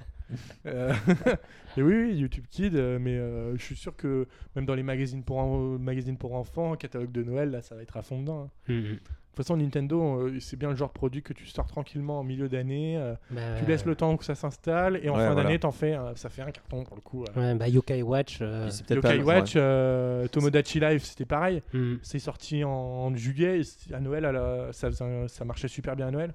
Euh, 0.66 0.94
et 1.78 1.82
oui, 1.82 1.94
oui, 2.08 2.16
YouTube 2.16 2.45
Kids, 2.49 2.72
euh, 2.76 2.99
mais 2.99 3.16
euh, 3.18 3.56
je 3.58 3.64
suis 3.64 3.76
sûr 3.76 3.95
que 3.95 4.28
même 4.56 4.66
dans 4.66 4.76
les 4.76 4.84
magazines 4.84 5.24
pour, 5.24 5.38
en- 5.40 5.78
magazines 5.80 6.18
pour 6.18 6.36
enfants, 6.36 6.76
catalogue 6.76 7.12
de 7.12 7.24
Noël, 7.24 7.52
là, 7.52 7.62
ça 7.62 7.76
va 7.76 7.82
être 7.82 7.98
à 7.98 8.02
fond 8.02 8.20
dedans. 8.22 8.49
hein. 8.70 8.74
Hmm. 8.74 8.82
De 8.82 9.44
toute 9.44 9.45
façon, 9.45 9.58
Nintendo, 9.58 10.02
euh, 10.30 10.40
c'est 10.40 10.58
bien 10.58 10.70
le 10.72 10.76
genre 10.76 10.88
de 10.88 10.94
produit 10.94 11.22
que 11.22 11.32
tu 11.32 11.45
sors 11.45 11.68
tranquillement 11.68 12.22
en 12.22 12.24
milieu 12.24 12.49
d'année. 12.49 12.98
euh, 12.98 13.14
Bah, 13.30 13.41
Tu 13.60 13.66
laisses 13.68 13.86
le 13.86 13.94
temps 13.95 14.18
que 14.18 14.26
ça 14.26 14.34
s'installe 14.34 14.99
et 15.04 15.10
en 15.10 15.14
Ouais, 15.14 15.20
fin 15.20 15.26
voilà. 15.34 15.44
d'année, 15.44 15.60
t'en 15.60 15.72
fais, 15.72 15.95
ça 16.16 16.30
fait 16.30 16.41
un 16.41 16.49
carton 16.49 16.84
pour 16.84 16.95
le 16.95 17.02
coup. 17.04 17.24
euh. 17.24 17.40
Ouais, 17.40 17.54
bah 17.56 17.68
Yokai 17.70 18.02
Watch. 18.02 18.40
euh, 18.41 18.68
Yokai 18.90 19.20
pas- 19.20 19.24
Watch, 19.24 19.54
euh, 19.56 20.28
Tomodachi 20.28 20.80
Life, 20.80 21.04
c'était 21.04 21.26
pareil. 21.26 21.62
hmm. 21.72 21.98
C'est 22.02 22.18
sorti 22.18 22.64
en 22.64 23.16
juillet. 23.16 23.62
et 23.62 23.94
À 23.94 23.99
Noël, 23.99 24.26
à 24.26 24.32
la- 24.32 24.74
ça, 24.74 24.90
faisait 24.90 25.04
un- 25.06 25.28
ça 25.28 25.45
marchait 25.45 25.68
super 25.68 25.95
bien 25.95 26.08
à 26.08 26.12
Noël. 26.12 26.34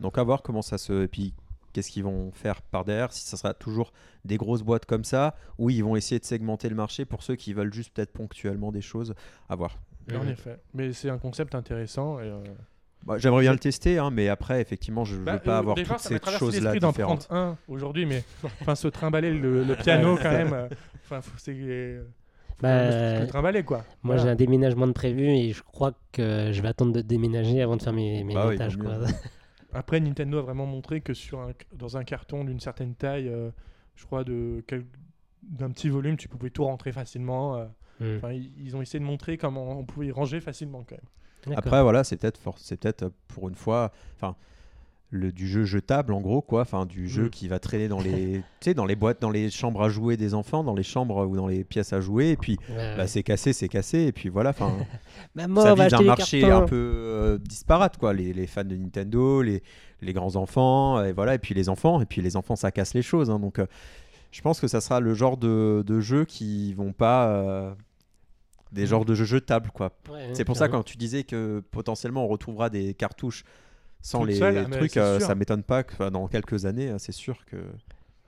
Donc 0.00 0.18
à 0.18 0.22
voir 0.24 0.42
comment 0.42 0.62
ça 0.62 0.78
se. 0.78 1.04
Et 1.04 1.08
puis 1.08 1.32
qu'est-ce 1.74 1.90
qu'ils 1.90 2.04
vont 2.04 2.32
faire 2.32 2.62
par 2.62 2.84
derrière 2.86 3.12
Si 3.12 3.26
ça 3.26 3.36
sera 3.36 3.52
toujours 3.52 3.92
des 4.24 4.38
grosses 4.38 4.62
boîtes 4.62 4.86
comme 4.86 5.04
ça, 5.04 5.34
ou 5.58 5.68
ils 5.68 5.84
vont 5.84 5.96
essayer 5.96 6.18
de 6.18 6.24
segmenter 6.24 6.70
le 6.70 6.74
marché 6.76 7.04
pour 7.04 7.22
ceux 7.22 7.36
qui 7.36 7.52
veulent 7.52 7.74
juste 7.74 7.92
peut-être 7.92 8.12
ponctuellement 8.12 8.72
des 8.72 8.80
choses. 8.80 9.14
À 9.50 9.56
voir. 9.56 9.76
En 10.14 10.22
Mhm. 10.24 10.30
effet. 10.30 10.58
Mais 10.72 10.92
c'est 10.94 11.10
un 11.10 11.18
concept 11.18 11.54
intéressant. 11.54 12.18
Et, 12.20 12.24
euh, 12.24 12.42
Bah, 13.06 13.18
J'aimerais 13.18 13.42
bien 13.42 13.52
le 13.52 13.58
tester, 13.58 13.98
hein, 13.98 14.08
mais 14.10 14.30
après, 14.30 14.62
effectivement, 14.62 15.04
je 15.04 15.16
ne 15.16 15.24
bah, 15.24 15.32
veux 15.34 15.38
pas 15.40 15.56
euh, 15.56 15.58
avoir 15.58 15.74
déjà, 15.76 15.96
toutes 15.96 16.00
ces 16.08 16.38
choses-là 16.38 16.72
différentes. 16.72 17.26
un 17.30 17.58
aujourd'hui, 17.68 18.06
mais 18.06 18.24
enfin, 18.62 18.74
se 18.74 18.88
trimballer 18.88 19.34
le, 19.34 19.62
le 19.62 19.76
piano 19.76 20.16
quand 20.16 20.30
même. 20.32 20.52
euh, 20.54 20.68
Enfin, 21.04 21.20
faut, 21.20 21.36
c'est, 21.36 21.52
faut 21.52 22.62
Bah, 22.62 23.20
le 23.20 23.26
trimballer 23.26 23.62
quoi. 23.62 23.78
Moi, 24.02 24.14
Voilà. 24.16 24.22
j'ai 24.22 24.28
un 24.30 24.34
déménagement 24.36 24.86
de 24.86 24.92
prévu 24.92 25.26
et 25.28 25.52
je 25.52 25.62
crois 25.62 25.92
que 26.12 26.50
je 26.52 26.62
vais 26.62 26.68
attendre 26.68 26.92
de 26.94 27.02
déménager 27.02 27.60
avant 27.60 27.76
de 27.76 27.82
faire 27.82 27.92
mes, 27.92 28.24
mes 28.24 28.32
Bah 28.32 28.46
oui, 28.46 28.52
montages. 28.54 28.76
vaut 28.78 28.84
quoi. 28.84 28.98
Après, 29.74 30.00
Nintendo 30.00 30.38
a 30.38 30.42
vraiment 30.42 30.66
montré 30.66 31.00
que 31.00 31.14
sur 31.14 31.40
un, 31.40 31.52
dans 31.74 31.96
un 31.96 32.04
carton 32.04 32.44
d'une 32.44 32.60
certaine 32.60 32.94
taille, 32.94 33.28
euh, 33.28 33.50
je 33.96 34.04
crois 34.06 34.24
de 34.24 34.62
quel- 34.66 34.86
d'un 35.42 35.70
petit 35.70 35.88
volume, 35.88 36.16
tu 36.16 36.28
pouvais 36.28 36.50
tout 36.50 36.64
rentrer 36.64 36.92
facilement. 36.92 37.56
euh. 37.56 37.66
Hmm. 38.00 38.18
Ils, 38.32 38.50
ils 38.58 38.76
ont 38.76 38.82
essayé 38.82 38.98
de 38.98 39.04
montrer 39.04 39.36
comment 39.36 39.78
on 39.78 39.84
pouvait 39.84 40.06
y 40.08 40.10
ranger 40.12 40.40
facilement 40.40 40.84
quand 40.88 40.96
même. 40.96 41.04
D'accord. 41.46 41.58
Après, 41.58 41.82
voilà, 41.82 42.02
c'est 42.02 42.16
peut-être 42.16 42.38
for- 42.38 42.58
c'est 42.58 42.76
peut-être 42.76 43.04
euh, 43.04 43.10
pour 43.28 43.48
une 43.48 43.54
fois, 43.54 43.92
enfin, 44.16 44.34
le 45.16 45.30
du 45.30 45.46
jeu 45.46 45.64
jetable 45.64 46.12
en 46.12 46.20
gros, 46.20 46.42
quoi, 46.42 46.62
enfin, 46.62 46.86
du 46.86 47.08
jeu 47.08 47.26
Mm. 47.26 47.30
qui 47.30 47.46
va 47.48 47.58
traîner 47.60 47.86
dans 47.88 48.00
les, 48.00 48.38
tu 48.60 48.70
sais, 48.70 48.74
dans 48.74 48.84
les 48.84 48.96
boîtes, 48.96 49.20
dans 49.22 49.30
les 49.30 49.48
chambres 49.48 49.82
à 49.82 49.88
jouer 49.88 50.16
des 50.16 50.34
enfants, 50.34 50.64
dans 50.64 50.74
les 50.74 50.82
chambres 50.82 51.24
ou 51.26 51.36
dans 51.36 51.46
les 51.46 51.62
pièces 51.62 51.92
à 51.92 52.00
jouer, 52.00 52.30
et 52.30 52.36
puis 52.36 52.58
Ouais, 52.68 52.96
bah, 52.96 53.06
c'est 53.06 53.22
cassé, 53.22 53.52
c'est 53.52 53.68
cassé, 53.68 54.00
et 54.02 54.12
puis 54.12 54.28
voilà, 54.28 54.50
enfin, 54.50 54.72
Maman, 55.36 55.60
ça 55.62 55.72
on 55.72 55.76
va 55.76 55.84
vise 55.84 55.94
un 55.94 55.98
acheter 55.98 56.02
les 56.02 56.08
marché 56.08 56.50
un 56.50 56.62
peu 56.62 56.74
euh, 56.76 57.38
disparate, 57.38 57.96
quoi, 57.96 58.12
les, 58.12 58.32
les 58.32 58.46
fans 58.48 58.64
de 58.64 58.74
Nintendo, 58.76 59.40
les, 59.42 59.62
les 60.02 60.12
grands 60.12 60.34
enfants, 60.36 61.02
et 61.04 61.12
voilà, 61.12 61.34
et 61.34 61.38
puis 61.38 61.54
les 61.54 61.68
enfants, 61.68 62.00
et 62.00 62.06
puis 62.06 62.20
les 62.20 62.34
enfants, 62.36 62.56
ça 62.56 62.70
casse 62.72 62.94
les 62.94 63.02
choses, 63.02 63.30
hein, 63.30 63.38
donc. 63.38 63.58
euh, 63.60 63.66
je 64.32 64.42
pense 64.42 64.58
que 64.60 64.66
ça 64.66 64.80
sera 64.80 64.98
le 64.98 65.14
genre 65.14 65.36
de, 65.36 65.84
de 65.86 66.00
jeux 66.00 66.24
qui 66.24 66.74
vont 66.74 66.92
pas 66.92 67.28
euh, 67.28 67.72
des 68.72 68.84
genres 68.84 69.04
de 69.04 69.14
jeux 69.14 69.24
jetables 69.26 69.70
quoi. 69.70 69.92
Ouais, 70.10 70.30
c'est 70.32 70.44
pour 70.44 70.56
ça 70.56 70.68
quand 70.68 70.82
tu 70.82 70.96
disais 70.96 71.22
que 71.22 71.62
potentiellement 71.70 72.24
on 72.24 72.26
retrouvera 72.26 72.68
des 72.68 72.94
cartouches 72.94 73.44
sans 74.04 74.22
les 74.22 74.40
ah, 74.42 74.66
trucs, 74.66 74.98
euh, 74.98 75.18
ça 75.18 75.34
m'étonne 75.34 75.62
pas 75.62 75.82
que 75.82 76.10
dans 76.10 76.28
quelques 76.28 76.66
années, 76.66 76.90
euh, 76.90 76.98
c'est 76.98 77.10
sûr 77.12 77.44
que. 77.46 77.56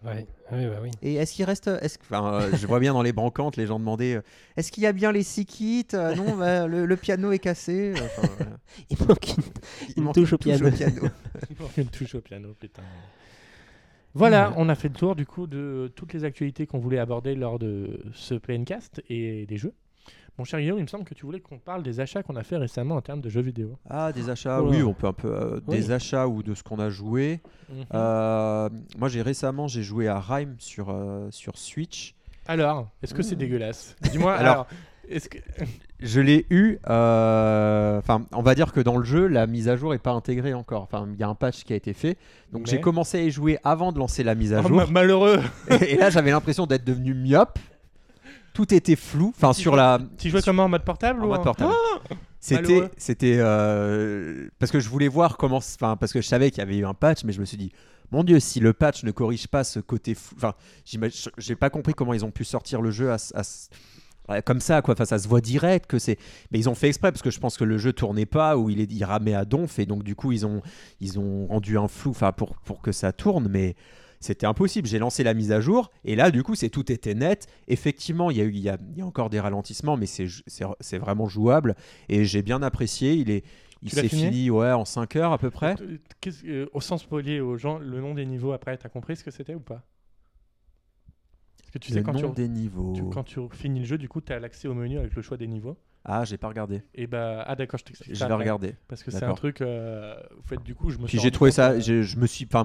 Ouais, 0.04 0.26
ouais, 0.52 0.66
bah 0.68 0.78
oui. 0.82 0.90
Et 1.02 1.14
est-ce 1.16 1.34
qu'il 1.34 1.44
reste, 1.44 1.68
est-ce 1.68 1.98
que- 1.98 2.04
enfin, 2.04 2.32
euh, 2.34 2.50
je 2.56 2.66
vois 2.66 2.80
bien 2.80 2.92
dans 2.94 3.02
les 3.02 3.12
brancantes 3.12 3.56
les 3.56 3.66
gens 3.66 3.78
demandaient, 3.78 4.16
euh, 4.16 4.22
est-ce 4.56 4.72
qu'il 4.72 4.82
y 4.84 4.86
a 4.86 4.92
bien 4.92 5.12
les 5.12 5.22
six 5.22 5.44
kits 5.44 5.86
Euh, 5.94 6.14
Non, 6.14 6.36
bah, 6.36 6.66
le, 6.66 6.86
le 6.86 6.96
piano 6.96 7.30
est 7.32 7.38
cassé. 7.38 7.92
Enfin, 7.94 8.28
voilà. 8.38 8.56
Il 8.88 8.98
manque 9.06 9.28
une, 9.36 9.42
Il 9.88 9.94
Une 9.98 10.04
manque 10.04 10.14
touche 10.14 10.32
au 10.32 10.38
piano. 10.38 10.68
Il 11.50 11.56
manque 11.60 11.76
une 11.76 11.88
touche 11.88 12.14
au 12.14 12.20
piano, 12.20 12.54
putain. 12.58 12.82
Voilà, 14.14 14.48
Ouais. 14.50 14.54
on 14.58 14.68
a 14.70 14.74
fait 14.74 14.88
le 14.88 14.94
tour 14.94 15.14
du 15.14 15.26
coup 15.26 15.46
de 15.46 15.92
toutes 15.94 16.14
les 16.14 16.24
actualités 16.24 16.66
qu'on 16.66 16.78
voulait 16.78 16.98
aborder 16.98 17.34
lors 17.34 17.58
de 17.58 18.00
ce 18.14 18.34
PNcast 18.34 19.02
et 19.10 19.44
des 19.44 19.58
jeux. 19.58 19.74
Mon 20.38 20.44
cher 20.44 20.60
Guillaume, 20.60 20.78
il 20.78 20.82
me 20.82 20.86
semble 20.88 21.04
que 21.04 21.14
tu 21.14 21.24
voulais 21.24 21.40
qu'on 21.40 21.58
parle 21.58 21.82
des 21.82 21.98
achats 22.00 22.22
qu'on 22.22 22.36
a 22.36 22.42
fait 22.42 22.58
récemment 22.58 22.96
en 22.96 23.00
termes 23.00 23.22
de 23.22 23.28
jeux 23.30 23.40
vidéo. 23.40 23.78
Ah, 23.88 24.12
des 24.12 24.28
achats, 24.28 24.62
oui, 24.62 24.82
on 24.82 24.92
peut 24.92 25.06
un 25.06 25.12
peu. 25.14 25.28
euh, 25.28 25.60
Oui. 25.66 25.76
Des 25.78 25.90
achats 25.92 26.28
ou 26.28 26.42
de 26.42 26.54
ce 26.54 26.62
qu'on 26.62 26.78
a 26.78 26.90
joué. 26.90 27.40
Mhm. 27.70 27.84
Euh, 27.94 28.68
moi, 28.98 29.08
j'ai 29.08 29.22
récemment, 29.22 29.66
j'ai 29.66 29.82
joué 29.82 30.08
à 30.08 30.20
Rhyme 30.20 30.56
sur, 30.58 30.88
euh, 30.90 31.28
sur 31.30 31.56
Switch. 31.56 32.14
Alors, 32.46 32.88
est-ce 33.02 33.14
que 33.14 33.22
c'est 33.22 33.34
dégueulasse? 33.36 33.96
Dis-moi, 34.12 34.34
Alors- 34.36 34.52
alors, 34.52 34.66
est-ce 35.08 35.28
que... 35.28 35.38
Je 35.98 36.20
l'ai 36.20 36.44
eu. 36.50 36.76
Enfin, 36.84 38.26
on 38.34 38.42
va 38.42 38.54
dire 38.54 38.70
que 38.74 38.80
dans 38.80 38.98
le 38.98 39.04
jeu, 39.04 39.26
la 39.28 39.46
mise 39.46 39.66
à 39.70 39.76
jour 39.76 39.94
est 39.94 39.98
pas 39.98 40.10
intégrée 40.10 40.52
encore. 40.52 40.82
Enfin, 40.82 41.08
il 41.10 41.18
y 41.18 41.22
a 41.22 41.28
un 41.28 41.34
patch 41.34 41.64
qui 41.64 41.72
a 41.72 41.76
été 41.76 41.94
fait. 41.94 42.18
Donc, 42.52 42.64
Mais- 42.66 42.70
j'ai 42.72 42.80
commencé 42.82 43.16
à 43.18 43.22
y 43.22 43.30
jouer 43.30 43.58
avant 43.64 43.92
de 43.92 43.98
lancer 43.98 44.22
la 44.22 44.34
mise 44.34 44.52
à 44.52 44.60
Oh, 44.62 44.68
jour. 44.68 44.76
ma- 44.76 44.84
malheureux 44.86 45.40
Et 45.88 45.96
là, 45.96 46.10
j'avais 46.10 46.30
l'impression 46.32 46.66
d'être 46.66 46.84
devenu 46.84 47.14
myope. 47.14 47.58
Tout 48.56 48.72
était 48.74 48.96
flou. 48.96 49.34
Enfin, 49.36 49.52
Tu 49.52 49.60
sur 49.60 49.72
jouais- 49.72 49.76
la. 49.82 49.98
Tu 50.18 50.30
jouais 50.30 50.40
comment 50.42 50.64
en 50.64 50.68
mode 50.68 50.84
portable 50.84 51.20
En 51.22 51.26
ou 51.26 51.28
mode 51.28 51.42
portable. 51.44 51.72
C'était, 52.40 52.62
malheureux. 52.62 52.90
c'était 52.96 53.36
euh, 53.38 54.48
parce 54.58 54.70
que 54.72 54.80
je 54.80 54.88
voulais 54.88 55.08
voir 55.08 55.36
comment, 55.36 55.56
enfin 55.58 55.96
parce 55.96 56.12
que 56.12 56.20
je 56.20 56.26
savais 56.28 56.50
qu'il 56.50 56.58
y 56.58 56.62
avait 56.62 56.76
eu 56.76 56.86
un 56.86 56.94
patch, 56.94 57.24
mais 57.24 57.32
je 57.32 57.40
me 57.40 57.44
suis 57.44 57.56
dit, 57.56 57.72
mon 58.12 58.22
Dieu, 58.24 58.38
si 58.40 58.60
le 58.60 58.72
patch 58.72 59.02
ne 59.02 59.10
corrige 59.10 59.48
pas 59.48 59.64
ce 59.64 59.80
côté, 59.80 60.14
flou- 60.14 60.36
enfin, 60.36 60.54
j'imagine- 60.84 61.32
j'ai 61.38 61.56
pas 61.56 61.70
compris 61.70 61.92
comment 61.92 62.14
ils 62.14 62.24
ont 62.24 62.30
pu 62.30 62.44
sortir 62.44 62.80
le 62.82 62.90
jeu 62.92 63.10
à, 63.10 63.16
à 64.28 64.42
comme 64.42 64.60
ça, 64.60 64.80
quoi. 64.82 64.94
Enfin, 64.94 65.04
ça 65.04 65.18
se 65.18 65.26
voit 65.28 65.40
direct 65.40 65.86
que 65.88 65.98
c'est, 65.98 66.18
mais 66.52 66.58
ils 66.60 66.68
ont 66.68 66.74
fait 66.74 66.88
exprès 66.88 67.10
parce 67.12 67.22
que 67.22 67.30
je 67.30 67.40
pense 67.40 67.56
que 67.56 67.64
le 67.64 67.78
jeu 67.78 67.92
tournait 67.92 68.26
pas 68.26 68.56
ou 68.56 68.70
il 68.70 68.80
est, 68.80 68.90
il 68.92 69.04
ramait 69.04 69.34
à 69.34 69.44
donf 69.44 69.78
et 69.78 69.86
donc 69.86 70.02
du 70.04 70.14
coup 70.14 70.30
ils 70.32 70.46
ont, 70.46 70.62
ils 71.00 71.18
ont 71.18 71.46
rendu 71.48 71.76
un 71.78 71.88
flou, 71.88 72.10
enfin 72.12 72.32
pour 72.32 72.56
pour 72.58 72.80
que 72.80 72.92
ça 72.92 73.12
tourne, 73.12 73.48
mais 73.50 73.74
c'était 74.20 74.46
impossible. 74.46 74.88
J'ai 74.88 74.98
lancé 74.98 75.22
la 75.24 75.34
mise 75.34 75.52
à 75.52 75.60
jour 75.60 75.90
et 76.04 76.16
là, 76.16 76.30
du 76.30 76.42
coup, 76.42 76.54
c'est 76.54 76.68
tout 76.70 76.90
était 76.92 77.14
net. 77.14 77.46
Effectivement, 77.68 78.30
il 78.30 78.36
y 78.38 78.40
a 78.40 78.44
eu, 78.44 78.50
il 78.52 78.58
y 78.58 78.68
a, 78.68 78.78
il 78.92 78.98
y 78.98 79.02
a 79.02 79.06
encore 79.06 79.30
des 79.30 79.40
ralentissements, 79.40 79.96
mais 79.96 80.06
c'est, 80.06 80.26
vraiment 80.98 81.28
jouable 81.28 81.74
et 82.08 82.24
j'ai 82.24 82.42
bien 82.42 82.62
apprécié. 82.62 83.14
Il 83.14 83.30
est, 83.30 83.44
il 83.82 83.90
s'est 83.90 84.08
fini 84.08 84.50
ouais, 84.50 84.72
en 84.72 84.84
5 84.84 85.16
heures 85.16 85.32
à 85.32 85.38
peu 85.38 85.50
près. 85.50 85.76
Euh, 86.44 86.66
Au 86.72 86.80
sens 86.80 87.02
spoiler 87.02 87.40
aux 87.40 87.56
gens, 87.56 87.78
le 87.78 88.00
nom 88.00 88.14
des 88.14 88.26
niveaux 88.26 88.52
après, 88.52 88.76
t'as 88.76 88.88
compris 88.88 89.16
ce 89.16 89.24
que 89.24 89.30
c'était 89.30 89.54
ou 89.54 89.60
pas? 89.60 89.84
Parce 91.58 91.70
que 91.72 91.78
tu 91.78 91.92
sais, 91.92 91.98
le 91.98 92.04
quand 92.04 92.12
nom 92.12 92.30
tu, 92.30 92.34
des 92.42 92.48
niveaux. 92.48 92.94
tu- 92.94 93.10
quand 93.12 93.24
tu 93.24 93.40
finis 93.52 93.80
le 93.80 93.86
jeu, 93.86 93.98
du 93.98 94.08
coup, 94.08 94.20
tu 94.20 94.32
as 94.32 94.38
l'accès 94.38 94.68
au 94.68 94.74
menu 94.74 94.98
avec 94.98 95.14
le 95.14 95.22
choix 95.22 95.36
des 95.36 95.46
niveaux. 95.46 95.76
Ah, 96.04 96.24
j'ai 96.24 96.38
pas 96.38 96.48
regardé. 96.48 96.82
Et 96.94 97.06
bah, 97.08 97.44
ah 97.46 97.56
d'accord, 97.56 97.78
je 97.80 97.84
t'explique. 97.84 98.14
Je 98.14 98.24
vais 98.24 98.32
regarder. 98.32 98.76
Parce 98.86 99.02
que 99.02 99.10
c'est 99.10 99.24
un 99.24 99.34
truc. 99.34 99.60
euh, 99.60 100.14
en 100.38 100.42
fait, 100.42 100.62
du 100.62 100.74
coup, 100.74 100.90
je 100.90 100.98
me 100.98 101.02
Puis 101.04 101.10
suis 101.10 101.18
j'ai 101.18 101.22
rendu 101.22 101.32
trouvé 101.32 101.50
ça, 101.50 101.78
j'ai- 101.80 102.04
je 102.04 102.16
me 102.16 102.26
suis, 102.26 102.46
enfin, 102.46 102.64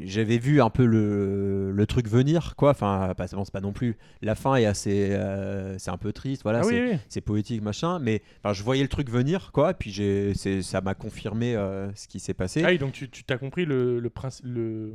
j'avais 0.00 0.38
vu 0.38 0.60
un 0.62 0.70
peu 0.70 0.84
le, 0.84 1.70
le 1.72 1.86
truc 1.86 2.08
venir, 2.08 2.54
quoi. 2.56 2.70
Enfin, 2.70 3.12
pas, 3.16 3.26
bon, 3.32 3.44
c'est 3.44 3.52
pas 3.52 3.60
non 3.60 3.72
plus. 3.72 3.96
La 4.22 4.34
fin 4.34 4.54
est 4.56 4.64
assez, 4.66 5.08
euh, 5.12 5.76
c'est 5.78 5.90
un 5.90 5.96
peu 5.96 6.12
triste, 6.12 6.42
voilà. 6.42 6.60
Ah 6.60 6.64
c'est, 6.64 6.82
oui, 6.82 6.90
oui. 6.92 6.98
c'est 7.08 7.20
poétique 7.20 7.62
machin 7.62 7.98
mais 7.98 8.22
enfin, 8.42 8.52
je 8.52 8.62
voyais 8.62 8.82
le 8.82 8.88
truc 8.88 9.10
venir 9.10 9.50
quoi 9.52 9.74
puis 9.74 9.90
j'ai 9.90 10.32
c'est 10.34 10.62
ça 10.62 10.80
m'a 10.80 10.94
confirmé 10.94 11.54
euh, 11.56 11.92
ce 11.94 12.06
qui 12.08 12.20
s'est 12.20 12.34
passé 12.34 12.62
Ah 12.64 12.68
oui, 12.70 12.78
donc 12.78 12.92
tu 12.92 13.08
tu 13.10 13.24
t'as 13.24 13.38
compris 13.38 13.64
le, 13.64 13.98
le, 14.00 14.08
princi- 14.08 14.42
le 14.44 14.92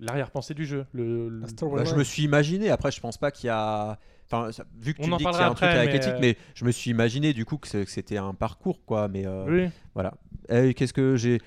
l'arrière-pensée 0.00 0.54
du 0.54 0.66
jeu. 0.66 0.86
Le, 0.92 1.28
le- 1.28 1.40
Bah, 1.40 1.84
je 1.84 1.94
me 1.94 2.04
suis 2.04 2.22
imaginé 2.24 2.70
après 2.70 2.90
je 2.90 3.00
pense 3.00 3.16
pas 3.18 3.30
qu'il 3.30 3.46
y 3.46 3.50
a 3.50 3.98
enfin 4.26 4.50
ça- 4.52 4.64
vu 4.80 4.94
que 4.94 5.02
tu 5.02 5.08
dis 5.10 5.16
qu'il 5.16 5.24
y 5.24 5.26
a 5.26 5.28
un 5.48 5.54
truc 5.54 5.68
après, 5.68 5.78
avec 5.78 5.86
mais, 5.88 5.92
l'éthique 5.94 6.12
euh, 6.14 6.18
mais 6.20 6.36
je 6.54 6.64
me 6.64 6.70
suis 6.72 6.90
imaginé 6.90 7.32
du 7.32 7.44
coup 7.44 7.56
que 7.58 7.84
c'était 7.86 8.16
un 8.16 8.34
parcours 8.34 8.84
quoi 8.84 9.08
mais 9.08 9.26
euh, 9.26 9.44
Oui. 9.48 9.70
voilà 9.94 10.14
Et 10.50 10.74
qu'est-ce 10.74 10.92
que 10.92 11.16
j'ai 11.16 11.40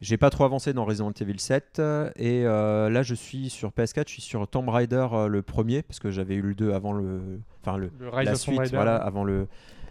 j'ai 0.00 0.16
pas 0.16 0.30
trop 0.30 0.44
avancé 0.44 0.72
dans 0.72 0.84
Resident 0.84 1.12
Evil 1.12 1.38
7 1.38 1.78
euh, 1.78 2.10
et 2.16 2.44
euh, 2.44 2.88
là 2.88 3.02
je 3.02 3.14
suis 3.14 3.50
sur 3.50 3.70
PS4 3.70 4.04
je 4.06 4.12
suis 4.12 4.22
sur 4.22 4.46
Tomb 4.46 4.68
Raider 4.68 5.06
euh, 5.12 5.26
le 5.26 5.42
premier 5.42 5.82
parce 5.82 5.98
que 5.98 6.10
j'avais 6.10 6.34
eu 6.34 6.42
le 6.42 6.54
2 6.54 6.72
avant 6.72 6.92
le 6.92 7.40
enfin 7.62 7.76
le 7.76 7.90
Le 7.98 8.08
Rise 8.08 8.28
la 8.28 8.34
suite 8.36 8.72
voilà 8.72 8.96
avant 8.96 9.24
le 9.24 9.48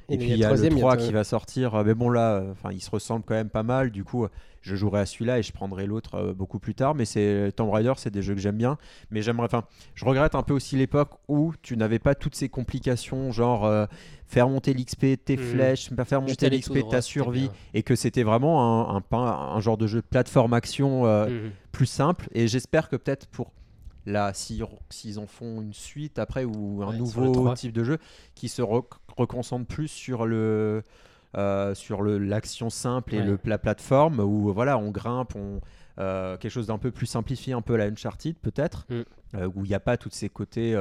Et, 0.09 0.17
puis 0.17 0.27
il 0.27 0.29
y 0.29 0.34
a 0.34 0.35
le 0.38 0.43
a 0.45 0.47
le 0.49 0.55
troisième 0.55 0.75
3 0.75 0.95
bientôt. 0.95 1.07
qui 1.07 1.13
va 1.13 1.23
sortir. 1.23 1.75
euh, 1.75 1.84
Mais 1.84 1.93
bon, 1.93 2.09
là, 2.09 2.35
euh, 2.35 2.51
enfin, 2.51 2.71
ils 2.71 2.79
se 2.81 2.89
ressemblent 2.89 3.25
quand 3.25 3.34
même 3.34 3.49
pas 3.49 3.63
mal. 3.63 3.91
Du 3.91 4.03
coup, 4.03 4.25
je 4.61 4.75
jouerai 4.75 5.01
à 5.01 5.05
celui-là 5.05 5.39
et 5.39 5.43
je 5.43 5.51
prendrai 5.51 5.85
l'autre 5.85 6.15
euh, 6.15 6.34
beaucoup 6.34 6.59
plus 6.59 6.75
tard. 6.75 6.95
Mais 6.95 7.05
c'est 7.05 7.51
Tomb 7.55 7.69
Raider, 7.69 7.93
c'est 7.97 8.09
des 8.11 8.21
jeux 8.21 8.34
que 8.34 8.39
j'aime 8.39 8.57
bien. 8.57 8.77
Mais 9.11 9.21
j'aimerais, 9.21 9.45
enfin, 9.47 9.63
je 9.95 10.05
regrette 10.05 10.35
un 10.35 10.43
peu 10.43 10.53
aussi 10.53 10.77
l'époque 10.77 11.11
où 11.27 11.53
tu 11.61 11.75
n'avais 11.75 11.99
pas 11.99 12.15
toutes 12.15 12.35
ces 12.35 12.47
complications, 12.49 13.31
genre 13.31 13.65
euh, 13.65 13.85
faire 14.27 14.47
monter 14.49 14.73
l'XP 14.73 15.01
de 15.05 15.15
tes 15.15 15.35
Mhm. 15.38 15.43
flèches, 15.43 15.89
faire 16.05 16.21
monter 16.21 16.49
l'XP 16.49 16.73
de 16.77 16.81
ta 16.89 17.01
survie, 17.01 17.49
et 17.73 17.84
que 17.84 17.95
c'était 17.95 18.23
vraiment 18.23 18.95
un, 18.95 19.03
un, 19.11 19.59
genre 19.59 19.77
de 19.77 19.88
jeu 19.88 20.01
de 20.01 20.07
plateforme 20.07 20.53
action 20.53 21.05
euh, 21.05 21.27
Mhm. 21.29 21.51
plus 21.71 21.85
simple. 21.85 22.27
Et 22.34 22.47
j'espère 22.47 22.89
que 22.89 22.95
peut-être 22.95 23.27
pour 23.27 23.51
là, 24.05 24.31
si- 24.34 24.61
s'ils 24.89 25.19
en 25.19 25.27
font 25.27 25.59
une 25.61 25.73
suite 25.73 26.17
après 26.17 26.45
ou 26.45 26.81
un 26.81 26.91
Ouais, 26.91 26.97
nouveau 26.97 27.34
3. 27.34 27.55
type 27.55 27.73
de 27.73 27.84
jeu 27.84 27.97
qui 28.35 28.47
se 28.47 28.61
reconcentre 29.18 29.65
plus 29.68 29.88
sur 29.88 30.26
le 30.26 30.84
euh, 31.35 31.76
sur 31.76 32.02
le 32.02 32.18
l'action 32.18 32.69
simple 32.69 33.14
et 33.15 33.19
Ouais. 33.19 33.26
le, 33.26 33.39
la 33.45 33.57
plateforme 33.57 34.19
où 34.22 34.53
voilà 34.53 34.77
on 34.77 34.91
grimpe 34.91 35.35
on 35.35 35.60
euh, 35.99 36.38
quelque 36.38 36.52
chose 36.52 36.68
d'un 36.68 36.77
peu 36.77 36.91
plus 36.91 37.06
simplifié 37.07 37.53
un 37.53 37.61
peu 37.61 37.76
la 37.76 37.85
Uncharted 37.85 38.35
peut-être 38.41 38.85
Mm. 38.89 39.02
euh, 39.35 39.49
où 39.56 39.65
il 39.65 39.69
n'y 39.69 39.76
a 39.76 39.80
pas 39.80 39.98
tous 39.98 40.10
ces 40.11 40.30
côtés 40.30 40.76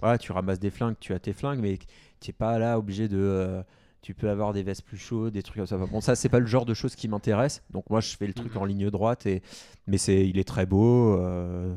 voilà 0.00 0.18
tu 0.18 0.32
ramasses 0.32 0.58
des 0.58 0.70
flingues 0.70 0.96
tu 0.98 1.12
as 1.14 1.18
tes 1.20 1.32
flingues 1.32 1.60
mais 1.60 1.78
tu 2.20 2.30
n'es 2.30 2.32
pas 2.34 2.58
là 2.58 2.78
obligé 2.78 3.06
de 3.08 3.62
tu 4.02 4.12
peux 4.14 4.28
avoir 4.28 4.52
des 4.52 4.62
vestes 4.62 4.82
plus 4.84 4.98
chaudes, 4.98 5.32
des 5.32 5.42
trucs 5.42 5.56
comme 5.56 5.66
ça. 5.66 5.78
Bon, 5.78 6.02
ça, 6.02 6.14
c'est 6.14 6.28
pas 6.28 6.38
le 6.38 6.44
genre 6.44 6.66
de 6.66 6.74
choses 6.74 6.94
qui 6.94 7.08
m'intéresse. 7.08 7.62
Donc, 7.70 7.88
moi, 7.88 8.00
je 8.02 8.14
fais 8.14 8.26
le 8.26 8.34
truc 8.34 8.54
Mhm. 8.54 8.60
en 8.60 8.64
ligne 8.66 8.90
droite. 8.90 9.24
Et... 9.24 9.42
Mais 9.86 9.96
c'est, 9.96 10.28
il 10.28 10.36
est 10.38 10.44
très 10.46 10.66
beau, 10.66 11.18
euh, 11.18 11.74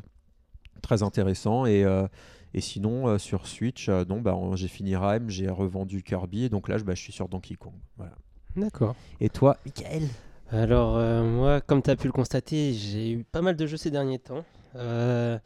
très 0.82 1.04
intéressant. 1.04 1.66
Et, 1.66 1.86
euh, 1.86 2.06
et 2.54 2.62
sinon, 2.62 3.08
euh, 3.08 3.18
sur 3.18 3.48
Switch, 3.48 3.90
euh, 3.90 4.06
non, 4.08 4.22
bah, 4.22 4.38
j'ai 4.56 4.68
fini 4.68 4.96
Rime, 4.96 5.30
j'ai 5.30 5.50
revendu 5.50 6.04
Kirby. 6.04 6.46
Et 6.46 6.50
donc 6.50 6.70
là, 6.70 6.78
je, 6.78 6.84
bah, 6.84 6.96
je 6.96 7.02
suis 7.02 7.14
sur 7.14 7.28
Donkey 7.28 7.56
Kong. 7.56 7.74
Voilà. 7.98 8.14
D'accord. 8.56 8.96
Et 9.20 9.30
toi, 9.30 9.58
Michael? 9.66 10.04
Alors, 10.50 10.96
euh, 10.98 11.24
moi, 11.24 11.62
comme 11.62 11.82
tu 11.82 11.90
as 11.90 11.96
pu 11.96 12.08
le 12.08 12.14
constater, 12.14 12.74
j'ai 12.74 13.12
eu 13.12 13.24
pas 13.24 13.42
mal 13.42 13.56
de 13.56 13.66
jeux 13.68 13.78
ces 13.78 13.92
derniers 13.92 14.20
temps. 14.20 14.46
Euh, 14.76 15.38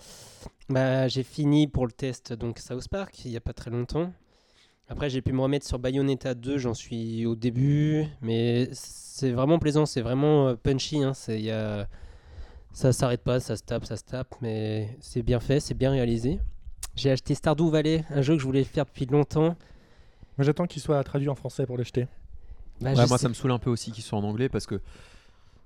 bah, 0.70 1.08
j'ai 1.08 1.24
fini 1.24 1.68
pour 1.68 1.86
le 1.86 1.92
test 1.92 2.34
donc 2.34 2.60
South 2.60 2.88
Park 2.90 3.24
il 3.26 3.32
n'y 3.32 3.38
a 3.38 3.42
pas 3.42 3.54
très 3.54 3.72
longtemps. 3.72 4.12
Après, 4.90 5.10
j'ai 5.10 5.22
pu 5.22 5.32
me 5.32 5.42
remettre 5.42 5.66
sur 5.66 5.80
Bayonetta 5.80 6.34
2, 6.34 6.58
j'en 6.58 6.74
suis 6.74 7.26
au 7.26 7.36
début, 7.36 8.06
mais 8.22 8.68
c'est 8.74 9.32
vraiment 9.32 9.58
plaisant, 9.58 9.86
c'est 9.86 10.02
vraiment 10.02 10.56
punchy. 10.56 11.02
Hein, 11.02 11.14
y 11.30 11.50
a... 11.50 11.88
Ça 12.74 12.94
s'arrête 12.94 13.24
pas, 13.24 13.40
ça 13.40 13.58
se 13.58 13.64
tape, 13.64 13.86
ça 13.86 13.98
se 13.98 14.04
tape, 14.04 14.34
mais 14.42 14.98
c'est 15.00 15.24
bien 15.24 15.40
fait, 15.40 15.60
c'est 15.60 15.74
bien 15.74 15.92
réalisé. 15.92 16.40
J'ai 16.96 17.12
acheté 17.12 17.36
Stardew 17.36 17.70
Valley, 17.70 18.04
un 18.10 18.22
jeu 18.22 18.34
que 18.36 18.40
je 18.40 18.46
voulais 18.46 18.64
faire 18.64 18.86
depuis 18.86 19.06
longtemps. 19.06 19.56
Moi, 20.38 20.46
j'attends 20.46 20.66
qu'il 20.68 20.82
soit 20.82 21.04
traduit 21.04 21.30
en 21.30 21.36
français 21.36 21.66
pour 21.66 21.78
l'acheter. 21.78 22.08
Bah, 22.82 22.90
Ouais, 22.92 22.96
Moi, 22.96 23.08
sais- 23.08 23.24
ça 23.24 23.30
me 23.30 23.34
saoule 23.34 23.52
un 23.52 23.60
peu 23.60 23.70
aussi 23.70 23.92
qu'ils 23.92 24.04
soient 24.04 24.20
en 24.20 24.24
anglais 24.24 24.50
parce 24.50 24.66
que 24.66 24.82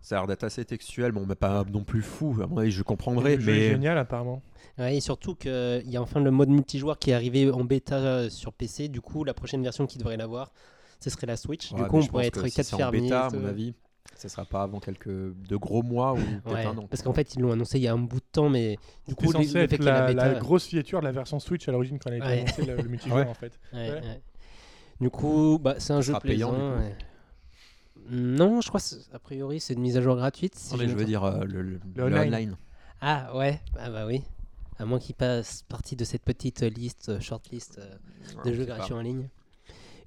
ça 0.02 0.16
a 0.16 0.20
l'air 0.20 0.28
d'être 0.28 0.44
assez 0.44 0.64
textuel. 0.66 1.12
Bon, 1.12 1.26
mais 1.28 1.36
pas 1.36 1.64
non 1.72 1.84
plus 1.84 2.02
fou. 2.02 2.38
À 2.44 2.48
mon 2.48 2.58
avis, 2.58 2.72
je 2.72 2.84
comprendrais. 2.84 3.36
Le 3.36 3.42
jeu 3.42 3.52
est 3.52 3.56
Mais 3.60 3.68
génial, 3.72 3.98
apparemment. 3.98 4.42
Ouais, 4.78 4.98
et 4.98 5.00
surtout 5.02 5.36
qu'il 5.36 5.84
y 5.86 5.98
a 5.98 6.02
enfin 6.02 6.20
le 6.20 6.32
mode 6.32 6.50
multijoueur 6.50 7.00
qui 7.00 7.12
est 7.12 7.14
arrivé 7.14 7.50
en 7.50 7.64
bêta 7.64 7.96
euh, 7.96 8.30
sur 8.30 8.54
PC. 8.54 8.88
Du 8.90 9.02
coup, 9.02 9.24
la 9.24 9.34
prochaine 9.34 9.64
version 9.64 9.88
qui 9.88 9.98
devrait 9.98 10.18
l'avoir, 10.18 10.52
ce 11.00 11.10
serait 11.10 11.28
la 11.28 11.38
Switch. 11.38 11.72
Ouais, 11.72 11.78
du 11.78 11.84
mais 11.84 11.90
coup, 11.90 11.98
on 11.98 12.06
pourrait 12.08 12.28
être 12.28 12.42
que 12.42 12.48
si 12.50 12.56
4 12.56 12.66
c'est 12.68 12.74
en 12.76 12.78
fermiers. 12.78 13.02
bêta, 13.02 13.26
à 13.28 13.30
tout. 13.32 13.38
mon 13.38 13.48
avis. 13.48 13.74
Ça 14.15 14.30
sera 14.30 14.45
pas 14.45 14.64
avant 14.64 14.80
quelques 14.80 15.07
de 15.10 15.56
gros 15.57 15.84
mois 15.84 16.14
ou 16.14 16.18
peut-être 16.18 16.53
Ouais, 16.53 16.65
un 16.65 16.77
an. 16.77 16.88
parce 16.88 17.02
qu'en 17.02 17.14
fait, 17.14 17.36
ils 17.36 17.41
l'ont 17.41 17.52
annoncé 17.52 17.77
il 17.80 17.82
y 17.84 17.88
a 17.88 17.94
un 17.94 17.98
bout 17.98 18.19
de 18.19 18.26
temps, 18.32 18.49
mais 18.49 18.77
du 19.07 19.15
coup, 19.15 19.32
censé 19.32 19.40
le 19.61 19.68
fait 19.68 19.76
être 19.76 19.84
la, 19.84 20.02
la 20.02 20.07
bêta. 20.07 20.32
la 20.34 20.40
grosse 20.40 20.65
filature 20.68 20.99
de 21.02 21.06
la 21.06 21.11
version 21.11 21.40
Switch 21.40 21.68
à 21.68 21.72
l'origine 21.72 21.99
quand 21.99 22.11
elle 22.11 22.22
a 22.22 22.26
été 22.26 22.27
Ouais. 22.27 22.40
annoncée, 22.41 22.65
le, 22.65 22.76
le 22.82 22.90
multijoueur 22.90 23.26
Ouais. 23.26 23.30
en 23.30 23.34
fait. 23.34 23.60
Ouais, 23.73 23.90
Ouais. 23.90 24.02
ouais. 24.02 24.22
Du 25.02 25.10
coup, 25.10 25.60
bah, 25.61 25.76
c'est 25.80 25.91
un 25.94 25.99
jeu 26.02 26.14
payant, 26.22 26.52
plaisant. 26.53 26.69
du 26.69 26.76
coup. 26.76 26.82
ouais. 26.84 26.95
Non, 28.11 28.61
je 28.61 28.68
crois 28.69 28.80
a 29.14 29.19
priori 29.19 29.60
c'est 29.60 29.73
une 29.73 29.82
mise 29.82 29.98
à 29.98 30.02
jour 30.02 30.15
gratuite. 30.15 30.56
si 30.56 30.73
Non, 30.73 30.80
mais 30.80 30.88
je 30.88 30.95
veux 30.95 31.06
dire 31.06 31.23
euh, 31.23 31.44
le, 31.44 31.61
le- 31.61 31.80
Le 31.80 31.80
le 31.95 32.03
online. 32.03 32.27
online. 32.34 32.56
Ah 33.02 33.36
ouais, 33.36 33.60
ah 33.80 33.90
bah 33.90 34.06
oui. 34.06 34.22
À 34.77 34.86
moins 34.86 34.99
qu'il 34.99 35.15
passe 35.15 35.64
partie 35.68 35.95
de 35.95 36.06
cette 36.06 36.22
petite 36.23 36.61
liste, 36.61 37.19
shortlist 37.19 37.80
euh, 37.80 37.95
de 38.44 38.49
Ouais, 38.52 38.56
jeux 38.56 38.65
gratuits 38.65 38.94
en 38.94 39.02
ligne. 39.02 39.27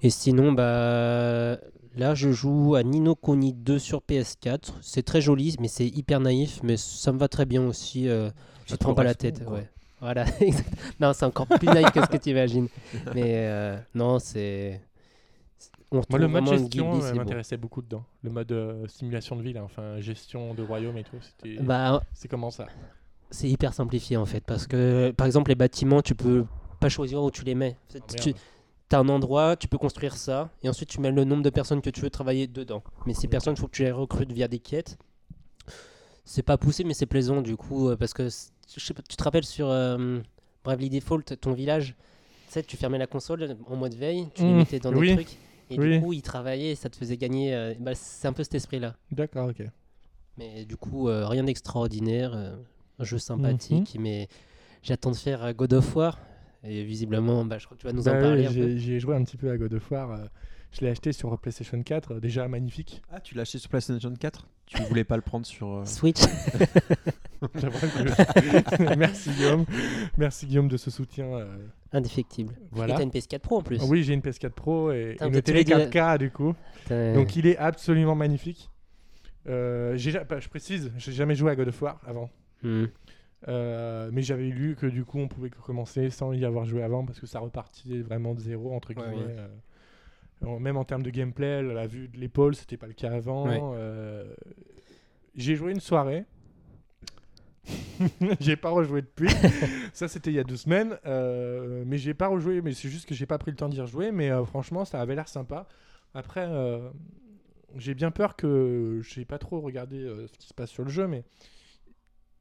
Et 0.01 0.09
sinon, 0.09 0.53
bah 0.53 1.57
là, 1.99 2.15
je 2.15 2.31
joue 2.31 2.75
à 2.75 2.83
Nino 2.83 3.15
Kuni 3.15 3.53
2 3.53 3.77
sur 3.77 3.99
PS4. 4.01 4.71
C'est 4.81 5.03
très 5.03 5.21
joli, 5.21 5.55
mais 5.59 5.67
c'est 5.67 5.85
hyper 5.87 6.19
naïf, 6.19 6.59
mais 6.63 6.77
ça 6.77 7.11
me 7.11 7.19
va 7.19 7.27
très 7.27 7.45
bien 7.45 7.65
aussi. 7.67 8.07
euh, 8.07 8.29
je 8.65 8.71
Ça 8.71 8.77
te 8.77 8.83
prends 8.83 8.93
pas 8.93 9.03
la 9.03 9.13
tête. 9.15 9.43
quoi. 9.43 9.55
Ouais. 9.57 9.69
Voilà. 10.01 10.25
Non, 10.99 11.13
c'est 11.13 11.25
encore 11.25 11.45
plus 11.47 11.67
naïf 11.67 11.91
que 11.91 12.01
ce 12.01 12.07
que 12.07 12.17
tu 12.17 12.29
imagines. 12.29 12.67
Mais 13.13 13.33
euh, 13.47 13.77
non, 13.93 14.17
c'est. 14.19 14.81
On 15.91 16.01
Moi, 16.09 16.19
le 16.19 16.27
mode 16.27 16.47
gestion 16.47 16.93
Ghibli, 16.93 17.07
euh, 17.07 17.13
m'intéressait 17.15 17.57
beaucoup 17.57 17.81
dedans. 17.81 18.03
Le 18.21 18.29
mode 18.29 18.51
euh, 18.51 18.87
simulation 18.87 19.35
de 19.35 19.41
ville, 19.41 19.57
hein, 19.57 19.63
enfin 19.65 19.99
gestion 19.99 20.53
de 20.53 20.61
royaume 20.61 20.97
et 20.97 21.03
tout. 21.03 21.17
C'était... 21.21 21.61
Bah, 21.61 22.01
C'est 22.13 22.27
comment 22.27 22.51
ça? 22.51 22.67
C'est 23.31 23.49
hyper 23.49 23.73
simplifié 23.73 24.15
en 24.15 24.25
fait, 24.25 24.43
parce 24.45 24.67
que 24.67 25.11
par 25.11 25.25
exemple, 25.27 25.49
les 25.49 25.55
bâtiments, 25.55 26.01
tu 26.03 26.13
peux 26.15 26.45
pas 26.79 26.89
choisir 26.89 27.21
où 27.23 27.31
tu 27.31 27.43
les 27.43 27.55
mets. 27.55 27.75
Oh, 27.95 27.99
tu, 28.21 28.33
merde. 28.91 29.09
as 29.09 29.11
un 29.11 29.13
endroit, 29.15 29.55
tu 29.55 29.67
peux 29.67 29.77
construire 29.77 30.15
ça, 30.17 30.49
et 30.63 30.69
ensuite 30.69 30.89
tu 30.89 30.99
mets 31.01 31.11
le 31.11 31.23
nombre 31.23 31.43
de 31.43 31.49
personnes 31.49 31.81
que 31.81 31.89
tu 31.89 32.01
veux 32.01 32.09
travailler 32.09 32.47
dedans. 32.47 32.83
Mais 33.05 33.13
ces 33.13 33.27
personnes, 33.27 33.53
il 33.55 33.59
faut 33.59 33.67
que 33.67 33.75
tu 33.75 33.83
les 33.83 33.91
recrutes 33.91 34.31
via 34.31 34.47
des 34.47 34.59
quêtes. 34.59 34.97
C'est 36.25 36.43
pas 36.43 36.57
poussé, 36.57 36.83
mais 36.83 36.93
c'est 36.93 37.05
plaisant 37.07 37.41
du 37.41 37.57
coup, 37.57 37.89
euh, 37.89 37.95
parce 37.95 38.13
que 38.13 38.29
c- 38.29 38.51
je 38.75 38.85
sais 38.85 38.93
pas, 38.93 39.01
tu 39.07 39.15
te 39.15 39.23
rappelles 39.23 39.45
sur 39.45 39.67
euh, 39.69 40.19
Bravely 40.63 40.89
Default, 40.89 41.23
ton 41.41 41.53
village, 41.53 41.95
tu 42.47 42.53
sais, 42.53 42.63
tu 42.63 42.77
fermais 42.77 42.99
la 42.99 43.07
console 43.07 43.57
en 43.67 43.75
mode 43.75 43.95
veille, 43.95 44.27
tu 44.35 44.43
les 44.45 44.53
Mm, 44.53 44.57
mettais 44.57 44.79
dans 44.79 44.93
oui, 44.93 45.09
des 45.09 45.15
trucs, 45.15 45.37
et 45.71 45.77
oui. 45.79 45.95
du 45.95 46.01
coup 46.01 46.13
ils 46.13 46.21
travaillaient, 46.21 46.71
et 46.71 46.75
ça 46.75 46.89
te 46.89 46.95
faisait 46.97 47.17
gagner. 47.17 47.55
euh, 47.55 47.73
bah, 47.79 47.95
c'est 47.95 48.27
un 48.27 48.33
peu 48.33 48.43
cet 48.43 48.53
esprit-là. 48.55 48.95
D'accord, 49.11 49.49
ok. 49.49 49.63
Mais 50.37 50.65
du 50.65 50.77
coup, 50.77 51.09
euh, 51.09 51.27
rien 51.27 51.43
d'extraordinaire, 51.43 52.33
un 52.99 53.03
jeu 53.03 53.17
sympathique, 53.17 53.95
Mhm. 53.95 54.01
mais 54.03 54.27
j'attends 54.83 55.11
de 55.11 55.15
faire 55.15 55.51
God 55.55 55.73
of 55.73 55.95
War. 55.95 56.19
Et 56.63 56.83
visiblement, 56.83 57.45
bah, 57.45 57.57
je 57.57 57.65
crois 57.65 57.77
que 57.77 57.81
tu 57.81 57.87
vas 57.87 57.93
nous 57.93 58.07
en 58.07 58.11
Bah 58.11 58.19
parler 58.21 58.47
oui, 58.49 58.77
j'ai, 58.79 58.99
joué 58.99 59.15
un 59.15 59.23
petit 59.23 59.37
peu 59.37 59.49
à 59.49 59.57
God 59.57 59.73
of 59.73 59.89
War. 59.91 60.11
euh, 60.11 60.17
je 60.71 60.81
l'ai 60.81 60.89
acheté 60.89 61.13
sur 61.13 61.35
PlayStation 61.39 61.81
4, 61.81 62.11
euh, 62.15 62.19
déjà 62.19 62.47
magnifique. 62.47 63.01
Ah, 63.11 63.19
tu 63.21 63.33
l'as 63.35 63.41
acheté 63.43 63.57
sur 63.59 63.69
PlayStation 63.69 64.13
4 64.13 64.47
Tu 64.67 64.81
voulais 64.83 65.03
pas 65.05 65.15
le 65.15 65.21
prendre 65.21 65.45
sur. 65.45 65.67
euh, 65.69 65.85
Switch. 65.85 66.19
Merci 68.97 69.31
Guillaume. 69.31 69.65
Merci 70.17 70.45
Guillaume 70.45 70.67
de 70.67 70.77
ce 70.77 70.91
soutien. 70.91 71.25
euh, 71.25 71.57
Indéfectible. 71.93 72.53
voilà. 72.71 72.95
Et 72.95 72.97
t'as 72.97 73.03
une 73.03 73.09
PS4 73.11 73.39
Pro 73.39 73.57
en 73.59 73.61
plus. 73.61 73.81
Oui, 73.83 74.03
j'ai 74.03 74.13
une 74.13 74.19
PS4 74.21 74.49
Pro 74.49 74.91
et 74.91 75.17
une 75.21 75.41
télé 75.41 75.63
les 75.63 75.65
deux- 75.65 75.85
4K 75.89 76.17
du 76.17 76.31
coup. 76.31 76.53
Donc 76.89 77.35
il 77.35 77.47
est 77.47 77.57
absolument 77.57 78.15
magnifique. 78.15 78.69
Euh, 79.47 79.97
bah, 80.29 80.39
je 80.39 80.49
précise, 80.49 80.91
j'ai 80.97 81.11
jamais 81.13 81.35
joué 81.35 81.51
à 81.51 81.55
God 81.55 81.69
of 81.69 81.81
War 81.81 81.99
avant. 82.05 82.29
Hmm. 82.61 82.85
Euh, 83.47 84.09
mais 84.11 84.21
j'avais 84.21 84.49
lu 84.49 84.75
que 84.75 84.85
du 84.85 85.05
coup 85.05 85.17
on 85.17 85.29
pouvait 85.29 85.49
commencer 85.49 86.09
sans 86.09 86.33
y 86.33 86.43
avoir 86.43 86.65
joué 86.65 86.83
avant 86.83 87.05
parce 87.05 87.19
que 87.21 87.25
ça 87.27 87.39
repartit 87.39 88.01
vraiment 88.01 88.33
de 88.33 88.41
zéro 88.41 88.73
entre 88.73 88.93
guillemets. 88.93 89.15
ouais. 89.15 89.35
euh. 90.43 90.59
Même 90.59 90.77
en 90.77 90.85
termes 90.85 91.03
de 91.03 91.09
gameplay, 91.09 91.61
la 91.61 91.85
vue 91.87 92.07
de 92.07 92.17
l'épaule, 92.17 92.55
c'était 92.55 92.77
pas 92.77 92.87
le 92.87 92.93
cas 92.93 93.11
avant. 93.11 93.45
Ouais. 93.47 93.59
Euh, 93.61 94.33
J'ai 95.35 95.55
joué 95.55 95.71
une 95.73 95.81
soirée. 95.81 96.25
j'ai 98.39 98.55
pas 98.55 98.69
rejoué 98.69 99.01
depuis. 99.01 99.29
ça 99.93 100.07
c'était 100.07 100.31
il 100.31 100.35
y 100.35 100.39
a 100.39 100.45
deux 100.45 100.55
semaines. 100.55 100.97
Mais 101.85 101.97
j'ai 101.97 102.13
pas 102.13 102.27
rejoué. 102.27 102.61
Mais 102.61 102.73
c'est 102.73 102.87
juste 102.87 103.07
que 103.07 103.13
j'ai 103.13 103.25
pas 103.25 103.37
pris 103.37 103.51
le 103.51 103.57
temps 103.57 103.67
d'y 103.67 103.81
rejouer. 103.81 104.13
Mais 104.13 104.31
franchement, 104.45 104.85
ça 104.85 105.01
avait 105.01 105.15
l'air 105.15 105.27
sympa. 105.27 105.67
Après, 106.13 106.49
j'ai 107.75 107.93
bien 107.93 108.09
peur 108.09 108.37
que 108.37 109.01
j'ai 109.03 109.25
pas 109.25 109.39
trop 109.39 109.59
regardé 109.59 110.07
ce 110.31 110.37
qui 110.37 110.47
se 110.47 110.53
passe 110.53 110.69
sur 110.69 110.85
le 110.85 110.89
jeu, 110.89 111.05
mais 111.05 111.25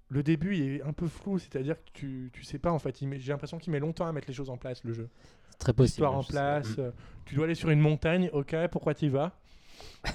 le 0.09 0.23
début 0.23 0.57
est 0.57 0.83
un 0.83 0.93
peu 0.93 1.07
flou, 1.07 1.39
c'est-à-dire 1.39 1.77
que 1.77 1.91
tu, 1.93 2.31
tu 2.33 2.43
sais 2.45 2.59
pas 2.59 2.71
en 2.73 2.79
fait. 2.79 2.97
J'ai 3.01 3.33
l'impression 3.33 3.59
qu'il 3.59 3.73
met 3.73 3.79
longtemps 3.81 4.07
à 4.07 4.13
mettre 4.13 4.29
les 4.29 4.35
choses 4.35 4.51
en 4.51 4.57
place, 4.57 4.83
le 4.85 4.93
jeu. 4.95 5.09
C'est 5.51 5.59
très 5.59 5.73
possible. 5.73 6.07
L'histoire 6.07 6.15
en 6.15 6.23
place, 6.25 6.75
euh, 6.79 6.91
tu 7.25 7.35
dois 7.35 7.45
aller 7.45 7.55
sur 7.55 7.71
une 7.71 7.81
montagne, 7.81 8.31
ok, 8.33 8.55
pourquoi 8.71 8.95
tu 8.95 9.07
y 9.07 9.09
vas? 9.09 9.33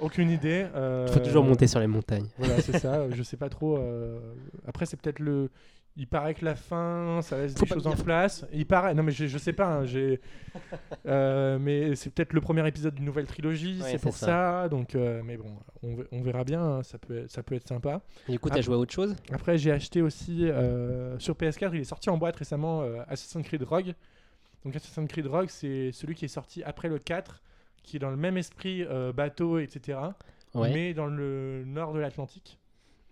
Aucune 0.00 0.30
idée. 0.30 0.66
euh, 0.74 1.06
Il 1.08 1.12
faut 1.14 1.20
toujours 1.20 1.44
monter 1.44 1.66
sur 1.66 1.80
les 1.80 1.86
montagnes. 1.86 2.26
Voilà, 2.38 2.60
c'est 2.60 2.78
ça, 2.78 3.08
je 3.10 3.22
sais 3.22 3.36
pas 3.36 3.48
trop. 3.48 3.78
euh, 3.78 4.34
Après, 4.66 4.86
c'est 4.86 4.96
peut-être 5.00 5.18
le. 5.20 5.50
Il 5.98 6.06
paraît 6.06 6.34
que 6.34 6.44
la 6.44 6.54
fin, 6.56 7.20
ça 7.22 7.38
laisse 7.38 7.54
Faut 7.54 7.64
des 7.64 7.70
choses 7.70 7.86
en 7.86 7.96
place. 7.96 8.44
Il 8.52 8.66
paraît, 8.66 8.92
non 8.92 9.02
mais 9.02 9.12
je, 9.12 9.26
je 9.26 9.38
sais 9.38 9.52
pas, 9.54 9.66
hein, 9.66 9.84
j'ai. 9.86 10.20
Euh, 11.06 11.58
mais 11.60 11.94
c'est 11.96 12.10
peut-être 12.10 12.32
le 12.32 12.40
premier 12.40 12.66
épisode 12.66 12.94
d'une 12.94 13.04
nouvelle 13.04 13.26
trilogie, 13.26 13.80
Ouais, 13.82 13.90
c'est 13.92 13.98
pour 14.00 14.14
ça. 14.14 14.68
Donc, 14.68 14.94
euh, 14.94 15.22
mais 15.24 15.36
bon, 15.36 15.54
on, 15.82 15.94
ve- 15.94 16.06
on 16.12 16.22
verra 16.22 16.44
bien, 16.44 16.60
hein, 16.62 16.82
ça 16.82 16.98
peut, 16.98 17.18
être- 17.18 17.30
ça 17.30 17.42
peut 17.42 17.54
être 17.54 17.68
sympa. 17.68 18.00
Et 18.28 18.32
du 18.32 18.38
coup, 18.38 18.48
t'as 18.50 18.60
joué 18.62 18.74
à 18.74 18.78
autre 18.78 18.92
chose? 18.92 19.14
Après, 19.32 19.58
j'ai 19.58 19.70
acheté 19.70 20.00
aussi 20.02 20.48
euh, 20.48 21.18
sur 21.18 21.34
PS4, 21.34 21.70
il 21.74 21.80
est 21.80 21.84
sorti 21.84 22.08
en 22.10 22.16
boîte 22.16 22.36
récemment 22.36 22.82
Assassin's 23.08 23.44
Creed 23.46 23.62
Rogue. 23.62 23.94
Donc 24.64 24.74
Assassin's 24.74 25.08
Creed 25.08 25.26
Rogue, 25.26 25.48
c'est 25.48 25.92
celui 25.92 26.14
qui 26.14 26.24
est 26.24 26.28
sorti 26.28 26.62
après 26.64 26.88
le 26.88 26.98
4, 26.98 27.42
qui 27.82 27.96
est 27.96 28.00
dans 28.00 28.10
le 28.10 28.16
même 28.16 28.36
esprit 28.36 28.84
bateau, 29.14 29.58
etc. 29.58 29.98
Ouais. 30.54 30.72
Mais 30.72 30.94
dans 30.94 31.06
le 31.06 31.64
nord 31.66 31.92
de 31.92 31.98
l'Atlantique. 32.00 32.58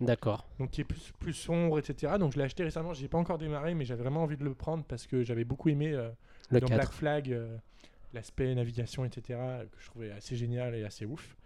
D'accord. 0.05 0.47
Donc 0.59 0.71
qui 0.71 0.81
est 0.81 0.85
plus, 0.85 1.13
plus 1.19 1.33
sombre, 1.33 1.79
etc. 1.79 2.15
Donc 2.19 2.33
je 2.33 2.39
l'ai 2.39 2.45
acheté 2.45 2.65
récemment, 2.65 2.95
j'ai 2.95 3.09
pas 3.09 3.19
encore 3.19 3.39
démarré, 3.39 3.75
mais 3.75 3.85
j'avais 3.85 4.03
vraiment 4.03 4.23
envie 4.23 4.37
de 4.37 4.45
le 4.45 4.55
prendre 4.55 4.85
parce 4.85 5.07
que 5.07 5.23
j'avais 5.23 5.45
beaucoup 5.45 5.69
aimé 5.69 5.93
euh, 5.93 6.11
Le 6.51 6.61
dans 6.61 6.67
4. 6.67 6.77
Black 6.79 6.93
Flag 6.93 7.33
euh, 7.33 7.57
l'aspect 8.13 8.55
navigation, 8.55 9.05
etc., 9.05 9.39
que 9.73 9.81
je 9.81 9.87
trouvais 9.87 10.11
assez 10.13 10.37
génial 10.37 10.75
et 10.75 10.85
assez 10.85 11.05
ouf, 11.05 11.37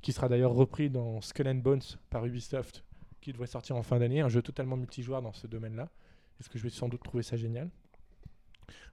qui 0.00 0.12
sera 0.12 0.28
d'ailleurs 0.28 0.52
repris 0.52 0.90
dans 0.90 1.20
Skull 1.20 1.48
and 1.48 1.56
Bones 1.56 1.82
par 2.10 2.24
Ubisoft, 2.24 2.84
qui 3.20 3.32
devrait 3.32 3.46
sortir 3.46 3.76
en 3.76 3.82
fin 3.82 3.98
d'année, 3.98 4.20
un 4.20 4.28
jeu 4.28 4.42
totalement 4.42 4.76
multijoueur 4.76 5.22
dans 5.22 5.32
ce 5.32 5.46
domaine-là. 5.46 5.88
Est-ce 6.40 6.48
que 6.48 6.58
je 6.58 6.64
vais 6.64 6.70
sans 6.70 6.88
doute 6.88 7.02
trouver 7.02 7.22
ça 7.22 7.36
génial? 7.36 7.70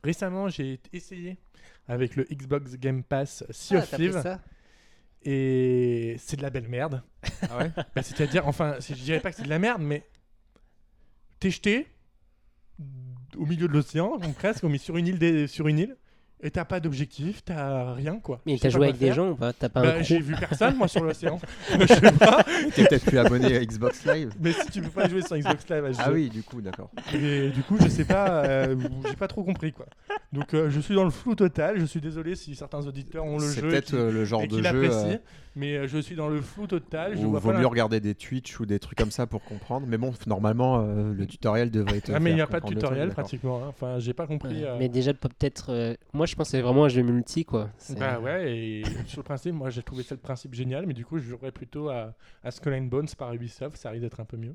Récemment, 0.03 0.49
j'ai 0.49 0.79
essayé 0.93 1.37
avec 1.87 2.15
le 2.15 2.23
Xbox 2.23 2.75
Game 2.77 3.03
Pass 3.03 3.43
Sea 3.49 3.75
Ah, 3.75 3.79
of 3.79 3.95
Thieves 3.95 4.37
et 5.23 6.15
c'est 6.19 6.37
de 6.37 6.41
la 6.41 6.49
belle 6.49 6.67
merde. 6.67 7.03
Ah 7.49 7.57
ouais 7.57 7.71
Bah, 7.95 8.03
C'est-à-dire, 8.03 8.47
enfin, 8.47 8.75
je 8.79 8.93
dirais 8.93 9.19
pas 9.19 9.31
que 9.31 9.37
c'est 9.37 9.43
de 9.43 9.49
la 9.49 9.59
merde, 9.59 9.81
mais 9.81 10.07
t'es 11.39 11.51
jeté 11.51 11.87
au 13.37 13.45
milieu 13.45 13.67
de 13.67 13.73
l'océan, 13.73 14.19
presque, 14.37 14.63
mais 14.63 14.77
sur 14.77 14.97
une 14.97 15.07
île, 15.07 15.19
des- 15.19 15.47
sur 15.47 15.67
une 15.67 15.79
île, 15.79 15.97
et 16.43 16.51
t'as 16.51 16.65
pas 16.65 16.79
d'objectif, 16.79 17.43
t'as 17.45 17.93
rien 17.93 18.19
quoi. 18.19 18.41
Mais 18.45 18.57
t'as 18.57 18.69
joué 18.69 18.85
avec 18.87 18.97
des 18.97 19.13
gens 19.13 19.29
ou 19.31 19.35
pas? 19.35 19.53
T'as 19.53 19.69
pas 19.69 19.81
Bah, 19.81 20.01
J'ai 20.01 20.19
vu 20.19 20.35
personne 20.39 20.75
moi 20.75 20.87
sur 20.87 21.03
l'océan. 21.03 21.39
je 21.79 21.85
sais 21.87 22.11
pas. 22.13 22.43
T'es 22.75 22.85
peut-être 22.85 23.05
plus 23.05 23.17
abonné 23.19 23.55
à 23.57 23.63
Xbox 23.65 24.05
Live 24.05 24.31
Mais 24.39 24.51
si 24.51 24.67
tu 24.71 24.81
peux 24.81 24.89
pas 24.89 25.07
jouer 25.07 25.21
sur 25.21 25.37
Xbox 25.37 25.69
Live, 25.69 25.85
à 25.85 25.93
ce 25.93 26.01
Ah 26.01 26.05
jeu. 26.07 26.13
oui, 26.13 26.29
du 26.29 26.43
coup, 26.43 26.61
d'accord. 26.61 26.89
Et 27.13 27.49
du 27.49 27.61
coup, 27.63 27.77
je 27.81 27.87
sais 27.87 28.05
pas, 28.05 28.43
euh, 28.45 28.75
j'ai 29.07 29.15
pas 29.15 29.27
trop 29.27 29.43
compris 29.43 29.71
quoi. 29.71 29.85
Donc 30.33 30.53
euh, 30.53 30.69
je 30.69 30.79
suis 30.79 30.95
dans 30.95 31.03
le 31.03 31.09
flou 31.11 31.35
total. 31.35 31.79
Je 31.79 31.85
suis 31.85 32.01
désolé 32.01 32.35
si 32.35 32.55
certains 32.55 32.85
auditeurs 32.87 33.25
ont 33.25 33.37
le 33.37 33.45
C'est 33.47 33.61
jeu 33.61 33.67
et 33.67 33.71
peut-être 33.71 33.93
euh, 33.93 34.11
le 34.11 34.25
genre 34.25 34.41
et 34.43 34.47
de 34.47 34.61
jeu 34.61 34.89
euh, 34.91 35.17
mais 35.55 35.75
euh, 35.77 35.87
je 35.87 35.97
suis 35.97 36.15
dans 36.15 36.29
le 36.29 36.41
flou 36.41 36.67
total. 36.67 37.15
Je 37.17 37.25
vois 37.25 37.39
vaut 37.39 37.49
pas 37.49 37.55
mieux 37.57 37.63
la- 37.63 37.67
regarder 37.69 37.99
des 37.99 38.15
Twitch 38.15 38.59
ou 38.59 38.65
des 38.65 38.79
trucs 38.79 38.97
comme 38.97 39.11
ça 39.11 39.27
pour 39.27 39.43
comprendre. 39.43 39.85
Mais 39.87 39.97
bon, 39.97 40.13
normalement, 40.27 40.79
euh, 40.81 41.13
le 41.13 41.25
tutoriel 41.27 41.71
devrait 41.71 41.97
être. 41.97 42.11
Ah 42.13 42.19
mais 42.19 42.31
il 42.31 42.35
n'y 42.35 42.41
a 42.41 42.47
pas 42.47 42.59
de 42.59 42.67
tutoriel 42.67 43.09
pratiquement. 43.09 43.59
pratiquement. 43.59 43.65
hein. 43.65 43.69
Enfin, 43.69 43.99
j'ai 43.99 44.13
pas 44.13 44.27
compris. 44.27 44.61
Ouais, 44.61 44.63
euh, 44.65 44.77
Mais 44.79 44.89
déjà, 44.89 45.13
peut-être. 45.13 45.71
euh, 45.71 45.95
Moi, 46.13 46.25
je 46.25 46.35
pense 46.35 46.47
que 46.47 46.51
c'est 46.51 46.61
vraiment 46.61 46.85
un 46.85 46.89
jeu 46.89 47.01
multi, 47.01 47.45
quoi. 47.45 47.69
Bah 47.97 48.19
ouais, 48.19 48.55
et 48.55 48.83
sur 49.07 49.19
le 49.19 49.23
principe, 49.23 49.53
moi 49.53 49.69
j'ai 49.69 49.83
trouvé 49.83 50.03
ça 50.03 50.15
le 50.15 50.21
principe 50.21 50.53
génial, 50.53 50.85
mais 50.85 50.93
du 50.93 51.05
coup 51.05 51.17
je 51.19 51.23
jouerais 51.29 51.51
plutôt 51.51 51.89
à, 51.89 52.13
à 52.43 52.51
Skull 52.51 52.73
and 52.73 52.83
Bones 52.83 53.07
par 53.17 53.33
Ubisoft, 53.33 53.77
ça 53.77 53.89
risque 53.89 54.01
d'être 54.03 54.19
un 54.19 54.25
peu 54.25 54.37
mieux. 54.37 54.53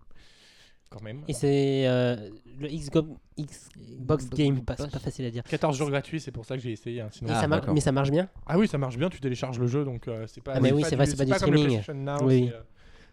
Quand 0.88 1.02
même. 1.02 1.22
Et 1.28 1.32
c'est 1.32 1.86
euh, 1.88 2.30
le 2.60 2.68
Xbox, 2.68 3.08
Xbox 3.38 4.30
Game 4.30 4.62
Pass, 4.64 4.78
c'est 4.80 4.90
pas 4.90 4.98
facile 5.00 5.26
à 5.26 5.30
dire. 5.30 5.42
14 5.42 5.76
jours 5.76 5.90
gratuits, 5.90 6.20
c'est 6.20 6.30
pour 6.30 6.44
ça 6.44 6.56
que 6.56 6.62
j'ai 6.62 6.72
essayé. 6.72 7.00
hein, 7.00 7.08
sinon- 7.10 7.30
Ah, 7.34 7.40
ça 7.48 7.72
mais 7.72 7.80
ça 7.80 7.92
marche 7.92 8.10
bien? 8.10 8.28
Ah 8.46 8.56
oui, 8.58 8.68
ça 8.68 8.78
marche 8.78 8.96
bien, 8.96 9.08
tu 9.10 9.20
télécharges 9.20 9.58
le 9.58 9.66
jeu, 9.66 9.84
donc 9.84 10.06
euh, 10.08 10.26
c'est 10.28 10.40
pas. 10.42 10.52
Ah, 10.54 10.60
mais 10.60 10.72
oui, 10.72 10.82
pas 10.82 10.88
c'est 10.88 10.96
vrai, 10.96 11.06
c'est 11.06 11.16
pas 11.16 11.24
du 11.24 11.32
streaming. 11.32 11.80
Now, 11.94 12.18
Oui. 12.24 12.46
c'est, 12.50 12.54
euh, 12.56 12.60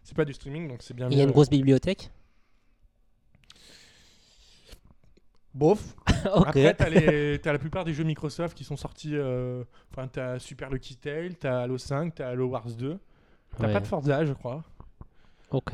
C'est 0.04 0.16
pas 0.16 0.26
du 0.26 0.34
streaming, 0.34 0.68
donc 0.68 0.82
c'est 0.84 0.94
bien. 0.94 1.10
Il 1.10 1.18
y 1.18 1.22
a 1.22 1.24
une 1.24 1.32
grosse 1.32 1.50
bibliothèque? 1.50 2.12
Bof. 5.54 5.96
Ok. 6.36 6.48
Après, 6.48 6.74
t'as, 6.74 6.90
les- 6.90 7.38
t'as 7.40 7.52
la 7.52 7.60
plupart 7.60 7.84
des 7.84 7.94
jeux 7.94 8.06
Microsoft 8.06 8.56
qui 8.58 8.64
sont 8.64 8.78
sortis. 8.78 9.12
euh, 9.16 9.64
Enfin, 9.92 10.08
t'as 10.08 10.40
Super 10.40 10.70
Lucky 10.70 10.96
Tail, 10.96 11.36
t'as 11.36 11.62
Halo 11.64 11.78
5, 11.78 12.16
t'as 12.16 12.30
Halo 12.30 12.48
Wars 12.48 12.66
2. 12.66 12.98
T'as 13.58 13.68
Ouais. 13.68 13.74
pas 13.74 13.80
de 13.82 13.86
Forza, 13.88 14.24
je 14.26 14.32
crois. 14.34 14.64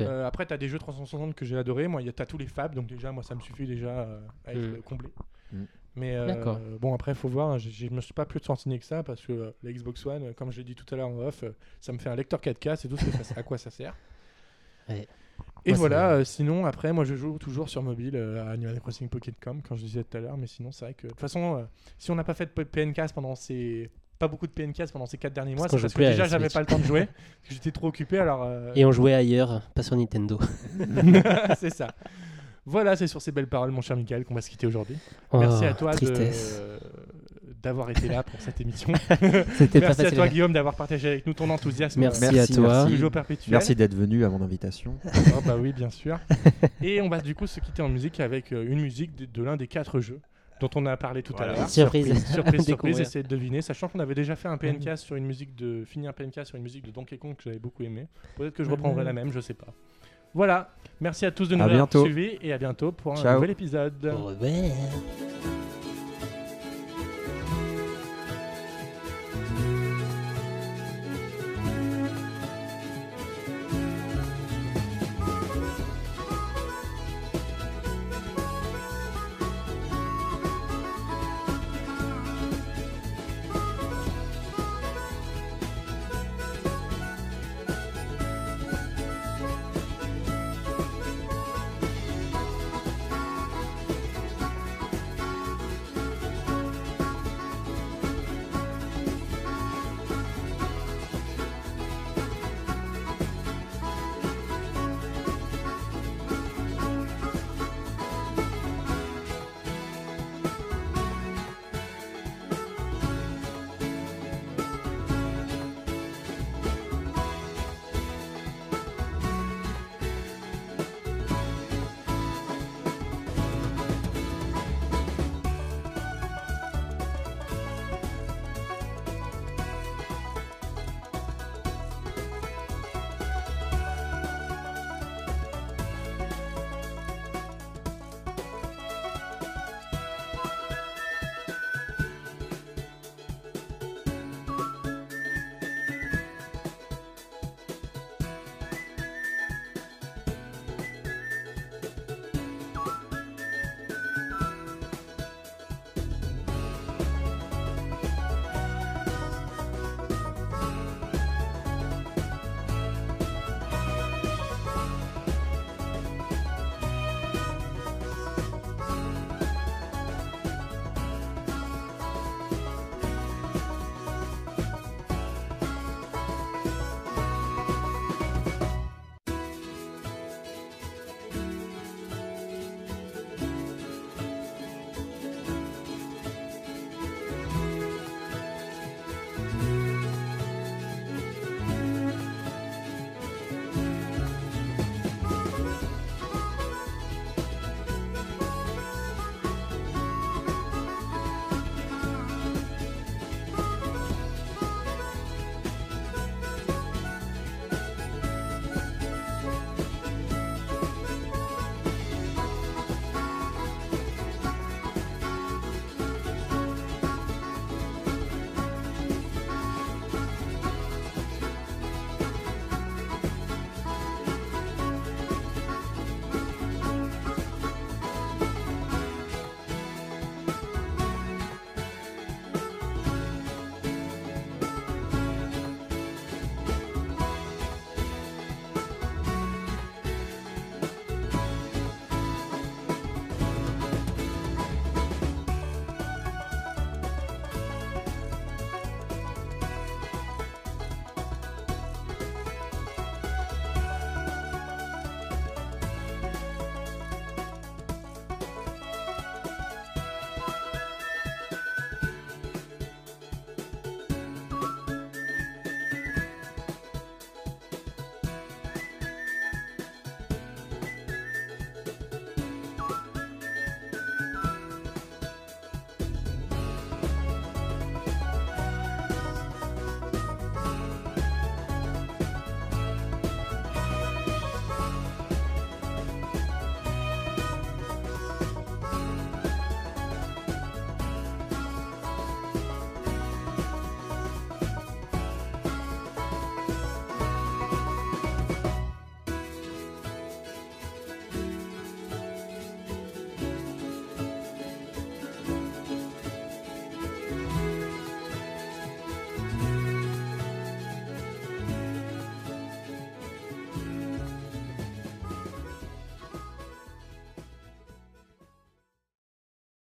Euh, 0.04 0.26
après, 0.26 0.46
tu 0.46 0.52
as 0.54 0.58
des 0.58 0.68
jeux 0.68 0.78
360 0.78 1.34
que 1.34 1.44
j'ai 1.44 1.56
adoré. 1.56 1.88
Moi, 1.88 2.02
tu 2.02 2.22
as 2.22 2.26
tous 2.26 2.38
les 2.38 2.46
fabs, 2.46 2.74
donc 2.74 2.86
déjà, 2.86 3.12
moi, 3.12 3.22
ça 3.22 3.34
me 3.34 3.40
suffit 3.40 3.66
déjà 3.66 3.88
euh, 3.88 4.20
à 4.46 4.52
être 4.52 4.58
Mm. 4.60 4.74
euh, 4.74 4.80
comblé. 4.82 5.08
Mm. 5.52 5.62
Mais 5.96 6.14
euh, 6.16 6.78
bon, 6.80 6.94
après, 6.94 7.12
il 7.12 7.16
faut 7.16 7.28
voir. 7.28 7.58
Je 7.58 7.68
je 7.70 7.88
me 7.88 8.00
suis 8.00 8.14
pas 8.14 8.24
plus 8.24 8.40
renseigné 8.46 8.78
que 8.78 8.84
ça 8.84 9.02
parce 9.02 9.20
que 9.22 9.32
euh, 9.32 9.50
la 9.62 9.72
Xbox 9.72 10.06
One, 10.06 10.34
comme 10.34 10.52
je 10.52 10.58
l'ai 10.58 10.64
dit 10.64 10.74
tout 10.76 10.86
à 10.94 10.96
l'heure 10.96 11.08
en 11.08 11.18
off, 11.18 11.42
euh, 11.42 11.50
ça 11.80 11.92
me 11.92 11.98
fait 11.98 12.08
un 12.08 12.14
lecteur 12.16 12.40
4K, 12.40 12.76
c'est 12.76 12.88
tout 12.88 12.96
ce 12.96 13.04
que 13.06 13.24
ça- 13.24 13.34
à 13.36 13.42
quoi 13.42 13.58
ça 13.58 13.70
sert. 13.70 13.94
Ouais. 14.88 15.08
Et 15.64 15.70
Moi, 15.70 15.78
voilà, 15.78 16.12
euh, 16.12 16.24
sinon, 16.24 16.64
après, 16.64 16.92
moi, 16.92 17.04
je 17.04 17.14
joue 17.14 17.38
toujours 17.38 17.68
sur 17.68 17.82
mobile 17.82 18.16
euh, 18.16 18.42
à 18.46 18.50
Animal 18.50 18.78
Crossing 18.80 19.08
Pocket 19.08 19.34
Com, 19.40 19.60
quand 19.62 19.74
je 19.76 19.82
disais 19.82 20.04
tout 20.04 20.16
à 20.16 20.20
l'heure. 20.20 20.36
Mais 20.36 20.46
sinon, 20.46 20.70
c'est 20.72 20.84
vrai 20.86 20.94
que, 20.94 21.04
de 21.06 21.12
toute 21.12 21.20
façon, 21.20 21.56
euh, 21.58 21.64
si 21.98 22.10
on 22.10 22.14
n'a 22.14 22.24
pas 22.24 22.34
fait 22.34 22.46
de 22.56 22.62
PNCast 22.64 23.14
pendant 23.14 23.34
ces. 23.34 23.90
Pas 24.20 24.28
beaucoup 24.28 24.46
de 24.46 24.52
PNCast 24.52 24.92
pendant 24.92 25.06
ces 25.06 25.16
4 25.16 25.32
derniers 25.32 25.54
mois, 25.54 25.66
parce 25.66 25.82
que 25.82 25.98
déjà 25.98 26.26
j'avais 26.26 26.50
pas 26.50 26.60
le 26.60 26.66
temps 26.66 26.78
de 26.78 26.84
jouer, 26.84 27.08
j'étais 27.50 27.70
trop 27.72 27.88
occupé 27.88 28.18
alors. 28.18 28.42
euh, 28.44 28.70
Et 28.76 28.84
on 28.84 28.92
jouait 28.92 29.14
ailleurs, 29.14 29.62
pas 29.74 29.82
sur 29.82 29.96
Nintendo. 29.96 30.38
c'est 31.58 31.74
ça. 31.74 31.88
Voilà, 32.66 32.94
c'est 32.96 33.06
sur 33.06 33.22
ces 33.22 33.32
belles 33.32 33.46
paroles, 33.48 33.70
mon 33.70 33.80
cher 33.80 33.96
Michael, 33.96 34.24
qu'on 34.26 34.34
va 34.34 34.42
se 34.42 34.50
quitter 34.50 34.66
aujourd'hui. 34.66 34.96
Merci 35.32 35.62
Oh, 35.62 35.66
à 35.68 35.72
toi 35.72 35.92
d'avoir 37.62 37.90
été 37.90 38.08
là 38.08 38.22
pour 38.22 38.40
cette 38.40 38.60
émission. 38.60 38.92
C'était 39.58 39.80
pas 39.80 39.88
Merci 39.88 40.06
à 40.06 40.10
toi, 40.10 40.28
Guillaume, 40.28 40.52
d'avoir 40.52 40.74
partagé 40.74 41.08
avec 41.08 41.26
nous 41.26 41.34
ton 41.34 41.50
enthousiasme. 41.50 42.00
Merci, 42.00 42.20
Merci, 42.22 42.38
à 42.38 42.46
toi. 42.54 42.86
merci. 42.88 43.50
Merci 43.50 43.74
d'être 43.74 43.94
venu 43.94 44.24
à 44.24 44.30
mon 44.30 44.40
invitation. 44.42 44.94
Oh, 45.04 45.40
bah 45.44 45.56
oui, 45.58 45.72
bien 45.74 45.90
sûr. 45.90 46.18
Et 46.82 47.02
on 47.02 47.08
va 47.10 47.20
du 47.20 47.34
coup 47.34 47.46
se 47.46 47.60
quitter 47.60 47.82
en 47.82 47.88
musique 47.90 48.20
avec 48.20 48.52
euh, 48.52 48.64
une 48.66 48.80
musique 48.80 49.14
de, 49.14 49.26
de 49.26 49.42
l'un 49.42 49.56
des 49.58 49.66
quatre 49.66 50.00
jeux 50.00 50.20
dont 50.60 50.70
on 50.76 50.86
a 50.86 50.96
parlé 50.96 51.22
tout 51.22 51.32
Voilà. 51.36 51.52
à 51.52 51.56
l'heure. 51.56 51.68
Surprise. 51.68 52.04
Surprise, 52.06 52.26
surprise, 52.34 52.66
Découvrir. 52.66 53.00
essayez 53.00 53.22
de 53.22 53.28
deviner, 53.28 53.62
sachant 53.62 53.88
qu'on 53.88 53.98
avait 53.98 54.14
déjà 54.14 54.36
fait 54.36 54.48
un 54.48 54.56
PNK 54.58 54.96
sur 54.98 55.16
une 55.16 55.24
musique 55.26 55.54
de 55.56 55.84
fini 55.84 56.06
un 56.06 56.12
PNK 56.12 56.44
sur 56.46 56.56
une 56.56 56.62
musique 56.62 56.84
de 56.84 56.90
Donkey 56.90 57.18
Kong 57.18 57.34
que 57.36 57.42
j'avais 57.44 57.58
beaucoup 57.58 57.82
aimé. 57.82 58.06
Peut-être 58.36 58.54
que 58.54 58.62
je 58.64 58.70
reprendrai 58.70 59.02
la 59.04 59.12
même, 59.12 59.32
je 59.32 59.40
sais 59.40 59.54
pas. 59.54 59.68
Voilà, 60.32 60.70
merci 61.00 61.26
à 61.26 61.32
tous 61.32 61.48
de 61.48 61.56
nous 61.56 61.62
À 61.62 61.64
avoir 61.64 61.76
bientôt. 61.78 62.04
suivis 62.04 62.38
et 62.40 62.52
à 62.52 62.58
bientôt 62.58 62.92
pour 62.92 63.14
un 63.14 63.16
Ciao. 63.16 63.34
nouvel 63.34 63.50
épisode. 63.50 64.04
Au 64.06 64.26
revoir. 64.28 65.59